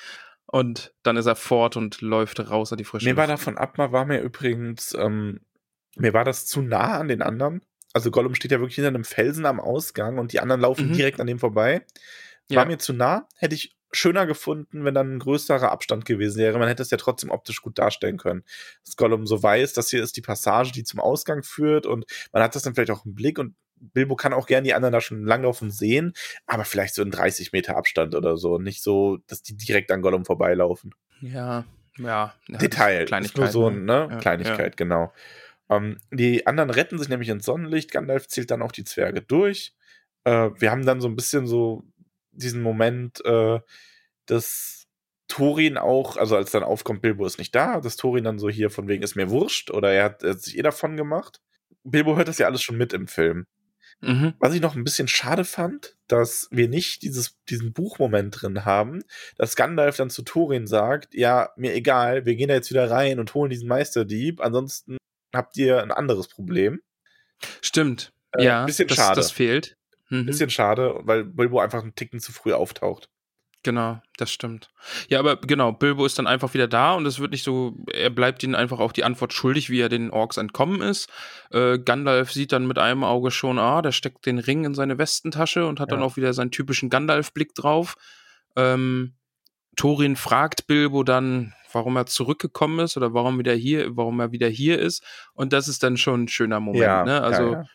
und 0.45 0.93
dann 1.03 1.17
ist 1.17 1.27
er 1.27 1.35
fort 1.35 1.77
und 1.77 2.01
läuft 2.01 2.39
raus 2.49 2.71
an 2.71 2.77
die 2.77 2.85
frische 2.85 3.05
Mir 3.07 3.17
war 3.17 3.27
davon 3.27 3.57
ab, 3.57 3.77
war 3.77 4.05
mir 4.05 4.21
übrigens, 4.21 4.95
ähm, 4.97 5.41
mir 5.95 6.13
war 6.13 6.23
das 6.23 6.45
zu 6.47 6.61
nah 6.61 6.97
an 6.97 7.09
den 7.09 7.21
anderen. 7.21 7.61
Also 7.93 8.11
Gollum 8.11 8.35
steht 8.35 8.51
ja 8.51 8.59
wirklich 8.59 8.75
hinter 8.75 8.89
einem 8.89 9.03
Felsen 9.03 9.45
am 9.45 9.59
Ausgang 9.59 10.17
und 10.19 10.33
die 10.33 10.39
anderen 10.39 10.61
laufen 10.61 10.89
Mhm. 10.89 10.93
direkt 10.93 11.19
an 11.19 11.27
dem 11.27 11.39
vorbei. 11.39 11.85
Ja. 12.49 12.57
War 12.57 12.65
mir 12.65 12.77
zu 12.77 12.93
nah, 12.93 13.27
hätte 13.37 13.55
ich 13.55 13.75
schöner 13.91 14.27
gefunden, 14.27 14.85
wenn 14.85 14.93
dann 14.93 15.15
ein 15.15 15.19
größerer 15.19 15.71
Abstand 15.71 16.05
gewesen 16.05 16.37
wäre. 16.37 16.59
Man 16.59 16.67
hätte 16.67 16.83
es 16.83 16.91
ja 16.91 16.97
trotzdem 16.97 17.31
optisch 17.31 17.61
gut 17.61 17.79
darstellen 17.79 18.17
können. 18.17 18.43
Dass 18.85 18.95
Gollum 18.95 19.25
so 19.25 19.41
weiß, 19.41 19.73
das 19.73 19.89
hier 19.89 20.03
ist 20.03 20.15
die 20.15 20.21
Passage, 20.21 20.71
die 20.71 20.83
zum 20.83 20.99
Ausgang 20.99 21.41
führt 21.41 21.87
und 21.87 22.05
man 22.31 22.43
hat 22.43 22.55
das 22.55 22.63
dann 22.63 22.75
vielleicht 22.75 22.91
auch 22.91 23.05
im 23.05 23.15
Blick 23.15 23.39
und 23.39 23.55
Bilbo 23.81 24.15
kann 24.15 24.33
auch 24.33 24.45
gerne 24.45 24.63
die 24.65 24.73
anderen 24.73 24.91
da 24.91 24.99
schon 25.01 25.23
langlaufen 25.23 25.71
sehen, 25.71 26.13
aber 26.45 26.65
vielleicht 26.65 26.93
so 26.95 27.01
in 27.01 27.11
30 27.11 27.53
Meter 27.53 27.77
Abstand 27.77 28.13
oder 28.13 28.35
so. 28.37 28.59
Nicht 28.59 28.83
so, 28.83 29.19
dass 29.27 29.41
die 29.41 29.55
direkt 29.55 29.89
an 29.91 30.01
Gollum 30.01 30.25
vorbeilaufen. 30.25 30.93
Ja, 31.21 31.63
ja. 31.97 32.33
ja 32.47 32.57
Detail. 32.57 33.03
Ist 33.03 33.07
Kleinigkeit. 33.07 33.37
nur 33.37 33.47
so 33.47 33.67
ein, 33.69 33.85
ne? 33.85 34.07
Ja, 34.11 34.17
Kleinigkeit, 34.17 34.75
genau. 34.77 35.13
Ähm, 35.69 35.99
die 36.11 36.47
anderen 36.47 36.69
retten 36.69 36.97
sich 36.97 37.09
nämlich 37.09 37.29
ins 37.29 37.45
Sonnenlicht. 37.45 37.91
Gandalf 37.91 38.27
zählt 38.27 38.51
dann 38.51 38.61
auch 38.61 38.71
die 38.71 38.83
Zwerge 38.83 39.21
durch. 39.21 39.73
Äh, 40.23 40.49
wir 40.57 40.71
haben 40.71 40.85
dann 40.85 41.01
so 41.01 41.07
ein 41.07 41.15
bisschen 41.15 41.47
so 41.47 41.83
diesen 42.31 42.61
Moment, 42.61 43.23
äh, 43.25 43.59
dass 44.25 44.87
Thorin 45.27 45.77
auch, 45.77 46.17
also 46.17 46.35
als 46.35 46.51
dann 46.51 46.63
aufkommt, 46.63 47.01
Bilbo 47.01 47.25
ist 47.25 47.37
nicht 47.37 47.53
da, 47.53 47.79
dass 47.81 47.97
Thorin 47.97 48.23
dann 48.23 48.39
so 48.39 48.49
hier 48.49 48.69
von 48.69 48.87
wegen 48.87 49.03
ist 49.03 49.15
mir 49.15 49.29
wurscht 49.29 49.69
oder 49.71 49.91
er 49.91 50.05
hat, 50.05 50.23
er 50.23 50.31
hat 50.31 50.41
sich 50.41 50.57
eh 50.57 50.61
davon 50.63 50.97
gemacht. 50.97 51.39
Bilbo 51.83 52.17
hört 52.17 52.27
das 52.27 52.39
ja 52.39 52.47
alles 52.47 52.61
schon 52.61 52.77
mit 52.77 52.93
im 52.93 53.07
Film. 53.07 53.45
Mhm. 54.01 54.33
Was 54.39 54.53
ich 54.53 54.61
noch 54.61 54.75
ein 54.75 54.83
bisschen 54.83 55.07
schade 55.07 55.43
fand, 55.43 55.97
dass 56.07 56.47
wir 56.51 56.69
nicht 56.69 57.03
dieses, 57.03 57.37
diesen 57.49 57.73
Buchmoment 57.73 58.41
drin 58.41 58.65
haben, 58.65 59.03
dass 59.37 59.55
Gandalf 59.55 59.97
dann 59.97 60.09
zu 60.09 60.23
Thorin 60.23 60.67
sagt, 60.67 61.13
ja, 61.13 61.49
mir 61.57 61.73
egal, 61.75 62.25
wir 62.25 62.35
gehen 62.35 62.47
da 62.47 62.55
jetzt 62.55 62.69
wieder 62.69 62.89
rein 62.89 63.19
und 63.19 63.33
holen 63.33 63.49
diesen 63.49 63.67
Meisterdieb, 63.67 64.41
ansonsten 64.41 64.97
habt 65.33 65.57
ihr 65.57 65.81
ein 65.81 65.91
anderes 65.91 66.27
Problem. 66.27 66.81
Stimmt. 67.61 68.11
Äh, 68.33 68.45
ja, 68.45 68.65
bisschen 68.65 68.87
das, 68.87 68.97
schade. 68.97 69.15
das 69.15 69.31
fehlt. 69.31 69.77
Mhm. 70.09 70.25
Bisschen 70.25 70.49
schade, 70.49 70.99
weil 71.03 71.23
Bilbo 71.23 71.59
einfach 71.59 71.81
einen 71.81 71.95
Ticken 71.95 72.19
zu 72.19 72.31
früh 72.31 72.53
auftaucht. 72.53 73.09
Genau, 73.61 74.01
das 74.15 74.31
stimmt. 74.31 74.71
Ja, 75.09 75.19
aber 75.19 75.35
genau, 75.35 75.73
Bilbo 75.73 76.05
ist 76.05 76.17
dann 76.17 76.27
einfach 76.27 76.53
wieder 76.53 76.67
da 76.69 76.93
und 76.93 77.05
es 77.05 77.19
wird 77.19 77.31
nicht 77.31 77.43
so, 77.43 77.75
er 77.91 78.09
bleibt 78.09 78.41
ihnen 78.41 78.55
einfach 78.55 78.79
auch 78.79 78.93
die 78.93 79.03
Antwort 79.03 79.33
schuldig, 79.33 79.69
wie 79.69 79.81
er 79.81 79.89
den 79.89 80.11
Orks 80.11 80.37
entkommen 80.37 80.81
ist. 80.81 81.09
Äh, 81.51 81.77
Gandalf 81.77 82.31
sieht 82.31 82.53
dann 82.53 82.67
mit 82.67 82.77
einem 82.79 83.03
Auge 83.03 83.31
schon, 83.31 83.59
ah, 83.59 83.81
der 83.81 83.91
steckt 83.91 84.25
den 84.25 84.39
Ring 84.39 84.63
in 84.63 84.75
seine 84.75 84.97
Westentasche 84.97 85.65
und 85.65 85.81
hat 85.81 85.91
dann 85.91 85.99
Ja. 85.99 86.05
auch 86.05 86.15
wieder 86.15 86.33
seinen 86.33 86.51
typischen 86.51 86.89
Gandalf-Blick 86.89 87.53
drauf. 87.53 87.95
Ähm, 88.55 89.15
Thorin 89.75 90.15
fragt 90.15 90.65
Bilbo 90.67 91.03
dann, 91.03 91.53
warum 91.73 91.95
er 91.95 92.05
zurückgekommen 92.05 92.79
ist 92.79 92.97
oder 92.97 93.13
warum 93.13 93.39
wieder 93.39 93.53
hier, 93.53 93.95
warum 93.95 94.19
er 94.19 94.31
wieder 94.31 94.47
hier 94.47 94.79
ist. 94.79 95.03
Und 95.33 95.53
das 95.53 95.67
ist 95.67 95.83
dann 95.83 95.97
schon 95.97 96.23
ein 96.23 96.27
schöner 96.27 96.59
Moment, 96.59 97.05
ne? 97.05 97.21
Also 97.21 97.53
ja, 97.53 97.61
ja. 97.61 97.65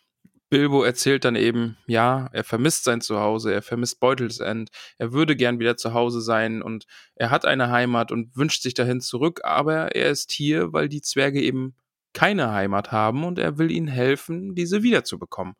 Bilbo 0.54 0.84
erzählt 0.84 1.24
dann 1.24 1.34
eben, 1.34 1.76
ja, 1.86 2.28
er 2.32 2.44
vermisst 2.44 2.84
sein 2.84 3.00
Zuhause, 3.00 3.52
er 3.52 3.62
vermisst 3.62 3.98
Beutelsend, 3.98 4.70
er 4.98 5.12
würde 5.12 5.34
gern 5.34 5.58
wieder 5.58 5.76
zu 5.76 5.94
Hause 5.94 6.20
sein 6.20 6.62
und 6.62 6.84
er 7.16 7.30
hat 7.30 7.44
eine 7.44 7.70
Heimat 7.70 8.12
und 8.12 8.36
wünscht 8.36 8.62
sich 8.62 8.74
dahin 8.74 9.00
zurück, 9.00 9.40
aber 9.42 9.96
er 9.96 10.10
ist 10.10 10.30
hier, 10.30 10.72
weil 10.72 10.88
die 10.88 11.02
Zwerge 11.02 11.42
eben 11.42 11.74
keine 12.12 12.52
Heimat 12.52 12.92
haben 12.92 13.24
und 13.24 13.38
er 13.38 13.58
will 13.58 13.70
ihnen 13.72 13.88
helfen, 13.88 14.54
diese 14.54 14.82
wiederzubekommen. 14.82 15.54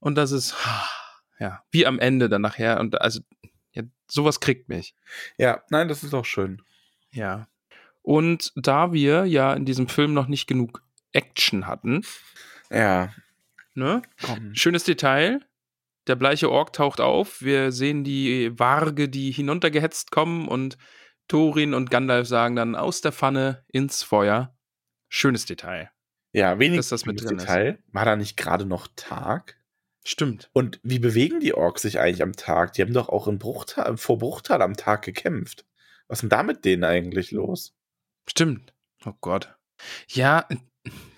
Und 0.00 0.16
das 0.16 0.32
ist, 0.32 0.56
ja, 1.38 1.62
wie 1.70 1.86
am 1.86 1.98
Ende 2.00 2.28
dann 2.28 2.42
nachher 2.42 2.80
und 2.80 3.00
also, 3.00 3.20
ja, 3.72 3.84
sowas 4.08 4.40
kriegt 4.40 4.68
mich. 4.68 4.94
ja, 5.38 5.62
nein, 5.70 5.88
das 5.88 6.02
ist 6.02 6.14
auch 6.14 6.26
schön. 6.26 6.62
Ja. 7.12 7.46
Und 8.02 8.52
da 8.56 8.92
wir 8.92 9.24
ja 9.26 9.54
in 9.54 9.64
diesem 9.64 9.88
Film 9.88 10.12
noch 10.14 10.26
nicht 10.28 10.46
genug 10.46 10.82
Action 11.12 11.66
hatten, 11.66 12.04
Ja. 12.70 13.12
ne, 13.74 14.02
Komm. 14.22 14.54
Schönes 14.54 14.84
Detail. 14.84 15.40
Der 16.08 16.16
bleiche 16.16 16.50
Ork 16.50 16.72
taucht 16.72 17.00
auf. 17.00 17.42
Wir 17.42 17.70
sehen 17.70 18.02
die 18.02 18.58
Warge, 18.58 19.08
die 19.08 19.30
hinuntergehetzt 19.30 20.10
kommen 20.10 20.48
und 20.48 20.76
Thorin 21.28 21.74
und 21.74 21.90
Gandalf 21.90 22.26
sagen 22.26 22.56
dann 22.56 22.74
aus 22.74 23.00
der 23.02 23.12
Pfanne 23.12 23.64
ins 23.68 24.02
Feuer. 24.02 24.56
Schönes 25.08 25.46
Detail. 25.46 25.90
Ja, 26.32 26.58
wenig 26.58 26.78
Dass 26.78 26.88
das 26.88 27.06
mit 27.06 27.20
drin 27.20 27.36
ist. 27.36 27.42
Detail. 27.42 27.78
War 27.92 28.04
da 28.04 28.16
nicht 28.16 28.36
gerade 28.36 28.64
noch 28.64 28.88
Tag? 28.96 29.58
Stimmt. 30.04 30.50
Und 30.52 30.80
wie 30.82 30.98
bewegen 30.98 31.38
die 31.38 31.54
Orks 31.54 31.82
sich 31.82 32.00
eigentlich 32.00 32.22
am 32.22 32.32
Tag? 32.32 32.72
Die 32.72 32.82
haben 32.82 32.92
doch 32.92 33.08
auch 33.08 33.28
in 33.28 33.38
Bruchtal, 33.38 33.96
vor 33.96 34.18
Bruchtal 34.18 34.60
am 34.60 34.76
Tag 34.76 35.02
gekämpft. 35.02 35.64
Was 36.08 36.18
ist 36.18 36.22
denn 36.22 36.30
da 36.30 36.42
mit 36.42 36.64
denen 36.64 36.82
eigentlich 36.82 37.30
los? 37.30 37.74
Stimmt. 38.28 38.72
Oh 39.04 39.12
Gott. 39.20 39.54
Ja, 40.08 40.46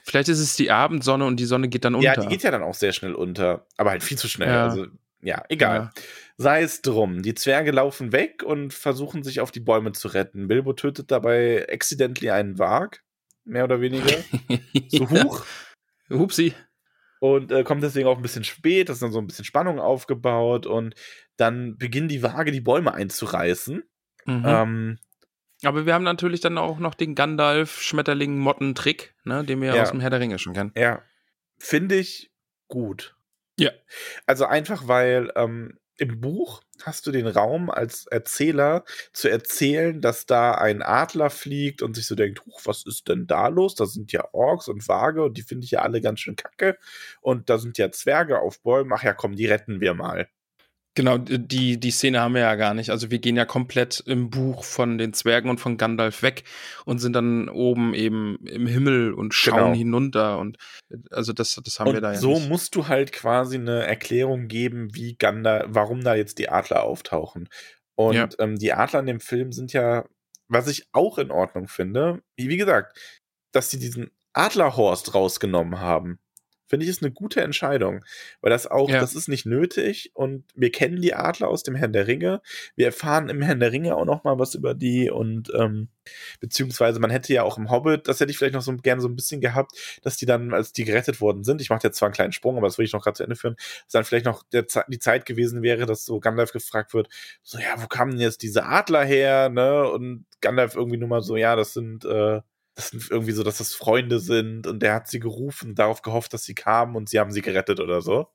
vielleicht 0.04 0.28
ist 0.28 0.40
es 0.40 0.56
die 0.56 0.70
Abendsonne 0.70 1.24
und 1.24 1.38
die 1.38 1.44
Sonne 1.44 1.68
geht 1.68 1.84
dann 1.84 1.94
unter. 1.94 2.14
Ja, 2.14 2.20
die 2.20 2.28
geht 2.28 2.42
ja 2.42 2.50
dann 2.50 2.62
auch 2.62 2.74
sehr 2.74 2.92
schnell 2.92 3.14
unter. 3.14 3.66
Aber 3.76 3.90
halt 3.90 4.02
viel 4.02 4.18
zu 4.18 4.28
schnell. 4.28 4.48
Ja. 4.48 4.64
Also, 4.64 4.86
ja, 5.22 5.42
egal. 5.48 5.76
Ja. 5.76 5.92
Sei 6.36 6.62
es 6.62 6.82
drum. 6.82 7.22
Die 7.22 7.34
Zwerge 7.34 7.70
laufen 7.70 8.12
weg 8.12 8.42
und 8.42 8.74
versuchen 8.74 9.22
sich 9.22 9.40
auf 9.40 9.50
die 9.50 9.60
Bäume 9.60 9.92
zu 9.92 10.08
retten. 10.08 10.48
Bilbo 10.48 10.72
tötet 10.72 11.10
dabei 11.10 11.66
accidentally 11.70 12.30
einen 12.30 12.58
Wag. 12.58 13.02
Mehr 13.44 13.64
oder 13.64 13.80
weniger. 13.80 14.16
So 14.88 15.08
hoch. 15.10 15.44
Hupsi. 16.10 16.54
und 17.20 17.50
äh, 17.52 17.64
kommt 17.64 17.82
deswegen 17.82 18.08
auch 18.08 18.16
ein 18.16 18.22
bisschen 18.22 18.44
spät. 18.44 18.88
Das 18.88 18.96
ist 18.96 19.02
dann 19.02 19.12
so 19.12 19.18
ein 19.18 19.26
bisschen 19.26 19.44
Spannung 19.46 19.78
aufgebaut 19.80 20.66
und 20.66 20.94
dann 21.36 21.78
beginnen 21.78 22.08
die 22.08 22.22
Waage 22.22 22.52
die 22.52 22.60
Bäume 22.60 22.92
einzureißen. 22.94 23.82
Mhm. 24.26 24.42
Ähm, 24.46 24.98
Aber 25.66 25.86
wir 25.86 25.94
haben 25.94 26.04
natürlich 26.04 26.40
dann 26.40 26.58
auch 26.58 26.78
noch 26.78 26.94
den 26.94 27.14
Gandalf-Schmetterling-Motten-Trick, 27.14 29.14
ne, 29.24 29.44
den 29.44 29.60
wir 29.60 29.74
Ja. 29.74 29.82
aus 29.82 29.90
dem 29.90 30.00
Herr 30.00 30.10
der 30.10 30.20
Ringe 30.20 30.38
schon 30.38 30.54
kennen. 30.54 30.72
ja, 30.76 31.02
finde 31.58 31.96
ich 31.96 32.30
gut. 32.68 33.16
Ja. 33.58 33.70
Also 34.26 34.46
einfach, 34.46 34.88
weil 34.88 35.30
ähm, 35.36 35.78
im 35.96 36.20
Buch 36.20 36.60
hast 36.82 37.06
du 37.06 37.12
den 37.12 37.28
Raum 37.28 37.70
als 37.70 38.06
Erzähler 38.08 38.84
zu 39.12 39.28
erzählen, 39.30 40.00
dass 40.00 40.26
da 40.26 40.50
ein 40.52 40.82
Adler 40.82 41.30
fliegt 41.30 41.82
und 41.82 41.94
sich 41.94 42.06
so 42.06 42.16
denkt, 42.16 42.44
huch, 42.46 42.62
was 42.64 42.84
ist 42.84 43.08
denn 43.08 43.28
da 43.28 43.46
los? 43.46 43.76
Da 43.76 43.86
sind 43.86 44.10
ja 44.10 44.26
Orks 44.32 44.66
und 44.66 44.86
Waage 44.88 45.22
und 45.22 45.38
die 45.38 45.42
finde 45.42 45.64
ich 45.66 45.70
ja 45.70 45.82
alle 45.82 46.00
ganz 46.00 46.18
schön 46.18 46.34
kacke. 46.34 46.76
Und 47.20 47.48
da 47.48 47.58
sind 47.58 47.78
ja 47.78 47.92
Zwerge 47.92 48.40
auf 48.40 48.60
Bäumen. 48.60 48.90
Ach 48.92 49.04
ja, 49.04 49.12
komm, 49.12 49.36
die 49.36 49.46
retten 49.46 49.80
wir 49.80 49.94
mal. 49.94 50.28
Genau, 50.96 51.18
die, 51.18 51.78
die 51.80 51.90
Szene 51.90 52.20
haben 52.20 52.34
wir 52.34 52.42
ja 52.42 52.54
gar 52.54 52.72
nicht. 52.72 52.90
Also 52.90 53.10
wir 53.10 53.18
gehen 53.18 53.34
ja 53.36 53.44
komplett 53.44 54.00
im 54.06 54.30
Buch 54.30 54.62
von 54.62 54.96
den 54.96 55.12
Zwergen 55.12 55.50
und 55.50 55.58
von 55.58 55.76
Gandalf 55.76 56.22
weg 56.22 56.44
und 56.84 57.00
sind 57.00 57.14
dann 57.14 57.48
oben 57.48 57.94
eben 57.94 58.38
im 58.46 58.66
Himmel 58.68 59.12
und 59.12 59.34
schauen 59.34 59.56
Genau. 59.56 59.74
hinunter 59.74 60.38
und 60.38 60.56
also 61.10 61.32
das, 61.32 61.60
das 61.64 61.80
haben 61.80 61.88
und 61.88 61.94
wir 61.94 62.00
da 62.00 62.12
ja 62.12 62.18
so 62.20 62.34
nicht. 62.38 62.48
musst 62.48 62.76
du 62.76 62.86
halt 62.86 63.10
quasi 63.10 63.56
eine 63.56 63.84
Erklärung 63.84 64.46
geben, 64.46 64.94
wie 64.94 65.16
Gandalf, 65.16 65.66
warum 65.68 66.04
da 66.04 66.14
jetzt 66.14 66.38
die 66.38 66.48
Adler 66.48 66.84
auftauchen. 66.84 67.48
Und 67.96 68.14
Ja. 68.14 68.28
ähm, 68.38 68.56
die 68.56 68.72
Adler 68.72 69.00
in 69.00 69.06
dem 69.06 69.20
Film 69.20 69.50
sind 69.52 69.72
ja, 69.72 70.04
was 70.46 70.68
ich 70.68 70.86
auch 70.92 71.18
in 71.18 71.32
Ordnung 71.32 71.66
finde, 71.66 72.22
wie, 72.36 72.48
wie 72.48 72.56
gesagt, 72.56 72.96
dass 73.52 73.68
sie 73.70 73.80
diesen 73.80 74.10
Adlerhorst 74.32 75.14
rausgenommen 75.14 75.80
haben. 75.80 76.18
Finde 76.66 76.84
ich 76.84 76.90
ist 76.90 77.02
eine 77.02 77.12
gute 77.12 77.40
Entscheidung, 77.42 78.04
weil 78.40 78.50
das 78.50 78.66
auch, 78.66 78.88
Ja. 78.88 79.00
das 79.00 79.14
ist 79.14 79.28
nicht 79.28 79.46
nötig 79.46 80.10
und 80.14 80.44
wir 80.54 80.70
kennen 80.72 81.00
die 81.02 81.14
Adler 81.14 81.48
aus 81.48 81.62
dem 81.62 81.74
Herrn 81.74 81.92
der 81.92 82.06
Ringe. 82.06 82.40
Wir 82.76 82.86
erfahren 82.86 83.28
im 83.28 83.42
Herrn 83.42 83.60
der 83.60 83.72
Ringe 83.72 83.96
auch 83.96 84.04
noch 84.04 84.24
mal 84.24 84.38
was 84.38 84.54
über 84.54 84.74
die 84.74 85.10
und 85.10 85.52
ähm, 85.54 85.88
beziehungsweise 86.40 87.00
man 87.00 87.10
hätte 87.10 87.32
ja 87.32 87.42
auch 87.42 87.58
im 87.58 87.70
Hobbit, 87.70 88.08
das 88.08 88.20
hätte 88.20 88.30
ich 88.30 88.38
vielleicht 88.38 88.54
noch 88.54 88.62
so 88.62 88.74
gerne 88.76 89.00
so 89.00 89.08
ein 89.08 89.16
bisschen 89.16 89.40
gehabt, 89.40 89.72
dass 90.02 90.16
die 90.16 90.26
dann, 90.26 90.52
als 90.54 90.72
die 90.72 90.84
gerettet 90.84 91.20
worden 91.20 91.44
sind, 91.44 91.60
ich 91.60 91.70
mache 91.70 91.80
jetzt 91.84 91.98
zwar 91.98 92.08
einen 92.08 92.14
kleinen 92.14 92.32
Sprung, 92.32 92.56
aber 92.56 92.66
das 92.66 92.78
will 92.78 92.84
ich 92.84 92.92
noch 92.92 93.02
gerade 93.02 93.16
zu 93.16 93.22
Ende 93.22 93.36
führen, 93.36 93.56
dass 93.56 93.92
dann 93.92 94.04
vielleicht 94.04 94.26
noch 94.26 94.42
der, 94.52 94.66
die 94.88 94.98
Zeit 94.98 95.26
gewesen 95.26 95.62
wäre, 95.62 95.86
dass 95.86 96.04
so 96.04 96.20
Gandalf 96.20 96.52
gefragt 96.52 96.94
wird, 96.94 97.08
so 97.42 97.58
ja, 97.58 97.74
wo 97.82 97.86
kamen 97.86 98.12
denn 98.12 98.20
jetzt 98.20 98.42
diese 98.42 98.64
Adler 98.64 99.04
her, 99.04 99.48
ne? 99.48 99.88
Und 99.90 100.24
Gandalf 100.40 100.74
irgendwie 100.74 100.98
nur 100.98 101.08
mal 101.08 101.22
so, 101.22 101.36
ja, 101.36 101.56
das 101.56 101.72
sind 101.72 102.04
äh, 102.04 102.40
das 102.74 102.88
sind 102.88 103.10
irgendwie 103.10 103.32
so, 103.32 103.42
dass 103.42 103.58
das 103.58 103.74
Freunde 103.74 104.18
sind 104.18 104.66
und 104.66 104.80
der 104.80 104.94
hat 104.94 105.08
sie 105.08 105.20
gerufen, 105.20 105.74
darauf 105.74 106.02
gehofft, 106.02 106.32
dass 106.32 106.44
sie 106.44 106.54
kamen 106.54 106.96
und 106.96 107.08
sie 107.08 107.20
haben 107.20 107.30
sie 107.30 107.42
gerettet 107.42 107.80
oder 107.80 108.00
so. 108.00 108.28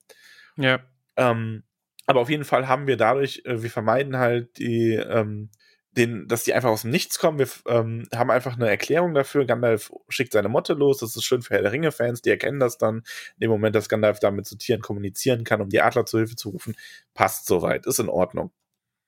Ja. 0.55 0.79
Ähm, 1.17 1.63
aber 2.05 2.21
auf 2.21 2.29
jeden 2.29 2.45
Fall 2.45 2.67
haben 2.67 2.87
wir 2.87 2.97
dadurch, 2.97 3.43
äh, 3.45 3.61
wir 3.61 3.69
vermeiden 3.69 4.17
halt 4.17 4.57
die, 4.57 4.93
ähm, 4.93 5.51
den, 5.91 6.27
dass 6.27 6.43
die 6.43 6.53
einfach 6.53 6.69
aus 6.69 6.83
dem 6.83 6.91
Nichts 6.91 7.19
kommen. 7.19 7.39
Wir 7.39 7.47
ähm, 7.67 8.07
haben 8.15 8.31
einfach 8.31 8.55
eine 8.55 8.69
Erklärung 8.69 9.13
dafür. 9.13 9.45
Gandalf 9.45 9.91
schickt 10.07 10.33
seine 10.33 10.49
Motte 10.49 10.73
los. 10.73 10.99
Das 10.99 11.15
ist 11.15 11.23
schön 11.23 11.41
für 11.41 11.55
Herr 11.55 11.61
der 11.61 11.71
Ringe-Fans, 11.71 12.21
die 12.21 12.29
erkennen 12.29 12.59
das 12.59 12.77
dann. 12.77 12.97
In 13.35 13.41
dem 13.41 13.51
Moment, 13.51 13.75
dass 13.75 13.89
Gandalf 13.89 14.19
damit 14.19 14.45
zu 14.45 14.57
Tieren 14.57 14.81
kommunizieren 14.81 15.43
kann, 15.43 15.61
um 15.61 15.69
die 15.69 15.81
Adler 15.81 16.05
zu 16.05 16.17
Hilfe 16.17 16.35
zu 16.35 16.49
rufen, 16.49 16.75
passt 17.13 17.47
soweit, 17.47 17.85
ist 17.85 17.99
in 17.99 18.09
Ordnung. 18.09 18.51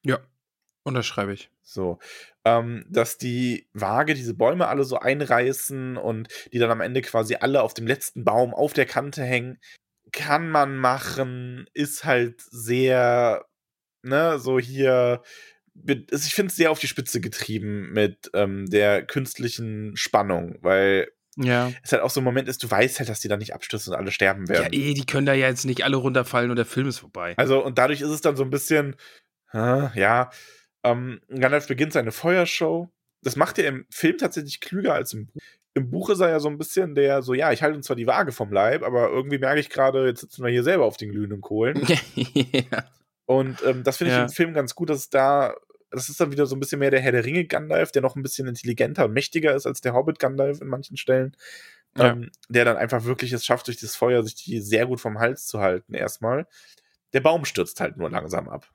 Ja. 0.03 0.19
Unterschreibe 0.83 1.33
ich. 1.33 1.49
So, 1.61 1.99
ähm, 2.43 2.85
dass 2.89 3.17
die 3.17 3.67
Waage 3.73 4.13
diese 4.13 4.33
Bäume 4.33 4.67
alle 4.67 4.83
so 4.83 4.97
einreißen 4.97 5.95
und 5.97 6.27
die 6.51 6.59
dann 6.59 6.71
am 6.71 6.81
Ende 6.81 7.01
quasi 7.01 7.35
alle 7.35 7.61
auf 7.61 7.73
dem 7.73 7.87
letzten 7.87 8.23
Baum 8.23 8.53
auf 8.53 8.73
der 8.73 8.85
Kante 8.85 9.23
hängen, 9.23 9.59
kann 10.11 10.49
man 10.49 10.75
machen, 10.75 11.67
ist 11.73 12.03
halt 12.03 12.41
sehr, 12.41 13.45
ne, 14.01 14.39
so 14.39 14.59
hier, 14.59 15.21
ich 15.85 16.33
finde 16.33 16.49
es 16.49 16.55
sehr 16.55 16.71
auf 16.71 16.79
die 16.79 16.87
Spitze 16.87 17.21
getrieben 17.21 17.91
mit 17.93 18.29
ähm, 18.33 18.69
der 18.69 19.05
künstlichen 19.05 19.95
Spannung, 19.95 20.57
weil 20.61 21.11
Ja. 21.37 21.71
es 21.83 21.93
halt 21.93 22.01
auch 22.01 22.09
so 22.09 22.19
ein 22.19 22.25
Moment 22.25 22.49
ist, 22.49 22.61
du 22.63 22.69
weißt 22.69 22.99
halt, 22.99 23.07
dass 23.07 23.21
die 23.21 23.29
da 23.29 23.37
nicht 23.37 23.53
abstürzen 23.53 23.93
und 23.93 23.99
alle 23.99 24.11
sterben 24.11 24.47
Ja, 24.47 24.55
werden. 24.63 24.73
eh, 24.73 24.93
die 24.93 25.05
können 25.05 25.25
da 25.27 25.33
ja 25.33 25.47
jetzt 25.47 25.65
nicht 25.65 25.83
alle 25.83 25.95
runterfallen 25.97 26.49
und 26.49 26.57
der 26.57 26.65
Film 26.65 26.87
ist 26.87 26.99
vorbei. 26.99 27.35
Also, 27.37 27.63
und 27.63 27.77
dadurch 27.77 28.01
ist 28.01 28.09
es 28.09 28.21
dann 28.21 28.35
so 28.35 28.43
ein 28.43 28.49
bisschen, 28.49 28.95
ja, 29.53 30.29
ähm, 30.83 31.21
Gandalf 31.29 31.67
beginnt 31.67 31.93
seine 31.93 32.11
Feuershow. 32.11 32.89
Das 33.23 33.35
macht 33.35 33.59
er 33.59 33.67
im 33.67 33.85
Film 33.89 34.17
tatsächlich 34.17 34.61
klüger 34.61 34.93
als 34.93 35.13
im 35.13 35.27
Buch. 35.27 35.41
Im 35.73 35.89
Buch 35.89 36.09
ist 36.09 36.19
er 36.19 36.29
ja 36.29 36.39
so 36.39 36.49
ein 36.49 36.57
bisschen 36.57 36.95
der, 36.95 37.21
so, 37.21 37.33
ja, 37.33 37.51
ich 37.53 37.63
halte 37.63 37.77
uns 37.77 37.85
zwar 37.85 37.95
die 37.95 38.07
Waage 38.07 38.33
vom 38.33 38.51
Leib, 38.51 38.83
aber 38.83 39.09
irgendwie 39.09 39.37
merke 39.37 39.59
ich 39.61 39.69
gerade, 39.69 40.05
jetzt 40.07 40.19
sitzen 40.21 40.43
wir 40.43 40.51
hier 40.51 40.63
selber 40.63 40.83
auf 40.85 40.97
den 40.97 41.11
glühenden 41.11 41.39
Kohlen. 41.39 41.81
ja. 42.15 42.83
Und 43.25 43.63
ähm, 43.63 43.83
das 43.83 43.97
finde 43.97 44.11
ich 44.11 44.17
Ja. 44.17 44.23
im 44.23 44.29
Film 44.29 44.53
ganz 44.53 44.75
gut, 44.75 44.89
dass 44.89 44.97
es 44.99 45.09
da, 45.09 45.55
das 45.89 46.09
ist 46.09 46.19
dann 46.19 46.31
wieder 46.33 46.45
so 46.45 46.55
ein 46.55 46.59
bisschen 46.59 46.79
mehr 46.79 46.91
der 46.91 46.99
Herr 46.99 47.13
der 47.13 47.23
Ringe 47.23 47.45
Gandalf, 47.45 47.93
der 47.93 48.01
noch 48.01 48.17
ein 48.17 48.21
bisschen 48.23 48.47
intelligenter 48.47 49.05
und 49.05 49.13
mächtiger 49.13 49.55
ist 49.55 49.65
als 49.65 49.79
der 49.79 49.93
Hobbit 49.93 50.19
Gandalf 50.19 50.59
in 50.59 50.67
manchen 50.67 50.97
Stellen. 50.97 51.37
Ja. 51.97 52.11
Ähm, 52.11 52.31
der 52.49 52.65
dann 52.65 52.75
einfach 52.77 53.05
wirklich 53.05 53.31
es 53.31 53.45
schafft, 53.45 53.67
durch 53.67 53.79
das 53.79 53.95
Feuer 53.95 54.23
sich 54.23 54.35
die 54.35 54.59
sehr 54.59 54.85
gut 54.87 54.99
vom 54.99 55.19
Hals 55.19 55.45
zu 55.45 55.59
halten, 55.59 55.93
erstmal. 55.93 56.47
Der 57.13 57.19
Baum 57.21 57.45
stürzt 57.45 57.79
halt 57.79 57.95
nur 57.97 58.09
langsam 58.09 58.49
ab. 58.49 58.69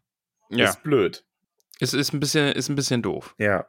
ja. 0.50 0.70
Ist 0.70 0.82
blöd. 0.82 1.24
Es 1.80 1.92
ist 1.94 2.12
ein 2.12 2.20
bisschen, 2.20 2.52
ist 2.52 2.68
ein 2.68 2.74
bisschen 2.76 3.02
doof. 3.02 3.34
Ja. 3.38 3.66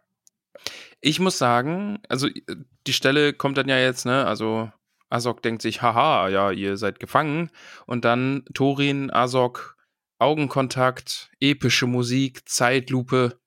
Ich 1.02 1.20
muss 1.20 1.38
sagen, 1.38 2.00
also 2.10 2.28
äh, 2.28 2.42
die 2.88 2.94
Stelle 2.94 3.34
kommt 3.34 3.58
dann 3.58 3.70
ja 3.70 3.78
jetzt, 3.78 4.06
ne? 4.06 4.26
Also 4.26 4.72
Azog 5.10 5.42
denkt 5.42 5.62
sich, 5.62 5.82
haha, 5.82 6.28
ja, 6.30 6.52
ihr 6.52 6.78
seid 6.78 7.00
gefangen. 7.00 7.52
Und 7.86 8.04
dann 8.06 8.44
Thorin, 8.54 9.12
Azog, 9.12 9.78
Augenkontakt, 10.20 11.32
epische 11.40 11.88
Musik, 11.88 12.48
Zeitlupe. 12.50 13.40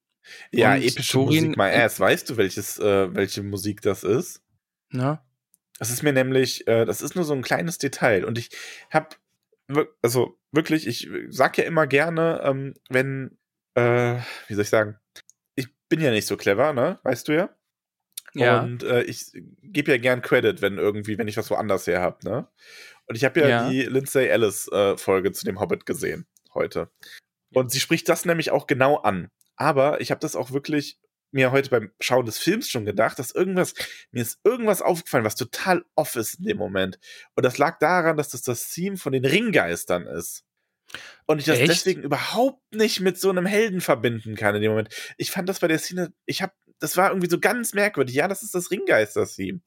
Ja, 0.53 0.75
Und 0.75 0.83
epische 0.83 1.13
Thorin- 1.13 1.45
Musik, 1.47 1.57
my 1.57 1.65
ass. 1.65 1.99
Weißt 2.01 2.31
du, 2.31 2.37
welches, 2.37 2.79
äh, 2.79 3.15
welche 3.15 3.43
Musik 3.43 3.83
das 3.83 4.05
ist? 4.05 4.43
Ne? 4.91 5.21
Das 5.79 5.91
ist 5.91 6.03
mir 6.03 6.13
nämlich, 6.13 6.67
äh, 6.69 6.85
das 6.85 7.03
ist 7.03 7.15
nur 7.17 7.25
so 7.25 7.33
ein 7.35 7.43
kleines 7.43 7.79
Detail. 7.79 8.25
Und 8.25 8.39
ich 8.39 8.51
hab, 8.91 9.19
wir- 9.67 9.89
also 10.03 10.39
wirklich, 10.53 10.87
ich 10.87 11.09
sag 11.31 11.59
ja 11.59 11.65
immer 11.65 11.87
gerne, 11.87 12.41
ähm, 12.45 12.75
wenn, 12.89 13.39
äh, 13.75 14.17
wie 14.49 14.55
soll 14.55 14.63
ich 14.63 14.71
sagen, 14.71 14.99
ich 15.55 15.69
bin 15.89 16.01
ja 16.01 16.11
nicht 16.11 16.27
so 16.27 16.37
clever, 16.37 16.73
ne? 16.73 16.99
Weißt 17.03 17.29
du 17.29 17.33
ja? 17.33 17.51
Ja. 18.35 18.61
Und 18.61 18.83
äh, 18.85 19.03
ich 19.03 19.33
gebe 19.63 19.91
ja 19.91 19.99
gern 19.99 20.23
Credit, 20.23 20.63
wenn 20.63 20.79
irgendwie, 20.79 21.19
wenn 21.19 21.29
ich 21.29 21.37
was 21.37 21.51
woanders 21.51 21.87
her 21.87 22.01
hab, 22.01 22.23
ne? 22.25 22.47
Und 23.07 23.17
ich 23.17 23.25
habe 23.25 23.41
ja, 23.41 23.49
Ja. 23.49 23.69
die 23.69 23.83
Lindsay 23.83 24.27
Ellis 24.29 24.69
äh, 24.69 24.97
Folge 24.97 25.33
zu 25.33 25.45
dem 25.45 25.59
Hobbit 25.61 25.85
gesehen 25.87 26.27
heute. 26.55 26.91
Und 27.53 27.73
sie 27.73 27.81
spricht 27.81 28.09
das 28.09 28.25
nämlich 28.25 28.53
auch 28.53 28.67
genau 28.69 28.97
an. 28.99 29.31
Aber 29.57 30.01
ich 30.01 30.11
habe 30.13 30.21
das 30.21 30.37
auch 30.37 30.53
wirklich 30.53 30.99
mir 31.33 31.53
heute 31.53 31.71
beim 31.71 31.93
Schauen 32.01 32.27
des 32.27 32.39
Films 32.39 32.69
schon 32.69 32.85
gedacht, 32.85 33.19
dass 33.19 33.31
irgendwas, 33.33 33.75
mir 34.11 34.23
ist 34.23 34.41
irgendwas 34.45 34.83
aufgefallen, 34.83 35.25
was 35.25 35.37
total 35.37 35.85
off 35.97 36.17
ist 36.17 36.39
in 36.41 36.45
dem 36.45 36.57
Moment. 36.57 36.99
Und 37.35 37.45
das 37.45 37.59
lag 37.59 37.79
daran, 37.79 38.17
dass 38.17 38.31
das 38.31 38.43
das 38.43 38.69
Theme 38.71 38.97
von 38.97 39.13
den 39.13 39.25
Ringgeistern 39.25 40.07
ist. 40.07 40.45
Und 41.27 41.39
ich 41.39 41.45
das 41.45 41.59
Echt? 41.59 41.71
deswegen 41.71 42.03
überhaupt 42.03 42.75
nicht 42.75 43.01
mit 43.01 43.19
so 43.19 43.31
einem 43.31 43.47
Helden 43.47 43.81
verbinden 43.81 44.35
kann 44.35 44.55
in 44.57 44.63
dem 44.63 44.73
Moment. 44.73 44.89
Ich 45.17 45.31
fand 45.31 45.49
das 45.49 45.61
bei 45.61 45.69
der 45.69 45.79
Szene, 45.79 46.13
ich 46.27 46.43
habe, 46.43 46.53
das 46.79 46.97
war 46.97 47.11
irgendwie 47.11 47.31
so 47.31 47.39
ganz 47.39 47.75
merkwürdig. 47.75 48.15
Ja, 48.17 48.27
das 48.29 48.43
ist 48.43 48.55
das 48.55 48.71
Ringgeister-Theme. 48.71 49.61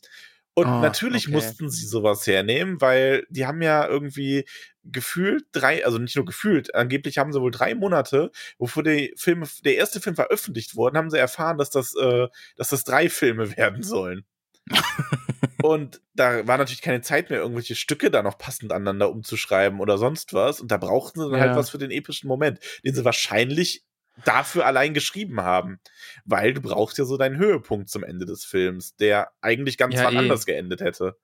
Und 0.56 0.68
Oh, 0.68 0.82
natürlich 0.82 1.28
okay. 1.28 1.36
mussten 1.36 1.70
sie 1.70 1.88
sowas 1.88 2.28
hernehmen, 2.28 2.80
weil 2.80 3.26
die 3.30 3.48
haben 3.48 3.62
ja 3.62 3.88
irgendwie 3.88 4.46
gefühlt 4.84 5.46
drei, 5.52 5.84
also 5.86 5.98
nicht 5.98 6.16
nur 6.16 6.26
gefühlt, 6.26 6.76
angeblich 6.76 7.18
haben 7.18 7.34
sie 7.34 7.42
wohl 7.42 7.50
drei 7.52 7.74
Monate, 7.74 8.30
bevor 8.60 8.84
der 8.84 9.10
Film, 9.16 9.46
der 9.66 9.76
erste 9.78 10.00
Film 10.00 10.16
veröffentlicht 10.16 10.76
wurde, 10.76 10.98
haben 11.00 11.10
sie 11.10 11.18
erfahren, 11.18 11.58
dass 11.58 11.72
das, 11.72 11.96
äh, 11.96 12.28
dass 12.56 12.70
das 12.70 12.84
drei 12.84 13.10
Filme 13.10 13.50
werden 13.58 13.82
sollen. 13.82 14.26
und 15.64 16.02
da 16.14 16.48
war 16.48 16.58
natürlich 16.58 16.82
keine 16.82 17.02
Zeit 17.02 17.30
mehr, 17.30 17.40
irgendwelche 17.40 17.76
Stücke 17.76 18.12
da 18.12 18.22
noch 18.24 18.38
passend 18.38 18.72
aneinander 18.72 19.10
umzuschreiben 19.10 19.80
oder 19.80 19.98
sonst 19.98 20.34
was. 20.34 20.60
Und 20.62 20.72
da 20.72 20.78
brauchten 20.78 21.20
sie 21.20 21.30
dann 21.30 21.40
Ja. 21.40 21.48
halt 21.48 21.56
was 21.56 21.70
für 21.70 21.78
den 21.78 21.92
epischen 21.92 22.28
Moment, 22.28 22.60
den 22.84 22.96
sie 22.96 23.06
wahrscheinlich 23.06 23.84
dafür 24.26 24.66
allein 24.66 24.94
geschrieben 24.94 25.42
haben. 25.42 25.80
Weil 26.26 26.54
du 26.54 26.62
brauchst 26.62 26.98
ja 26.98 27.06
so 27.06 27.18
deinen 27.18 27.38
Höhepunkt 27.38 27.90
zum 27.90 28.04
Ende 28.04 28.26
des 28.26 28.46
Films, 28.46 28.96
der 28.96 29.32
eigentlich 29.42 29.78
ganz 29.78 29.96
Ja, 29.96 30.12
eh. 30.12 30.18
anders 30.18 30.46
geendet 30.46 30.82
hätte. 30.82 31.18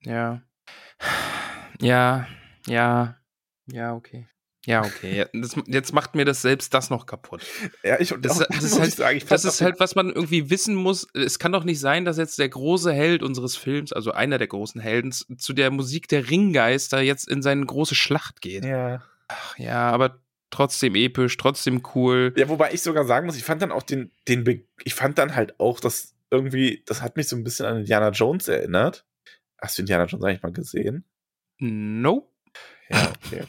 Ja. 0.00 0.42
Ja, 1.80 2.26
ja, 2.66 3.16
ja, 3.66 3.94
okay. 3.94 4.26
Ja, 4.64 4.84
okay. 4.84 5.26
Das, 5.32 5.56
jetzt 5.66 5.92
macht 5.92 6.14
mir 6.14 6.24
das 6.24 6.42
selbst 6.42 6.72
das 6.72 6.88
noch 6.88 7.06
kaputt. 7.06 7.44
Ja, 7.82 7.98
ich, 7.98 8.12
und 8.12 8.24
Das, 8.24 8.38
das, 8.38 8.48
muss 8.50 8.64
ist, 8.64 8.80
halt, 8.80 8.92
sagen, 8.92 9.20
das 9.28 9.44
ist 9.44 9.60
halt, 9.60 9.80
was 9.80 9.94
man 9.94 10.08
irgendwie 10.08 10.50
wissen 10.50 10.74
muss. 10.74 11.08
Es 11.14 11.38
kann 11.38 11.52
doch 11.52 11.64
nicht 11.64 11.80
sein, 11.80 12.04
dass 12.04 12.16
jetzt 12.16 12.38
der 12.38 12.48
große 12.48 12.92
Held 12.92 13.22
unseres 13.22 13.56
Films, 13.56 13.92
also 13.92 14.12
einer 14.12 14.38
der 14.38 14.46
großen 14.46 14.80
Helden, 14.80 15.12
zu 15.12 15.52
der 15.52 15.70
Musik 15.70 16.06
der 16.08 16.30
Ringgeister 16.30 17.00
jetzt 17.00 17.28
in 17.28 17.42
seine 17.42 17.66
große 17.66 17.94
Schlacht 17.94 18.40
geht. 18.40 18.64
ja. 18.64 19.02
Ach, 19.28 19.58
ja, 19.58 19.90
aber 19.90 20.18
trotzdem 20.50 20.94
episch, 20.94 21.36
trotzdem 21.38 21.82
cool. 21.94 22.34
Ja, 22.36 22.48
wobei 22.48 22.72
ich 22.72 22.82
sogar 22.82 23.04
sagen 23.04 23.26
muss, 23.26 23.36
ich 23.36 23.44
fand 23.44 23.62
dann 23.62 23.72
auch 23.72 23.82
den, 23.82 24.12
den, 24.28 24.44
Be 24.44 24.64
ich 24.84 24.94
fand 24.94 25.16
dann 25.18 25.34
halt 25.34 25.58
auch, 25.58 25.80
dass 25.80 26.14
irgendwie, 26.30 26.82
das 26.86 27.02
hat 27.02 27.16
mich 27.16 27.28
so 27.28 27.36
ein 27.36 27.44
bisschen 27.44 27.66
an 27.66 27.78
Indiana 27.78 28.10
Jones 28.10 28.48
erinnert. 28.48 29.06
Hast 29.58 29.78
du 29.78 29.82
Indiana 29.82 30.04
Jones 30.04 30.24
eigentlich 30.24 30.42
mal 30.42 30.52
gesehen? 30.52 31.04
Nope. 31.58 32.31
Ja, 32.88 33.12
okay. 33.24 33.44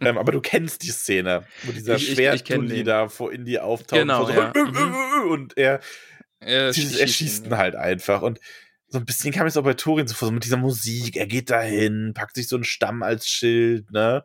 ähm, 0.00 0.18
aber 0.18 0.32
du 0.32 0.40
kennst 0.40 0.82
die 0.82 0.90
Szene, 0.90 1.44
wo 1.62 1.72
dieser 1.72 1.98
Schwertdulli 1.98 2.84
da 2.84 3.08
vor 3.08 3.32
Indy 3.32 3.58
auftaucht 3.58 4.00
Genau, 4.00 4.24
und, 4.26 4.32
so, 4.34 4.40
ja. 4.40 4.52
äh, 4.54 5.20
und 5.28 5.56
er, 5.56 5.80
Äh, 6.40 6.72
dieses, 6.72 6.96
er 6.96 7.06
schießt 7.08 7.46
ihn 7.46 7.56
halt 7.56 7.74
einfach. 7.76 8.22
Und 8.22 8.38
so 8.88 8.98
ein 8.98 9.06
bisschen 9.06 9.32
kam 9.32 9.46
es 9.46 9.56
auch 9.56 9.64
bei 9.64 9.74
Thorin 9.74 10.06
so 10.06 10.14
vor, 10.14 10.28
so 10.28 10.32
mit 10.32 10.44
dieser 10.44 10.58
Musik. 10.58 11.16
Er 11.16 11.26
geht 11.26 11.50
dahin, 11.50 12.12
packt 12.14 12.36
sich 12.36 12.48
so 12.48 12.56
einen 12.56 12.64
Stamm 12.64 13.02
als 13.02 13.28
Schild, 13.28 13.90
ne? 13.90 14.24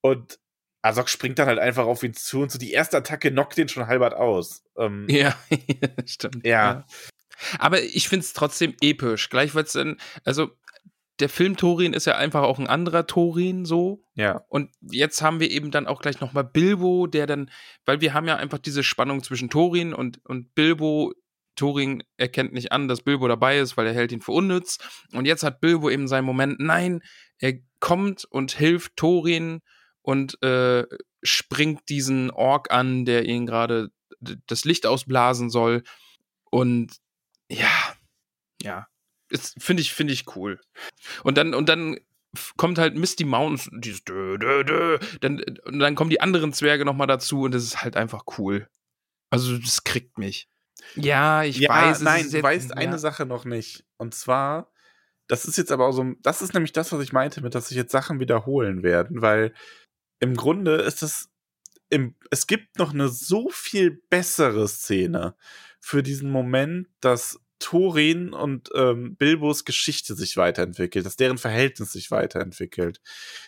Und 0.00 0.38
Azog 0.82 1.08
springt 1.08 1.38
dann 1.40 1.48
halt 1.48 1.58
einfach 1.58 1.86
auf 1.86 2.02
ihn 2.04 2.14
zu 2.14 2.40
und 2.40 2.52
so 2.52 2.58
die 2.58 2.70
erste 2.72 2.96
Attacke 2.98 3.30
knockt 3.32 3.58
den 3.58 3.68
schon 3.68 3.86
halbert 3.88 4.14
aus. 4.14 4.62
Ähm, 4.78 5.06
Ja, 5.10 5.36
stimmt. 6.06 6.46
Ja. 6.46 6.86
Aber 7.58 7.82
ich 7.82 8.08
finde 8.08 8.24
es 8.24 8.32
trotzdem 8.32 8.74
episch. 8.80 9.28
Gleich 9.28 9.54
wird's 9.54 9.72
dann, 9.72 9.96
also 10.24 10.50
der 11.20 11.28
Film 11.28 11.56
Thorin 11.56 11.92
ist 11.92 12.06
ja 12.06 12.16
einfach 12.16 12.42
auch 12.42 12.58
ein 12.58 12.66
anderer 12.66 13.06
Thorin 13.06 13.64
so. 13.64 14.04
ja. 14.14 14.44
Und 14.48 14.70
jetzt 14.80 15.20
haben 15.22 15.40
wir 15.40 15.50
eben 15.50 15.70
dann 15.70 15.86
auch 15.86 16.00
gleich 16.00 16.20
nochmal 16.20 16.44
Bilbo, 16.44 17.06
der 17.06 17.26
dann, 17.26 17.50
weil 17.84 18.00
wir 18.00 18.14
haben 18.14 18.28
ja 18.28 18.36
einfach 18.36 18.58
diese 18.58 18.82
Spannung 18.82 19.22
zwischen 19.22 19.50
Thorin 19.50 19.94
und, 19.94 20.24
und 20.24 20.54
Bilbo. 20.54 21.12
Thorin 21.56 22.04
erkennt 22.16 22.52
nicht 22.52 22.70
an, 22.70 22.86
dass 22.86 23.02
Bilbo 23.02 23.26
dabei 23.26 23.58
ist, 23.58 23.76
weil 23.76 23.88
er 23.88 23.92
hält 23.92 24.12
ihn 24.12 24.20
für 24.20 24.30
unnütz. 24.30 24.78
Und 25.12 25.26
jetzt 25.26 25.42
hat 25.42 25.60
Bilbo 25.60 25.90
eben 25.90 26.06
seinen 26.06 26.24
Moment, 26.24 26.60
nein, 26.60 27.02
er 27.38 27.54
kommt 27.80 28.24
und 28.24 28.52
hilft 28.52 28.96
Thorin 28.96 29.60
und 30.02 30.40
äh, 30.44 30.86
springt 31.24 31.88
diesen 31.88 32.30
Ork 32.30 32.70
an, 32.70 33.04
der 33.04 33.24
ihn 33.24 33.44
gerade 33.44 33.90
das 34.20 34.64
Licht 34.64 34.86
ausblasen 34.86 35.50
soll. 35.50 35.82
Und 36.44 36.96
ja, 37.50 37.70
ja, 38.62 38.86
finde 39.58 39.80
ich, 39.82 39.92
finde 39.92 40.12
ich 40.12 40.36
cool. 40.36 40.60
Und 41.24 41.36
dann, 41.38 41.54
und 41.54 41.68
dann 41.68 41.98
kommt 42.56 42.78
halt 42.78 42.96
Misty 42.96 43.24
Mountains, 43.24 43.68
dieses 43.72 44.04
dö, 44.04 44.38
dö, 44.38 44.64
dö, 44.64 44.98
dann, 45.20 45.42
und 45.64 45.78
dann 45.78 45.94
kommen 45.94 46.10
die 46.10 46.20
anderen 46.20 46.52
Zwerge 46.52 46.84
nochmal 46.84 47.06
dazu 47.06 47.42
und 47.42 47.52
das 47.52 47.62
ist 47.64 47.82
halt 47.82 47.96
einfach 47.96 48.24
cool. 48.38 48.68
Also, 49.30 49.58
das 49.58 49.84
kriegt 49.84 50.18
mich. 50.18 50.48
Ja, 50.94 51.42
ich 51.42 51.58
ja, 51.58 51.70
weiß. 51.70 52.00
nein, 52.02 52.26
du 52.30 52.36
jetzt- 52.36 52.42
weißt 52.42 52.70
ja. 52.70 52.76
eine 52.76 52.98
Sache 52.98 53.26
noch 53.26 53.44
nicht. 53.44 53.84
Und 53.96 54.14
zwar, 54.14 54.70
das 55.26 55.44
ist 55.44 55.58
jetzt 55.58 55.72
aber 55.72 55.86
auch 55.86 55.92
so, 55.92 56.14
das 56.22 56.40
ist 56.42 56.54
nämlich 56.54 56.72
das, 56.72 56.92
was 56.92 57.02
ich 57.02 57.12
meinte, 57.12 57.40
mit, 57.42 57.54
dass 57.54 57.68
sich 57.68 57.76
jetzt 57.76 57.92
Sachen 57.92 58.20
wiederholen 58.20 58.82
werden, 58.82 59.20
weil 59.20 59.52
im 60.20 60.34
Grunde 60.34 60.76
ist 60.76 61.02
es, 61.02 61.30
im, 61.90 62.14
es 62.30 62.46
gibt 62.46 62.78
noch 62.78 62.92
eine 62.92 63.08
so 63.08 63.48
viel 63.50 64.02
bessere 64.10 64.68
Szene 64.68 65.34
für 65.80 66.02
diesen 66.02 66.30
Moment, 66.30 66.88
dass 67.00 67.40
Thorin 67.58 68.32
und 68.32 68.70
ähm, 68.74 69.16
Bilbos 69.16 69.64
Geschichte 69.64 70.14
sich 70.14 70.36
weiterentwickelt, 70.36 71.04
dass 71.04 71.16
deren 71.16 71.38
Verhältnis 71.38 71.92
sich 71.92 72.10
weiterentwickelt. 72.10 73.00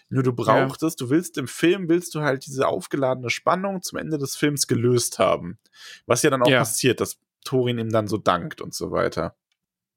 Nur 0.09 0.23
du 0.23 0.33
brauchtest, 0.33 1.01
du 1.01 1.11
willst 1.11 1.39
im 1.39 1.49
Film, 1.49 1.89
willst 1.89 2.15
du 2.15 2.21
halt 2.21 2.47
diese 2.47 2.67
aufgeladene 2.67 3.31
Spannung 3.31 3.83
zum 3.83 3.99
Ende 3.99 4.19
des 4.19 4.37
Films 4.37 4.67
gelöst 4.67 5.19
haben. 5.19 5.59
Was 6.07 6.23
ja 6.23 6.31
dann 6.31 6.43
auch 6.43 6.49
Ja. 6.49 6.59
passiert, 6.59 7.01
dass 7.01 7.19
Thorin 7.45 7.79
ihm 7.79 7.91
dann 7.91 8.09
so 8.09 8.19
dankt 8.19 8.61
und 8.61 8.75
so 8.75 8.91
weiter. 8.91 9.37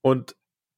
Und 0.02 0.36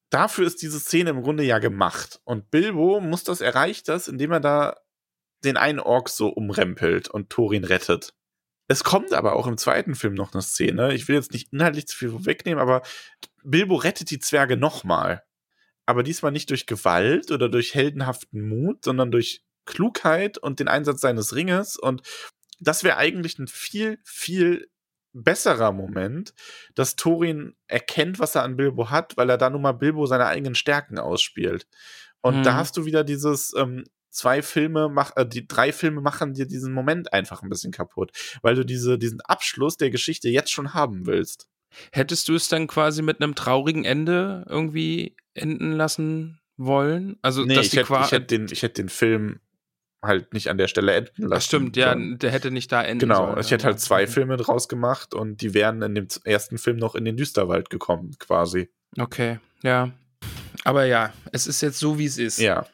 dafür 0.10 0.48
ist 0.48 0.62
diese 0.62 0.80
Szene 0.80 1.12
im 1.12 1.22
Grunde 1.22 1.44
ja 1.44 1.60
gemacht. 1.60 2.22
Und 2.24 2.50
Bilbo 2.50 3.02
muss 3.02 3.24
das, 3.24 3.42
erreicht 3.42 3.88
das, 3.90 4.08
indem 4.08 4.32
er 4.32 4.40
da 4.40 4.78
den 5.44 5.58
einen 5.58 5.80
Ork 5.80 6.10
so 6.10 6.30
umrempelt 6.30 7.08
und 7.10 7.30
Thorin 7.30 7.66
rettet. 7.66 8.15
Es 8.68 8.84
kommt 8.84 9.14
aber 9.14 9.36
auch 9.36 9.48
im 9.48 9.58
zweiten 9.58 9.96
Film 9.96 10.16
noch 10.16 10.34
eine 10.34 10.42
Szene. 10.42 10.94
Ich 10.94 11.08
will 11.08 11.16
jetzt 11.16 11.32
nicht 11.32 11.54
inhaltlich 11.54 11.88
zu 11.88 11.96
viel 11.98 12.26
wegnehmen, 12.26 12.60
aber 12.60 12.82
Bilbo 13.44 13.76
rettet 13.76 14.10
die 14.10 14.20
Zwerge 14.20 14.58
nochmal. 14.58 15.24
Aber 15.86 16.02
diesmal 16.02 16.32
nicht 16.32 16.50
durch 16.50 16.66
Gewalt 16.66 17.30
oder 17.32 17.48
durch 17.48 17.76
heldenhaften 17.76 18.48
Mut, 18.48 18.84
sondern 18.84 19.12
durch 19.12 19.44
Klugheit 19.66 20.38
und 20.40 20.60
den 20.60 20.68
Einsatz 20.68 21.02
seines 21.02 21.36
Ringes. 21.36 21.78
Und 21.78 22.02
das 22.60 22.84
wäre 22.84 22.98
eigentlich 22.98 23.38
ein 23.38 23.48
viel, 23.48 24.00
viel 24.04 24.68
besserer 25.14 25.72
Moment, 25.72 26.34
dass 26.74 26.96
Thorin 26.96 27.56
erkennt, 27.68 28.18
was 28.20 28.36
er 28.36 28.44
an 28.44 28.58
Bilbo 28.58 28.90
hat, 28.90 29.16
weil 29.16 29.30
er 29.30 29.38
da 29.38 29.50
nun 29.50 29.62
mal 29.62 29.74
Bilbo 29.74 30.08
seine 30.08 30.26
eigenen 30.26 30.56
Stärken 30.56 30.98
ausspielt. 30.98 31.68
Und 32.22 32.40
Mhm. 32.40 32.44
da 32.44 32.56
hast 32.56 32.76
du 32.78 32.86
wieder 32.86 33.04
dieses 33.04 33.54
ähm, 33.56 33.84
zwei 34.16 34.42
Filme, 34.42 34.90
mach, 34.90 35.16
äh, 35.16 35.26
die 35.28 35.48
drei 35.48 35.72
Filme 35.72 36.02
machen 36.02 36.34
dir 36.34 36.46
diesen 36.48 36.74
Moment 36.74 37.14
einfach 37.14 37.44
ein 37.44 37.50
bisschen 37.50 37.72
kaputt, 37.72 38.12
weil 38.42 38.56
du 38.56 38.66
diese, 38.66 38.98
diesen 38.98 39.22
Abschluss 39.22 39.78
der 39.78 39.90
Geschichte 39.90 40.30
jetzt 40.30 40.52
schon 40.52 40.74
haben 40.74 41.06
willst. 41.06 41.48
Hättest 41.92 42.28
du 42.30 42.36
es 42.36 42.48
dann 42.48 42.68
quasi 42.68 43.02
mit 43.02 43.22
einem 43.22 43.36
traurigen 43.36 43.84
Ende 43.84 44.46
irgendwie 44.48 45.16
enden 45.34 45.74
lassen 45.74 46.40
wollen? 46.58 47.18
Also, 47.22 47.44
Nee, 47.44 47.56
dass 47.56 47.66
ich 47.66 47.72
die 47.72 47.78
hätte, 47.80 47.88
quasi. 47.88 48.06
ich, 48.06 48.12
hätte 48.14 48.26
den, 48.28 48.48
ich 48.52 48.64
hätte 48.64 48.82
den 48.82 48.90
Film 48.90 49.40
halt 50.02 50.34
nicht 50.34 50.50
an 50.50 50.58
der 50.58 50.68
Stelle 50.68 50.94
enden 50.94 51.24
lassen. 51.24 51.30
Das 51.32 51.46
stimmt, 51.46 51.76
ja, 51.78 51.96
der 51.96 52.32
hätte 52.32 52.52
nicht 52.52 52.72
da 52.72 52.82
enden 52.84 53.00
Genau, 53.10 53.28
sollen. 53.28 53.40
ich 53.40 53.52
hätte 53.52 53.66
halt 53.66 53.80
zwei. 53.80 54.08
Filme 54.08 54.38
draus 54.38 54.68
gemacht 54.70 55.14
und 55.14 55.42
die 55.42 55.54
wären 55.54 55.82
in 55.82 55.96
dem 55.96 56.08
ersten 56.24 56.58
Film 56.58 56.78
noch 56.78 56.96
in 56.96 57.04
den 57.06 57.18
Düsterwald 57.18 57.70
gekommen, 57.70 58.16
quasi. 58.20 58.70
Okay, 58.98 59.40
ja. 59.64 59.92
Aber 60.64 60.86
ja, 60.86 61.12
es 61.32 61.48
ist 61.48 61.62
jetzt 61.62 61.80
so, 61.80 61.98
wie 62.00 62.06
es 62.06 62.18
ist. 62.18 62.40
Ja. 62.40 62.66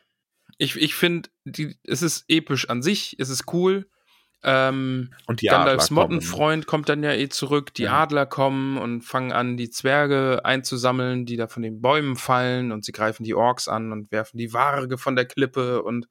Ich, 0.62 0.76
ich 0.76 0.94
finde, 0.94 1.28
es 1.84 2.04
ist 2.04 2.26
episch 2.28 2.70
an 2.70 2.84
sich, 2.84 3.16
es 3.18 3.30
ist 3.30 3.52
cool. 3.52 3.90
Ähm, 4.44 5.12
Und 5.26 5.42
die 5.42 5.48
Gandalfs 5.48 5.86
Adler 5.86 5.96
kommen. 5.96 6.14
Mottenfreund 6.14 6.68
kommt 6.68 6.88
dann 6.88 7.02
ja 7.02 7.14
eh 7.14 7.30
zurück. 7.30 7.74
Die 7.74 7.84
Ja. 7.84 8.04
Adler 8.04 8.28
kommen 8.28 8.78
und 8.78 9.02
fangen 9.02 9.32
an, 9.32 9.58
die 9.58 9.72
Zwerge 9.72 10.46
einzusammeln, 10.46 11.26
die 11.26 11.36
da 11.36 11.48
von 11.48 11.64
den 11.64 11.82
Bäumen 11.82 12.16
fallen 12.16 12.72
und 12.72 12.86
sie 12.86 12.92
greifen 12.92 13.24
die 13.24 13.34
Orks 13.34 13.68
an 13.68 13.92
und 13.92 14.12
werfen 14.12 14.38
die 14.38 14.54
Warge 14.54 15.00
von 15.00 15.16
der 15.16 15.26
Klippe 15.26 15.82
und 15.82 16.08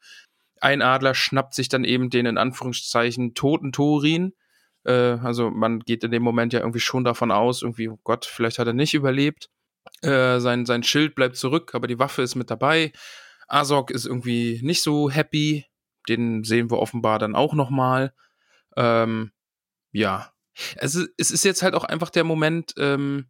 ein 0.60 0.82
Adler 0.82 1.14
schnappt 1.14 1.54
sich 1.54 1.68
dann 1.68 1.84
eben 1.84 2.10
den 2.10 2.26
in 2.26 2.36
Anführungszeichen 2.36 3.34
toten 3.34 3.70
Thorin. 3.70 4.32
Äh, 4.82 4.92
also 4.92 5.48
man 5.50 5.78
geht 5.78 6.02
in 6.02 6.10
dem 6.10 6.24
Moment 6.24 6.52
ja 6.52 6.58
irgendwie 6.58 6.80
schon 6.80 7.04
davon 7.04 7.30
aus, 7.30 7.62
irgendwie, 7.62 7.88
oh 7.88 8.00
Gott, 8.02 8.24
vielleicht 8.24 8.58
hat 8.58 8.66
er 8.66 8.72
nicht 8.72 8.94
überlebt. 8.94 9.48
Äh, 10.02 10.40
sein, 10.40 10.66
sein 10.66 10.82
Schild 10.82 11.14
bleibt 11.14 11.36
zurück, 11.36 11.74
aber 11.74 11.86
die 11.86 12.00
Waffe 12.00 12.22
ist 12.22 12.34
mit 12.34 12.50
dabei. 12.50 12.92
Azog 13.50 13.90
ist 13.90 14.06
irgendwie 14.06 14.60
nicht 14.62 14.82
so 14.82 15.10
happy. 15.10 15.66
Den 16.08 16.44
sehen 16.44 16.70
wir 16.70 16.78
offenbar 16.78 17.18
dann 17.18 17.34
auch 17.34 17.54
noch 17.54 17.70
mal. 17.70 18.12
Ähm, 18.76 19.32
ja. 19.92 20.32
Es 20.76 20.94
ist, 20.94 21.10
es 21.16 21.30
ist 21.30 21.44
jetzt 21.44 21.62
halt 21.62 21.74
auch 21.74 21.84
einfach 21.84 22.10
der 22.10 22.24
Moment, 22.24 22.74
ähm, 22.78 23.26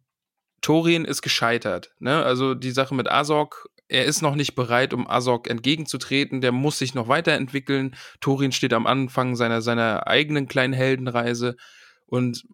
Thorin 0.61 1.05
ist 1.05 1.21
gescheitert. 1.21 1.93
Ne? 1.99 2.23
Also 2.23 2.53
die 2.53 2.71
Sache 2.71 2.93
mit 2.93 3.09
Azog, 3.09 3.67
er 3.87 4.05
ist 4.05 4.21
noch 4.21 4.35
nicht 4.35 4.55
bereit, 4.55 4.93
um 4.93 5.09
Azog 5.09 5.49
entgegenzutreten. 5.49 6.39
Der 6.39 6.51
muss 6.51 6.77
sich 6.77 6.93
noch 6.93 7.07
weiterentwickeln. 7.07 7.95
Thorin 8.21 8.51
steht 8.51 8.73
am 8.73 8.87
Anfang 8.87 9.35
seiner, 9.35 9.61
seiner 9.61 10.07
eigenen 10.07 10.47
kleinen 10.47 10.73
Heldenreise. 10.73 11.57
Und 12.05 12.45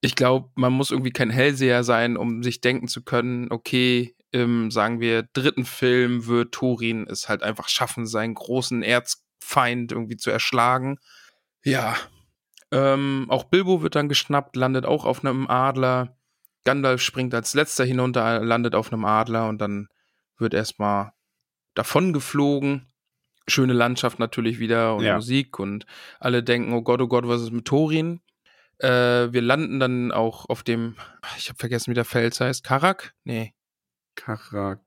ich 0.00 0.16
glaube, 0.16 0.50
man 0.54 0.72
muss 0.72 0.90
irgendwie 0.90 1.12
kein 1.12 1.30
Hellseher 1.30 1.84
sein, 1.84 2.16
um 2.16 2.42
sich 2.42 2.60
denken 2.60 2.88
zu 2.88 3.04
können, 3.04 3.52
okay, 3.52 4.16
im, 4.32 4.70
sagen 4.70 5.00
wir, 5.00 5.24
dritten 5.32 5.64
Film 5.64 6.26
wird 6.26 6.52
Thorin 6.52 7.06
es 7.08 7.28
halt 7.28 7.42
einfach 7.42 7.68
schaffen, 7.68 8.06
seinen 8.06 8.34
großen 8.34 8.82
Erzfeind 8.82 9.92
irgendwie 9.92 10.16
zu 10.16 10.30
erschlagen. 10.30 10.98
Ja. 11.64 11.96
Ähm, 12.70 13.26
auch 13.28 13.44
Bilbo 13.44 13.82
wird 13.82 13.96
dann 13.96 14.08
geschnappt, 14.08 14.56
landet 14.56 14.86
auch 14.86 15.04
auf 15.04 15.24
einem 15.24 15.48
Adler. 15.48 16.16
Gandalf 16.64 17.00
springt 17.00 17.34
als 17.34 17.54
letzter 17.54 17.84
hinunter, 17.84 18.44
landet 18.44 18.74
auf 18.74 18.92
einem 18.92 19.04
Adler 19.04 19.48
und 19.48 19.58
dann 19.58 19.88
wird 20.36 20.54
erstmal 20.54 21.12
davon 21.74 22.12
geflogen. 22.12 22.86
Schöne 23.48 23.72
Landschaft 23.72 24.18
natürlich 24.18 24.60
wieder 24.60 24.94
und 24.94 25.04
Ja. 25.04 25.16
Musik 25.16 25.58
und 25.58 25.86
alle 26.20 26.42
denken, 26.42 26.72
oh 26.72 26.82
Gott, 26.82 27.00
oh 27.00 27.08
Gott, 27.08 27.26
was 27.26 27.42
ist 27.42 27.52
mit 27.52 27.64
Thorin? 27.64 28.20
Äh, 28.78 29.32
wir 29.32 29.42
landen 29.42 29.80
dann 29.80 30.12
auch 30.12 30.48
auf 30.48 30.62
dem, 30.62 30.96
ich 31.36 31.48
habe 31.48 31.58
vergessen, 31.58 31.90
wie 31.90 31.94
der 31.94 32.04
Fels 32.04 32.40
heißt, 32.40 32.62
Karak? 32.62 33.14
Nee, 33.24 33.54
Karak. 34.14 34.80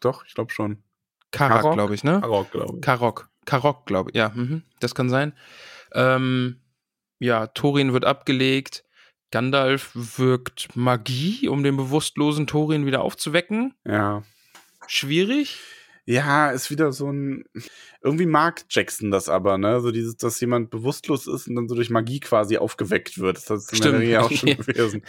Doch, 0.00 0.24
ich 0.26 0.34
glaube 0.34 0.52
schon. 0.52 0.82
Karak, 1.30 1.72
glaube 1.72 1.94
ich, 1.94 2.04
ne? 2.04 2.20
Karok, 2.20 2.50
glaube 2.50 2.76
ich. 2.76 2.82
Karok. 2.82 3.28
Karok, 3.44 3.86
glaube 3.86 4.10
ich. 4.10 4.16
Ja, 4.16 4.30
mhm, 4.30 4.62
das 4.80 4.94
kann 4.94 5.08
sein. 5.08 5.32
Ähm, 5.92 6.60
ja, 7.18 7.46
Thorin 7.48 7.92
wird 7.92 8.04
abgelegt. 8.04 8.84
Gandalf 9.30 9.90
wirkt 9.94 10.74
Magie, 10.74 11.48
um 11.48 11.62
den 11.62 11.76
bewusstlosen 11.76 12.46
Thorin 12.46 12.86
wieder 12.86 13.02
aufzuwecken. 13.02 13.74
Ja. 13.86 14.22
Schwierig. 14.86 15.60
Ja, 16.10 16.50
ist 16.52 16.70
wieder 16.70 16.90
so 16.90 17.12
ein. 17.12 17.44
Irgendwie 18.00 18.24
mag 18.24 18.64
Jackson 18.70 19.10
das 19.10 19.28
aber, 19.28 19.58
ne? 19.58 19.82
So 19.82 19.90
dieses, 19.90 20.16
dass 20.16 20.40
jemand 20.40 20.70
bewusstlos 20.70 21.26
ist 21.26 21.48
und 21.48 21.54
dann 21.54 21.68
so 21.68 21.74
durch 21.74 21.90
Magie 21.90 22.18
quasi 22.18 22.56
aufgeweckt 22.56 23.18
wird. 23.18 23.36
Das 23.50 23.64
ist 23.64 23.76
Stimmt. 23.76 23.98
Serie 23.98 24.22
auch 24.22 24.30
schon 24.30 24.48
gewesen. 24.56 25.02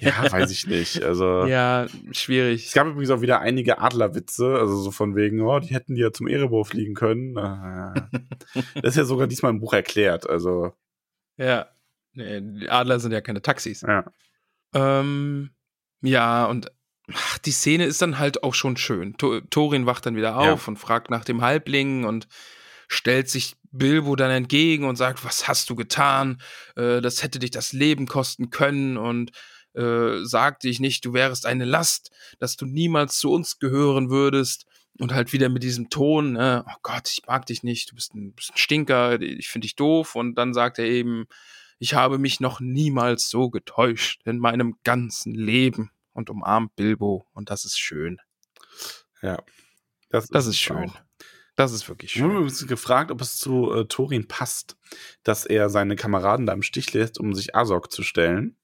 Ja, 0.00 0.32
weiß 0.32 0.50
ich 0.50 0.66
nicht. 0.66 1.00
Also. 1.04 1.44
Ja, 1.46 1.86
schwierig. 2.10 2.66
Es 2.66 2.72
gab 2.72 2.88
übrigens 2.88 3.10
auch 3.10 3.20
wieder 3.20 3.38
einige 3.38 3.78
Adlerwitze, 3.78 4.56
also 4.58 4.78
so 4.78 4.90
von 4.90 5.14
wegen, 5.14 5.42
oh, 5.42 5.60
die 5.60 5.74
hätten 5.74 5.94
die 5.94 6.00
ja 6.00 6.10
zum 6.10 6.26
Erebor 6.26 6.64
fliegen 6.64 6.94
können. 6.94 7.38
Ah. 7.38 7.94
Das 8.74 8.94
ist 8.94 8.96
ja 8.96 9.04
sogar 9.04 9.28
diesmal 9.28 9.52
im 9.52 9.60
Buch 9.60 9.74
erklärt, 9.74 10.28
also, 10.28 10.72
Ja. 11.36 11.68
Nee, 12.14 12.40
die 12.40 12.68
Adler 12.68 12.98
sind 12.98 13.12
ja 13.12 13.20
keine 13.20 13.42
Taxis. 13.42 13.82
ja. 13.82 14.04
Ähm, 14.74 15.50
ja, 16.00 16.46
und 16.46 16.72
ach, 17.12 17.38
die 17.38 17.52
Szene 17.52 17.84
ist 17.84 18.02
dann 18.02 18.18
halt 18.18 18.42
auch 18.42 18.54
schon 18.54 18.76
schön. 18.76 19.16
To 19.18 19.40
Thorin 19.40 19.86
wacht 19.86 20.06
dann 20.06 20.16
wieder 20.16 20.36
auf 20.36 20.68
und 20.68 20.76
fragt 20.76 21.10
nach 21.10 21.24
dem 21.24 21.42
Halbling 21.42 22.04
und 22.04 22.28
stellt 22.88 23.28
sich 23.28 23.54
Bilbo 23.70 24.16
dann 24.16 24.30
entgegen 24.30 24.84
und 24.84 24.96
sagt, 24.96 25.24
was 25.24 25.48
hast 25.48 25.70
du 25.70 25.74
getan? 25.74 26.40
Äh, 26.76 27.00
das 27.00 27.22
hätte 27.22 27.38
dich 27.38 27.50
das 27.50 27.72
Leben 27.72 28.06
kosten 28.06 28.50
können 28.50 28.96
und 28.96 29.32
äh, 29.74 30.22
sagte 30.24 30.68
ich 30.68 30.80
nicht, 30.80 31.04
du 31.04 31.14
wärest 31.14 31.46
eine 31.46 31.64
Last, 31.64 32.10
dass 32.38 32.56
du 32.56 32.66
niemals 32.66 33.18
zu 33.18 33.32
uns 33.32 33.58
gehören 33.58 34.10
würdest. 34.10 34.66
Und 34.98 35.14
halt 35.14 35.32
wieder 35.32 35.48
mit 35.48 35.62
diesem 35.62 35.88
Ton, 35.88 36.34
ne, 36.34 36.66
oh 36.68 36.76
Gott, 36.82 37.08
ich 37.08 37.22
mag 37.26 37.46
dich 37.46 37.62
nicht, 37.62 37.90
du 37.90 37.94
bist 37.94 38.14
ein, 38.14 38.34
bist 38.34 38.50
ein 38.52 38.58
Stinker, 38.58 39.18
ich 39.22 39.48
finde 39.48 39.64
dich 39.64 39.74
doof. 39.74 40.14
Und 40.14 40.34
dann 40.34 40.52
sagt 40.52 40.78
er 40.78 40.84
eben, 40.84 41.24
ich 41.78 41.94
habe 41.94 42.18
mich 42.18 42.40
noch 42.40 42.60
niemals 42.60 43.30
so 43.30 43.48
getäuscht 43.48 44.20
in 44.26 44.36
meinem 44.36 44.76
ganzen 44.84 45.34
Leben 45.34 45.90
und 46.12 46.30
umarmt 46.30 46.74
Bilbo 46.76 47.26
und 47.32 47.50
das 47.50 47.64
ist 47.64 47.78
schön. 47.78 48.18
Ja. 49.22 49.38
Das, 50.10 50.28
das 50.28 50.46
ist, 50.46 50.58
schön. 50.58 50.90
Auch. 50.90 51.00
Das 51.56 51.72
ist 51.72 51.88
wirklich 51.88 52.12
schön. 52.12 52.28
Wir 52.28 52.36
haben 52.36 52.42
uns 52.42 52.66
gefragt, 52.66 53.10
ob 53.10 53.20
es 53.20 53.36
zu 53.36 53.72
äh, 53.72 53.84
Thorin 53.86 54.28
passt, 54.28 54.76
dass 55.22 55.46
er 55.46 55.70
seine 55.70 55.96
Kameraden 55.96 56.46
da 56.46 56.52
im 56.52 56.62
Stich 56.62 56.92
lässt, 56.92 57.18
um 57.18 57.34
sich 57.34 57.54
Azog 57.54 57.90
zu 57.90 58.02
stellen. 58.02 58.56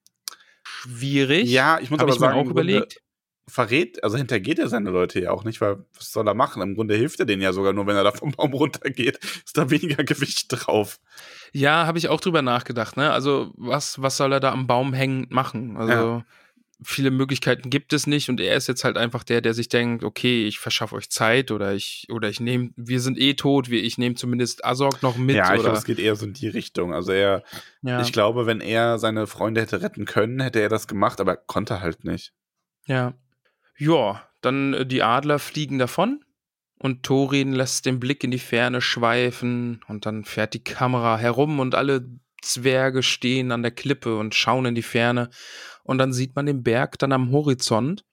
Schwierig. 0.62 1.48
Ja, 1.48 1.78
ich 1.80 1.90
muss 1.90 1.98
Hab 1.98 2.04
aber 2.04 2.14
ich 2.14 2.20
sagen, 2.20 2.38
auch 2.38 2.50
überlegt. 2.50 3.02
Verrät, 3.46 4.04
also 4.04 4.18
hintergeht 4.18 4.58
er 4.58 4.68
seine 4.68 4.90
Leute 4.90 5.20
ja 5.20 5.30
auch 5.30 5.42
nicht, 5.42 5.62
weil 5.62 5.82
was 5.96 6.12
soll 6.12 6.28
er 6.28 6.34
machen? 6.34 6.60
Im 6.60 6.74
Grunde 6.74 6.94
hilft 6.96 7.18
er 7.18 7.24
denen 7.24 7.40
ja 7.40 7.54
sogar 7.54 7.72
nur, 7.72 7.86
wenn 7.86 7.96
er 7.96 8.04
da 8.04 8.12
vom 8.12 8.32
Baum 8.32 8.52
runtergeht. 8.52 9.16
Ist 9.46 9.56
da 9.56 9.70
weniger 9.70 10.04
Gewicht 10.04 10.48
drauf. 10.50 11.00
Ja, 11.54 11.86
habe 11.86 11.96
ich 11.96 12.10
auch 12.10 12.20
drüber 12.20 12.42
nachgedacht, 12.42 12.98
ne? 12.98 13.10
Also, 13.10 13.54
was, 13.56 14.02
was 14.02 14.18
soll 14.18 14.34
er 14.34 14.40
da 14.40 14.52
am 14.52 14.66
Baum 14.66 14.92
hängen 14.92 15.26
machen? 15.30 15.78
Also. 15.78 15.92
Ja 15.92 16.24
viele 16.82 17.10
Möglichkeiten 17.10 17.70
gibt 17.70 17.92
es 17.92 18.06
nicht 18.06 18.28
und 18.28 18.40
er 18.40 18.56
ist 18.56 18.68
jetzt 18.68 18.84
halt 18.84 18.96
einfach 18.96 19.24
der, 19.24 19.40
der 19.40 19.54
sich 19.54 19.68
denkt, 19.68 20.04
okay, 20.04 20.46
ich 20.46 20.58
verschaffe 20.58 20.94
euch 20.94 21.10
Zeit 21.10 21.50
oder 21.50 21.74
ich 21.74 22.06
oder 22.10 22.28
ich 22.28 22.40
nehme, 22.40 22.70
wir 22.76 23.00
sind 23.00 23.18
eh 23.18 23.34
tot, 23.34 23.68
wir, 23.68 23.82
ich 23.82 23.98
nehme 23.98 24.14
zumindest 24.14 24.64
Azog 24.64 25.02
noch 25.02 25.16
mit. 25.16 25.36
Ja, 25.36 25.54
ich 25.54 25.60
glaube, 25.60 25.76
es 25.76 25.84
geht 25.84 25.98
eher 25.98 26.14
so 26.14 26.26
in 26.26 26.34
die 26.34 26.48
Richtung. 26.48 26.94
Also 26.94 27.12
er, 27.12 27.42
ja. 27.82 28.00
ich 28.00 28.12
glaube, 28.12 28.46
wenn 28.46 28.60
er 28.60 28.98
seine 28.98 29.26
Freunde 29.26 29.60
hätte 29.60 29.82
retten 29.82 30.04
können, 30.04 30.40
hätte 30.40 30.60
er 30.60 30.68
das 30.68 30.86
gemacht, 30.86 31.20
aber 31.20 31.36
konnte 31.36 31.80
halt 31.80 32.04
nicht. 32.04 32.32
Ja. 32.86 33.14
Ja, 33.76 34.28
dann 34.40 34.74
äh, 34.74 34.86
die 34.86 35.02
Adler 35.02 35.38
fliegen 35.38 35.78
davon 35.78 36.24
und 36.78 37.02
Thorin 37.02 37.52
lässt 37.52 37.86
den 37.86 37.98
Blick 37.98 38.22
in 38.22 38.30
die 38.30 38.38
Ferne 38.38 38.80
schweifen 38.80 39.80
und 39.88 40.06
dann 40.06 40.24
fährt 40.24 40.54
die 40.54 40.62
Kamera 40.62 41.18
herum 41.18 41.58
und 41.58 41.74
alle 41.74 42.08
Zwerge 42.40 43.02
stehen 43.02 43.50
an 43.50 43.62
der 43.62 43.72
Klippe 43.72 44.16
und 44.16 44.34
schauen 44.34 44.66
in 44.66 44.74
die 44.74 44.82
Ferne. 44.82 45.30
Und 45.88 45.96
dann 45.96 46.12
sieht 46.12 46.36
man 46.36 46.44
den 46.44 46.62
Berg 46.62 46.98
dann 46.98 47.12
am 47.12 47.32
Horizont. 47.32 48.04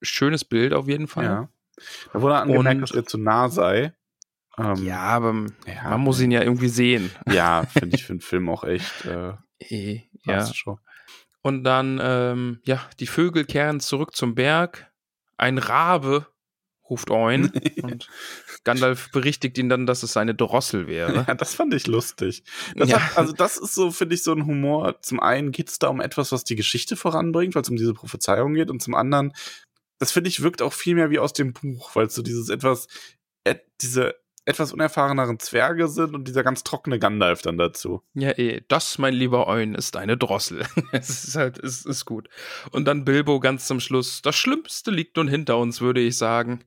Schönes 0.00 0.46
Bild 0.46 0.72
auf 0.72 0.88
jeden 0.88 1.08
Fall. 1.08 1.24
Ja. 1.24 1.48
Da 2.14 2.22
wurde 2.22 2.36
angemerkt, 2.36 2.76
und, 2.76 2.80
dass 2.80 2.90
er 2.92 3.04
zu 3.04 3.18
nah 3.18 3.50
sei. 3.50 3.92
Ähm, 4.56 4.82
ja, 4.82 5.00
aber 5.00 5.34
ja, 5.66 5.90
man 5.90 6.00
muss 6.00 6.22
ihn 6.22 6.30
ja 6.30 6.42
irgendwie 6.42 6.70
sehen. 6.70 7.10
Ja, 7.30 7.66
finde 7.66 7.96
ich 7.96 8.06
für 8.06 8.14
den 8.14 8.22
Film 8.22 8.48
auch 8.48 8.64
echt. 8.64 9.04
Äh, 9.04 9.34
e, 9.58 10.04
ja. 10.24 10.46
Schon. 10.46 10.78
Und 11.42 11.64
dann, 11.64 12.00
ähm, 12.02 12.60
ja, 12.64 12.80
die 12.98 13.06
Vögel 13.06 13.44
kehren 13.44 13.80
zurück 13.80 14.16
zum 14.16 14.34
Berg. 14.34 14.90
Ein 15.36 15.58
Rabe 15.58 16.26
ruft 16.90 17.10
Oin 17.10 17.52
und 17.82 18.08
Gandalf 18.64 19.10
berichtigt 19.10 19.58
ihn 19.58 19.68
dann, 19.68 19.86
dass 19.86 20.02
es 20.02 20.12
seine 20.12 20.34
Drossel 20.34 20.86
wäre. 20.86 21.24
Ja, 21.26 21.34
das 21.34 21.54
fand 21.54 21.74
ich 21.74 21.86
lustig. 21.86 22.42
Das 22.76 22.88
ja. 22.90 23.00
hat, 23.00 23.18
also 23.18 23.32
das 23.32 23.56
ist 23.56 23.74
so, 23.74 23.90
finde 23.90 24.14
ich, 24.14 24.22
so 24.22 24.32
ein 24.32 24.46
Humor. 24.46 25.00
Zum 25.02 25.20
einen 25.20 25.52
geht 25.52 25.68
es 25.68 25.78
da 25.78 25.88
um 25.88 26.00
etwas, 26.00 26.32
was 26.32 26.44
die 26.44 26.56
Geschichte 26.56 26.96
voranbringt, 26.96 27.54
weil 27.54 27.62
es 27.62 27.70
um 27.70 27.76
diese 27.76 27.94
Prophezeiung 27.94 28.54
geht 28.54 28.70
und 28.70 28.82
zum 28.82 28.94
anderen, 28.94 29.32
das 29.98 30.12
finde 30.12 30.28
ich, 30.28 30.42
wirkt 30.42 30.62
auch 30.62 30.72
viel 30.72 30.94
mehr 30.94 31.10
wie 31.10 31.18
aus 31.18 31.32
dem 31.32 31.52
Buch, 31.52 31.94
weil 31.94 32.06
es 32.06 32.14
so 32.14 32.22
dieses 32.22 32.48
etwas, 32.48 32.88
äh, 33.44 33.56
diese 33.80 34.14
etwas 34.48 34.72
unerfahreneren 34.72 35.38
Zwerge 35.38 35.88
sind 35.88 36.14
und 36.14 36.26
dieser 36.26 36.42
ganz 36.42 36.64
trockene 36.64 36.98
Gandalf 36.98 37.42
dann 37.42 37.58
dazu. 37.58 38.02
Ja, 38.14 38.30
eh, 38.30 38.62
das, 38.68 38.96
mein 38.96 39.12
lieber 39.12 39.46
Oin, 39.46 39.74
ist 39.74 39.94
eine 39.94 40.16
Drossel. 40.16 40.64
es 40.92 41.24
ist 41.24 41.36
halt, 41.36 41.58
es 41.58 41.84
ist 41.84 42.06
gut. 42.06 42.30
Und 42.70 42.86
dann 42.86 43.04
Bilbo 43.04 43.40
ganz 43.40 43.66
zum 43.66 43.78
Schluss. 43.78 44.22
Das 44.22 44.36
Schlimmste 44.36 44.90
liegt 44.90 45.18
nun 45.18 45.28
hinter 45.28 45.58
uns, 45.58 45.82
würde 45.82 46.00
ich 46.00 46.16
sagen. 46.16 46.64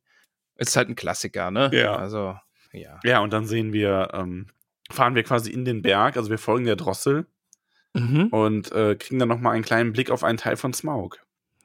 Ist 0.61 0.77
halt 0.77 0.89
ein 0.89 0.95
Klassiker, 0.95 1.49
ne? 1.49 1.71
Ja. 1.73 1.95
Also, 1.95 2.38
ja. 2.71 2.99
Ja, 3.03 3.19
und 3.21 3.33
dann 3.33 3.47
sehen 3.47 3.73
wir, 3.73 4.09
ähm, 4.13 4.45
fahren 4.91 5.15
wir 5.15 5.23
quasi 5.23 5.49
in 5.49 5.65
den 5.65 5.81
Berg, 5.81 6.17
also 6.17 6.29
wir 6.29 6.38
folgen 6.38 6.65
der 6.65 6.75
Drossel 6.75 7.25
mhm. 7.95 8.27
und 8.27 8.71
äh, 8.71 8.95
kriegen 8.95 9.17
dann 9.17 9.27
nochmal 9.27 9.55
einen 9.55 9.63
kleinen 9.63 9.91
Blick 9.91 10.11
auf 10.11 10.23
einen 10.23 10.38
Teil 10.38 10.57
von 10.57 10.71
Smaug. 10.71 11.17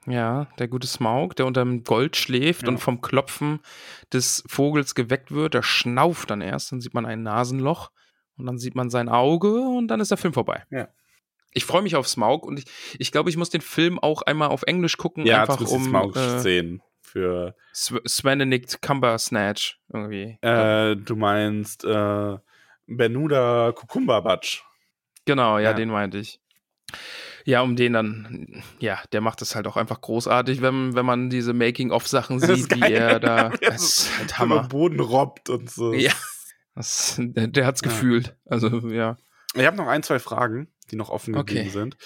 Ja, 0.07 0.47
der 0.59 0.69
gute 0.69 0.87
Smaug, 0.87 1.35
der 1.37 1.45
unter 1.45 1.63
dem 1.63 1.85
Gold 1.85 2.17
schläft 2.17 2.63
ja. 2.63 2.69
und 2.69 2.79
vom 2.79 3.03
Klopfen 3.03 3.61
des 4.15 4.43
Vogels 4.47 4.95
geweckt 4.95 5.31
wird. 5.31 5.53
Der 5.53 5.63
schnauft 5.63 6.31
dann 6.31 6.41
erst, 6.41 6.73
dann 6.73 6.81
sieht 6.81 6.95
man 6.95 7.05
ein 7.05 7.23
Nasenloch 7.23 7.91
und 8.39 8.47
dann 8.47 8.57
sieht 8.57 8.77
man 8.77 8.89
sein 8.89 9.11
Auge 9.11 9.61
und 9.61 9.89
dann 9.89 10.01
ist 10.01 10.11
der 10.11 10.17
Film 10.17 10.33
vorbei. 10.33 10.65
Ja. 10.71 10.89
Ich 11.53 11.67
freue 11.67 11.83
mich 11.83 11.97
auf 11.97 12.09
Smaug 12.09 12.47
und 12.47 12.61
ich, 12.61 12.65
ich 12.99 13.13
glaube, 13.13 13.29
ich 13.29 13.37
muss 13.37 13.51
den 13.51 13.61
Film 13.61 13.99
auch 13.99 14.23
einmal 14.23 14.49
auf 14.49 14.63
Englisch 14.63 14.97
gucken, 14.97 15.27
ja, 15.27 15.43
einfach 15.43 15.61
um 15.61 15.85
Smaug 15.85 16.17
äh, 16.17 16.39
sehen 16.39 16.81
für 17.07 17.55
Svenenict 17.73 18.83
Cumber 18.83 19.19
Snatch 19.19 19.81
irgendwie. 19.93 20.39
Äh, 20.43 20.97
du 20.97 21.17
meinst 21.17 21.85
äh, 21.85 22.37
Bermuda 22.87 23.73
Batch. 23.73 24.65
Genau, 25.25 25.59
ja, 25.59 25.71
ja, 25.71 25.73
den 25.73 25.89
meinte 25.89 26.19
ich. 26.19 26.41
Ja, 27.45 27.61
um 27.63 27.77
den 27.77 27.93
dann, 27.93 28.63
ja, 28.81 29.01
der 29.13 29.21
macht 29.21 29.41
es 29.41 29.55
halt 29.55 29.69
auch 29.69 29.77
einfach 29.77 30.01
großartig, 30.01 30.63
wenn, 30.63 30.97
wenn 30.97 31.07
man 31.07 31.31
diese 31.31 31.53
Making-of-Sachen 31.53 32.41
sieht, 32.41 32.75
wie 32.75 32.93
er 32.93 33.21
da. 33.21 33.51
Das 33.61 33.83
ist 33.83 34.19
halt 34.19 34.39
Hammer. 34.39 34.69
Boden 34.69 35.01
robbt 35.01 35.49
und 35.49 35.71
so. 35.71 35.93
Ja. 35.95 36.13
Das, 36.75 37.17
der, 37.19 37.47
der 37.47 37.67
hat's 37.67 37.83
ja. 37.83 37.89
gefühlt. 37.89 38.37
Also, 38.45 38.89
ja. 38.89 39.17
Ich 39.55 39.65
habe 39.65 39.77
noch 39.77 39.87
ein, 39.87 40.03
zwei 40.03 40.19
Fragen, 40.19 40.69
die 40.91 40.97
noch 40.97 41.09
offen 41.09 41.35
geblieben 41.35 41.61
okay. 41.61 41.71
sind. 41.71 41.97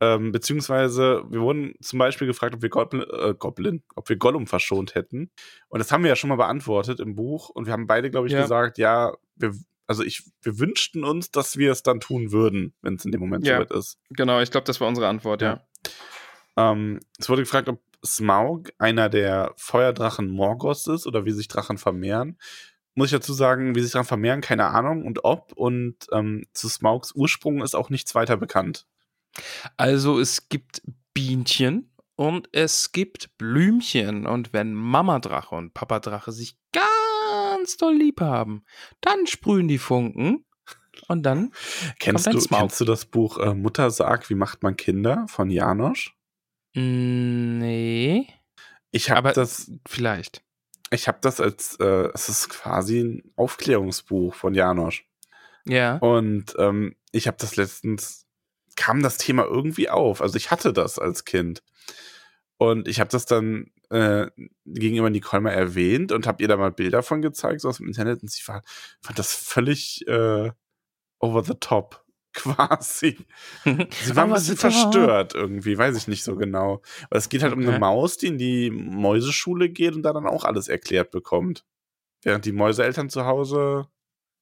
Ähm, 0.00 0.30
beziehungsweise, 0.30 1.24
wir 1.30 1.40
wurden 1.40 1.74
zum 1.80 1.98
Beispiel 1.98 2.26
gefragt, 2.26 2.54
ob 2.54 2.62
wir 2.62 2.68
Goblin, 2.68 3.04
äh, 3.10 3.34
Goblin, 3.34 3.82
ob 3.94 4.08
wir 4.08 4.16
Gollum 4.16 4.46
verschont 4.46 4.94
hätten. 4.94 5.30
Und 5.68 5.78
das 5.78 5.90
haben 5.90 6.02
wir 6.02 6.10
ja 6.10 6.16
schon 6.16 6.28
mal 6.28 6.36
beantwortet 6.36 7.00
im 7.00 7.14
Buch. 7.14 7.48
Und 7.48 7.66
wir 7.66 7.72
haben 7.72 7.86
beide, 7.86 8.10
glaube 8.10 8.26
ich, 8.26 8.34
ja. 8.34 8.42
gesagt, 8.42 8.76
ja, 8.76 9.14
wir, 9.36 9.54
also 9.86 10.02
ich, 10.02 10.24
wir 10.42 10.58
wünschten 10.58 11.02
uns, 11.04 11.30
dass 11.30 11.56
wir 11.56 11.72
es 11.72 11.82
dann 11.82 12.00
tun 12.00 12.30
würden, 12.30 12.74
wenn 12.82 12.96
es 12.96 13.04
in 13.04 13.12
dem 13.12 13.20
Moment 13.20 13.46
ja. 13.46 13.56
soweit 13.56 13.70
ist. 13.70 13.98
Genau, 14.10 14.40
ich 14.40 14.50
glaube, 14.50 14.66
das 14.66 14.80
war 14.80 14.88
unsere 14.88 15.08
Antwort, 15.08 15.40
ja. 15.40 15.62
ja. 16.56 16.72
Ähm, 16.72 17.00
es 17.18 17.28
wurde 17.28 17.42
gefragt, 17.42 17.68
ob 17.68 17.80
Smaug 18.04 18.72
einer 18.78 19.08
der 19.08 19.52
Feuerdrachen 19.56 20.28
Morgoth 20.28 20.86
ist 20.88 21.06
oder 21.06 21.24
wie 21.24 21.32
sich 21.32 21.48
Drachen 21.48 21.78
vermehren. 21.78 22.38
Muss 22.94 23.06
ich 23.06 23.12
dazu 23.12 23.32
sagen, 23.32 23.74
wie 23.74 23.80
sich 23.80 23.92
Drachen 23.92 24.06
vermehren, 24.06 24.40
keine 24.40 24.66
Ahnung 24.66 25.04
und 25.04 25.24
ob. 25.24 25.52
Und 25.52 25.96
ähm, 26.12 26.44
zu 26.52 26.68
Smaugs 26.68 27.12
Ursprung 27.14 27.62
ist 27.62 27.74
auch 27.74 27.90
nichts 27.90 28.14
weiter 28.14 28.36
bekannt. 28.36 28.86
Also 29.76 30.18
es 30.20 30.48
gibt 30.48 30.82
Bienchen 31.14 31.90
und 32.16 32.48
es 32.52 32.92
gibt 32.92 33.36
Blümchen. 33.38 34.26
Und 34.26 34.52
wenn 34.52 34.74
Mama 34.74 35.18
Drache 35.18 35.54
und 35.54 35.74
Papa 35.74 36.00
Drache 36.00 36.32
sich 36.32 36.56
ganz 36.72 37.76
doll 37.76 37.94
lieb 37.94 38.20
haben, 38.20 38.64
dann 39.00 39.26
sprühen 39.26 39.68
die 39.68 39.78
Funken. 39.78 40.44
Und 41.08 41.24
dann 41.24 41.52
kennst, 41.98 42.26
du, 42.26 42.40
kennst 42.40 42.80
du 42.80 42.84
das 42.84 43.04
Buch 43.04 43.38
äh, 43.38 43.54
Mutter 43.54 43.90
sagt, 43.90 44.30
wie 44.30 44.34
macht 44.34 44.62
man 44.62 44.76
Kinder 44.76 45.26
von 45.28 45.50
Janosch? 45.50 46.16
Mm, 46.74 47.58
nee. 47.58 48.28
Ich 48.90 49.10
habe 49.10 49.32
das 49.32 49.70
vielleicht. 49.86 50.42
Ich 50.90 51.06
habe 51.06 51.18
das 51.20 51.40
als 51.40 51.76
äh, 51.80 52.08
es 52.14 52.28
ist 52.28 52.48
quasi 52.48 53.00
ein 53.00 53.32
Aufklärungsbuch 53.36 54.34
von 54.34 54.54
Janosch. 54.54 55.06
Ja. 55.66 55.96
Und 55.96 56.54
ähm, 56.58 56.96
ich 57.12 57.26
habe 57.26 57.36
das 57.38 57.56
letztens 57.56 58.25
kam 58.76 59.02
das 59.02 59.18
Thema 59.18 59.44
irgendwie 59.44 59.88
auf. 59.88 60.20
Also 60.20 60.36
ich 60.36 60.50
hatte 60.50 60.72
das 60.72 60.98
als 60.98 61.24
Kind. 61.24 61.62
Und 62.58 62.88
ich 62.88 63.00
habe 63.00 63.10
das 63.10 63.26
dann 63.26 63.70
äh, 63.90 64.26
gegenüber 64.64 65.10
Nicole 65.10 65.42
mal 65.42 65.50
erwähnt 65.50 66.12
und 66.12 66.26
habe 66.26 66.42
ihr 66.42 66.48
da 66.48 66.56
mal 66.56 66.72
Bilder 66.72 67.02
von 67.02 67.22
gezeigt, 67.22 67.60
so 67.60 67.68
aus 67.68 67.78
dem 67.78 67.88
Internet. 67.88 68.22
Und 68.22 68.30
sie 68.30 68.46
war, 68.46 68.62
fand 69.00 69.18
das 69.18 69.34
völlig 69.34 70.06
äh, 70.08 70.50
over 71.18 71.42
the 71.44 71.54
top, 71.60 72.04
quasi. 72.32 73.18
sie 73.64 74.16
war 74.16 74.24
ein 74.24 74.32
bisschen 74.34 74.56
verstört 74.56 75.34
irgendwie, 75.34 75.76
weiß 75.76 75.96
ich 75.96 76.08
nicht 76.08 76.24
so 76.24 76.36
genau. 76.36 76.82
Aber 77.10 77.18
es 77.18 77.28
geht 77.28 77.42
halt 77.42 77.52
okay. 77.52 77.62
um 77.62 77.68
eine 77.68 77.78
Maus, 77.78 78.18
die 78.18 78.28
in 78.28 78.38
die 78.38 78.70
Mäuseschule 78.70 79.68
geht 79.68 79.94
und 79.94 80.02
da 80.02 80.12
dann 80.12 80.26
auch 80.26 80.44
alles 80.44 80.68
erklärt 80.68 81.10
bekommt. 81.10 81.64
Während 82.22 82.44
die 82.44 82.52
Mäuseeltern 82.52 83.10
zu 83.10 83.26
Hause 83.26 83.88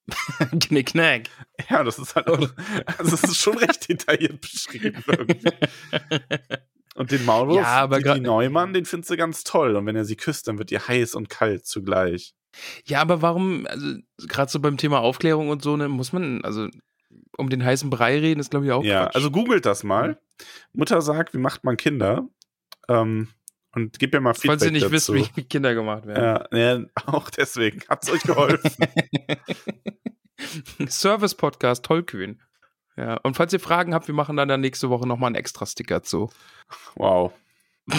Knickknack. 0.60 1.30
Ja, 1.70 1.82
das 1.82 1.98
ist 1.98 2.14
halt 2.14 2.28
auch, 2.28 2.38
also 2.38 3.10
das 3.10 3.24
ist 3.24 3.36
schon 3.36 3.56
recht 3.58 3.88
detailliert 3.88 4.40
beschrieben 4.40 5.02
irgendwie. 5.06 5.50
Und 6.96 7.10
den 7.10 7.24
Maulwurf, 7.24 7.56
ja, 7.56 7.82
aber 7.82 7.98
die, 8.00 8.14
die 8.14 8.20
Neumann, 8.20 8.72
den 8.72 8.84
findest 8.84 9.10
du 9.10 9.16
ganz 9.16 9.42
toll. 9.42 9.74
Und 9.74 9.84
wenn 9.86 9.96
er 9.96 10.04
sie 10.04 10.14
küsst, 10.14 10.46
dann 10.46 10.58
wird 10.58 10.70
ihr 10.70 10.86
heiß 10.86 11.16
und 11.16 11.28
kalt 11.28 11.66
zugleich. 11.66 12.34
Ja, 12.84 13.00
aber 13.00 13.20
warum, 13.20 13.66
also 13.66 13.96
gerade 14.28 14.48
so 14.48 14.60
beim 14.60 14.76
Thema 14.76 15.00
Aufklärung 15.00 15.48
und 15.48 15.60
so, 15.60 15.76
ne, 15.76 15.88
muss 15.88 16.12
man, 16.12 16.44
also 16.44 16.68
um 17.36 17.50
den 17.50 17.64
heißen 17.64 17.90
Brei 17.90 18.20
reden, 18.20 18.38
ist 18.38 18.50
glaube 18.50 18.66
ich 18.66 18.72
auch 18.72 18.84
Ja, 18.84 19.04
Quatsch. 19.06 19.16
also 19.16 19.32
googelt 19.32 19.66
das 19.66 19.82
mal. 19.82 20.20
Mutter 20.72 21.02
sagt, 21.02 21.34
wie 21.34 21.38
macht 21.38 21.64
man 21.64 21.76
Kinder? 21.76 22.28
Ähm, 22.88 23.28
und 23.72 23.98
gib 23.98 24.12
mir 24.12 24.20
mal 24.20 24.34
Feedback 24.34 24.50
Falls 24.50 24.62
ihr 24.64 24.70
nicht 24.70 24.84
dazu. 24.84 25.14
wisst, 25.14 25.36
wie 25.36 25.42
Kinder 25.48 25.74
gemacht 25.74 26.06
werden. 26.06 26.46
Ja, 26.52 26.76
ja 26.76 26.84
auch 27.06 27.28
deswegen. 27.30 27.82
Hat's 27.88 28.08
euch 28.10 28.22
geholfen. 28.22 28.70
Service-Podcast, 30.88 31.84
tollkühn. 31.84 32.40
Ja, 32.96 33.16
und 33.22 33.34
falls 33.36 33.52
ihr 33.52 33.60
Fragen 33.60 33.92
habt, 33.94 34.06
wir 34.06 34.14
machen 34.14 34.36
dann, 34.36 34.48
dann 34.48 34.60
nächste 34.60 34.88
Woche 34.88 35.06
nochmal 35.06 35.28
einen 35.28 35.34
extra 35.36 35.66
Sticker 35.66 36.02
zu. 36.02 36.30
Wow. 36.94 37.32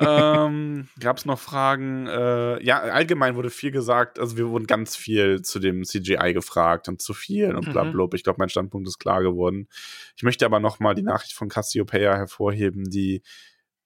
ähm, 0.00 0.88
Gab 0.98 1.18
es 1.18 1.24
noch 1.24 1.38
Fragen? 1.38 2.06
Äh, 2.06 2.64
ja, 2.64 2.80
allgemein 2.80 3.36
wurde 3.36 3.50
viel 3.50 3.70
gesagt. 3.70 4.18
Also, 4.18 4.36
wir 4.36 4.48
wurden 4.48 4.66
ganz 4.66 4.96
viel 4.96 5.42
zu 5.42 5.58
dem 5.58 5.84
CGI 5.84 6.32
gefragt 6.32 6.88
und 6.88 7.00
zu 7.00 7.14
viel 7.14 7.54
und 7.54 7.70
bla, 7.70 7.84
Mhm. 7.84 7.92
bla. 7.92 8.06
Ich 8.14 8.24
glaube, 8.24 8.38
mein 8.38 8.48
Standpunkt 8.48 8.88
ist 8.88 8.98
klar 8.98 9.22
geworden. 9.22 9.68
Ich 10.16 10.22
möchte 10.22 10.46
aber 10.46 10.58
noch 10.58 10.80
mal 10.80 10.94
die 10.94 11.02
Nachricht 11.02 11.34
von 11.34 11.48
Cassiopeia 11.48 12.16
hervorheben, 12.16 12.90
die 12.90 13.22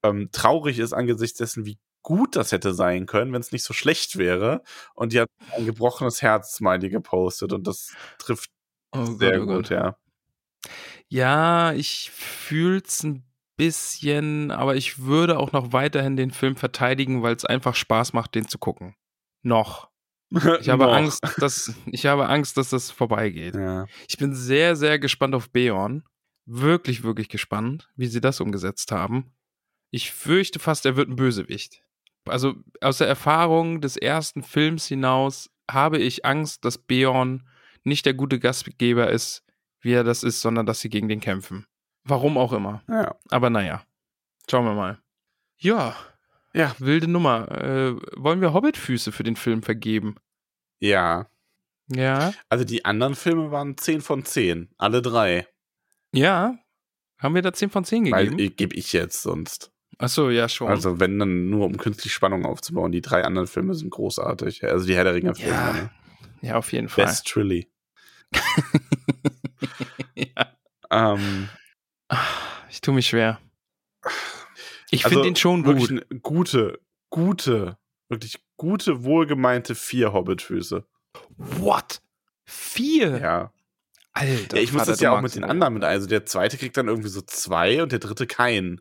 ähm, 0.03 0.29
traurig 0.33 0.79
ist 0.79 0.93
angesichts 0.93 1.39
dessen, 1.39 1.67
wie 1.67 1.79
gut 2.07 2.37
das 2.37 2.53
hätte 2.53 2.73
sein 2.73 3.07
können, 3.07 3.33
wenn 3.33 3.41
es 3.41 3.51
nicht 3.51 3.65
so 3.65 3.75
schlecht 3.75 4.17
wäre. 4.17 4.63
Und 4.95 5.13
die 5.13 5.21
hat 5.21 5.29
ein 5.57 5.67
gebrochenes 5.67 6.23
Herz-Smiley 6.23 6.89
gepostet 6.89 7.53
und 7.53 7.67
das 7.67 7.93
trifft 8.19 8.49
Oh 8.93 9.05
Gott, 9.05 9.19
sehr 9.19 9.43
oh 9.43 9.47
gut, 9.47 9.55
Gott. 9.57 9.71
ja. 9.71 9.97
Ja, 11.09 11.73
ich 11.73 12.13
fühl's 12.13 13.03
ein 13.03 13.25
bisschen, 13.57 14.53
aber 14.53 14.77
ich 14.77 15.01
würde 15.01 15.39
auch 15.39 15.51
noch 15.51 15.73
weiterhin 15.73 16.17
den 16.17 16.31
Film 16.31 16.55
verteidigen, 16.55 17.25
weil 17.25 17.35
es 17.35 17.45
einfach 17.45 17.75
Spaß 17.75 18.13
macht, 18.13 18.37
den 18.37 18.49
zu 18.49 18.59
gucken. 18.59 18.95
Noch. 19.43 19.91
Ich 20.61 20.69
habe. 20.69 20.93
Angst, 20.93 21.25
dass 21.39 21.75
ich 21.87 22.07
habe 22.07 22.29
Angst, 22.29 22.57
dass 22.57 22.71
das 22.71 22.93
vorbeigeht. 22.93 23.57
Ja. 23.57 23.87
Ich 24.09 24.17
bin 24.17 24.33
sehr, 24.33 24.77
sehr 24.77 25.01
gespannt 25.01 25.35
auf 25.35 25.51
Beorn. 25.51 26.05
Wirklich, 26.47 27.03
wirklich 27.03 27.29
gespannt, 27.29 27.91
wie 27.97 28.07
sie 28.07 28.21
das 28.21 28.41
umgesetzt 28.41 28.93
haben. 28.93 29.35
Ich 29.91 30.13
fürchte 30.13 30.61
fast, 30.61 30.87
er 30.87 30.97
wird 30.97 31.09
ein 31.09 31.17
Bösewicht. 31.17 31.86
Also 32.29 32.55
aus 32.81 32.99
der 32.99 33.09
Erfahrung 33.09 33.81
des 33.81 33.97
ersten 33.97 34.43
Films 34.43 34.87
hinaus 34.87 35.51
habe 35.71 35.99
ich 35.99 36.25
Angst, 36.25 36.65
dass 36.65 36.79
Beorn 36.79 37.49
nicht 37.85 38.07
der 38.07 38.15
gute 38.15 38.39
Gastgeber 38.39 39.11
ist, 39.11 39.45
wie 39.81 39.93
er 39.93 40.05
das 40.05 40.23
ist, 40.23 40.41
sondern 40.41 40.67
dass 40.67 40.81
sie 40.81 40.89
gegen 40.91 41.09
den 41.09 41.21
kämpfen. 41.21 41.67
Warum 42.05 42.39
auch 42.39 42.53
immer. 42.53 42.83
ja. 42.89 43.15
Aber 43.31 43.51
naja, 43.51 43.83
schauen 44.51 44.65
wir 44.65 44.75
mal. 44.75 44.99
Ja, 45.59 45.97
Ja. 46.53 46.75
wilde 46.79 47.09
Nummer. 47.09 47.51
Äh, 47.51 47.97
wollen 48.17 48.41
wir 48.41 48.53
Hobbitfüße 48.53 49.11
für 49.13 49.23
den 49.25 49.37
Film 49.37 49.63
vergeben? 49.63 50.17
Ja. 50.79 51.29
Ja. 51.89 52.33
Also 52.49 52.65
die 52.65 52.85
anderen 52.85 53.15
Filme 53.15 53.51
waren 53.51 53.77
10 53.77 54.01
von 54.01 54.25
10. 54.25 54.71
Alle 54.79 55.03
drei. 55.03 55.47
Ja. 56.13 56.59
Haben 57.19 57.35
wir 57.35 57.43
da 57.43 57.53
10 57.53 57.71
von 57.71 57.85
10 57.85 58.05
gegeben? 58.05 58.39
Weil 58.39 58.49
gebe 58.51 58.75
ich 58.77 58.93
jetzt 58.93 59.23
sonst. 59.23 59.73
Achso, 59.99 60.31
ja, 60.31 60.49
schon. 60.49 60.69
Also 60.69 61.01
wenn 61.01 61.19
dann 61.19 61.49
nur 61.49 61.65
um 61.65 61.79
künstlich 61.79 62.13
Spannung 62.13 62.45
aufzubauen. 62.45 62.93
Die 62.93 63.01
drei 63.01 63.25
anderen 63.25 63.47
Filme 63.47 63.75
sind 63.75 63.91
großartig. 63.91 64.65
Also 64.65 64.87
die 64.87 64.95
Herr 64.95 65.05
der 65.05 65.15
Ringe 65.15 65.35
Filme. 65.35 65.53
Ja, 65.53 65.73
ne? 65.73 65.91
ja, 66.43 66.57
auf 66.57 66.73
jeden 66.73 66.89
Fall. 66.89 67.07
Best 67.07 67.27
Trilly. 67.27 67.71
ja. 70.15 70.53
Ähm, 70.91 71.49
Ich 72.71 72.81
tue 72.83 72.95
mich 72.95 73.07
schwer. 73.07 73.41
Ich 74.91 75.05
also 75.05 75.15
finde 75.15 75.29
ihn 75.31 75.37
schon 75.37 75.65
wirklich 75.65 75.89
gut. 75.89 76.23
gute, 76.23 76.81
gute, 77.11 77.79
wirklich 78.09 78.39
gute, 78.57 79.03
wohlgemeinte 79.03 79.75
vier 79.75 80.13
Hobbitfüße. 80.13 80.85
What? 81.37 82.03
Vier? 82.45 83.19
Ja. 83.19 83.53
Alter. 84.13 84.57
ja 84.57 84.63
ich 84.63 84.73
muss 84.73 84.85
das 84.85 85.01
ja 85.01 85.17
auch 85.17 85.23
mit 85.23 85.35
den 85.35 85.45
anderen 85.45 85.75
mit. 85.75 85.85
Also 85.85 86.07
der 86.07 86.27
zweite 86.27 86.59
kriegt 86.59 86.77
dann 86.77 86.89
irgendwie 86.89 87.09
so 87.09 87.23
zwei 87.23 87.83
und 87.83 87.93
der 87.93 87.99
dritte 87.99 88.27
keinen. 88.27 88.81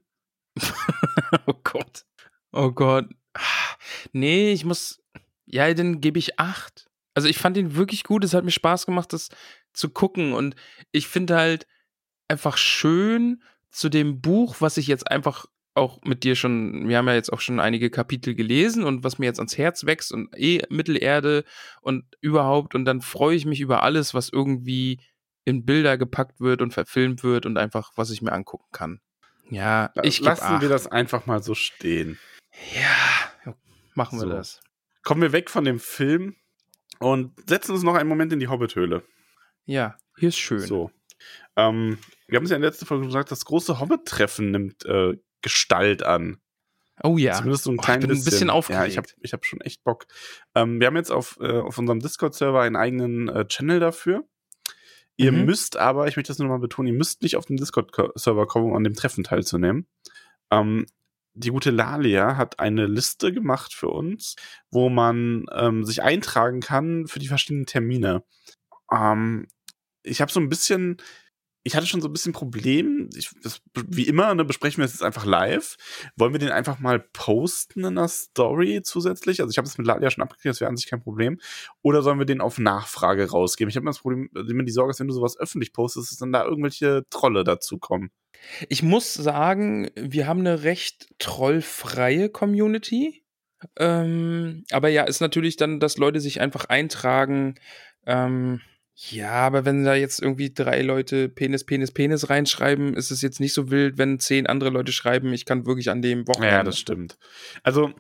Oh 1.47 1.53
Gott. 1.63 2.05
Oh 2.51 2.71
Gott. 2.71 3.09
Nee, 4.13 4.51
ich 4.51 4.65
muss. 4.65 5.01
Ja, 5.45 5.73
dann 5.73 6.01
gebe 6.01 6.19
ich 6.19 6.39
acht. 6.39 6.87
Also 7.13 7.27
ich 7.27 7.37
fand 7.37 7.57
ihn 7.57 7.75
wirklich 7.75 8.03
gut. 8.03 8.23
Es 8.23 8.33
hat 8.33 8.45
mir 8.45 8.51
Spaß 8.51 8.85
gemacht, 8.85 9.13
das 9.13 9.29
zu 9.73 9.89
gucken. 9.89 10.33
Und 10.33 10.55
ich 10.91 11.07
finde 11.07 11.35
halt 11.35 11.67
einfach 12.27 12.57
schön 12.57 13.43
zu 13.71 13.89
dem 13.89 14.21
Buch, 14.21 14.57
was 14.59 14.77
ich 14.77 14.87
jetzt 14.87 15.11
einfach 15.11 15.45
auch 15.75 16.01
mit 16.03 16.23
dir 16.23 16.35
schon, 16.35 16.87
wir 16.87 16.97
haben 16.97 17.07
ja 17.07 17.15
jetzt 17.15 17.33
auch 17.33 17.41
schon 17.41 17.59
einige 17.59 17.89
Kapitel 17.89 18.33
gelesen 18.33 18.85
und 18.85 19.03
was 19.03 19.19
mir 19.19 19.25
jetzt 19.25 19.39
ans 19.39 19.57
Herz 19.57 19.85
wächst 19.85 20.13
und 20.13 20.29
eh 20.37 20.61
Mittelerde 20.69 21.43
und 21.81 22.05
überhaupt 22.21 22.75
und 22.75 22.85
dann 22.85 23.01
freue 23.01 23.35
ich 23.35 23.45
mich 23.45 23.59
über 23.59 23.83
alles, 23.83 24.13
was 24.13 24.29
irgendwie 24.29 25.01
in 25.43 25.65
Bilder 25.65 25.97
gepackt 25.97 26.39
wird 26.39 26.61
und 26.61 26.73
verfilmt 26.73 27.23
wird 27.23 27.45
und 27.45 27.57
einfach, 27.57 27.91
was 27.97 28.09
ich 28.09 28.21
mir 28.21 28.31
angucken 28.31 28.69
kann. 28.71 29.01
Ja, 29.49 29.91
ich 30.01 30.19
Lassen 30.21 30.61
wir 30.61 30.69
das 30.69 30.87
einfach 30.87 31.25
mal 31.25 31.41
so 31.43 31.53
stehen. 31.55 32.19
Ja, 32.73 33.53
machen 33.93 34.19
wir 34.19 34.27
So. 34.27 34.29
das. 34.29 34.61
Kommen 35.03 35.21
wir 35.21 35.31
weg 35.31 35.49
von 35.49 35.65
dem 35.65 35.79
Film 35.79 36.35
und 36.99 37.33
setzen 37.47 37.73
uns 37.73 37.83
noch 37.83 37.95
einen 37.95 38.09
Moment 38.09 38.33
in 38.33 38.39
die 38.39 38.47
Hobbithöhle. 38.47 39.03
Ja, 39.65 39.97
hier 40.17 40.29
ist 40.29 40.37
schön. 40.37 40.59
So. 40.59 40.91
Ähm, 41.55 41.99
wir 42.27 42.37
haben 42.37 42.45
es 42.45 42.49
ja 42.49 42.55
in 42.55 42.61
der 42.61 42.71
letzten 42.71 42.85
Folge 42.85 43.05
gesagt, 43.05 43.31
das 43.31 43.45
große 43.45 43.79
Hobbit-Treffen 43.79 44.51
nimmt 44.51 44.85
äh, 44.85 45.13
Gestalt 45.41 46.03
an. 46.03 46.37
Oh 47.03 47.17
ja. 47.17 47.33
Zumindest 47.33 47.65
so 47.65 47.71
ein 47.71 47.77
Oh, 47.77 47.81
ich 47.81 47.85
klein 47.85 47.99
bin 47.99 48.11
ein 48.11 48.23
bisschen 48.23 48.49
aufgeregt. 48.49 48.81
Ja, 48.81 48.87
ich 48.87 48.97
habe 48.97 49.07
ich 49.21 49.33
hab 49.33 49.45
schon 49.45 49.61
echt 49.61 49.83
Bock. 49.83 50.05
Ähm, 50.55 50.79
wir 50.79 50.87
haben 50.87 50.95
jetzt 50.95 51.11
auf, 51.11 51.37
äh, 51.39 51.59
auf 51.59 51.77
unserem 51.77 51.99
Discord-Server 51.99 52.61
einen 52.61 52.75
eigenen 52.75 53.27
äh, 53.27 53.45
Channel 53.47 53.79
dafür. 53.79 54.27
Ihr 55.17 55.31
Mhm. 55.31 55.45
müsst 55.45 55.77
aber, 55.77 56.07
ich 56.07 56.15
möchte 56.17 56.31
das 56.31 56.39
nur 56.39 56.49
mal 56.49 56.59
betonen, 56.59 56.87
ihr 56.87 56.97
müsst 56.97 57.21
nicht 57.21 57.37
auf 57.37 57.45
den 57.45 57.57
Discord-Server 57.57 58.47
kommen, 58.47 58.65
um 58.71 58.75
an 58.75 58.83
dem 58.83 58.95
Treffen 58.95 59.23
teilzunehmen. 59.23 59.87
Ähm, 60.51 60.85
die 61.33 61.49
gute 61.49 61.71
Lalia 61.71 62.37
hat 62.37 62.59
eine 62.59 62.85
Liste 62.87 63.33
gemacht 63.33 63.73
für 63.73 63.89
uns, 63.89 64.35
wo 64.71 64.89
man 64.89 65.45
ähm, 65.53 65.83
sich 65.85 66.01
eintragen 66.01 66.61
kann 66.61 67.07
für 67.07 67.19
die 67.19 67.27
verschiedenen 67.27 67.65
Termine. 67.65 68.23
Ähm, 68.91 69.47
ich 70.03 70.21
habe 70.21 70.31
so 70.31 70.39
ein 70.39 70.49
bisschen, 70.49 70.97
ich 71.67 71.75
hatte 71.75 71.87
schon 71.87 71.99
so 71.99 72.07
ein 72.07 72.13
bisschen 72.13 72.31
Problem. 72.31 73.09
Ich, 73.15 73.31
das, 73.41 73.59
wie 73.73 74.07
immer, 74.07 74.33
ne, 74.35 74.45
besprechen 74.45 74.77
wir 74.77 74.85
es 74.85 74.93
jetzt 74.93 75.01
einfach 75.01 75.25
live. 75.25 75.77
Wollen 76.15 76.31
wir 76.31 76.39
den 76.39 76.51
einfach 76.51 76.77
mal 76.77 76.99
posten 76.99 77.83
in 77.83 77.95
der 77.95 78.07
Story 78.07 78.81
zusätzlich? 78.83 79.41
Also 79.41 79.49
ich 79.49 79.57
habe 79.57 79.67
es 79.67 79.75
mit 79.79 79.87
Lalia 79.87 80.11
schon 80.11 80.21
abgeklärt, 80.21 80.53
das 80.53 80.61
wäre 80.61 80.69
an 80.69 80.77
sich 80.77 80.85
kein 80.85 81.01
Problem. 81.01 81.39
Oder 81.81 82.03
sollen 82.03 82.19
wir 82.19 82.27
den 82.27 82.39
auf 82.39 82.59
Nachfrage 82.59 83.31
rausgeben? 83.31 83.69
Ich 83.69 83.75
habe 83.77 83.83
immer 83.83 83.89
das 83.89 84.01
Problem, 84.01 84.29
immer 84.35 84.61
die 84.61 84.71
Sorge, 84.71 84.91
dass 84.91 84.99
wenn 84.99 85.07
du 85.07 85.13
sowas 85.15 85.39
öffentlich 85.39 85.73
postest, 85.73 86.11
dass 86.11 86.19
dann 86.19 86.31
da 86.31 86.45
irgendwelche 86.45 87.01
Trolle 87.09 87.43
dazukommen. 87.43 88.11
Ich 88.69 88.83
muss 88.83 89.15
sagen, 89.15 89.89
wir 89.95 90.27
haben 90.27 90.41
eine 90.41 90.61
recht 90.61 91.07
trollfreie 91.17 92.29
Community. 92.29 93.23
Ähm, 93.75 94.65
aber 94.69 94.89
ja, 94.89 95.05
ist 95.05 95.19
natürlich 95.19 95.57
dann, 95.57 95.79
dass 95.79 95.97
Leute 95.97 96.19
sich 96.19 96.41
einfach 96.41 96.65
eintragen. 96.65 97.55
Ähm, 98.05 98.61
ja, 98.97 99.31
aber 99.31 99.65
wenn 99.65 99.83
da 99.83 99.93
jetzt 99.93 100.21
irgendwie 100.21 100.53
drei 100.53 100.81
Leute 100.81 101.27
Penis, 101.27 101.65
Penis, 101.65 101.91
Penis 101.91 102.29
reinschreiben, 102.29 102.93
ist 102.95 103.11
es 103.11 103.21
jetzt 103.21 103.39
nicht 103.41 103.53
so 103.53 103.69
wild, 103.69 103.97
wenn 103.97 104.19
zehn 104.19 104.47
andere 104.47 104.69
Leute 104.69 104.93
schreiben, 104.93 105.33
ich 105.33 105.45
kann 105.45 105.65
wirklich 105.65 105.89
an 105.89 106.01
dem 106.01 106.27
Wochenende. 106.27 106.55
Ja, 106.55 106.63
das 106.63 106.79
stimmt. 106.79 107.17
Also, 107.61 107.91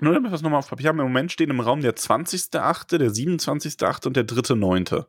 nur 0.00 0.14
damit 0.14 0.32
wir 0.32 0.34
es 0.34 0.42
nochmal 0.42 0.58
auf 0.58 0.68
Papier 0.68 0.88
haben, 0.88 0.98
im 0.98 1.06
Moment 1.06 1.30
stehen 1.30 1.50
im 1.50 1.60
Raum 1.60 1.80
der 1.80 1.94
20.8., 1.94 2.98
der 2.98 3.10
27.8. 3.10 4.06
und 4.08 4.16
der 4.16 4.26
3.9. 4.26 5.06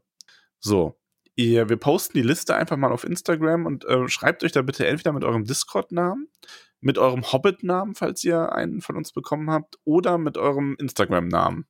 So. 0.59 0.99
Ihr, 1.35 1.67
wir 1.67 1.77
posten 1.77 2.15
die 2.15 2.21
Liste 2.21 2.55
einfach 2.55 2.77
mal 2.77 2.91
auf 2.91 3.03
Instagram 3.03 3.65
und 3.65 3.85
äh, 3.85 4.07
schreibt 4.07 4.43
euch 4.43 4.51
da 4.51 4.61
bitte 4.61 4.85
entweder 4.85 5.13
mit 5.13 5.23
eurem 5.23 5.45
Discord-Namen, 5.45 6.27
mit 6.79 6.99
eurem 6.99 7.23
Hobbit-Namen, 7.23 7.95
falls 7.95 8.23
ihr 8.23 8.51
einen 8.51 8.81
von 8.81 8.95
uns 8.97 9.11
bekommen 9.13 9.49
habt, 9.49 9.79
oder 9.83 10.19
mit 10.19 10.37
eurem 10.37 10.75
Instagram-Namen. 10.77 11.65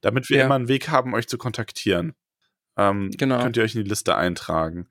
Damit 0.00 0.28
wir 0.30 0.38
Ja. 0.38 0.46
immer 0.46 0.56
einen 0.56 0.66
Weg 0.66 0.88
haben, 0.88 1.14
euch 1.14 1.28
zu 1.28 1.38
kontaktieren. 1.38 2.14
Ähm, 2.76 3.10
Genau. 3.16 3.40
Könnt 3.42 3.56
ihr 3.56 3.62
euch 3.62 3.74
in 3.74 3.82
die 3.84 3.88
Liste 3.88 4.16
eintragen. 4.16 4.88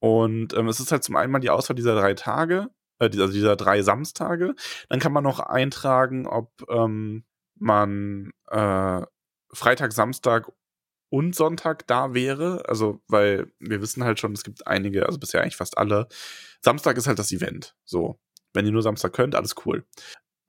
Und 0.00 0.52
ähm, 0.54 0.68
es 0.68 0.80
ist 0.80 0.92
halt 0.92 1.02
zum 1.04 1.16
einen 1.16 1.32
mal 1.32 1.38
die 1.40 1.50
Auswahl 1.50 1.74
dieser 1.74 1.94
drei 1.94 2.14
Tage, 2.14 2.68
äh, 2.98 3.08
dieser- 3.10 3.24
also 3.24 3.34
dieser 3.34 3.56
drei 3.56 3.82
Samstage. 3.82 4.54
Dann 4.88 5.00
kann 5.00 5.12
man 5.12 5.24
noch 5.24 5.40
eintragen, 5.40 6.26
ob 6.26 6.50
ähm, 6.68 7.24
man 7.58 8.32
äh, 8.50 9.02
Freitag, 9.52 9.92
Samstag 9.92 10.50
und 11.10 11.34
Sonntag 11.36 11.86
da 11.86 12.12
wäre. 12.12 12.62
Also, 12.68 13.00
weil 13.08 13.52
wir 13.60 13.80
wissen 13.80 14.04
halt 14.04 14.18
schon, 14.20 14.32
es 14.32 14.42
gibt 14.44 14.66
einige, 14.66 15.06
also 15.06 15.18
bisher 15.18 15.42
eigentlich 15.42 15.56
fast 15.56 15.78
alle. 15.78 16.08
Samstag 16.60 16.96
ist 16.96 17.06
halt 17.06 17.18
das 17.18 17.32
Event. 17.32 17.74
So. 17.84 18.18
Wenn 18.52 18.66
ihr 18.66 18.72
nur 18.72 18.82
Samstag 18.82 19.12
könnt, 19.12 19.34
alles 19.34 19.54
cool. 19.64 19.84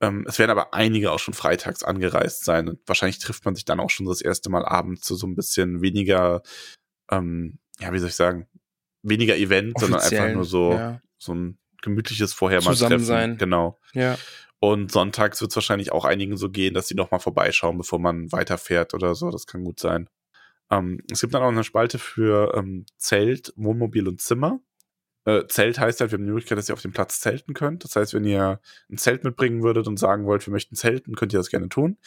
Ähm, 0.01 0.26
es 0.27 0.39
werden 0.39 0.51
aber 0.51 0.73
einige 0.73 1.11
auch 1.11 1.19
schon 1.19 1.34
freitags 1.34 1.84
angereist 1.84 2.43
sein 2.43 2.67
und 2.67 2.80
wahrscheinlich 2.85 3.19
trifft 3.19 3.45
man 3.45 3.55
sich 3.55 3.65
dann 3.65 3.80
auch 3.80 3.89
schon 3.89 4.05
das 4.05 4.22
erste 4.22 4.49
Mal 4.49 4.65
abends 4.65 5.01
zu 5.01 5.15
so 5.15 5.26
ein 5.26 5.35
bisschen 5.35 5.81
weniger, 5.81 6.41
ähm, 7.09 7.59
ja, 7.80 7.93
wie 7.93 7.99
soll 7.99 8.09
ich 8.09 8.15
sagen, 8.15 8.47
weniger 9.03 9.38
Event, 9.38 9.80
sondern 9.80 9.99
einfach 10.01 10.11
Offiziell, 10.11 10.35
nur 10.35 10.45
so, 10.45 10.73
Ja, 10.73 11.01
so 11.17 11.34
ein 11.34 11.57
gemütliches 11.81 12.34
vorher 12.34 12.61
mal 12.63 12.72
Zusammen 12.72 12.91
treffen. 12.91 13.05
sein. 13.05 13.38
Genau. 13.38 13.77
ja. 13.93 14.17
Und 14.59 14.91
sonntags 14.91 15.41
wird 15.41 15.51
es 15.51 15.55
wahrscheinlich 15.57 15.91
auch 15.91 16.05
einigen 16.05 16.38
so 16.38 16.49
gehen, 16.49 16.73
dass 16.73 16.88
sie 16.88 16.95
noch 16.95 17.11
mal 17.11 17.19
vorbeischauen, 17.19 17.77
bevor 17.77 17.99
man 17.99 18.31
weiterfährt 18.31 18.93
oder 18.93 19.13
so. 19.13 19.30
Das 19.30 19.45
kann 19.45 19.63
gut 19.63 19.80
sein. 19.80 20.09
Ähm, 20.72 21.01
es 21.11 21.22
gibt 21.22 21.34
dann 21.35 21.43
auch 21.43 21.49
eine 21.49 21.63
Spalte 21.63 21.99
für 21.99 22.53
ähm, 22.57 22.85
Zelt, 22.97 23.53
Wohnmobil 23.57 24.07
und 24.07 24.22
Zimmer. 24.22 24.59
Äh, 25.26 25.47
Zelt 25.47 25.80
heißt 25.80 26.02
halt, 26.02 26.11
wir 26.11 26.18
haben 26.18 26.26
die 26.26 26.31
Möglichkeit, 26.31 26.57
dass 26.57 26.69
ihr 26.69 26.73
auf 26.73 26.81
dem 26.81 26.93
Platz 26.93 27.19
zelten 27.19 27.53
könnt. 27.53 27.84
Das 27.84 27.95
heißt, 27.95 28.14
wenn 28.14 28.26
ihr 28.26 28.61
ein 28.89 28.97
Zelt 28.97 29.23
mitbringen 29.23 29.64
würdet 29.64 29.88
und 29.88 29.97
sagen 29.97 30.26
wollt, 30.26 30.45
wir 30.45 30.52
möchten 30.52 30.76
zelten, 30.76 31.15
könnt 31.15 31.34
ihr 31.34 31.39
das 31.39 31.49
gerne 31.49 31.69
tun. 31.69 31.97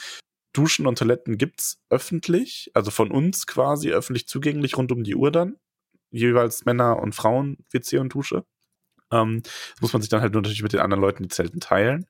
Duschen 0.53 0.87
und 0.87 0.99
Toiletten 0.99 1.37
gibt's 1.37 1.83
öffentlich, 1.91 2.71
also 2.75 2.91
von 2.91 3.11
uns 3.11 3.47
quasi 3.47 3.91
öffentlich 3.93 4.27
zugänglich 4.29 4.77
rund 4.77 4.93
um 4.93 5.05
die 5.05 5.15
Uhr 5.15 5.31
dann. 5.31 5.57
Jeweils 6.11 6.65
Männer 6.65 6.99
und 7.01 7.15
Frauen, 7.15 7.59
WC 7.71 7.99
und 7.99 8.15
Dusche. 8.15 8.45
Ähm, 9.13 9.43
muss 9.81 9.93
man 9.93 10.03
sich 10.03 10.09
dann 10.09 10.21
halt 10.21 10.33
nur 10.33 10.43
natürlich 10.43 10.63
mit 10.63 10.73
den 10.73 10.81
anderen 10.81 11.03
Leuten 11.03 11.25
die 11.25 11.29
Zelten 11.29 11.61
teilen. 11.61 12.07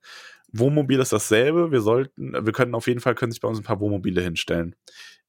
Wohnmobil 0.52 1.00
ist 1.00 1.12
dasselbe. 1.12 1.72
Wir 1.72 1.80
sollten, 1.80 2.32
wir 2.32 2.52
können 2.52 2.74
auf 2.74 2.86
jeden 2.86 3.00
Fall, 3.00 3.14
können 3.14 3.32
sich 3.32 3.40
bei 3.40 3.48
uns 3.48 3.58
ein 3.58 3.64
paar 3.64 3.80
Wohnmobile 3.80 4.22
hinstellen. 4.22 4.76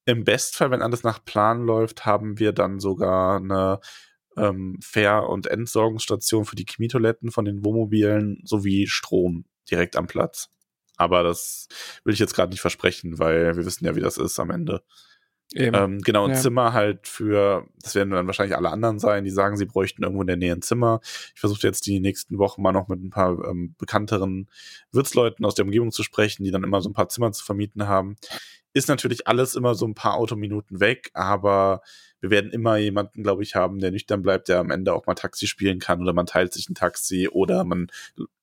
Im 0.06 0.24
Bestfall, 0.24 0.72
wenn 0.72 0.82
alles 0.82 1.04
nach 1.04 1.24
Plan 1.24 1.66
läuft, 1.66 2.06
haben 2.06 2.40
wir 2.40 2.54
dann 2.54 2.80
sogar 2.80 3.38
eine 3.38 3.80
ähm, 4.40 4.80
Fähr- 4.82 5.28
und 5.28 5.48
Entsorgungsstation 5.48 6.46
für 6.46 6.56
die 6.56 6.66
Chemietoiletten 6.66 7.32
von 7.32 7.46
den 7.46 7.64
Wohnmobilen 7.64 8.42
sowie 8.44 8.88
Strom 8.88 9.46
direkt 9.70 9.96
am 9.96 10.08
Platz. 10.08 10.50
Aber 10.98 11.24
das 11.24 11.68
will 12.04 12.14
ich 12.14 12.20
jetzt 12.20 12.34
gerade 12.36 12.52
nicht 12.52 12.62
versprechen, 12.62 13.20
weil 13.20 13.56
wir 13.56 13.66
wissen 13.66 13.86
ja, 13.86 13.96
wie 13.96 14.02
das 14.02 14.18
ist 14.18 14.40
am 14.40 14.52
Ende. 14.52 14.84
Ähm, 15.56 16.00
genau, 16.02 16.26
ein 16.26 16.32
Ja. 16.32 16.38
Zimmer 16.38 16.74
halt 16.74 17.08
für, 17.08 17.66
das 17.82 17.96
werden 17.96 18.12
dann 18.12 18.28
wahrscheinlich 18.28 18.56
alle 18.56 18.70
anderen 18.70 19.00
sein, 19.00 19.24
die 19.24 19.32
sagen, 19.32 19.58
sie 19.58 19.66
bräuchten 19.66 20.04
irgendwo 20.04 20.22
in 20.22 20.28
der 20.28 20.36
Nähe 20.38 20.54
ein 20.54 20.62
Zimmer. 20.62 21.00
Ich 21.34 21.40
versuche 21.40 21.66
jetzt 21.66 21.88
die 21.88 22.00
nächsten 22.00 22.38
Wochen 22.38 22.62
mal 22.62 22.72
noch 22.72 22.88
mit 22.88 23.02
ein 23.04 23.10
paar 23.10 23.44
ähm, 23.50 23.74
bekannteren 23.80 24.48
Wirtsleuten 24.92 25.44
aus 25.46 25.56
der 25.56 25.66
Umgebung 25.66 25.92
zu 25.92 26.04
sprechen, 26.04 26.44
die 26.44 26.52
dann 26.52 26.64
immer 26.64 26.82
so 26.82 26.90
ein 26.90 26.94
paar 26.94 27.10
Zimmer 27.10 27.32
zu 27.32 27.44
vermieten 27.44 27.88
haben. 27.88 28.16
Ist 28.74 28.88
natürlich 28.88 29.28
alles 29.28 29.56
immer 29.56 29.76
so 29.76 29.86
ein 29.88 29.96
paar 29.96 30.16
Autominuten 30.16 30.80
weg, 30.80 31.10
aber 31.14 31.82
wir 32.22 32.30
werden 32.30 32.52
immer 32.52 32.78
jemanden, 32.78 33.24
glaube 33.24 33.44
ich, 33.44 33.56
haben, 33.56 33.80
der 33.80 33.92
nüchtern 33.92 34.22
bleibt, 34.22 34.48
der 34.50 34.60
am 34.60 34.72
Ende 34.72 34.94
auch 34.94 35.08
mal 35.08 35.16
Taxi 35.16 35.48
spielen 35.48 35.80
kann 35.80 36.02
oder 36.02 36.14
man 36.14 36.26
teilt 36.26 36.54
sich 36.54 36.70
ein 36.70 36.76
Taxi 36.76 37.30
oder 37.30 37.64
man 37.64 37.88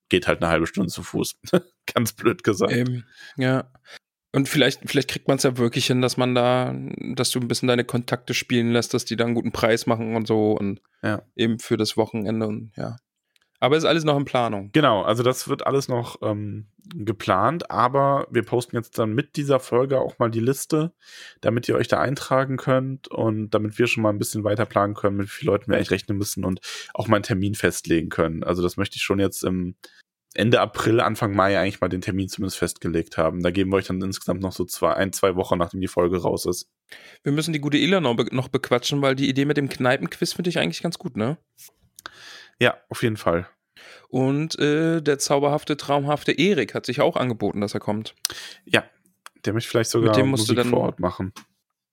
geht 0.09 0.27
halt 0.27 0.41
eine 0.41 0.49
halbe 0.51 0.67
Stunde 0.67 0.89
zu 0.91 1.03
Fuß. 1.03 1.37
Ganz 1.93 2.13
blöd 2.13 2.43
gesagt. 2.43 2.73
Eben, 2.73 3.05
ja. 3.37 3.71
Und 4.33 4.49
vielleicht, 4.49 4.81
vielleicht 4.85 5.09
kriegt 5.09 5.27
man 5.27 5.37
es 5.37 5.43
ja 5.43 5.57
wirklich 5.57 5.87
hin, 5.87 6.01
dass 6.01 6.17
man 6.17 6.35
da, 6.35 6.75
dass 7.15 7.31
du 7.31 7.39
ein 7.39 7.47
bisschen 7.47 7.67
deine 7.67 7.85
Kontakte 7.85 8.33
spielen 8.33 8.71
lässt, 8.71 8.93
dass 8.93 9.05
die 9.05 9.15
da 9.15 9.25
einen 9.25 9.35
guten 9.35 9.51
Preis 9.51 9.85
machen 9.85 10.15
und 10.15 10.27
so 10.27 10.51
und 10.51 10.81
Ja. 11.01 11.23
eben 11.35 11.59
für 11.59 11.77
das 11.77 11.97
Wochenende 11.97 12.45
und 12.47 12.71
ja. 12.75 12.97
Aber 13.59 13.75
ist 13.75 13.85
alles 13.85 14.03
noch 14.03 14.17
in 14.17 14.25
Planung. 14.25 14.69
Genau, 14.71 15.01
also 15.01 15.23
das 15.23 15.47
wird 15.47 15.65
alles 15.65 15.87
noch 15.87 16.17
ähm, 16.21 16.67
geplant, 16.93 17.71
aber 17.71 18.27
wir 18.29 18.43
posten 18.43 18.75
jetzt 18.75 18.99
dann 18.99 19.13
mit 19.13 19.35
dieser 19.35 19.59
Folge 19.59 19.99
auch 19.99 20.19
mal 20.19 20.29
die 20.29 20.39
Liste, 20.39 20.93
damit 21.41 21.67
ihr 21.67 21.75
euch 21.75 21.87
da 21.87 21.99
eintragen 21.99 22.57
könnt 22.57 23.07
und 23.07 23.49
damit 23.49 23.79
wir 23.79 23.87
schon 23.87 24.03
mal 24.03 24.09
ein 24.09 24.19
bisschen 24.19 24.43
weiter 24.43 24.65
planen 24.65 24.93
können, 24.93 25.17
mit 25.17 25.27
wie 25.27 25.31
vielen 25.31 25.51
Leuten 25.51 25.71
wir 25.71 25.77
eigentlich 25.77 25.91
rechnen 25.91 26.17
müssen 26.17 26.45
und 26.45 26.59
auch 26.93 27.07
mal 27.07 27.17
einen 27.17 27.23
Termin 27.23 27.55
festlegen 27.55 28.09
können. 28.09 28.43
Also 28.43 28.61
das 28.61 28.77
möchte 28.77 28.97
ich 28.97 29.03
schon 29.03 29.19
jetzt 29.19 29.43
im 29.43 29.75
Ende 30.35 30.61
April, 30.61 30.99
Anfang 30.99 31.33
Mai 31.33 31.57
eigentlich 31.57 31.81
mal 31.81 31.87
den 31.87 32.01
Termin 32.01 32.29
zumindest 32.29 32.59
festgelegt 32.59 33.17
haben. 33.17 33.41
Da 33.41 33.49
geben 33.49 33.71
wir 33.71 33.77
euch 33.77 33.87
dann 33.87 33.99
insgesamt 34.01 34.41
noch 34.41 34.51
so 34.51 34.65
zwei, 34.65 34.93
ein, 34.93 35.11
zwei 35.11 35.35
Wochen, 35.35 35.57
nachdem 35.57 35.81
die 35.81 35.87
Folge 35.87 36.21
raus 36.21 36.45
ist. 36.45 36.69
Wir 37.23 37.31
müssen 37.31 37.53
die 37.53 37.59
gute 37.59 37.77
Ila 37.77 38.01
noch, 38.01 38.15
be 38.15 38.27
noch 38.31 38.49
bequatschen, 38.49 39.01
weil 39.01 39.15
die 39.15 39.29
Idee 39.29 39.45
mit 39.45 39.57
dem 39.57 39.67
Kneipenquiz 39.67 40.33
finde 40.33 40.51
ich 40.51 40.59
eigentlich 40.59 40.83
ganz 40.83 40.99
gut, 40.99 41.17
ne? 41.17 41.39
Ja, 42.59 42.77
auf 42.89 43.03
jeden 43.03 43.17
Fall. 43.17 43.47
Und 44.09 44.57
äh, 44.59 45.01
der 45.01 45.19
zauberhafte, 45.19 45.77
traumhafte 45.77 46.31
Erik 46.31 46.73
hat 46.73 46.85
sich 46.85 47.01
auch 47.01 47.15
angeboten, 47.15 47.61
dass 47.61 47.73
er 47.73 47.79
kommt. 47.79 48.15
Ja, 48.65 48.83
der 49.45 49.53
möchte 49.53 49.69
vielleicht 49.69 49.91
sogar 49.91 50.13
dem 50.13 50.29
musst 50.29 50.47
du 50.49 50.53
Musik 50.53 50.63
dann- 50.63 50.69
vor 50.71 50.81
Ort 50.81 50.99
machen. 50.99 51.33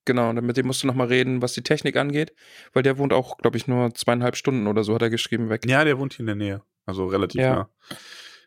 Genau, 0.06 0.28
und 0.28 0.42
mit 0.44 0.56
dem 0.58 0.66
musst 0.66 0.82
du 0.82 0.86
noch 0.86 0.94
mal 0.94 1.06
reden, 1.06 1.40
was 1.40 1.54
die 1.54 1.62
Technik 1.62 1.96
angeht, 1.96 2.34
weil 2.74 2.82
der 2.82 2.98
wohnt 2.98 3.14
auch, 3.14 3.38
glaube 3.38 3.56
ich, 3.56 3.66
nur 3.66 3.94
zweieinhalb 3.94 4.36
Stunden 4.36 4.66
oder 4.66 4.84
so, 4.84 4.94
hat 4.94 5.00
er 5.00 5.08
geschrieben, 5.08 5.48
weg. 5.48 5.64
Ja, 5.66 5.82
der 5.82 5.98
wohnt 5.98 6.12
hier 6.12 6.20
in 6.20 6.26
der 6.26 6.34
Nähe. 6.34 6.62
Also 6.84 7.06
relativ 7.06 7.40
Ja. 7.40 7.54
nah. 7.54 7.70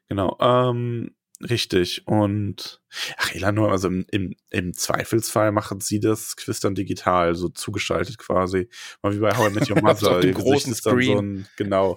Genau. 0.07 0.38
Ähm, 0.39 1.15
richtig. 1.41 2.07
Und 2.07 2.81
ach, 3.18 3.34
Elanor, 3.34 3.72
also 3.72 3.88
im, 3.88 4.05
im, 4.11 4.35
im 4.49 4.73
Zweifelsfall 4.73 5.51
machen 5.51 5.81
sie 5.81 5.99
das 5.99 6.35
Quiz 6.35 6.59
dann 6.59 6.76
digital, 6.76 7.35
so 7.35 7.49
zugeschaltet 7.49 8.18
quasi. 8.18 8.69
Mal 9.01 9.14
wie 9.14 9.19
bei 9.19 9.35
How 9.35 9.49
I 9.49 9.53
Met 9.53 9.69
Your 9.69 9.77
Auf 9.84 9.99
so 9.99 10.07
Mother. 10.07 10.22
dem 10.22 10.30
Ihr 10.30 10.34
Gesicht 10.35 10.51
großen 10.53 10.72
ist 10.72 10.85
dann 10.85 10.93
so 10.93 10.99
Screen. 11.01 11.18
ein, 11.18 11.47
genau. 11.57 11.95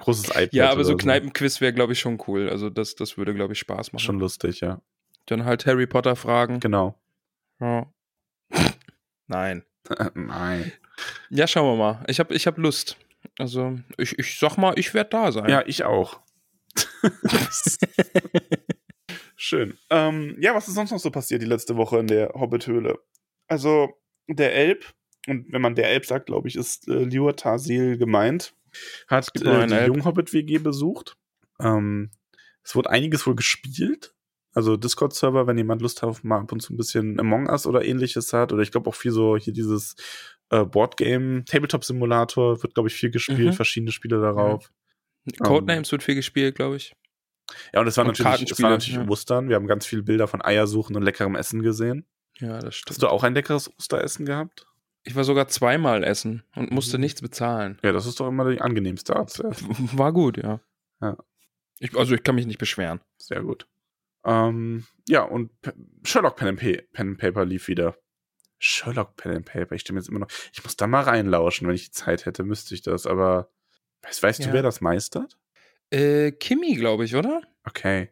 großes 0.00 0.30
iPad. 0.30 0.52
Ja, 0.52 0.70
aber 0.70 0.84
so 0.84 0.94
oder 0.94 1.02
Kneipenquiz 1.02 1.60
wäre, 1.60 1.72
glaube 1.72 1.92
ich, 1.92 2.00
schon 2.00 2.18
cool. 2.26 2.48
Also 2.48 2.70
das, 2.70 2.94
das 2.94 3.16
würde, 3.16 3.34
glaube 3.34 3.52
ich, 3.52 3.58
Spaß 3.58 3.92
machen. 3.92 4.02
Schon 4.02 4.18
lustig, 4.18 4.60
ja. 4.60 4.80
Dann 5.26 5.44
halt 5.44 5.66
Harry 5.66 5.86
Potter 5.86 6.16
fragen. 6.16 6.60
Genau. 6.60 6.98
Ja. 7.60 7.92
Nein. 9.26 9.64
Nein. 10.14 10.72
Ja, 11.30 11.46
schauen 11.46 11.66
wir 11.66 11.76
mal. 11.76 12.04
Ich 12.08 12.18
habe 12.20 12.34
ich 12.34 12.46
hab 12.46 12.58
Lust. 12.58 12.96
Also, 13.38 13.78
ich, 13.96 14.18
ich 14.18 14.38
sag 14.38 14.56
mal, 14.56 14.78
ich 14.78 14.92
werde 14.92 15.10
da 15.10 15.32
sein. 15.32 15.48
Ja, 15.48 15.62
ich 15.66 15.84
auch. 15.84 16.20
Schön. 19.36 19.78
Ähm, 19.88 20.36
ja, 20.40 20.54
was 20.54 20.68
ist 20.68 20.74
sonst 20.74 20.90
noch 20.90 20.98
so 20.98 21.10
passiert 21.10 21.42
die 21.42 21.46
letzte 21.46 21.76
Woche 21.76 21.98
in 21.98 22.06
der 22.06 22.32
Hobbithöhle? 22.34 22.98
Also, 23.48 23.88
der 24.28 24.54
Elb, 24.54 24.84
und 25.26 25.52
wenn 25.52 25.62
man 25.62 25.74
der 25.74 25.88
Elb 25.90 26.06
sagt, 26.06 26.26
glaube 26.26 26.48
ich, 26.48 26.56
ist 26.56 26.88
äh, 26.88 27.04
Lior 27.04 27.36
Tasil 27.36 27.96
gemeint, 27.98 28.54
hat 29.08 29.28
äh, 29.40 29.66
die. 29.66 29.86
Junghobbit-WG 29.86 30.58
besucht. 30.58 31.16
Ähm, 31.58 32.10
es 32.62 32.74
wurde 32.74 32.90
einiges 32.90 33.26
wohl 33.26 33.34
gespielt. 33.34 34.14
Also 34.52 34.76
Discord-Server, 34.76 35.46
wenn 35.46 35.58
jemand 35.58 35.80
Lust 35.80 36.02
hat, 36.02 36.24
mal 36.24 36.40
ab 36.40 36.52
und 36.52 36.60
zu 36.60 36.74
ein 36.74 36.76
bisschen 36.76 37.18
Among 37.20 37.48
Us 37.48 37.66
oder 37.66 37.84
ähnliches 37.84 38.32
hat. 38.32 38.52
Oder 38.52 38.62
ich 38.62 38.72
glaube 38.72 38.90
auch 38.90 38.94
viel 38.94 39.12
so 39.12 39.36
hier 39.36 39.52
dieses 39.52 39.94
äh, 40.50 40.64
Boardgame, 40.64 41.44
Tabletop-Simulator 41.44 42.62
wird, 42.62 42.74
glaube 42.74 42.88
ich, 42.88 42.94
viel 42.94 43.10
gespielt, 43.10 43.50
Mhm. 43.50 43.52
verschiedene 43.52 43.92
Spiele 43.92 44.20
darauf. 44.20 44.70
Codenames 45.32 45.90
wird 45.92 46.02
viel 46.02 46.14
gespielt, 46.14 46.54
glaube 46.56 46.76
ich. 46.76 46.94
Ja, 47.72 47.80
und 47.80 47.86
es 47.86 47.96
war 47.96 48.04
Und 48.06 48.18
natürlich, 48.18 48.50
es 48.52 48.62
war 48.62 48.70
natürlich 48.70 48.94
ja. 48.94 49.08
Ostern. 49.08 49.48
Wir 49.48 49.56
haben 49.56 49.66
ganz 49.66 49.84
viele 49.86 50.02
Bilder 50.02 50.28
von 50.28 50.40
Eiersuchen 50.42 50.94
und 50.96 51.02
leckerem 51.02 51.34
Essen 51.34 51.62
gesehen. 51.62 52.06
Ja, 52.38 52.58
das 52.60 52.76
stimmt. 52.76 52.90
Hast 52.90 53.02
du 53.02 53.08
auch 53.08 53.24
ein 53.24 53.34
leckeres 53.34 53.70
Osteressen 53.76 54.24
gehabt? 54.26 54.66
Ich 55.02 55.16
war 55.16 55.24
sogar 55.24 55.48
zweimal 55.48 56.04
essen 56.04 56.42
und 56.54 56.70
musste 56.70 56.96
Mhm. 56.98 57.02
nichts 57.02 57.22
bezahlen. 57.22 57.78
Ja, 57.82 57.92
das 57.92 58.06
ist 58.06 58.20
doch 58.20 58.28
immer 58.28 58.48
die 58.50 58.60
angenehmste 58.60 59.16
Art 59.16 59.30
zu 59.30 59.44
essen. 59.44 59.68
War 59.98 60.12
gut, 60.12 60.36
ja. 60.36 60.60
Ja. 61.00 61.16
Ich, 61.78 61.96
also 61.96 62.14
ich 62.14 62.22
kann 62.22 62.34
mich 62.34 62.46
nicht 62.46 62.58
beschweren. 62.58 63.00
Sehr 63.18 63.42
gut. 63.42 63.66
Ähm, 64.24 64.84
ja, 65.08 65.22
und 65.22 65.58
P 65.62 65.72
Sherlock 66.04 66.36
Pen 66.36 66.48
and, 66.48 66.60
Pa- 66.60 66.82
Pen 66.92 67.08
and 67.08 67.18
Paper 67.18 67.44
lief 67.46 67.66
wieder. 67.68 67.96
Sherlock 68.58 69.16
Pen 69.16 69.36
and 69.36 69.46
Paper, 69.46 69.74
ich 69.74 69.80
stimme 69.80 69.98
jetzt 69.98 70.08
immer 70.10 70.18
noch. 70.18 70.28
Ich 70.52 70.62
muss 70.62 70.76
da 70.76 70.86
mal 70.86 71.02
reinlauschen, 71.02 71.66
wenn 71.66 71.74
ich 71.74 71.86
die 71.86 71.90
Zeit 71.92 72.26
hätte, 72.26 72.44
müsste 72.44 72.74
ich 72.74 72.82
das, 72.82 73.06
aber 73.06 73.50
weißt, 74.02 74.22
weißt 74.22 74.40
Ja. 74.40 74.46
du, 74.48 74.52
wer 74.52 74.62
das 74.62 74.80
meistert? 74.80 75.36
Äh, 75.90 76.32
Kimi, 76.32 76.74
glaube 76.74 77.04
ich, 77.04 77.16
oder? 77.16 77.42
Okay. 77.64 78.10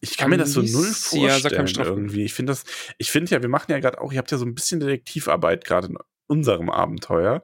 Ich 0.00 0.16
kann 0.16 0.30
mir 0.30 0.36
das 0.36 0.52
so 0.52 0.60
null 0.62 0.86
vorstellen 0.92 1.66
Straf- 1.66 1.86
irgendwie. 1.86 2.24
Ich 2.24 2.34
finde 2.34 2.52
das, 2.52 2.64
ich 2.98 3.10
finde 3.10 3.30
ja, 3.34 3.42
wir 3.42 3.48
machen 3.48 3.70
ja 3.72 3.78
gerade 3.80 4.00
auch, 4.00 4.12
ihr 4.12 4.18
habt 4.18 4.30
ja 4.30 4.38
so 4.38 4.44
ein 4.44 4.54
bisschen 4.54 4.78
Detektivarbeit 4.80 5.64
gerade 5.64 5.88
in 5.88 5.96
unserem 6.26 6.70
Abenteuer. 6.70 7.42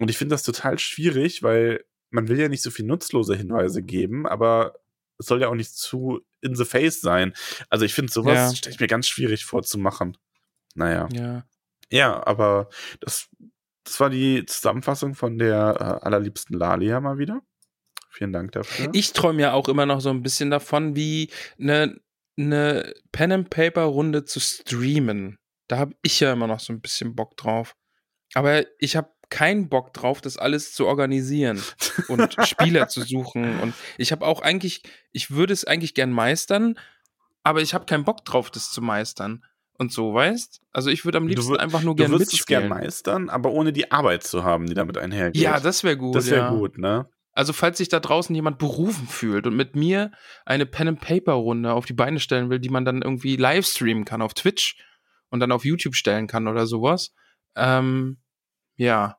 Und 0.00 0.10
ich 0.10 0.18
finde 0.18 0.34
das 0.34 0.42
total 0.42 0.78
schwierig, 0.78 1.42
weil 1.42 1.84
man 2.10 2.28
will 2.28 2.38
ja 2.38 2.48
nicht 2.48 2.62
so 2.62 2.70
viel 2.70 2.84
nutzlose 2.84 3.36
Hinweise 3.36 3.82
geben, 3.82 4.26
aber 4.26 4.74
es 5.18 5.26
soll 5.26 5.40
ja 5.40 5.48
auch 5.48 5.54
nicht 5.54 5.74
zu 5.76 6.20
in 6.42 6.56
the 6.56 6.64
face 6.64 7.00
sein. 7.00 7.32
Also 7.70 7.84
ich 7.84 7.94
finde 7.94 8.12
sowas, 8.12 8.34
Ja. 8.50 8.54
stelle 8.56 8.74
ich 8.74 8.80
mir 8.80 8.88
ganz 8.88 9.06
schwierig 9.06 9.44
vor 9.44 9.62
zu 9.62 9.78
machen. 9.78 10.18
Naja. 10.74 11.08
Ja. 11.12 11.46
Ja, 11.90 12.26
aber 12.26 12.68
das, 13.00 13.28
das 13.84 14.00
war 14.00 14.10
die 14.10 14.44
Zusammenfassung 14.46 15.14
von 15.14 15.38
der 15.38 15.76
äh, 15.78 16.06
allerliebsten 16.06 16.58
Lalia 16.58 17.00
mal 17.00 17.18
wieder. 17.18 17.42
Vielen 18.10 18.32
Dank 18.32 18.52
dafür. 18.52 18.90
Ich 18.92 19.12
träume 19.12 19.42
ja 19.42 19.52
auch 19.52 19.68
immer 19.68 19.86
noch 19.86 20.00
so 20.00 20.10
ein 20.10 20.22
bisschen 20.22 20.50
davon, 20.50 20.94
wie 20.94 21.30
eine, 21.58 22.00
eine 22.38 22.94
Pen 23.12 23.32
and 23.32 23.50
Paper 23.50 23.82
Runde 23.82 24.24
zu 24.24 24.40
streamen. 24.40 25.38
Da 25.68 25.78
habe 25.78 25.96
ich 26.02 26.20
ja 26.20 26.32
immer 26.32 26.46
noch 26.46 26.60
so 26.60 26.72
ein 26.72 26.80
bisschen 26.80 27.14
Bock 27.14 27.36
drauf. 27.36 27.74
Aber 28.34 28.64
ich 28.78 28.96
habe 28.96 29.10
keinen 29.30 29.68
Bock 29.68 29.92
drauf, 29.92 30.20
das 30.20 30.36
alles 30.36 30.74
zu 30.74 30.86
organisieren 30.86 31.60
und 32.08 32.36
Spieler 32.46 32.88
zu 32.88 33.02
suchen. 33.02 33.58
Und 33.60 33.74
ich 33.98 34.12
habe 34.12 34.24
auch 34.24 34.40
eigentlich, 34.40 34.82
ich 35.10 35.32
würde 35.32 35.52
es 35.52 35.64
eigentlich 35.64 35.94
gern 35.94 36.10
meistern, 36.10 36.78
aber 37.42 37.62
ich 37.62 37.74
habe 37.74 37.86
keinen 37.86 38.04
Bock 38.04 38.24
drauf, 38.24 38.50
das 38.50 38.70
zu 38.70 38.80
meistern. 38.80 39.44
Und 39.76 39.92
so, 39.92 40.14
weißt? 40.14 40.60
Also 40.72 40.90
ich 40.90 41.04
würde 41.04 41.18
am 41.18 41.24
Du 41.24 41.30
liebsten 41.30 41.54
wür- 41.54 41.58
einfach 41.58 41.82
nur 41.82 41.96
du 41.96 42.02
gern 42.02 42.12
würdest 42.12 42.32
es 42.32 42.46
gern 42.46 42.62
mitspielen. 42.64 42.84
meistern, 42.84 43.28
aber 43.28 43.50
ohne 43.50 43.72
die 43.72 43.90
Arbeit 43.90 44.22
zu 44.22 44.44
haben, 44.44 44.66
die 44.66 44.74
damit 44.74 44.96
einhergeht. 44.96 45.42
Ja, 45.42 45.58
das 45.58 45.82
wäre 45.82 45.96
gut. 45.96 46.14
das 46.14 46.30
wäre 46.30 46.46
ja. 46.46 46.50
gut, 46.50 46.78
ne? 46.78 47.08
Also, 47.32 47.52
falls 47.52 47.78
sich 47.78 47.88
da 47.88 47.98
draußen 47.98 48.32
jemand 48.32 48.58
berufen 48.58 49.08
fühlt 49.08 49.48
und 49.48 49.56
mit 49.56 49.74
mir 49.74 50.12
eine 50.46 50.66
Pen-and-Paper-Runde 50.66 51.72
auf 51.72 51.84
die 51.86 51.92
Beine 51.92 52.20
stellen 52.20 52.48
will, 52.50 52.60
die 52.60 52.68
man 52.68 52.84
dann 52.84 53.02
irgendwie 53.02 53.34
live 53.34 53.66
streamen 53.66 54.04
kann 54.04 54.22
auf 54.22 54.34
Twitch 54.34 54.76
und 55.30 55.40
dann 55.40 55.50
auf 55.50 55.64
YouTube 55.64 55.96
stellen 55.96 56.28
kann 56.28 56.46
oder 56.46 56.68
sowas, 56.68 57.12
ähm, 57.56 58.18
ja, 58.76 59.16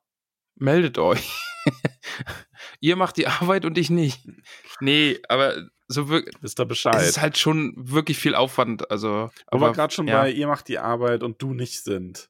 meldet 0.56 0.98
euch. 0.98 1.38
Ihr 2.80 2.96
macht 2.96 3.18
die 3.18 3.28
Arbeit 3.28 3.66
und 3.66 3.78
ich 3.78 3.90
nicht. 3.90 4.26
Nee, 4.80 5.20
aber 5.28 5.68
so 5.88 6.10
wirklich, 6.10 6.36
ihr 6.42 6.44
es 6.64 6.68
Bescheid. 6.70 7.02
ist 7.02 7.22
halt 7.22 7.38
schon 7.38 7.74
wirklich 7.76 8.18
viel 8.18 8.36
Aufwand. 8.36 8.90
Also, 8.92 9.30
Wo 9.52 9.58
aber, 9.58 9.72
gerade 9.74 9.94
schon 9.94 10.08
ja. 10.08 10.22
bei 10.22 10.32
ihr 10.32 10.48
macht 10.48 10.68
die 10.68 10.80
Arbeit 10.80 11.24
und 11.24 11.42
du 11.42 11.54
nicht 11.54 11.84
sind. 11.84 12.30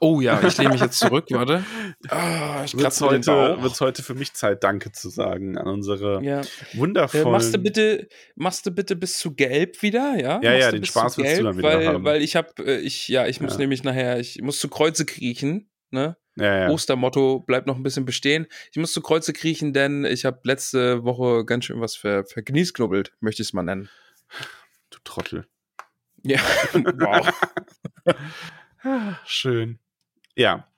Oh 0.00 0.20
ja, 0.20 0.38
ich 0.46 0.58
lehne 0.58 0.72
mich 0.72 0.82
jetzt 0.82 0.98
zurück, 0.98 1.24
warte. 1.30 1.64
Ah, 2.08 2.62
ich 2.64 2.76
Wird's 2.76 3.00
heute, 3.00 3.56
wird's 3.62 3.80
heute 3.80 4.02
für 4.02 4.14
mich 4.14 4.34
Zeit, 4.34 4.62
Danke 4.64 4.92
zu 4.92 5.08
sagen 5.08 5.56
an 5.56 5.66
unsere 5.66 6.22
Ja. 6.22 6.42
wundervollen. 6.74 7.26
Äh, 7.28 7.30
machst 7.30 7.54
du 7.54 7.58
bitte, 7.58 8.08
machst 8.36 8.66
du 8.66 8.70
bitte 8.70 8.96
bis 8.96 9.18
zu 9.18 9.34
gelb 9.34 9.80
wieder, 9.80 10.14
ja? 10.18 10.40
Ja, 10.42 10.50
machst 10.50 10.60
ja, 10.60 10.70
den 10.72 10.84
Spaß 10.84 11.16
willst 11.16 11.38
du 11.40 11.44
dann 11.44 11.56
wieder 11.56 11.68
weil, 11.78 11.86
haben. 11.88 12.04
Weil 12.04 12.20
ich 12.22 12.36
hab, 12.36 12.58
äh, 12.58 12.80
ich, 12.80 13.08
ja, 13.08 13.26
ich 13.26 13.40
muss 13.40 13.54
Ja. 13.54 13.60
nämlich 13.60 13.82
nachher, 13.82 14.20
ich 14.20 14.42
muss 14.42 14.60
zu 14.60 14.68
Kreuze 14.68 15.06
kriechen, 15.06 15.70
ne? 15.90 16.18
Ja, 16.36 16.60
ja. 16.62 16.68
Ostermotto 16.70 17.40
bleibt 17.40 17.66
noch 17.66 17.76
ein 17.76 17.82
bisschen 17.82 18.04
bestehen. 18.06 18.46
Ich 18.70 18.78
muss 18.78 18.92
zu 18.92 19.02
Kreuze 19.02 19.32
kriechen, 19.32 19.72
denn 19.72 20.04
ich 20.04 20.24
habe 20.24 20.40
letzte 20.44 21.04
Woche 21.04 21.44
ganz 21.44 21.66
schön 21.66 21.80
was 21.80 21.94
ver 21.96 22.24
vergniesknubbelt, 22.24 23.12
möchte 23.20 23.42
ich 23.42 23.48
es 23.48 23.52
mal 23.52 23.62
nennen. 23.62 23.90
Du 24.90 24.98
Trottel. 25.04 25.46
Ja, 26.22 26.40
wow. 26.72 27.28
Schön. 29.26 29.78
Ja, 30.34 30.68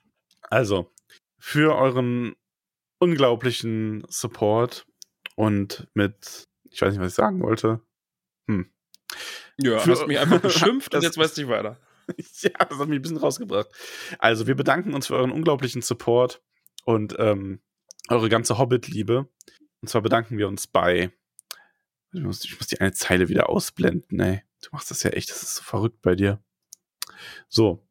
also 0.41 0.91
für 1.37 1.75
euren 1.75 2.35
unglaublichen 2.99 4.03
Support 4.09 4.85
und 5.35 5.87
mit, 5.93 6.47
ich 6.69 6.81
weiß 6.81 6.93
nicht, 6.93 7.01
was 7.01 7.09
ich 7.11 7.15
sagen 7.15 7.41
wollte. 7.41 7.81
Hm. 8.47 8.69
Ja, 9.57 9.79
Für- 9.79 9.91
hast 9.91 10.07
mich 10.07 10.19
einfach 10.19 10.39
beschimpft 10.41 10.93
und 10.95 11.01
jetzt 11.03 11.17
weißt 11.17 11.37
du 11.37 11.41
nicht 11.41 11.49
weiter. 11.49 11.79
Ja, 12.41 12.51
das 12.51 12.79
hat 12.79 12.87
mich 12.87 12.99
ein 12.99 13.01
bisschen 13.01 13.17
rausgebracht. 13.17 13.67
Also, 14.19 14.47
wir 14.47 14.55
bedanken 14.55 14.93
uns 14.93 15.07
für 15.07 15.15
euren 15.15 15.31
unglaublichen 15.31 15.81
Support 15.81 16.41
und 16.85 17.15
ähm, 17.19 17.61
eure 18.09 18.29
ganze 18.29 18.57
Hobbit-Liebe. 18.57 19.27
Und 19.81 19.87
zwar 19.87 20.01
bedanken 20.01 20.37
wir 20.37 20.47
uns 20.47 20.67
bei. 20.67 21.11
Ich 22.13 22.21
muss, 22.21 22.45
ich 22.45 22.57
muss 22.57 22.67
die 22.67 22.79
eine 22.79 22.93
Zeile 22.93 23.29
wieder 23.29 23.49
ausblenden, 23.49 24.19
ey. 24.19 24.43
Du 24.61 24.69
machst 24.71 24.89
das 24.89 25.03
ja 25.03 25.11
echt, 25.11 25.29
das 25.29 25.43
ist 25.43 25.55
so 25.55 25.63
verrückt 25.63 26.01
bei 26.01 26.15
dir. 26.15 26.41
So. 27.49 27.87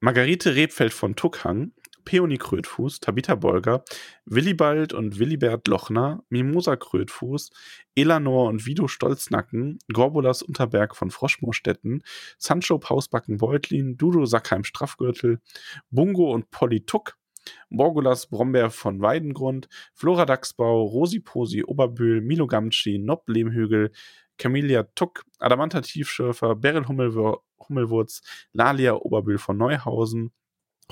Margarete 0.00 0.54
Rebfeld 0.54 0.92
von 0.92 1.16
Tuckhang, 1.16 1.72
Peony 2.08 2.38
Krötfuß, 2.38 3.00
Tabitha 3.00 3.34
Bolger, 3.34 3.84
Willibald 4.24 4.94
und 4.94 5.18
Willibert 5.18 5.68
Lochner, 5.68 6.24
Mimosa 6.30 6.74
Krötfuß, 6.74 7.50
Elanor 7.94 8.48
und 8.48 8.64
Vido 8.64 8.88
Stolznacken, 8.88 9.78
Gorbulas 9.92 10.40
Unterberg 10.40 10.96
von 10.96 11.10
Froschmoorstetten, 11.10 12.02
Sancho 12.38 12.78
Pausbacken 12.78 13.36
Beutlin, 13.36 13.98
Dudo 13.98 14.24
Sackheim 14.24 14.64
Straffgürtel, 14.64 15.42
Bungo 15.90 16.32
und 16.32 16.50
Polly 16.50 16.80
Tuck, 16.80 17.18
Borgulas 17.68 18.26
Brombeer 18.28 18.70
von 18.70 19.02
Weidengrund, 19.02 19.68
Flora 19.92 20.24
Dachsbau, 20.24 20.84
Rosi 20.84 21.20
Posi 21.20 21.62
Oberbühl, 21.62 22.22
Milo 22.22 22.46
Gamtschi, 22.46 22.98
Nob 22.98 23.28
Lehmhügel, 23.28 23.92
Camellia 24.38 24.84
Tuck, 24.94 25.26
Adamanta 25.40 25.82
Tiefschürfer, 25.82 26.56
Beryl 26.56 26.88
Hummelwur 26.88 27.42
Hummelwurz, 27.68 28.22
Lalia 28.54 28.94
Oberbühl 28.94 29.36
von 29.36 29.58
Neuhausen, 29.58 30.32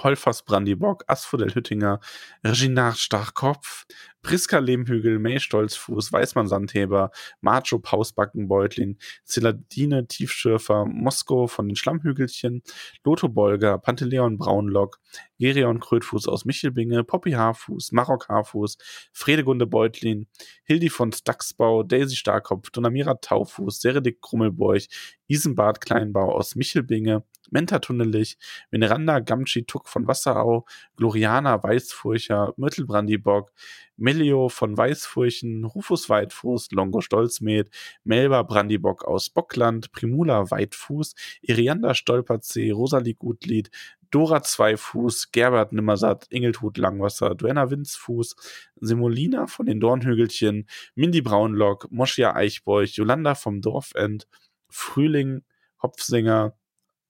Holfers 0.03 0.45
Brandibock, 0.45 1.05
Asphodel 1.07 1.55
Hüttinger, 1.55 2.01
Reginard 2.45 2.99
Starkopf, 2.99 3.87
Priska 4.27 4.59
Lehmhügel, 4.59 5.21
May 5.21 5.39
Stolzfuß, 5.39 6.13
Weißmann 6.13 6.49
Sandheber, 6.49 7.13
Macho 7.41 7.79
Pausbacken 7.79 8.49
Beutlin, 8.49 8.99
Celadine 9.25 10.09
Tiefschürfer, 10.09 10.85
Moskow 10.85 11.51
von 11.51 11.69
den 11.69 11.77
Schlammhügelchen, 11.77 12.63
Lotho 13.05 13.29
Bolger, 13.29 13.79
Panteleon 13.79 14.37
Braunlock, 14.37 14.99
Gerion 15.39 15.79
Krötfuß 15.79 16.27
aus 16.27 16.45
Michelbinge, 16.45 17.05
Poppy 17.05 17.33
Haarfuß, 17.33 17.93
Marok 17.93 18.29
Haarfuß, 18.29 18.79
Fredegunde 19.13 19.67
Beutlin, 19.67 20.27
Hildi 20.65 20.89
von 20.89 21.13
Staxbau, 21.13 21.85
Daisy 21.85 22.17
Starkopf, 22.17 22.71
Donamira 22.71 23.15
Taufuß, 23.15 23.81
Seredik 23.81 24.21
Krummelbeuch, 24.21 24.89
Isenbart 25.29 25.81
Kleinbau 25.81 26.33
aus 26.33 26.57
Michelbinge, 26.57 27.23
Menta 27.51 27.79
Tunnelich, 27.79 28.39
Veneranda 28.71 29.21
Gamtschi 29.21 29.65
Tuck 29.65 29.89
von 29.89 30.07
Wasserau, 30.07 30.67
Gloriana 30.97 31.63
Weißfurcher, 31.63 32.55
Myrtle 32.57 32.87
Brandibock, 32.87 33.53
Melio 33.97 34.49
von 34.49 34.77
Weißfurchen, 34.77 35.65
Rufus 35.65 36.09
Weitfuß, 36.11 36.71
Longo 36.73 37.01
Stolzmed, 37.01 37.71
Melba 38.05 38.43
Brandibock 38.43 39.05
aus 39.05 39.31
Bockland, 39.31 39.93
Primula 39.93 40.51
Weitfuß, 40.51 41.15
Irianda 41.43 41.95
Stolperzee, 41.95 42.71
Rosalie 42.71 43.15
Gutlied, 43.15 43.71
Dora 44.11 44.43
Zweifuß, 44.43 45.33
Gerbert 45.33 45.73
Nimmersatt, 45.73 46.27
Ingeltut 46.31 46.79
Langwasser, 46.79 47.35
Duenna 47.35 47.71
Winzfuß, 47.71 48.37
Semolina 48.81 49.47
von 49.47 49.67
den 49.67 49.81
Dornhügelchen, 49.81 50.69
Mindy 50.95 51.23
Braunlock, 51.23 51.91
Moschia 51.91 52.35
Eichbeuch, 52.35 52.95
Jolanda 52.97 53.35
vom 53.35 53.61
Dorfend, 53.61 54.29
Frühling, 54.69 55.43
Hopfsänger, 55.83 56.55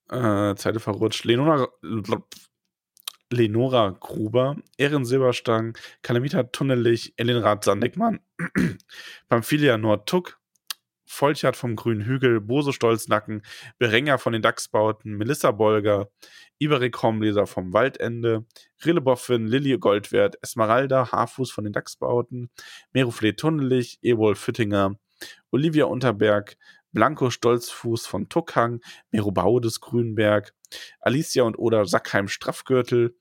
äh, 0.09 0.55
Zeile 0.55 0.79
verrutscht, 0.79 1.25
Lenora, 1.25 1.67
Lenora 3.29 3.97
Gruber, 3.99 4.55
Erin 4.77 5.05
Silberstang, 5.05 5.77
Kalamita 6.01 6.43
Tunnelich, 6.43 7.13
Elinrad 7.17 7.63
Sandigmann, 7.63 8.19
Pamphilia 9.29 9.77
Nordtuck, 9.77 10.39
Volchert 11.05 11.55
vom 11.55 11.75
Grünen 11.75 12.05
Hügel, 12.05 12.41
Bose 12.41 12.73
Stolznacken, 12.73 13.41
Berenger 13.77 14.17
von 14.17 14.33
den 14.33 14.41
Dachsbauten, 14.41 15.15
Melissa 15.17 15.51
Bolger, 15.51 16.09
Iberik 16.59 17.01
Hornbläser 17.01 17.47
vom 17.47 17.73
Waldende, 17.73 18.45
Rille 18.85 19.01
Boffin, 19.01 19.47
Lilly 19.47 19.77
Goldwert, 19.77 20.37
Esmeralda, 20.41 21.11
Haarfuß 21.11 21.51
von 21.51 21.63
den 21.63 21.73
Dachsbauten, 21.73 22.49
Merufle 22.91 23.35
Tunnelich, 23.35 23.99
Ebol 24.01 24.35
Füttinger, 24.35 24.95
Olivia 25.51 25.85
Unterberg, 25.85 26.57
Blanco 26.97 27.29
Stolzfuß 27.29 28.07
von 28.07 28.27
Tuckhang, 28.27 28.81
Mero 29.11 29.29
Baudes 29.29 29.81
Grünberg, 29.81 30.55
Alicia 30.99 31.43
und 31.43 31.59
Oda 31.59 31.85
Sackheim 31.85 32.27
Straffgürtel, 32.27 33.15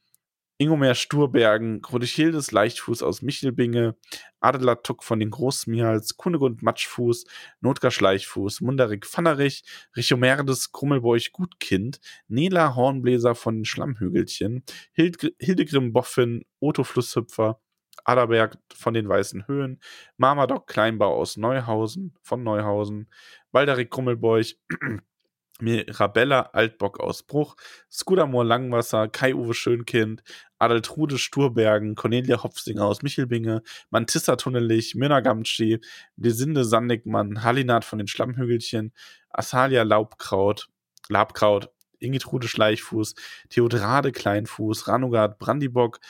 Ingomer 0.57 0.95
Sturbergen, 0.95 1.83
Krodichildes 1.83 2.53
Leichtfuß 2.53 3.03
aus 3.03 3.21
Michelbinge, 3.21 3.95
Adela 4.41 4.77
Tuck 4.77 5.05
von 5.05 5.21
den 5.21 5.29
Großmials, 5.29 6.17
Kunegund 6.17 6.63
Matschfuß, 6.63 7.27
Notgar 7.61 7.91
Schleichfuß, 7.91 8.63
Mundarik 8.63 9.05
Pfannerich, 9.05 9.63
Richomerdes 9.95 10.73
Krummelbeuch 10.73 11.33
Gutkind, 11.33 12.01
Nela 12.29 12.77
Hornbläser 12.77 13.35
von 13.35 13.57
den 13.57 13.65
Schlammhügelchen, 13.67 14.65
Hild 14.93 15.35
Hildegrim 15.39 15.93
Boffin, 15.93 16.47
Otto 16.61 16.83
Flusshüpfer, 16.83 17.61
Aderberg 18.07 18.57
von 18.73 18.95
den 18.95 19.09
Weißen 19.09 19.47
Höhen, 19.49 19.81
Marmadoc 20.17 20.67
Kleinbau 20.69 21.15
aus 21.15 21.37
Neuhausen, 21.37 22.15
von 22.23 22.43
Neuhausen, 22.43 23.11
Balderik 23.51 23.91
Krummelbeuch, 23.91 24.57
Mirabella 25.61 26.51
Altbock 26.53 27.01
aus 27.01 27.23
Bruch, 27.23 27.57
Skudamor 27.91 28.45
Langwasser, 28.45 29.09
Kai-Uwe 29.09 29.55
Schönkind, 29.55 30.23
Adeltrude 30.59 31.19
Sturbergen, 31.19 31.95
Cornelia 31.95 32.43
Hopfsinger 32.43 32.85
aus 32.85 33.03
Michelbinge, 33.03 33.63
Mantissa 33.91 34.37
Tunnelich, 34.37 34.95
Mirna 34.95 35.21
Gamtschi, 35.21 35.81
Desinde 36.17 36.65
Sandigmann, 36.65 37.43
Halinat 37.43 37.85
von 37.85 37.99
den 37.99 38.07
Schlammhügelchen, 38.07 38.93
Asalia 39.31 39.83
Laubkraut, 39.83 40.69
Labkraut, 41.09 41.71
Ingitrude 41.99 42.49
Schleichfuß, 42.49 43.15
Theodrade 43.49 44.13
Kleinfuß, 44.13 44.87
Ranugard 44.87 45.39
Brandibock, 45.39 46.01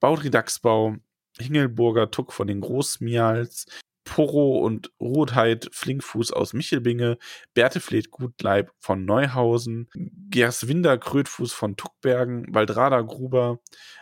Baudri 0.00 0.30
Dachsbau, 0.30 0.96
Hingelburger 1.40 2.10
Tuck 2.10 2.32
von 2.32 2.46
den 2.46 2.60
Großmials, 2.60 3.66
Poro 4.04 4.58
und 4.58 4.90
Rotheit 5.00 5.68
Flinkfuß 5.72 6.32
aus 6.32 6.54
Michelbinge, 6.54 7.18
Bertefled 7.52 8.10
Gutleib 8.10 8.72
von 8.78 9.04
Neuhausen, 9.04 9.88
Gerswinder 10.30 10.96
Krötfuß 10.96 11.52
von 11.52 11.76
Tuckbergen, 11.76 12.46
Waldrada 12.54 13.02
Gruber, 13.02 13.60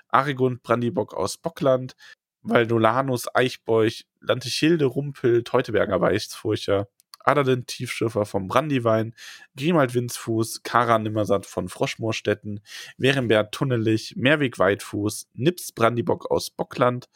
Arigund 0.09 0.63
Brandibock 0.63 1.13
aus 1.13 1.39
Bockland, 1.39 1.97
Valdolanus 2.43 3.27
Eichbeuch, 3.35 4.05
Lantichilde 4.21 4.85
Rumpel, 4.85 5.43
Teuteberger 5.43 6.01
Weißfurcher, 6.01 6.89
Adalin 7.27 7.67
Tiefschiffer 7.67 8.25
vom 8.25 8.47
Brandiwein, 8.47 9.15
Grimald 9.57 9.95
Winzfuß, 9.95 10.63
Kara 10.63 10.99
Nimmersatt 10.99 11.45
von 11.45 11.69
Froschmoorstetten, 11.69 12.61
Werenbert 12.97 13.53
Tunnelich, 13.53 14.15
Mehrweg 14.17 14.59
Weitfuß, 14.59 15.29
Nips 15.35 15.73
Brandibock 15.73 16.31
aus 16.31 16.51
Bockland, 16.51 17.09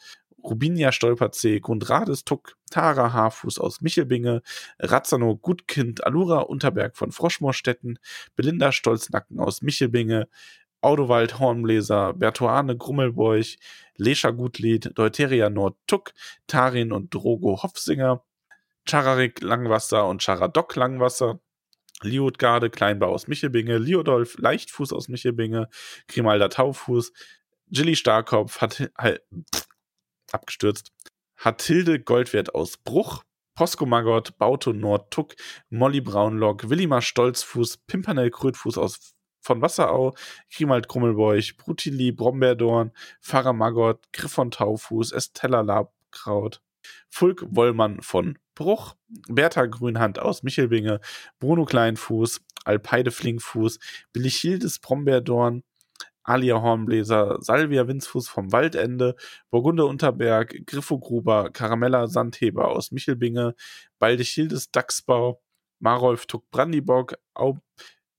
Rubinia 0.43 0.91
Stolperzee, 0.91 1.59
Grundrades 1.59 2.25
Tuck, 2.25 2.57
Tara 2.69 3.13
Haarfuß 3.13 3.59
aus 3.59 3.81
Michelbinge, 3.81 4.41
Razzano 4.79 5.37
Gutkind, 5.37 6.05
Alura 6.05 6.39
Unterberg 6.39 6.97
von 6.97 7.11
Froschmoorstetten, 7.11 7.99
Belinda 8.35 8.71
Stolznacken 8.71 9.39
aus 9.39 9.61
Michelbinge, 9.61 10.27
Audowald 10.81 11.39
Hornbläser, 11.39 12.13
Bertuane 12.13 12.75
Grummelbeuch, 12.75 13.57
Lescha 13.97 14.31
Gutlied, 14.31 14.91
Deuteria 14.95 15.49
Nord 15.49 15.77
Tuck, 15.85 16.13
Tarin 16.47 16.91
und 16.91 17.13
Drogo 17.13 17.61
Hofsinger, 17.61 18.23
Chararik 18.87 19.41
Langwasser 19.41 20.07
und 20.07 20.23
Charadok 20.23 20.75
Langwasser, 20.75 21.39
Liotgarde 22.01 22.69
Kleinbau 22.69 23.09
aus 23.11 23.27
Michelbinge, 23.27 23.77
Liodolf 23.77 24.37
Leichtfuß 24.37 24.93
aus 24.93 25.07
Michelbinge, 25.07 25.69
Grimalda 26.07 26.47
Taufuß, 26.47 27.13
Gilly 27.67 27.95
Starkopf 27.95 28.59
hat 28.61 28.91
halt 28.97 29.21
abgestürzt, 30.31 30.91
Hatilde 31.37 31.99
Goldwert 31.99 32.55
aus 32.55 32.77
Bruch, 32.77 33.23
Posko 33.55 33.85
Maggot, 33.85 34.37
Bauto 34.37 34.73
Nord 34.73 35.11
Tuck, 35.11 35.35
Molly 35.69 36.01
Braunlock, 36.01 36.69
Willimar 36.69 37.01
Stolzfuß, 37.01 37.77
Pimpernel 37.87 38.31
Krötfuß 38.31 38.77
aus 38.77 39.15
von 39.41 39.61
Wasserau, 39.61 40.13
Grimald 40.53 40.87
Krummelbeuch, 40.87 41.57
Brutili 41.57 42.11
Brombeerdorn, 42.11 42.91
Pfarrer 43.21 43.53
Maggot, 43.53 43.99
Griff 44.13 44.31
von 44.31 44.51
Taufuß, 44.51 45.11
Estella 45.11 45.61
Labkraut, 45.61 46.61
Fulk 47.09 47.45
Wollmann 47.49 48.01
von 48.01 48.37
Bruch, 48.55 48.95
Bertha 49.27 49.65
Grünhand 49.65 50.19
aus 50.19 50.43
Michelbinge, 50.43 50.99
Bruno 51.39 51.65
Kleinfuß, 51.65 52.41
Alpeide 52.65 53.11
Flinkfuß, 53.11 53.79
Billichildes 54.13 54.79
Brombeerdorn, 54.79 55.63
Alia 56.23 56.61
Hornbläser, 56.61 57.37
Salvia 57.41 57.87
Winzfuß 57.87 58.29
vom 58.29 58.51
Waldende, 58.51 59.15
Burgunder 59.49 59.87
Unterberg, 59.87 60.55
Griffo 60.67 60.99
Gruber, 60.99 61.49
Karamella 61.49 62.07
Sandheber 62.07 62.69
aus 62.69 62.91
Michelbinge, 62.91 63.55
Baldechildes 63.99 64.71
Dachsbau, 64.71 65.41
Marolf 65.79 66.27
Tuck 66.27 66.49
Brandibock, 66.51 67.15
Aub 67.33 67.59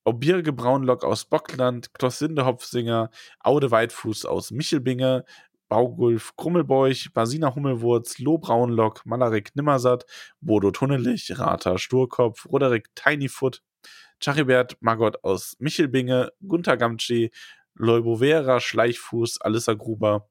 Aubirge 0.05 0.53
Braunlock 0.53 1.05
aus 1.05 1.27
Bockland, 1.27 1.95
Klossinde 1.95 2.45
Hopfsinger, 2.45 3.11
Aude 3.39 3.71
Weitfuß 3.71 4.25
aus 4.25 4.51
Michelbinge, 4.51 5.25
Baugulf 5.73 6.37
Krummelbeuch, 6.37 7.09
Basina 7.15 7.55
Hummelwurz, 7.55 8.19
Loh 8.19 8.37
Braunlock, 8.37 9.07
Malarik 9.07 9.57
Nimmersatt, 9.57 10.05
Bodo 10.43 10.71
Tunnelich, 10.71 11.39
Rata 11.39 11.79
Sturkopf, 11.79 12.45
Roderick 12.45 12.95
Tinyfoot, 12.95 13.63
Charibert 14.21 14.77
Margot 14.83 15.25
aus 15.25 15.57
Michelbinge, 15.61 16.31
Gunther 16.47 16.77
Gamtschi, 16.77 17.31
Leubovera 17.75 18.61
Schleichfuß, 18.61 19.41
Alissa 19.41 19.73
Gruber, 19.73 20.29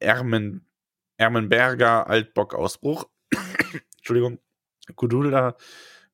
Ermen, 0.00 0.68
Ermenberger 1.16 2.06
Altbock 2.06 2.54
aus 2.54 2.76
Bruch, 2.76 3.06
Entschuldigung, 3.96 4.38
Gudula 4.96 5.56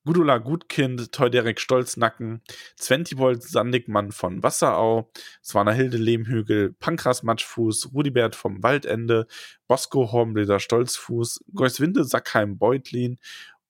Gudula 0.07 0.39
Gutkind, 0.39 1.13
Teuderek 1.13 1.61
Stolznacken, 1.61 2.41
Zwentibold 2.77 3.43
Sandigmann 3.43 4.13
von 4.13 4.43
Wasserau, 4.43 5.11
Swanahilde 5.43 5.99
Lehmhügel, 5.99 6.73
Pankras 6.73 7.23
Matschfuß, 7.23 7.93
Rudibert 7.93 8.35
vom 8.35 8.63
Waldende, 8.63 9.27
Bosco 9.69 10.11
Hornbläser 10.11 10.59
Stolzfuß, 10.59 11.45
Geuswinde 11.55 12.05
Sackheim 12.05 12.57
Beutlin, 12.57 13.19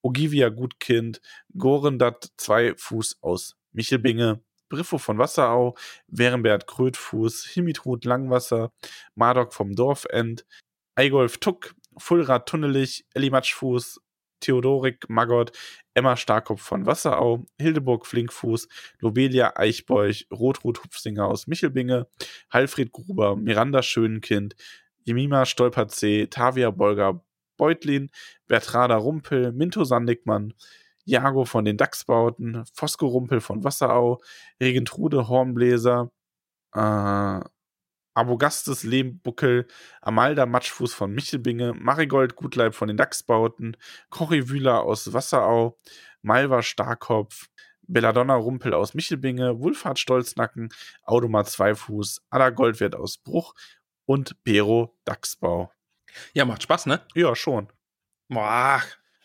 Ogivia 0.02 0.50
Gutkind, 0.50 1.20
Gorendat 1.58 2.30
Zweifuß 2.36 3.18
aus 3.22 3.56
Michelbinge, 3.72 4.40
Briffo 4.68 4.98
von 4.98 5.18
Wasserau, 5.18 5.76
Werenbert 6.06 6.68
Krötfuß, 6.68 7.44
Himitrud 7.44 8.04
Langwasser, 8.04 8.72
Mardok 9.16 9.52
vom 9.52 9.74
Dorfend, 9.74 10.46
Eigolf 10.94 11.38
Tuck, 11.38 11.74
Fulrad 11.98 12.48
Tunnelich, 12.48 13.04
Elli 13.14 13.30
Matschfuß, 13.30 14.00
Theodorik 14.40 15.08
Maggot, 15.08 15.52
Emma 16.00 16.16
Starkopf 16.16 16.62
von 16.62 16.86
Wasserau, 16.86 17.44
Hildeburg 17.58 18.06
Flinkfuß, 18.06 18.68
Lobelia 19.00 19.52
Eichbeuch, 19.56 20.26
Rotrud 20.32 20.82
Hupfsinger 20.82 21.26
aus 21.26 21.46
Michelbinge, 21.46 22.06
Halfried 22.50 22.90
Gruber, 22.90 23.36
Miranda 23.36 23.82
Schönkind, 23.82 24.56
Jemima 25.04 25.44
Stolperzee, 25.44 26.28
Tavia 26.28 26.70
Bolger 26.70 27.22
Beutlin, 27.58 28.10
Bertrada 28.46 28.96
Rumpel, 28.96 29.52
Minto 29.52 29.84
Sandigmann, 29.84 30.54
Jago 31.04 31.44
von 31.44 31.66
den 31.66 31.76
Dachsbauten, 31.76 32.64
Fosco 32.72 33.06
Rumpel 33.06 33.42
von 33.42 33.62
Wasserau, 33.62 34.22
Regentrude 34.58 35.28
Hornbläser, 35.28 36.10
äh, 36.74 37.40
Abogastes 38.20 38.82
Lehmbuckel, 38.82 39.66
Amalda 40.02 40.44
Matschfuß 40.44 40.92
von 40.92 41.10
Michelbinge, 41.12 41.72
Marigold 41.72 42.36
Gutleib 42.36 42.74
von 42.74 42.88
den 42.88 42.98
Dachsbauten, 42.98 43.78
Cory 44.10 44.50
Wühler 44.50 44.82
aus 44.82 45.14
Wasserau, 45.14 45.78
Malva 46.20 46.62
Starkopf, 46.62 47.48
Belladonna 47.80 48.34
Rumpel 48.34 48.74
aus 48.74 48.92
Michelbinge, 48.92 49.58
Wulfhard 49.58 49.98
Stolznacken, 49.98 50.68
Audomar 51.02 51.46
Zweifuß, 51.46 52.20
Ada 52.28 52.50
Goldwert 52.50 52.94
aus 52.94 53.16
Bruch 53.16 53.54
und 54.04 54.36
Pero 54.44 54.94
Dachsbau. 55.06 55.72
Ja, 56.34 56.44
macht 56.44 56.62
Spaß, 56.62 56.86
ne? 56.86 57.00
Ja, 57.14 57.34
schon. 57.34 57.72
Boah, 58.28 58.82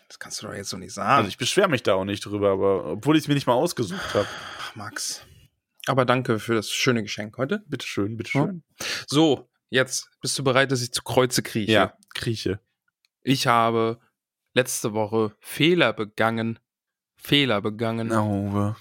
das 0.07 0.19
kannst 0.19 0.41
du 0.41 0.47
doch 0.47 0.53
jetzt 0.53 0.69
so 0.69 0.77
nicht 0.77 0.93
sagen. 0.93 1.17
Also 1.17 1.27
ich 1.27 1.37
beschwere 1.37 1.67
mich 1.67 1.83
da 1.83 1.95
auch 1.95 2.05
nicht 2.05 2.25
drüber, 2.25 2.51
aber 2.51 2.85
obwohl 2.85 3.17
ich 3.17 3.23
es 3.23 3.27
mir 3.27 3.33
nicht 3.33 3.47
mal 3.47 3.55
ausgesucht 3.55 4.13
habe. 4.13 4.27
Ach, 4.61 4.75
Max. 4.77 5.25
Aber 5.87 6.05
danke 6.05 6.39
für 6.39 6.55
das 6.55 6.71
schöne 6.71 7.03
Geschenk 7.03 7.37
heute. 7.37 7.63
Bitteschön, 7.67 8.17
bitteschön. 8.17 8.63
So, 9.07 9.49
jetzt 9.69 10.09
bist 10.21 10.37
du 10.39 10.43
bereit, 10.43 10.71
dass 10.71 10.81
ich 10.81 10.91
zu 10.91 11.03
Kreuze 11.03 11.43
krieche? 11.43 11.71
Ja, 11.71 11.93
krieche. 12.13 12.59
Ich 13.21 13.47
habe 13.47 13.99
letzte 14.53 14.93
Woche 14.93 15.35
Fehler 15.39 15.93
begangen. 15.93 16.59
Fehler 17.15 17.61
begangen. 17.61 18.11
Auwe. 18.11 18.75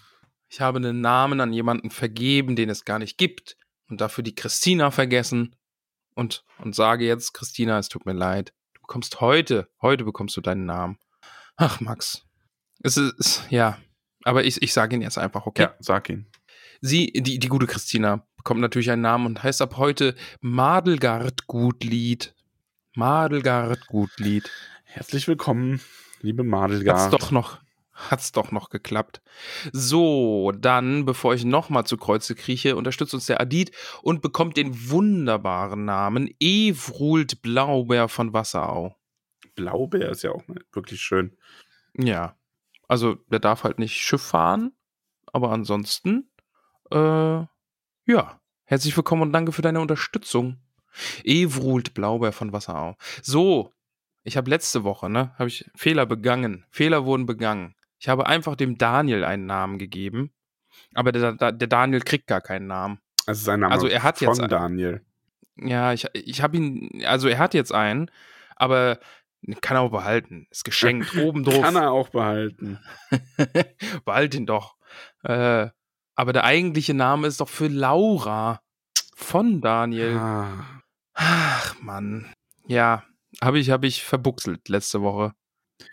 Ich 0.48 0.60
habe 0.60 0.78
einen 0.78 1.00
Namen 1.00 1.40
an 1.40 1.52
jemanden 1.52 1.90
vergeben, 1.90 2.56
den 2.56 2.70
es 2.70 2.84
gar 2.84 2.98
nicht 2.98 3.18
gibt. 3.18 3.56
Und 3.88 4.00
dafür 4.00 4.24
die 4.24 4.34
Christina 4.34 4.90
vergessen. 4.90 5.56
Und, 6.14 6.44
und 6.58 6.74
sage 6.74 7.04
jetzt, 7.04 7.34
Christina, 7.34 7.78
es 7.78 7.88
tut 7.88 8.06
mir 8.06 8.12
leid. 8.12 8.54
Du 8.74 8.82
bekommst 8.82 9.20
heute, 9.20 9.68
heute 9.82 10.04
bekommst 10.04 10.36
du 10.36 10.40
deinen 10.40 10.64
Namen. 10.64 10.98
Ach, 11.56 11.80
Max. 11.80 12.24
Es 12.82 12.96
ist, 12.96 13.44
ja. 13.50 13.78
Aber 14.22 14.44
ich, 14.44 14.62
ich 14.62 14.72
sage 14.72 14.94
ihn 14.94 15.02
jetzt 15.02 15.18
einfach, 15.18 15.46
okay? 15.46 15.62
Ja, 15.62 15.74
sag 15.80 16.08
ihn. 16.08 16.26
Sie, 16.86 17.14
die, 17.14 17.38
die 17.38 17.48
gute 17.48 17.66
Christina, 17.66 18.26
bekommt 18.36 18.60
natürlich 18.60 18.90
einen 18.90 19.00
Namen 19.00 19.24
und 19.24 19.42
heißt 19.42 19.62
ab 19.62 19.78
heute 19.78 20.14
Madelgard 20.42 21.46
Gutlied. 21.46 22.34
Madelgard 22.94 23.86
Gutlied. 23.86 24.50
Herzlich 24.84 25.26
willkommen, 25.26 25.80
liebe 26.20 26.42
Hat's 26.42 26.50
Madelgard. 26.50 27.12
doch 27.14 27.30
noch, 27.30 27.58
hat's 27.94 28.32
doch 28.32 28.52
noch 28.52 28.68
geklappt. 28.68 29.22
So, 29.72 30.52
dann, 30.52 31.06
bevor 31.06 31.32
ich 31.32 31.46
nochmal 31.46 31.86
zu 31.86 31.96
Kreuze 31.96 32.34
krieche, 32.34 32.76
unterstützt 32.76 33.14
uns 33.14 33.24
der 33.24 33.40
Adit 33.40 33.70
und 34.02 34.20
bekommt 34.20 34.58
den 34.58 34.90
wunderbaren 34.90 35.86
Namen 35.86 36.34
Evrult 36.38 37.40
Blaubeer 37.40 38.08
von 38.08 38.34
Wasserau. 38.34 38.94
Blaubeer 39.54 40.10
ist 40.10 40.22
ja 40.22 40.32
auch 40.32 40.42
wirklich 40.74 41.00
schön. 41.00 41.34
Ja. 41.96 42.36
Also, 42.88 43.14
der 43.30 43.40
darf 43.40 43.64
halt 43.64 43.78
nicht 43.78 43.94
Schiff 43.94 44.20
fahren, 44.20 44.72
aber 45.32 45.50
ansonsten, 45.50 46.28
äh, 46.90 47.46
ja. 48.06 48.40
Herzlich 48.66 48.96
willkommen 48.96 49.22
und 49.22 49.32
danke 49.32 49.52
für 49.52 49.62
deine 49.62 49.80
Unterstützung. 49.80 50.58
Evrult 51.22 51.94
Blaubeer 51.94 52.32
von 52.32 52.52
Wasserau. 52.52 52.96
So, 53.22 53.72
ich 54.22 54.36
habe 54.36 54.48
letzte 54.48 54.84
Woche, 54.84 55.10
ne, 55.10 55.32
habe 55.38 55.48
ich 55.48 55.70
Fehler 55.74 56.06
begangen. 56.06 56.64
Fehler 56.70 57.04
wurden 57.04 57.26
begangen. 57.26 57.74
Ich 57.98 58.08
habe 58.08 58.26
einfach 58.26 58.56
dem 58.56 58.78
Daniel 58.78 59.24
einen 59.24 59.46
Namen 59.46 59.78
gegeben, 59.78 60.32
aber 60.94 61.12
der, 61.12 61.32
der, 61.32 61.52
Daniel 61.52 62.00
kriegt 62.00 62.26
gar 62.26 62.40
keinen 62.40 62.66
Namen. 62.66 63.00
Also 63.26 63.44
sein 63.44 63.60
Name 63.60 63.72
Also 63.72 63.86
er 63.86 64.02
hat 64.02 64.18
von 64.18 64.28
jetzt 64.28 64.40
einen. 64.40 64.48
Daniel. 64.48 65.04
Ja, 65.56 65.92
ich, 65.92 66.06
ich 66.14 66.42
habe 66.42 66.56
ihn, 66.56 67.04
also 67.04 67.28
er 67.28 67.38
hat 67.38 67.54
jetzt 67.54 67.72
einen, 67.72 68.10
aber 68.56 68.98
kann 69.60 69.76
er 69.76 69.82
auch 69.82 69.90
behalten. 69.90 70.46
Ist 70.50 70.64
geschenkt, 70.64 71.14
oben 71.18 71.44
drauf. 71.44 71.62
Kann 71.62 71.76
er 71.76 71.92
auch 71.92 72.08
behalten. 72.08 72.78
Behalt 74.04 74.34
ihn 74.34 74.46
doch. 74.46 74.76
Äh, 75.22 75.68
aber 76.14 76.32
der 76.32 76.44
eigentliche 76.44 76.94
Name 76.94 77.26
ist 77.26 77.40
doch 77.40 77.48
für 77.48 77.68
Laura 77.68 78.60
von 79.14 79.60
Daniel. 79.60 80.16
Ah, 80.16 80.82
Ach, 81.14 81.76
Mann. 81.80 82.26
Ja, 82.66 83.04
habe 83.42 83.58
ich, 83.58 83.70
hab 83.70 83.84
ich 83.84 84.02
verbuchselt 84.02 84.68
letzte 84.68 85.02
Woche. 85.02 85.32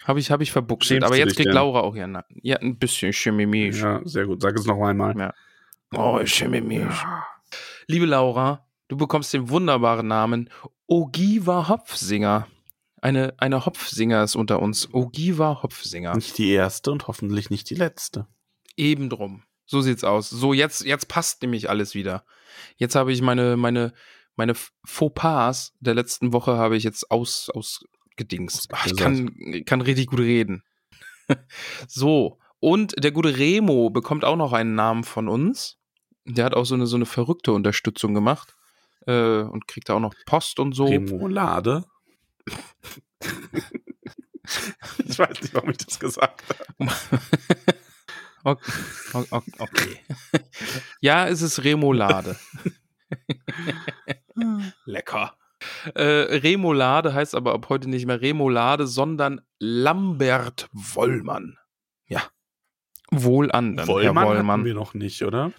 Habe 0.04 0.20
ich, 0.20 0.32
hab 0.32 0.42
ich 0.42 0.52
verbuchselt. 0.52 1.02
Schämst 1.02 1.06
Aber 1.06 1.18
jetzt 1.18 1.36
kriegt 1.36 1.48
denn? 1.48 1.56
Laura 1.56 1.82
auch 1.82 1.96
ihren 1.96 2.14
Namen. 2.14 2.26
Ja, 2.42 2.58
ein 2.58 2.78
bisschen 2.78 3.14
chemimisch. 3.14 3.82
ja, 3.82 4.02
sehr 4.04 4.26
gut. 4.26 4.42
Sag 4.42 4.58
es 4.58 4.66
noch 4.66 4.82
einmal. 4.82 5.18
Ja. 5.18 5.34
Oh, 5.94 6.20
chemimisch. 6.24 7.04
Liebe 7.88 8.06
Laura, 8.06 8.66
du 8.88 8.98
bekommst 8.98 9.34
den 9.34 9.50
wunderbaren 9.50 10.08
Namen 10.08 10.50
Ogiva 10.88 11.68
Hopfsinger. 11.68 12.48
Eine, 13.02 13.34
eine 13.38 13.66
Hopfsinger 13.66 14.24
ist 14.24 14.36
unter 14.36 14.62
uns. 14.62 14.94
Ogiva 14.94 15.62
Hopfsinger. 15.64 16.16
Nicht 16.16 16.38
die 16.38 16.52
erste 16.52 16.92
und 16.92 17.08
hoffentlich 17.08 17.50
nicht 17.50 17.70
die 17.70 17.76
letzte. 17.76 18.28
Eben 18.78 19.10
drum. 19.10 19.44
So 19.72 19.80
sieht's 19.80 20.04
aus. 20.04 20.30
So, 20.30 20.52
jetzt, 20.52 20.84
jetzt 20.84 21.08
passt 21.08 21.42
nämlich 21.44 21.70
alles 21.70 21.96
wieder. 21.96 22.26
Jetzt 22.76 22.96
habe 22.96 23.14
ich 23.14 23.22
meine, 23.22 23.56
meine, 23.56 23.94
meine 24.36 24.54
Fauxpas 24.84 25.72
der 25.80 25.94
letzten 25.94 26.34
Woche 26.34 26.58
habe 26.58 26.76
ich 26.76 26.84
jetzt 26.84 27.10
aus, 27.10 27.50
ausgedingst. 27.50 28.68
Ach, 28.74 28.86
ich 28.86 28.98
kann, 28.98 29.64
kann 29.66 29.80
richtig 29.80 30.08
gut 30.08 30.20
reden. 30.20 30.64
so. 31.88 32.38
Und 32.60 33.02
der 33.02 33.14
gute 33.14 33.38
Remo 33.38 33.90
bekommt 33.90 34.26
auch 34.26 34.36
noch 34.36 34.52
einen 34.52 34.76
Namen 34.76 35.06
von 35.06 35.30
uns. 35.30 35.78
Der 36.26 36.44
hat 36.44 36.54
auch 36.54 36.66
so 36.66 36.76
eine, 36.76 36.86
so 36.86 36.98
eine 36.98 37.06
verrückte 37.06 37.54
Unterstützung 37.54 38.14
gemacht. 38.14 38.58
Äh, 39.08 39.44
und 39.44 39.70
kriegt 39.70 39.88
da 39.88 39.94
auch 39.94 40.02
noch 40.02 40.14
Post 40.26 40.60
und 40.60 40.74
so. 40.74 40.84
Remoulade. 40.84 41.86
ich 44.98 45.18
weiß 45.18 45.42
nicht, 45.42 45.54
warum 45.54 45.70
ich 45.70 45.78
das 45.78 45.98
gesagt 45.98 46.44
habe. 46.50 46.92
Okay. 48.44 48.72
okay. 49.60 50.00
ja, 51.00 51.28
es 51.28 51.42
ist 51.42 51.64
Remoulade. 51.64 52.38
Lecker. 54.86 55.36
Äh, 55.94 56.04
Remoulade 56.04 57.14
heißt 57.14 57.36
aber 57.36 57.54
ab 57.54 57.68
heute 57.70 57.90
nicht 57.90 58.06
mehr 58.06 58.22
Remoulade, 58.22 58.88
sondern 58.88 59.42
Lambert 59.60 60.70
Wollmann. 60.72 61.58
Ja. 62.08 62.24
Wohl 63.12 63.52
an. 63.52 63.76
dann, 63.76 63.86
Herr 63.86 63.94
Wollmann 63.94 64.26
hatten 64.26 64.38
Wollmann. 64.38 64.66
wir 64.66 64.74
noch 64.74 64.94
nicht, 64.94 65.22
oder? 65.24 65.52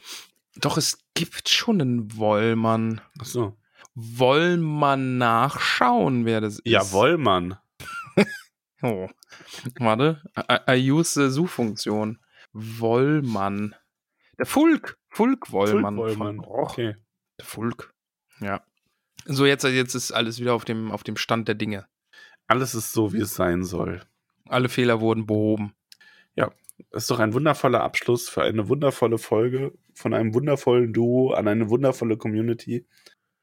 Doch, 0.56 0.76
es 0.76 0.98
gibt 1.14 1.48
schon 1.48 1.80
einen 1.80 2.16
Wollmann. 2.16 3.00
Achso. 3.18 3.56
Wollen 3.94 4.62
man 4.62 5.18
nachschauen, 5.18 6.24
wer 6.24 6.40
das 6.40 6.54
ist? 6.54 6.66
Ja, 6.66 6.90
Wollmann. 6.92 7.58
Oh. 8.84 9.08
Warte. 9.78 10.20
I, 10.36 10.72
I 10.72 10.90
use 10.90 11.14
the 11.14 11.32
Suchfunktion. 11.32 12.18
Wollmann. 12.52 13.74
Der 14.38 14.46
Fulk. 14.46 14.98
Fulk 15.10 15.52
Wollmann. 15.52 15.96
Wollmann. 15.96 16.36
Von, 16.36 16.44
oh, 16.46 16.62
Okay. 16.62 16.96
Der 17.38 17.46
Fulk. 17.46 17.92
Ja. 18.40 18.64
So, 19.24 19.46
jetzt, 19.46 19.64
jetzt 19.64 19.94
ist 19.94 20.12
alles 20.12 20.40
wieder 20.40 20.54
auf 20.54 20.64
dem, 20.64 20.90
auf 20.90 21.02
dem 21.04 21.16
Stand 21.16 21.48
der 21.48 21.54
Dinge. 21.54 21.86
Alles 22.46 22.74
ist 22.74 22.92
so, 22.92 23.12
wie 23.12 23.20
es 23.20 23.34
sein 23.34 23.64
soll. 23.64 24.02
Alle 24.48 24.68
Fehler 24.68 25.00
wurden 25.00 25.26
behoben. 25.26 25.74
Ja, 26.34 26.50
ist 26.90 27.10
doch 27.10 27.20
ein 27.20 27.32
wundervoller 27.32 27.82
Abschluss 27.82 28.28
für 28.28 28.42
eine 28.42 28.68
wundervolle 28.68 29.18
Folge 29.18 29.72
von 29.94 30.12
einem 30.12 30.34
wundervollen 30.34 30.92
Duo 30.92 31.32
an 31.32 31.48
eine 31.48 31.70
wundervolle 31.70 32.16
Community. 32.16 32.86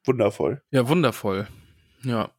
Wundervoll. 0.05 0.61
Ja, 0.71 0.87
wundervoll. 0.87 1.47
Ja. 2.03 2.31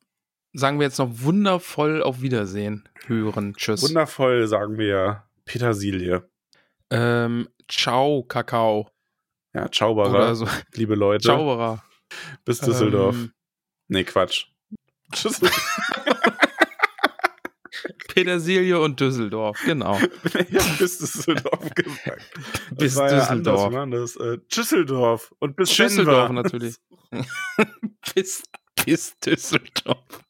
Sagen 0.52 0.78
wir 0.78 0.86
jetzt 0.86 0.98
noch 0.98 1.20
wundervoll 1.20 2.02
auf 2.02 2.22
Wiedersehen 2.22 2.88
hören. 3.06 3.54
Tschüss. 3.54 3.82
Wundervoll 3.82 4.46
sagen 4.46 4.78
wir 4.78 5.24
Petersilie. 5.44 6.28
Ähm, 6.90 7.48
ciao, 7.68 8.24
Kakao. 8.24 8.90
Ja, 9.54 9.70
Zauberer, 9.70 10.34
so. 10.34 10.46
liebe 10.74 10.94
Leute. 10.94 11.26
Zauberer. 11.26 11.82
Bis 12.44 12.60
Düsseldorf. 12.60 13.16
Ähm, 13.16 13.32
nee, 13.88 14.04
Quatsch. 14.04 14.46
Tschüss. 15.12 15.40
Petersilie 18.08 18.78
und 18.78 19.00
Düsseldorf, 19.00 19.58
genau. 19.64 19.94
hab 20.00 20.78
bis 20.78 20.98
Düsseldorf 20.98 21.70
gesagt. 21.74 22.30
Bis 22.76 22.96
war 22.96 23.10
ja 23.10 23.20
Düsseldorf. 23.20 23.74
anders, 23.74 24.16
äh, 24.16 24.38
Düsseldorf 24.54 25.32
und 25.38 25.56
bis 25.56 25.72
Schüsseldorf 25.72 26.28
Denver. 26.28 26.42
natürlich. 26.42 26.76
bis, 28.14 28.42
bis 28.84 29.16
Düsseldorf. 29.18 30.24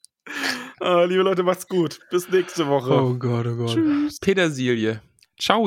Ah, 0.80 1.04
liebe 1.04 1.22
Leute, 1.22 1.42
macht's 1.42 1.66
gut. 1.66 2.00
Bis 2.10 2.28
nächste 2.28 2.66
Woche. 2.68 2.92
Oh 2.92 3.14
Gott, 3.14 3.46
oh 3.46 3.56
Gott. 3.56 3.74
Tschüss. 3.74 4.18
Petersilie. 4.20 5.02
Ciao. 5.38 5.66